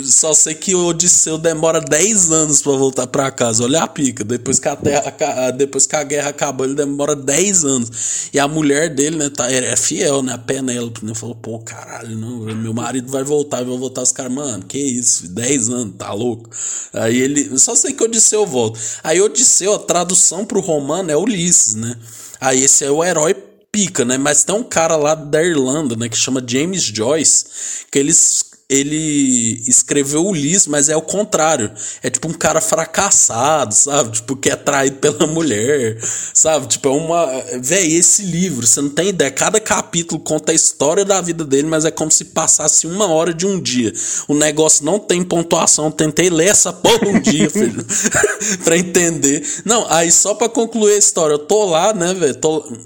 só 0.04 0.34
sei 0.34 0.54
que 0.54 0.74
o 0.74 0.86
Odisseu 0.86 1.38
demora 1.38 1.80
10 1.80 2.32
anos 2.32 2.63
para 2.64 2.78
voltar 2.78 3.06
para 3.06 3.30
casa. 3.30 3.62
Olha 3.64 3.82
a 3.82 3.86
pica. 3.86 4.24
Depois 4.24 4.58
que 4.58 4.68
a, 4.68 4.74
terra, 4.74 5.50
depois 5.50 5.86
que 5.86 5.94
a 5.94 6.02
guerra 6.02 6.30
acabou, 6.30 6.66
ele 6.66 6.74
demora 6.74 7.14
10 7.14 7.64
anos. 7.64 8.30
E 8.32 8.38
a 8.38 8.48
mulher 8.48 8.92
dele, 8.92 9.16
né, 9.16 9.28
tá 9.28 9.50
é, 9.52 9.72
é 9.72 9.76
fiel, 9.76 10.22
né? 10.22 10.32
A 10.32 10.38
Penélope, 10.38 11.04
né? 11.04 11.14
Falou, 11.14 11.34
pô, 11.34 11.58
caralho, 11.60 12.16
não, 12.16 12.38
meu 12.40 12.72
marido 12.72 13.10
vai 13.10 13.22
voltar, 13.22 13.60
eu 13.60 13.66
vou 13.66 13.78
voltar. 13.78 14.02
Os 14.02 14.12
caras, 14.12 14.32
mano, 14.32 14.64
que 14.64 14.78
isso? 14.78 15.28
10 15.28 15.68
anos, 15.68 15.94
tá 15.96 16.12
louco? 16.12 16.48
Aí 16.92 17.20
ele, 17.20 17.56
só 17.58 17.74
sei 17.74 17.92
que 17.92 18.02
Odisseu 18.02 18.46
volta. 18.46 18.80
Aí 19.02 19.20
Odisseu, 19.20 19.74
a 19.74 19.78
tradução 19.78 20.44
pro 20.44 20.60
romano 20.60 21.10
é 21.10 21.16
Ulisses, 21.16 21.74
né? 21.74 21.96
Aí 22.40 22.64
esse 22.64 22.84
é 22.84 22.90
o 22.90 23.04
herói 23.04 23.34
pica, 23.70 24.04
né? 24.04 24.16
Mas 24.16 24.44
tem 24.44 24.54
um 24.54 24.62
cara 24.62 24.96
lá 24.96 25.14
da 25.14 25.42
Irlanda, 25.42 25.96
né, 25.96 26.08
que 26.08 26.16
chama 26.16 26.42
James 26.46 26.82
Joyce, 26.82 27.44
que 27.90 27.98
eles 27.98 28.53
ele 28.68 29.62
escreveu 29.68 30.24
Ulisses, 30.24 30.66
mas 30.66 30.88
é 30.88 30.96
o 30.96 31.02
contrário. 31.02 31.70
É 32.02 32.08
tipo 32.08 32.28
um 32.28 32.32
cara 32.32 32.60
fracassado, 32.62 33.74
sabe? 33.74 34.12
Tipo, 34.12 34.36
que 34.36 34.48
é 34.48 34.56
traído 34.56 34.96
pela 34.96 35.26
mulher, 35.26 35.98
sabe? 36.32 36.66
Tipo, 36.68 36.88
é 36.88 36.92
uma. 36.92 37.26
Véi, 37.60 37.92
esse 37.94 38.22
livro, 38.22 38.66
você 38.66 38.80
não 38.80 38.88
tem 38.88 39.08
ideia. 39.10 39.30
Cada 39.30 39.60
capítulo 39.60 40.20
conta 40.20 40.52
a 40.52 40.54
história 40.54 41.04
da 41.04 41.20
vida 41.20 41.44
dele, 41.44 41.68
mas 41.68 41.84
é 41.84 41.90
como 41.90 42.10
se 42.10 42.24
passasse 42.26 42.86
uma 42.86 43.06
hora 43.08 43.34
de 43.34 43.46
um 43.46 43.60
dia. 43.60 43.92
O 44.28 44.34
negócio 44.34 44.84
não 44.84 44.98
tem 44.98 45.22
pontuação. 45.22 45.86
Eu 45.86 45.92
tentei 45.92 46.30
ler 46.30 46.48
essa 46.48 46.72
porra 46.72 47.06
um 47.06 47.20
dia, 47.20 47.48
filho. 47.50 47.84
pra 48.64 48.78
entender. 48.78 49.46
Não, 49.64 49.86
aí 49.90 50.10
só 50.10 50.34
pra 50.34 50.48
concluir 50.48 50.94
a 50.94 50.98
história, 50.98 51.34
eu 51.34 51.38
tô 51.38 51.66
lá, 51.66 51.92
né, 51.92 52.14
velho? 52.14 52.34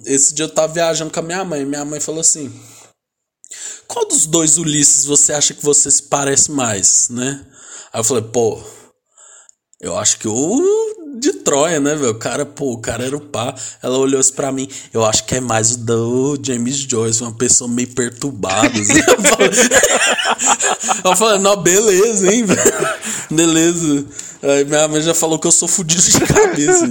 Esse 0.04 0.34
dia 0.34 0.44
eu 0.44 0.50
tava 0.50 0.72
viajando 0.72 1.12
com 1.12 1.20
a 1.20 1.22
minha 1.22 1.44
mãe. 1.44 1.64
Minha 1.64 1.84
mãe 1.84 2.00
falou 2.00 2.20
assim. 2.20 2.52
Qual 3.86 4.06
dos 4.06 4.26
dois 4.26 4.58
Ulisses 4.58 5.04
você 5.04 5.32
acha 5.32 5.54
que 5.54 5.64
você 5.64 5.90
se 5.90 6.02
parece 6.02 6.50
mais, 6.50 7.08
né? 7.08 7.46
Aí 7.92 8.00
eu 8.00 8.04
falei, 8.04 8.24
pô, 8.24 8.60
eu 9.80 9.96
acho 9.96 10.18
que 10.18 10.28
o 10.28 10.88
de 11.18 11.32
Troia, 11.32 11.80
né, 11.80 11.94
velho? 11.94 12.10
O 12.10 12.18
cara, 12.18 12.44
pô, 12.44 12.72
o 12.72 12.78
cara 12.78 13.04
era 13.04 13.16
o 13.16 13.20
pá. 13.20 13.54
Ela 13.82 13.96
olhou 13.98 14.20
isso 14.20 14.34
pra 14.34 14.52
mim. 14.52 14.68
Eu 14.92 15.04
acho 15.04 15.24
que 15.24 15.36
é 15.36 15.40
mais 15.40 15.72
o 15.72 15.78
do 15.78 16.38
James 16.42 16.76
Joyce, 16.76 17.22
uma 17.22 17.32
pessoa 17.32 17.70
meio 17.70 17.88
perturbada. 17.88 18.68
Assim. 18.68 18.94
eu 21.04 21.16
falei, 21.16 21.40
não, 21.40 21.56
beleza, 21.56 22.32
hein, 22.32 22.44
velho? 22.44 22.60
Beleza. 23.30 24.06
Aí 24.42 24.64
minha 24.64 24.88
mãe 24.88 25.00
já 25.00 25.14
falou 25.14 25.38
que 25.38 25.46
eu 25.46 25.52
sou 25.52 25.68
fudido 25.68 26.02
de 26.02 26.20
cabeça. 26.20 26.86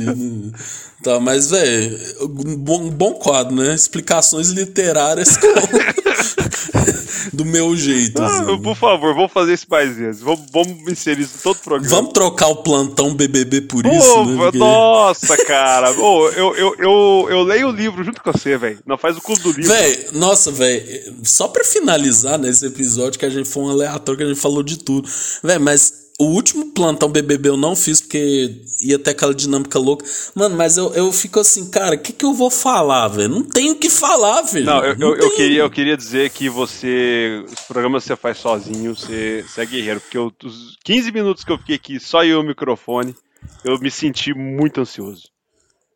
Tá, 1.08 1.20
mas, 1.20 1.50
velho, 1.52 1.98
um 2.22 2.56
bom, 2.58 2.90
bom 2.90 3.14
quadro, 3.14 3.56
né? 3.56 3.74
Explicações 3.74 4.50
literárias 4.50 5.38
do 7.32 7.46
meu 7.46 7.76
jeito. 7.76 8.22
Ah, 8.22 8.26
assim. 8.26 8.62
Por 8.62 8.76
favor, 8.76 9.16
vamos 9.16 9.32
fazer 9.32 9.54
isso 9.54 9.68
mais 9.70 9.96
vezes. 9.96 10.22
Vamos, 10.22 10.46
vamos 10.52 10.92
inserir 10.92 11.22
isso 11.22 11.38
em 11.38 11.42
todo 11.42 11.56
o 11.56 11.60
programa. 11.60 11.96
Vamos 11.96 12.14
trocar 12.14 12.48
o 12.48 12.58
plantão 12.58 13.14
BBB 13.14 13.62
por 13.62 13.86
isso, 13.86 14.26
né? 14.26 14.36
Porque... 14.38 14.58
Nossa, 14.58 15.38
cara. 15.46 15.92
oh, 15.98 16.28
eu, 16.30 16.56
eu, 16.56 16.76
eu, 16.78 17.28
eu 17.30 17.44
leio 17.44 17.70
o 17.70 17.72
livro 17.72 18.04
junto 18.04 18.22
com 18.22 18.32
você, 18.32 18.58
velho. 18.58 18.80
Não 18.86 18.98
faz 18.98 19.16
o 19.16 19.22
curso 19.22 19.44
do 19.44 19.52
livro. 19.52 19.72
Véi, 19.74 20.08
nossa, 20.14 20.52
velho. 20.52 21.16
Só 21.24 21.48
pra 21.48 21.64
finalizar 21.64 22.38
nesse 22.38 22.66
episódio 22.66 23.18
que 23.18 23.26
a 23.26 23.30
gente 23.30 23.48
foi 23.48 23.64
um 23.64 23.70
aleatório, 23.70 24.18
que 24.18 24.24
a 24.24 24.28
gente 24.28 24.40
falou 24.40 24.64
de 24.64 24.78
tudo. 24.78 25.08
Velho, 25.42 25.62
mas 25.62 26.07
o 26.20 26.26
último 26.26 26.72
plantão 26.72 27.10
BBB 27.10 27.50
eu 27.50 27.58
não 27.58 27.76
fiz 27.76 28.02
porque 28.02 28.64
ia 28.82 28.98
ter 28.98 29.12
aquela 29.12 29.36
dinâmica 29.36 29.78
louca. 29.78 30.04
Mano, 30.34 30.56
mas 30.56 30.76
eu, 30.76 30.92
eu 30.96 31.12
fico 31.14 31.40
assim, 31.40 31.70
cara, 31.70 31.96
o 31.96 32.00
que, 32.00 32.12
que 32.12 32.26
eu 32.26 32.34
vou 32.34 32.50
falar, 32.50 33.08
velho? 33.08 33.30
Não 33.30 33.44
tenho 33.44 33.74
o 33.74 33.76
que 33.76 33.90
falar, 33.90 34.42
velho. 34.42 34.66
Não, 34.66 34.84
eu, 34.84 34.98
não 34.98 35.10
eu, 35.10 35.18
eu, 35.18 35.36
queria, 35.36 35.62
eu 35.62 35.70
queria 35.70 35.96
dizer 35.96 36.32
que 36.32 36.50
você. 36.50 37.44
Os 37.48 37.62
programas 37.62 38.04
você 38.04 38.16
faz 38.16 38.40
sozinho, 38.40 38.96
você, 38.96 39.46
você 39.48 39.62
é 39.62 39.66
guerreiro. 39.66 40.02
Porque 40.02 40.18
eu, 40.18 40.34
os 40.44 40.76
15 40.84 41.12
minutos 41.12 41.44
que 41.44 41.52
eu 41.52 41.58
fiquei 41.60 41.76
aqui, 41.76 42.00
só 42.00 42.24
eu 42.24 42.40
e 42.40 42.42
o 42.42 42.44
microfone, 42.44 43.16
eu 43.64 43.80
me 43.80 43.92
senti 43.92 44.34
muito 44.34 44.82
ansioso. 44.82 45.30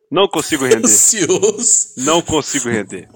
Não 0.08 0.28
consigo 0.28 0.64
render. 0.64 0.84
Ansioso. 0.86 1.94
Não 1.96 2.22
consigo 2.22 2.68
render. 2.68 3.08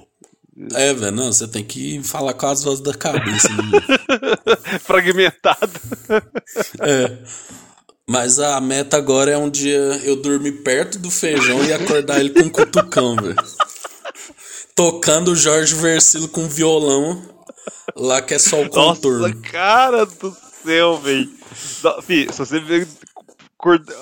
É, 0.75 0.95
velho, 0.95 1.13
não, 1.13 1.33
você 1.33 1.47
tem 1.47 1.63
que 1.63 2.03
falar 2.03 2.33
com 2.33 2.47
as 2.47 2.65
vozes 2.65 2.83
da 2.83 2.95
cabeça. 2.95 3.49
Né? 3.49 3.81
Fragmentado. 4.81 5.73
É. 6.81 7.19
Mas 8.09 8.39
a 8.39 8.59
meta 8.61 8.97
agora 8.97 9.33
é 9.33 9.37
um 9.37 9.51
dia 9.51 9.77
eu 10.05 10.17
dormir 10.17 10.63
perto 10.63 10.99
do 10.99 11.11
feijão 11.11 11.63
e 11.65 11.73
acordar 11.73 12.21
ele 12.21 12.31
com 12.31 12.41
um 12.41 12.49
cutucão, 12.49 13.17
velho. 13.17 13.37
Tocando 14.75 15.33
o 15.33 15.37
Jorge 15.37 15.75
Versilo 15.75 16.29
com 16.29 16.49
violão 16.49 17.23
lá 17.95 18.23
que 18.23 18.35
é 18.35 18.39
só 18.39 18.63
o 18.63 18.71
contorno. 18.71 19.29
Nossa, 19.29 19.35
cara 19.51 20.07
do 20.07 20.37
céu, 20.65 20.99
velho. 20.99 21.29
Se 21.55 22.39
você 22.39 22.61
ver 22.61 22.87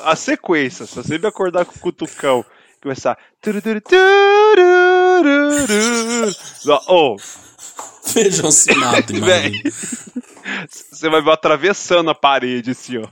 a 0.04 0.14
sequência, 0.14 0.86
se 0.86 0.94
você 0.94 1.18
me 1.18 1.26
acordar 1.26 1.64
com 1.64 1.74
o 1.74 1.80
cutucão 1.80 2.44
começar. 2.84 3.16
Oh. 6.88 7.16
Feijão 8.04 8.50
se 8.50 8.74
mata, 8.74 9.12
Você 10.68 11.08
vai 11.08 11.20
atravessando 11.32 12.10
a 12.10 12.14
parede 12.14 12.72
assim, 12.72 12.98
ó. 12.98 13.08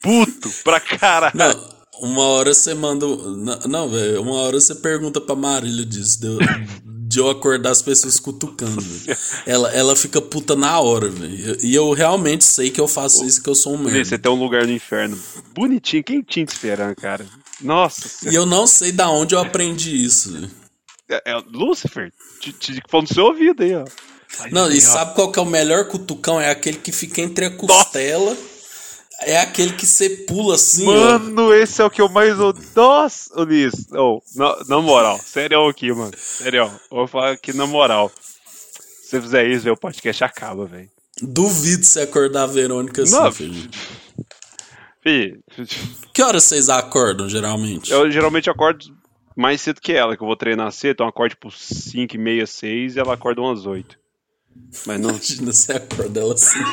Puto 0.00 0.50
pra 0.64 0.80
caralho. 0.80 1.32
Não. 1.34 1.78
Uma 2.00 2.22
hora 2.22 2.54
você 2.54 2.74
manda. 2.74 3.06
Não, 3.68 3.88
velho. 3.88 4.22
Uma 4.22 4.34
hora 4.34 4.60
você 4.60 4.74
pergunta 4.74 5.20
pra 5.20 5.34
Marília 5.34 5.84
disso. 5.84 6.20
De, 6.20 6.28
de 6.84 7.18
eu 7.18 7.28
acordar 7.28 7.70
as 7.70 7.82
pessoas 7.82 8.20
cutucando. 8.20 8.84
Ela, 9.44 9.72
ela 9.72 9.96
fica 9.96 10.20
puta 10.20 10.54
na 10.54 10.78
hora, 10.78 11.08
velho. 11.08 11.56
E 11.60 11.74
eu 11.74 11.92
realmente 11.92 12.44
sei 12.44 12.70
que 12.70 12.80
eu 12.80 12.86
faço 12.86 13.24
isso, 13.24 13.42
que 13.42 13.48
eu 13.48 13.54
sou 13.54 13.74
um 13.74 13.78
merda. 13.78 14.04
Você 14.04 14.18
tem 14.18 14.30
um 14.30 14.36
lugar 14.36 14.66
no 14.66 14.72
inferno. 14.72 15.18
Bonitinho. 15.52 16.04
Quem 16.04 16.22
tinha 16.22 16.46
te 16.46 16.52
esperando, 16.52 16.94
cara? 16.94 17.26
Nossa. 17.60 18.30
E 18.30 18.34
eu 18.34 18.46
não 18.46 18.66
sei 18.66 18.92
da 18.92 19.10
onde 19.10 19.34
eu 19.34 19.40
aprendi 19.40 20.04
isso. 20.04 20.48
É, 21.08 21.32
é 21.32 21.42
Lúcifer. 21.50 22.12
Te, 22.40 22.52
te 22.52 22.82
falando 22.88 23.08
no 23.08 23.14
seu 23.14 23.24
ouvido 23.24 23.62
aí, 23.62 23.74
ó. 23.74 23.84
Aí, 24.40 24.52
não, 24.52 24.70
e 24.70 24.76
ó. 24.76 24.80
sabe 24.80 25.14
qual 25.14 25.32
que 25.32 25.38
é 25.38 25.42
o 25.42 25.46
melhor 25.46 25.88
cutucão? 25.88 26.40
É 26.40 26.50
aquele 26.50 26.78
que 26.78 26.92
fica 26.92 27.20
entre 27.20 27.46
a 27.46 27.50
costela. 27.50 28.30
Nossa. 28.30 28.58
É 29.22 29.40
aquele 29.40 29.72
que 29.72 29.84
você 29.86 30.08
pula 30.10 30.54
assim. 30.54 30.84
Mano, 30.84 31.48
ó. 31.48 31.54
esse 31.54 31.82
é 31.82 31.84
o 31.84 31.90
que 31.90 32.00
eu 32.00 32.08
mais. 32.08 32.34
Nossa, 32.74 33.40
Ulisses. 33.40 33.86
Oh, 33.92 34.20
na, 34.36 34.64
na 34.68 34.80
moral, 34.80 35.18
sério 35.18 35.66
aqui, 35.66 35.92
mano. 35.92 36.12
Sério, 36.16 36.70
vou 36.88 37.08
falar 37.08 37.32
aqui 37.32 37.52
na 37.52 37.66
moral. 37.66 38.12
Se 39.02 39.10
você 39.10 39.20
fizer 39.20 39.48
isso, 39.48 39.70
o 39.70 39.76
podcast 39.76 40.22
acaba, 40.22 40.66
velho. 40.66 40.88
Duvido 41.20 41.84
você 41.84 42.02
acordar 42.02 42.44
a 42.44 42.46
Verônica 42.46 43.02
assim, 43.02 43.12
Não, 43.12 43.32
filho. 43.32 43.68
filho. 45.02 45.42
Que 46.12 46.22
horas 46.22 46.44
vocês 46.44 46.68
acordam, 46.68 47.28
geralmente? 47.28 47.90
Eu 47.90 48.10
geralmente 48.10 48.50
acordo 48.50 48.84
mais 49.38 49.60
cedo 49.60 49.80
que 49.80 49.92
ela, 49.92 50.16
que 50.16 50.22
eu 50.22 50.26
vou 50.26 50.36
treinar 50.36 50.70
cedo, 50.72 50.94
então 50.94 51.06
eu 51.06 51.10
acordo 51.10 51.30
tipo 51.30 51.50
5 51.50 52.14
e 52.14 52.18
meia, 52.18 52.46
6 52.46 52.96
e 52.96 52.98
ela 52.98 53.14
acorda 53.14 53.40
umas 53.40 53.64
8. 53.66 53.96
Mas 54.86 55.00
não. 55.00 55.10
Imagina 55.10 55.52
você 55.52 55.72
acorda 55.72 56.20
ela 56.20 56.36
5 56.36 56.64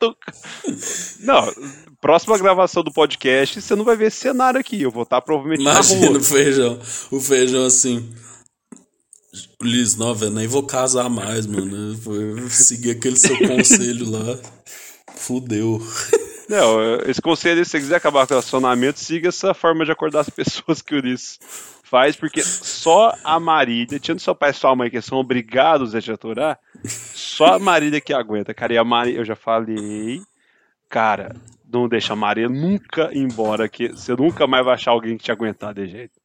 Não, 1.20 1.54
próxima 2.00 2.36
gravação 2.38 2.82
do 2.82 2.92
podcast, 2.92 3.60
você 3.60 3.76
não 3.76 3.84
vai 3.84 3.96
ver 3.96 4.08
esse 4.08 4.16
cenário 4.18 4.58
aqui. 4.58 4.82
Eu 4.82 4.90
vou 4.90 5.04
estar 5.04 5.20
provavelmente 5.20 5.60
Imagina 5.60 6.00
na 6.00 6.06
rua. 6.08 6.18
o 6.18 6.22
feijão. 6.24 6.80
O 7.10 7.20
feijão 7.20 7.64
assim. 7.64 8.12
Liz, 9.62 9.94
não, 9.94 10.14
velho, 10.14 10.32
nem 10.32 10.48
vou 10.48 10.64
casar 10.64 11.08
mais, 11.08 11.46
mano. 11.46 11.94
Vou 11.96 12.50
seguir 12.50 12.92
aquele 12.92 13.16
seu 13.16 13.36
conselho 13.46 14.10
lá. 14.10 14.38
Fudeu. 15.14 15.80
Não, 16.50 16.96
esse 17.06 17.22
conselho, 17.22 17.64
se 17.64 17.70
você 17.70 17.78
quiser 17.78 17.94
acabar 17.94 18.26
com 18.26 18.34
o 18.34 18.36
relacionamento, 18.36 18.98
siga 18.98 19.28
essa 19.28 19.54
forma 19.54 19.84
de 19.84 19.92
acordar 19.92 20.22
as 20.22 20.28
pessoas 20.28 20.82
que 20.82 20.96
o 20.96 20.98
Ulisses 20.98 21.38
faz, 21.84 22.16
porque 22.16 22.42
só 22.42 23.14
a 23.22 23.38
Marília, 23.38 24.00
tirando 24.00 24.18
seu 24.18 24.34
pai 24.34 24.50
e 24.50 24.54
sua 24.54 24.74
mãe, 24.74 24.90
que 24.90 25.00
são 25.00 25.18
obrigados 25.18 25.94
a 25.94 26.00
te 26.00 26.10
aturar, 26.10 26.58
só 26.84 27.54
a 27.54 27.58
Marília 27.60 28.00
que 28.00 28.12
aguenta, 28.12 28.52
cara. 28.52 28.74
E 28.74 28.78
a 28.78 28.82
Marília, 28.82 29.20
eu 29.20 29.24
já 29.24 29.36
falei, 29.36 30.20
cara, 30.88 31.36
não 31.72 31.88
deixa 31.88 32.14
a 32.14 32.16
Marília 32.16 32.48
nunca 32.48 33.10
embora, 33.12 33.68
que 33.68 33.86
você 33.86 34.16
nunca 34.16 34.44
mais 34.48 34.64
vai 34.64 34.74
achar 34.74 34.90
alguém 34.90 35.16
que 35.16 35.22
te 35.22 35.30
aguentar 35.30 35.72
de 35.72 35.86
jeito. 35.86 36.18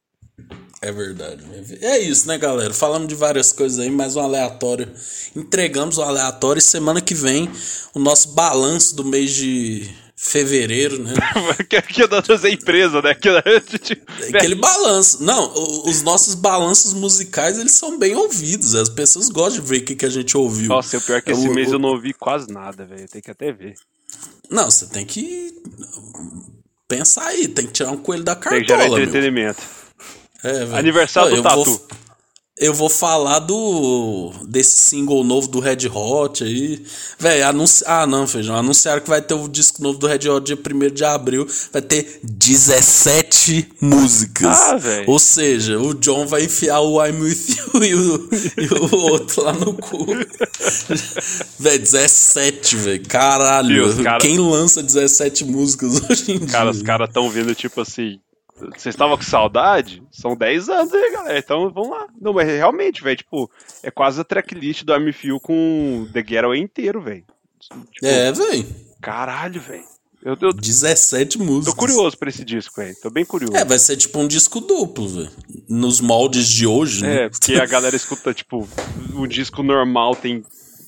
É 0.82 0.90
verdade. 0.90 1.44
É 1.82 1.98
isso, 2.00 2.26
né, 2.26 2.36
galera? 2.36 2.74
Falamos 2.74 3.06
de 3.06 3.14
várias 3.14 3.52
coisas 3.52 3.78
aí, 3.78 3.92
mais 3.92 4.16
um 4.16 4.20
aleatório. 4.20 4.92
Entregamos 5.36 5.98
o 5.98 6.02
aleatório 6.02 6.58
e 6.58 6.62
semana 6.62 7.00
que 7.00 7.14
vem 7.14 7.48
o 7.94 8.00
nosso 8.00 8.34
balanço 8.34 8.96
do 8.96 9.04
mês 9.04 9.32
de 9.32 10.05
fevereiro, 10.16 11.02
né? 11.02 11.12
que 11.68 12.02
é 12.02 12.08
da 12.08 12.24
nossa 12.26 12.48
empresa, 12.48 13.02
né? 13.02 13.14
Que, 13.14 13.28
Aquele 14.34 14.54
balanço. 14.54 15.22
Não, 15.22 15.52
os 15.84 16.02
nossos 16.02 16.34
balanços 16.34 16.94
musicais, 16.94 17.58
eles 17.58 17.72
são 17.72 17.98
bem 17.98 18.16
ouvidos. 18.16 18.74
As 18.74 18.88
pessoas 18.88 19.28
gostam 19.28 19.62
de 19.62 19.68
ver 19.68 19.82
o 19.82 19.84
que, 19.84 19.94
que 19.94 20.06
a 20.06 20.10
gente 20.10 20.36
ouviu. 20.36 20.68
Nossa, 20.68 20.96
o 20.96 21.00
pior 21.02 21.18
é 21.18 21.20
que 21.20 21.32
esse 21.32 21.46
o, 21.46 21.52
mês 21.52 21.70
eu 21.70 21.78
não 21.78 21.90
ouvi 21.90 22.14
quase 22.14 22.50
nada, 22.50 22.86
velho. 22.86 23.06
Tem 23.06 23.20
que 23.20 23.30
até 23.30 23.52
ver. 23.52 23.74
Não, 24.50 24.70
você 24.70 24.86
tem 24.86 25.04
que 25.04 25.54
pensar 26.88 27.26
aí. 27.26 27.46
Tem 27.46 27.66
que 27.66 27.72
tirar 27.72 27.90
um 27.90 27.98
coelho 27.98 28.24
da 28.24 28.34
cartola, 28.34 28.56
Tem 28.56 28.66
que 28.66 28.82
gerar 28.82 28.86
entretenimento. 28.86 29.62
É, 30.42 30.78
Aniversário 30.78 31.36
do 31.36 31.42
Tatu. 31.42 31.64
Vou... 31.64 31.86
eu 32.58 32.72
vou 32.72 32.88
falar 32.88 33.40
do 33.40 34.32
desse 34.48 34.78
single 34.78 35.22
novo 35.22 35.46
do 35.46 35.60
Red 35.60 35.88
Hot 35.92 36.42
aí. 36.42 36.82
Véi, 37.18 37.42
anunci... 37.42 37.84
ah 37.86 38.06
não, 38.06 38.26
feijão, 38.26 38.56
anunciaram 38.56 39.02
que 39.02 39.10
vai 39.10 39.20
ter 39.20 39.34
o 39.34 39.46
disco 39.46 39.82
novo 39.82 39.98
do 39.98 40.06
Red 40.06 40.28
Hot 40.28 40.46
dia 40.46 40.56
1 40.56 40.94
de 40.94 41.04
abril, 41.04 41.46
vai 41.70 41.82
ter 41.82 42.20
17 42.22 43.72
músicas. 43.80 44.56
Ah. 44.56 44.78
Ou 45.06 45.18
seja, 45.18 45.78
o 45.78 45.92
John 45.92 46.26
vai 46.26 46.44
enfiar 46.44 46.80
o 46.80 47.04
I'm 47.04 47.20
With 47.20 47.56
You 47.56 47.84
e 47.84 47.94
o, 47.94 48.30
e 48.56 48.74
o 48.74 48.96
outro 48.96 49.42
lá 49.42 49.52
no 49.52 49.74
cu. 49.74 50.06
véi, 51.60 51.78
17, 51.78 52.76
velho. 52.76 53.06
Caralho. 53.06 54.02
Cara... 54.02 54.18
Quem 54.18 54.38
lança 54.38 54.82
17 54.82 55.44
músicas 55.44 56.00
hoje 56.08 56.32
em 56.32 56.46
Cara, 56.46 56.70
dia? 56.70 56.80
os 56.80 56.82
caras 56.82 57.10
tão 57.12 57.28
vendo, 57.28 57.54
tipo 57.54 57.82
assim. 57.82 58.18
Vocês 58.58 58.94
estavam 58.94 59.16
com 59.16 59.22
saudade? 59.22 60.02
São 60.10 60.34
10 60.36 60.68
anos 60.68 60.92
aí, 60.94 61.12
galera. 61.12 61.38
Então 61.38 61.70
vamos 61.70 61.90
lá. 61.90 62.06
Não, 62.20 62.32
mas 62.32 62.48
realmente, 62.48 63.02
velho, 63.02 63.16
tipo, 63.16 63.50
é 63.82 63.90
quase 63.90 64.20
a 64.20 64.24
tracklist 64.24 64.82
do 64.84 64.92
Army 64.94 65.12
Feel 65.12 65.38
com 65.40 66.08
The 66.12 66.24
Getaway 66.26 66.60
inteiro, 66.60 67.00
velho. 67.02 67.24
Tipo, 67.60 68.06
É, 68.06 68.32
velho. 68.32 68.66
Caralho, 69.00 69.60
velho. 69.60 69.84
Eu, 70.22 70.36
eu 70.40 70.52
17 70.52 71.38
músicas. 71.38 71.74
tô 71.74 71.78
curioso 71.78 72.16
pra 72.18 72.28
esse 72.28 72.44
disco, 72.44 72.74
velho. 72.80 72.96
Tô 73.00 73.10
bem 73.10 73.24
curioso. 73.24 73.54
É, 73.56 73.64
vai 73.64 73.78
ser 73.78 73.96
tipo 73.96 74.18
um 74.18 74.26
disco 74.26 74.60
duplo, 74.60 75.06
velho. 75.08 75.30
Nos 75.68 76.00
moldes 76.00 76.48
de 76.48 76.66
hoje, 76.66 77.02
né? 77.02 77.24
É, 77.24 77.28
porque 77.28 77.54
a 77.54 77.66
galera 77.66 77.94
escuta, 77.94 78.34
tipo, 78.34 78.66
um 79.14 79.26
disco 79.26 79.62
normal 79.62 80.16
tem 80.16 80.44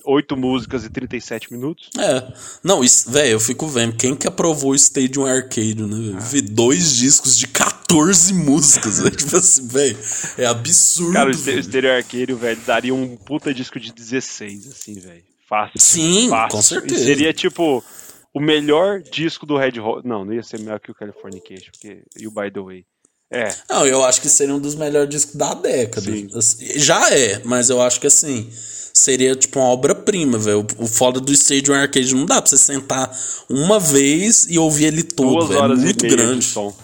8 0.09 0.37
músicas 0.37 0.85
e 0.85 0.91
37 0.91 1.53
minutos. 1.53 1.91
É. 1.99 2.33
Não, 2.65 2.81
velho, 2.81 3.33
eu 3.33 3.41
fico 3.41 3.69
vendo. 3.69 3.95
Quem 3.95 4.17
que 4.17 4.27
aprovou 4.27 4.71
o 4.71 4.75
Stadium 4.75 5.27
Arcade, 5.27 5.83
né? 5.83 5.97
velho? 5.97 6.21
Vi 6.21 6.41
dois 6.41 6.97
discos 6.97 7.39
de 7.39 7.47
14 7.47 8.33
músicas, 8.33 9.01
velho. 9.01 9.15
Tipo 9.17 9.37
assim, 9.37 9.69
velho. 9.69 9.99
É 10.39 10.47
absurdo. 10.47 11.13
Cara, 11.13 11.31
o. 11.31 11.35
Stereo 11.35 11.95
Arcade, 11.95 12.33
velho, 12.33 12.61
daria 12.67 12.95
um 12.95 13.17
puta 13.17 13.53
disco 13.53 13.79
de 13.79 13.93
16, 13.93 14.69
assim, 14.69 14.95
velho. 14.95 15.23
Fácil. 15.47 15.79
Sim, 15.79 16.29
fácil. 16.31 16.57
com 16.57 16.63
certeza. 16.63 17.03
E 17.03 17.05
seria, 17.05 17.33
tipo, 17.33 17.85
o 18.33 18.41
melhor 18.41 19.03
disco 19.03 19.45
do 19.45 19.57
Red 19.57 19.79
Hot. 19.81 20.07
Não, 20.07 20.25
não 20.25 20.33
ia 20.33 20.43
ser 20.43 20.59
melhor 20.61 20.81
que 20.81 20.91
o 20.91 20.95
Californication, 20.95 21.71
porque. 21.73 22.03
E 22.17 22.27
o 22.27 22.31
By 22.31 22.51
the 22.51 22.61
Way. 22.61 22.85
É. 23.31 23.55
Não, 23.69 23.87
eu 23.87 24.05
acho 24.05 24.21
que 24.23 24.29
seria 24.29 24.55
um 24.55 24.59
dos 24.61 24.75
melhores 24.75 25.11
discos 25.11 25.35
da 25.37 25.53
década. 25.55 26.11
Sim. 26.11 26.29
Assim, 26.35 26.79
Já 26.79 27.11
é, 27.15 27.41
mas 27.45 27.69
eu 27.71 27.81
acho 27.83 28.01
que 28.01 28.07
assim. 28.07 28.51
Seria 28.95 29.37
tipo 29.37 29.61
uma 29.61 29.69
obra-prima, 29.69 30.39
velho. 30.39 30.67
O 30.77 30.87
foda 30.87 31.21
do 31.21 31.31
Stadium 31.33 31.75
Arcade 31.75 32.13
não 32.15 32.27
dá 32.27 32.41
pra 32.43 32.51
você 32.51 32.59
sentar 32.59 33.17
uma 33.49 33.79
vez 33.79 34.47
e 34.51 34.59
ouvir 34.59 34.87
ele 34.87 35.05
todo, 35.05 35.47
Duas. 35.47 35.51
É 35.53 35.57
horas 35.61 35.79
muito 35.79 36.05
e 36.05 36.09
meia 36.09 36.17
grande. 36.17 36.39
de 36.41 36.45
som. 36.47 36.75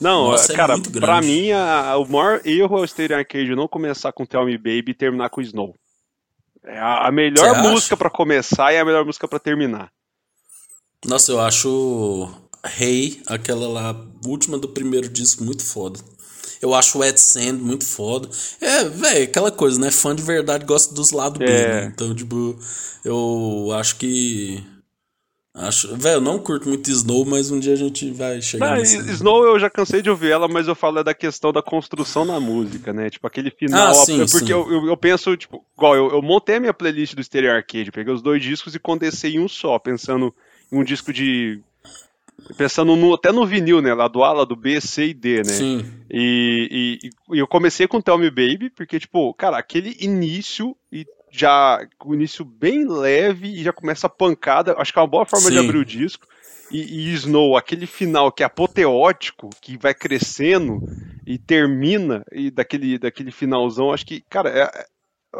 Não, 0.00 0.30
Nossa, 0.30 0.52
é 0.52 0.56
cara, 0.56 0.74
grande. 0.78 1.00
pra 1.00 1.20
mim, 1.20 1.50
a- 1.50 1.96
o 1.96 2.06
maior 2.06 2.40
erro 2.44 2.78
é 2.78 2.80
o 2.82 2.86
Stereo 2.86 3.16
Arcade 3.16 3.56
não 3.56 3.66
começar 3.66 4.12
com 4.12 4.24
Tell 4.24 4.44
Me 4.46 4.56
Baby 4.56 4.90
e 4.90 4.94
terminar 4.94 5.28
com 5.30 5.40
Snow. 5.40 5.74
É 6.64 6.78
a, 6.78 7.08
a 7.08 7.10
melhor 7.10 7.54
Você 7.56 7.62
música 7.68 7.96
pra 7.96 8.10
começar 8.10 8.72
e 8.72 8.78
a 8.78 8.84
melhor 8.84 9.04
música 9.04 9.26
pra 9.26 9.38
terminar. 9.40 9.90
Nossa, 11.04 11.32
eu 11.32 11.40
acho 11.40 12.30
Hey, 12.78 13.20
aquela 13.26 13.68
lá, 13.68 14.06
última 14.24 14.58
do 14.58 14.68
primeiro 14.68 15.08
disco, 15.08 15.44
muito 15.44 15.64
foda. 15.64 15.98
Eu 16.60 16.74
acho 16.74 16.98
Wet 16.98 17.20
Sand 17.20 17.54
muito 17.54 17.84
foda. 17.86 18.28
É, 18.60 18.84
velho, 18.84 19.24
aquela 19.24 19.50
coisa, 19.50 19.78
né? 19.80 19.90
Fã 19.90 20.14
de 20.14 20.22
verdade 20.22 20.64
gosta 20.64 20.94
dos 20.94 21.10
lados 21.10 21.38
B, 21.38 21.44
É. 21.44 21.68
né? 21.68 21.92
Então, 21.94 22.14
tipo, 22.14 22.58
eu 23.04 23.68
acho 23.74 23.96
que. 23.96 24.62
Acho, 25.54 25.96
velho, 25.96 26.16
eu 26.16 26.20
não 26.20 26.38
curto 26.38 26.68
muito 26.68 26.90
Snow, 26.90 27.24
mas 27.24 27.50
um 27.50 27.58
dia 27.58 27.72
a 27.72 27.76
gente 27.76 28.10
vai 28.10 28.42
chegar 28.42 28.70
Não, 28.70 28.76
nesse. 28.76 28.98
Snow 29.10 29.42
eu 29.42 29.58
já 29.58 29.70
cansei 29.70 30.02
de 30.02 30.10
ouvir 30.10 30.30
ela, 30.30 30.46
mas 30.46 30.68
eu 30.68 30.74
falo 30.74 30.98
é 30.98 31.04
da 31.04 31.14
questão 31.14 31.50
da 31.50 31.62
construção 31.62 32.26
na 32.26 32.38
música, 32.38 32.92
né? 32.92 33.08
Tipo, 33.08 33.26
aquele 33.26 33.50
final. 33.50 33.88
Ah, 33.88 33.94
sim, 33.94 34.20
é 34.20 34.26
porque 34.26 34.46
sim. 34.46 34.52
eu, 34.52 34.70
eu, 34.70 34.86
eu 34.86 34.96
penso, 34.98 35.34
tipo, 35.34 35.64
igual, 35.76 35.96
eu, 35.96 36.10
eu 36.10 36.20
montei 36.20 36.56
a 36.56 36.60
minha 36.60 36.74
playlist 36.74 37.14
do 37.14 37.24
Stereo 37.24 37.52
Arcade, 37.52 37.90
peguei 37.90 38.12
os 38.12 38.20
dois 38.20 38.42
discos 38.42 38.74
e 38.74 38.78
condensei 38.78 39.32
em 39.36 39.40
um 39.40 39.48
só, 39.48 39.78
pensando 39.78 40.34
em 40.70 40.78
um 40.78 40.84
disco 40.84 41.10
de. 41.10 41.60
Pensando 42.56 42.94
no- 42.96 43.14
até 43.14 43.32
no 43.32 43.46
vinil, 43.46 43.80
né? 43.82 43.92
Lá 43.94 44.08
do 44.08 44.22
A, 44.22 44.32
lá 44.32 44.44
do 44.44 44.54
B, 44.56 44.80
C 44.80 45.06
e 45.08 45.14
D, 45.14 45.38
né? 45.38 45.44
Sim. 45.44 45.84
E, 46.10 47.00
e- 47.02 47.34
e 47.34 47.38
eu 47.38 47.46
comecei 47.46 47.86
com 47.88 48.00
Tell 48.00 48.18
Me 48.18 48.30
Baby, 48.30 48.70
porque, 48.70 49.00
tipo, 49.00 49.32
cara, 49.34 49.58
aquele 49.58 49.96
início 50.00 50.76
e 50.92 51.04
já. 51.30 51.80
O 52.04 52.14
início 52.14 52.44
bem 52.44 52.86
leve 52.86 53.48
e 53.48 53.62
já 53.64 53.72
começa 53.72 54.06
a 54.06 54.10
pancada. 54.10 54.74
Acho 54.78 54.92
que 54.92 54.98
é 54.98 55.02
uma 55.02 55.08
boa 55.08 55.26
forma 55.26 55.50
de 55.50 55.56
Sim. 55.58 55.64
abrir 55.64 55.78
o 55.78 55.84
disco. 55.84 56.26
E, 56.70 56.80
e 57.10 57.14
Snow, 57.14 57.56
aquele 57.56 57.86
final 57.86 58.30
que 58.32 58.42
é 58.42 58.46
apoteótico, 58.46 59.50
que 59.60 59.76
vai 59.78 59.94
crescendo 59.94 60.80
e 61.26 61.38
termina, 61.38 62.24
e 62.32 62.50
daquele, 62.50 62.98
daquele 62.98 63.30
finalzão, 63.30 63.92
acho 63.92 64.04
que, 64.06 64.20
cara, 64.28 64.48
é, 64.50 64.86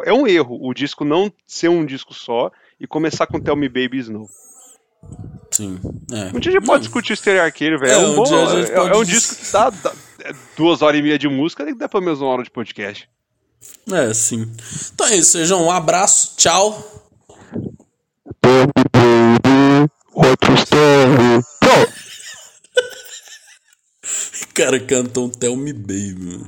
é 0.09 0.13
um 0.13 0.27
erro 0.27 0.57
o 0.61 0.73
disco 0.73 1.05
não 1.05 1.33
ser 1.47 1.69
um 1.69 1.85
disco 1.85 2.15
só 2.15 2.51
e 2.79 2.87
começar 2.87 3.27
com 3.27 3.41
Tell 3.41 3.57
Me 3.57 3.69
Baby 3.69 3.97
e 3.97 4.01
Snow. 4.01 4.29
Sim. 5.57 5.81
É. 6.13 6.37
Um 6.37 6.41
dia 6.41 6.53
a 6.53 6.55
gente 6.55 6.67
pode 6.67 6.83
discutir 6.85 7.13
o 7.13 7.17
Stereo 7.17 7.43
Arcade, 7.43 7.77
velho. 7.79 7.87
É, 7.87 7.93
É, 7.95 7.99
um 7.99 8.13
um 8.13 8.17
bom- 8.17 8.27
gente 8.27 8.71
é- 8.71 8.75
pode 8.75 8.91
é 8.91 8.97
um 8.97 9.05
dis- 9.05 9.21
disco 9.21 9.37
que 9.47 9.53
dá, 9.53 9.71
dá- 9.71 9.93
é 10.25 10.33
duas 10.57 10.83
horas 10.83 10.99
e 10.99 11.03
meia 11.03 11.19
de 11.19 11.29
música, 11.29 11.65
tem 11.65 11.73
que 11.73 11.79
dar 11.81 11.89
pelo 11.89 12.03
menos 12.05 12.21
uma 12.21 12.31
hora 12.31 12.43
de 12.43 12.51
podcast. 12.51 13.09
É, 13.91 14.13
sim. 14.13 14.51
Então 14.95 15.07
é 15.07 15.17
isso, 15.17 15.31
sejam 15.33 15.65
um 15.65 15.71
abraço, 15.71 16.35
tchau. 16.37 17.05
Cara 24.55 24.79
cantou 24.81 25.27
um 25.27 25.31
Tell 25.31 25.57
Me 25.57 25.73
Baby, 25.73 26.15
mano. 26.19 26.47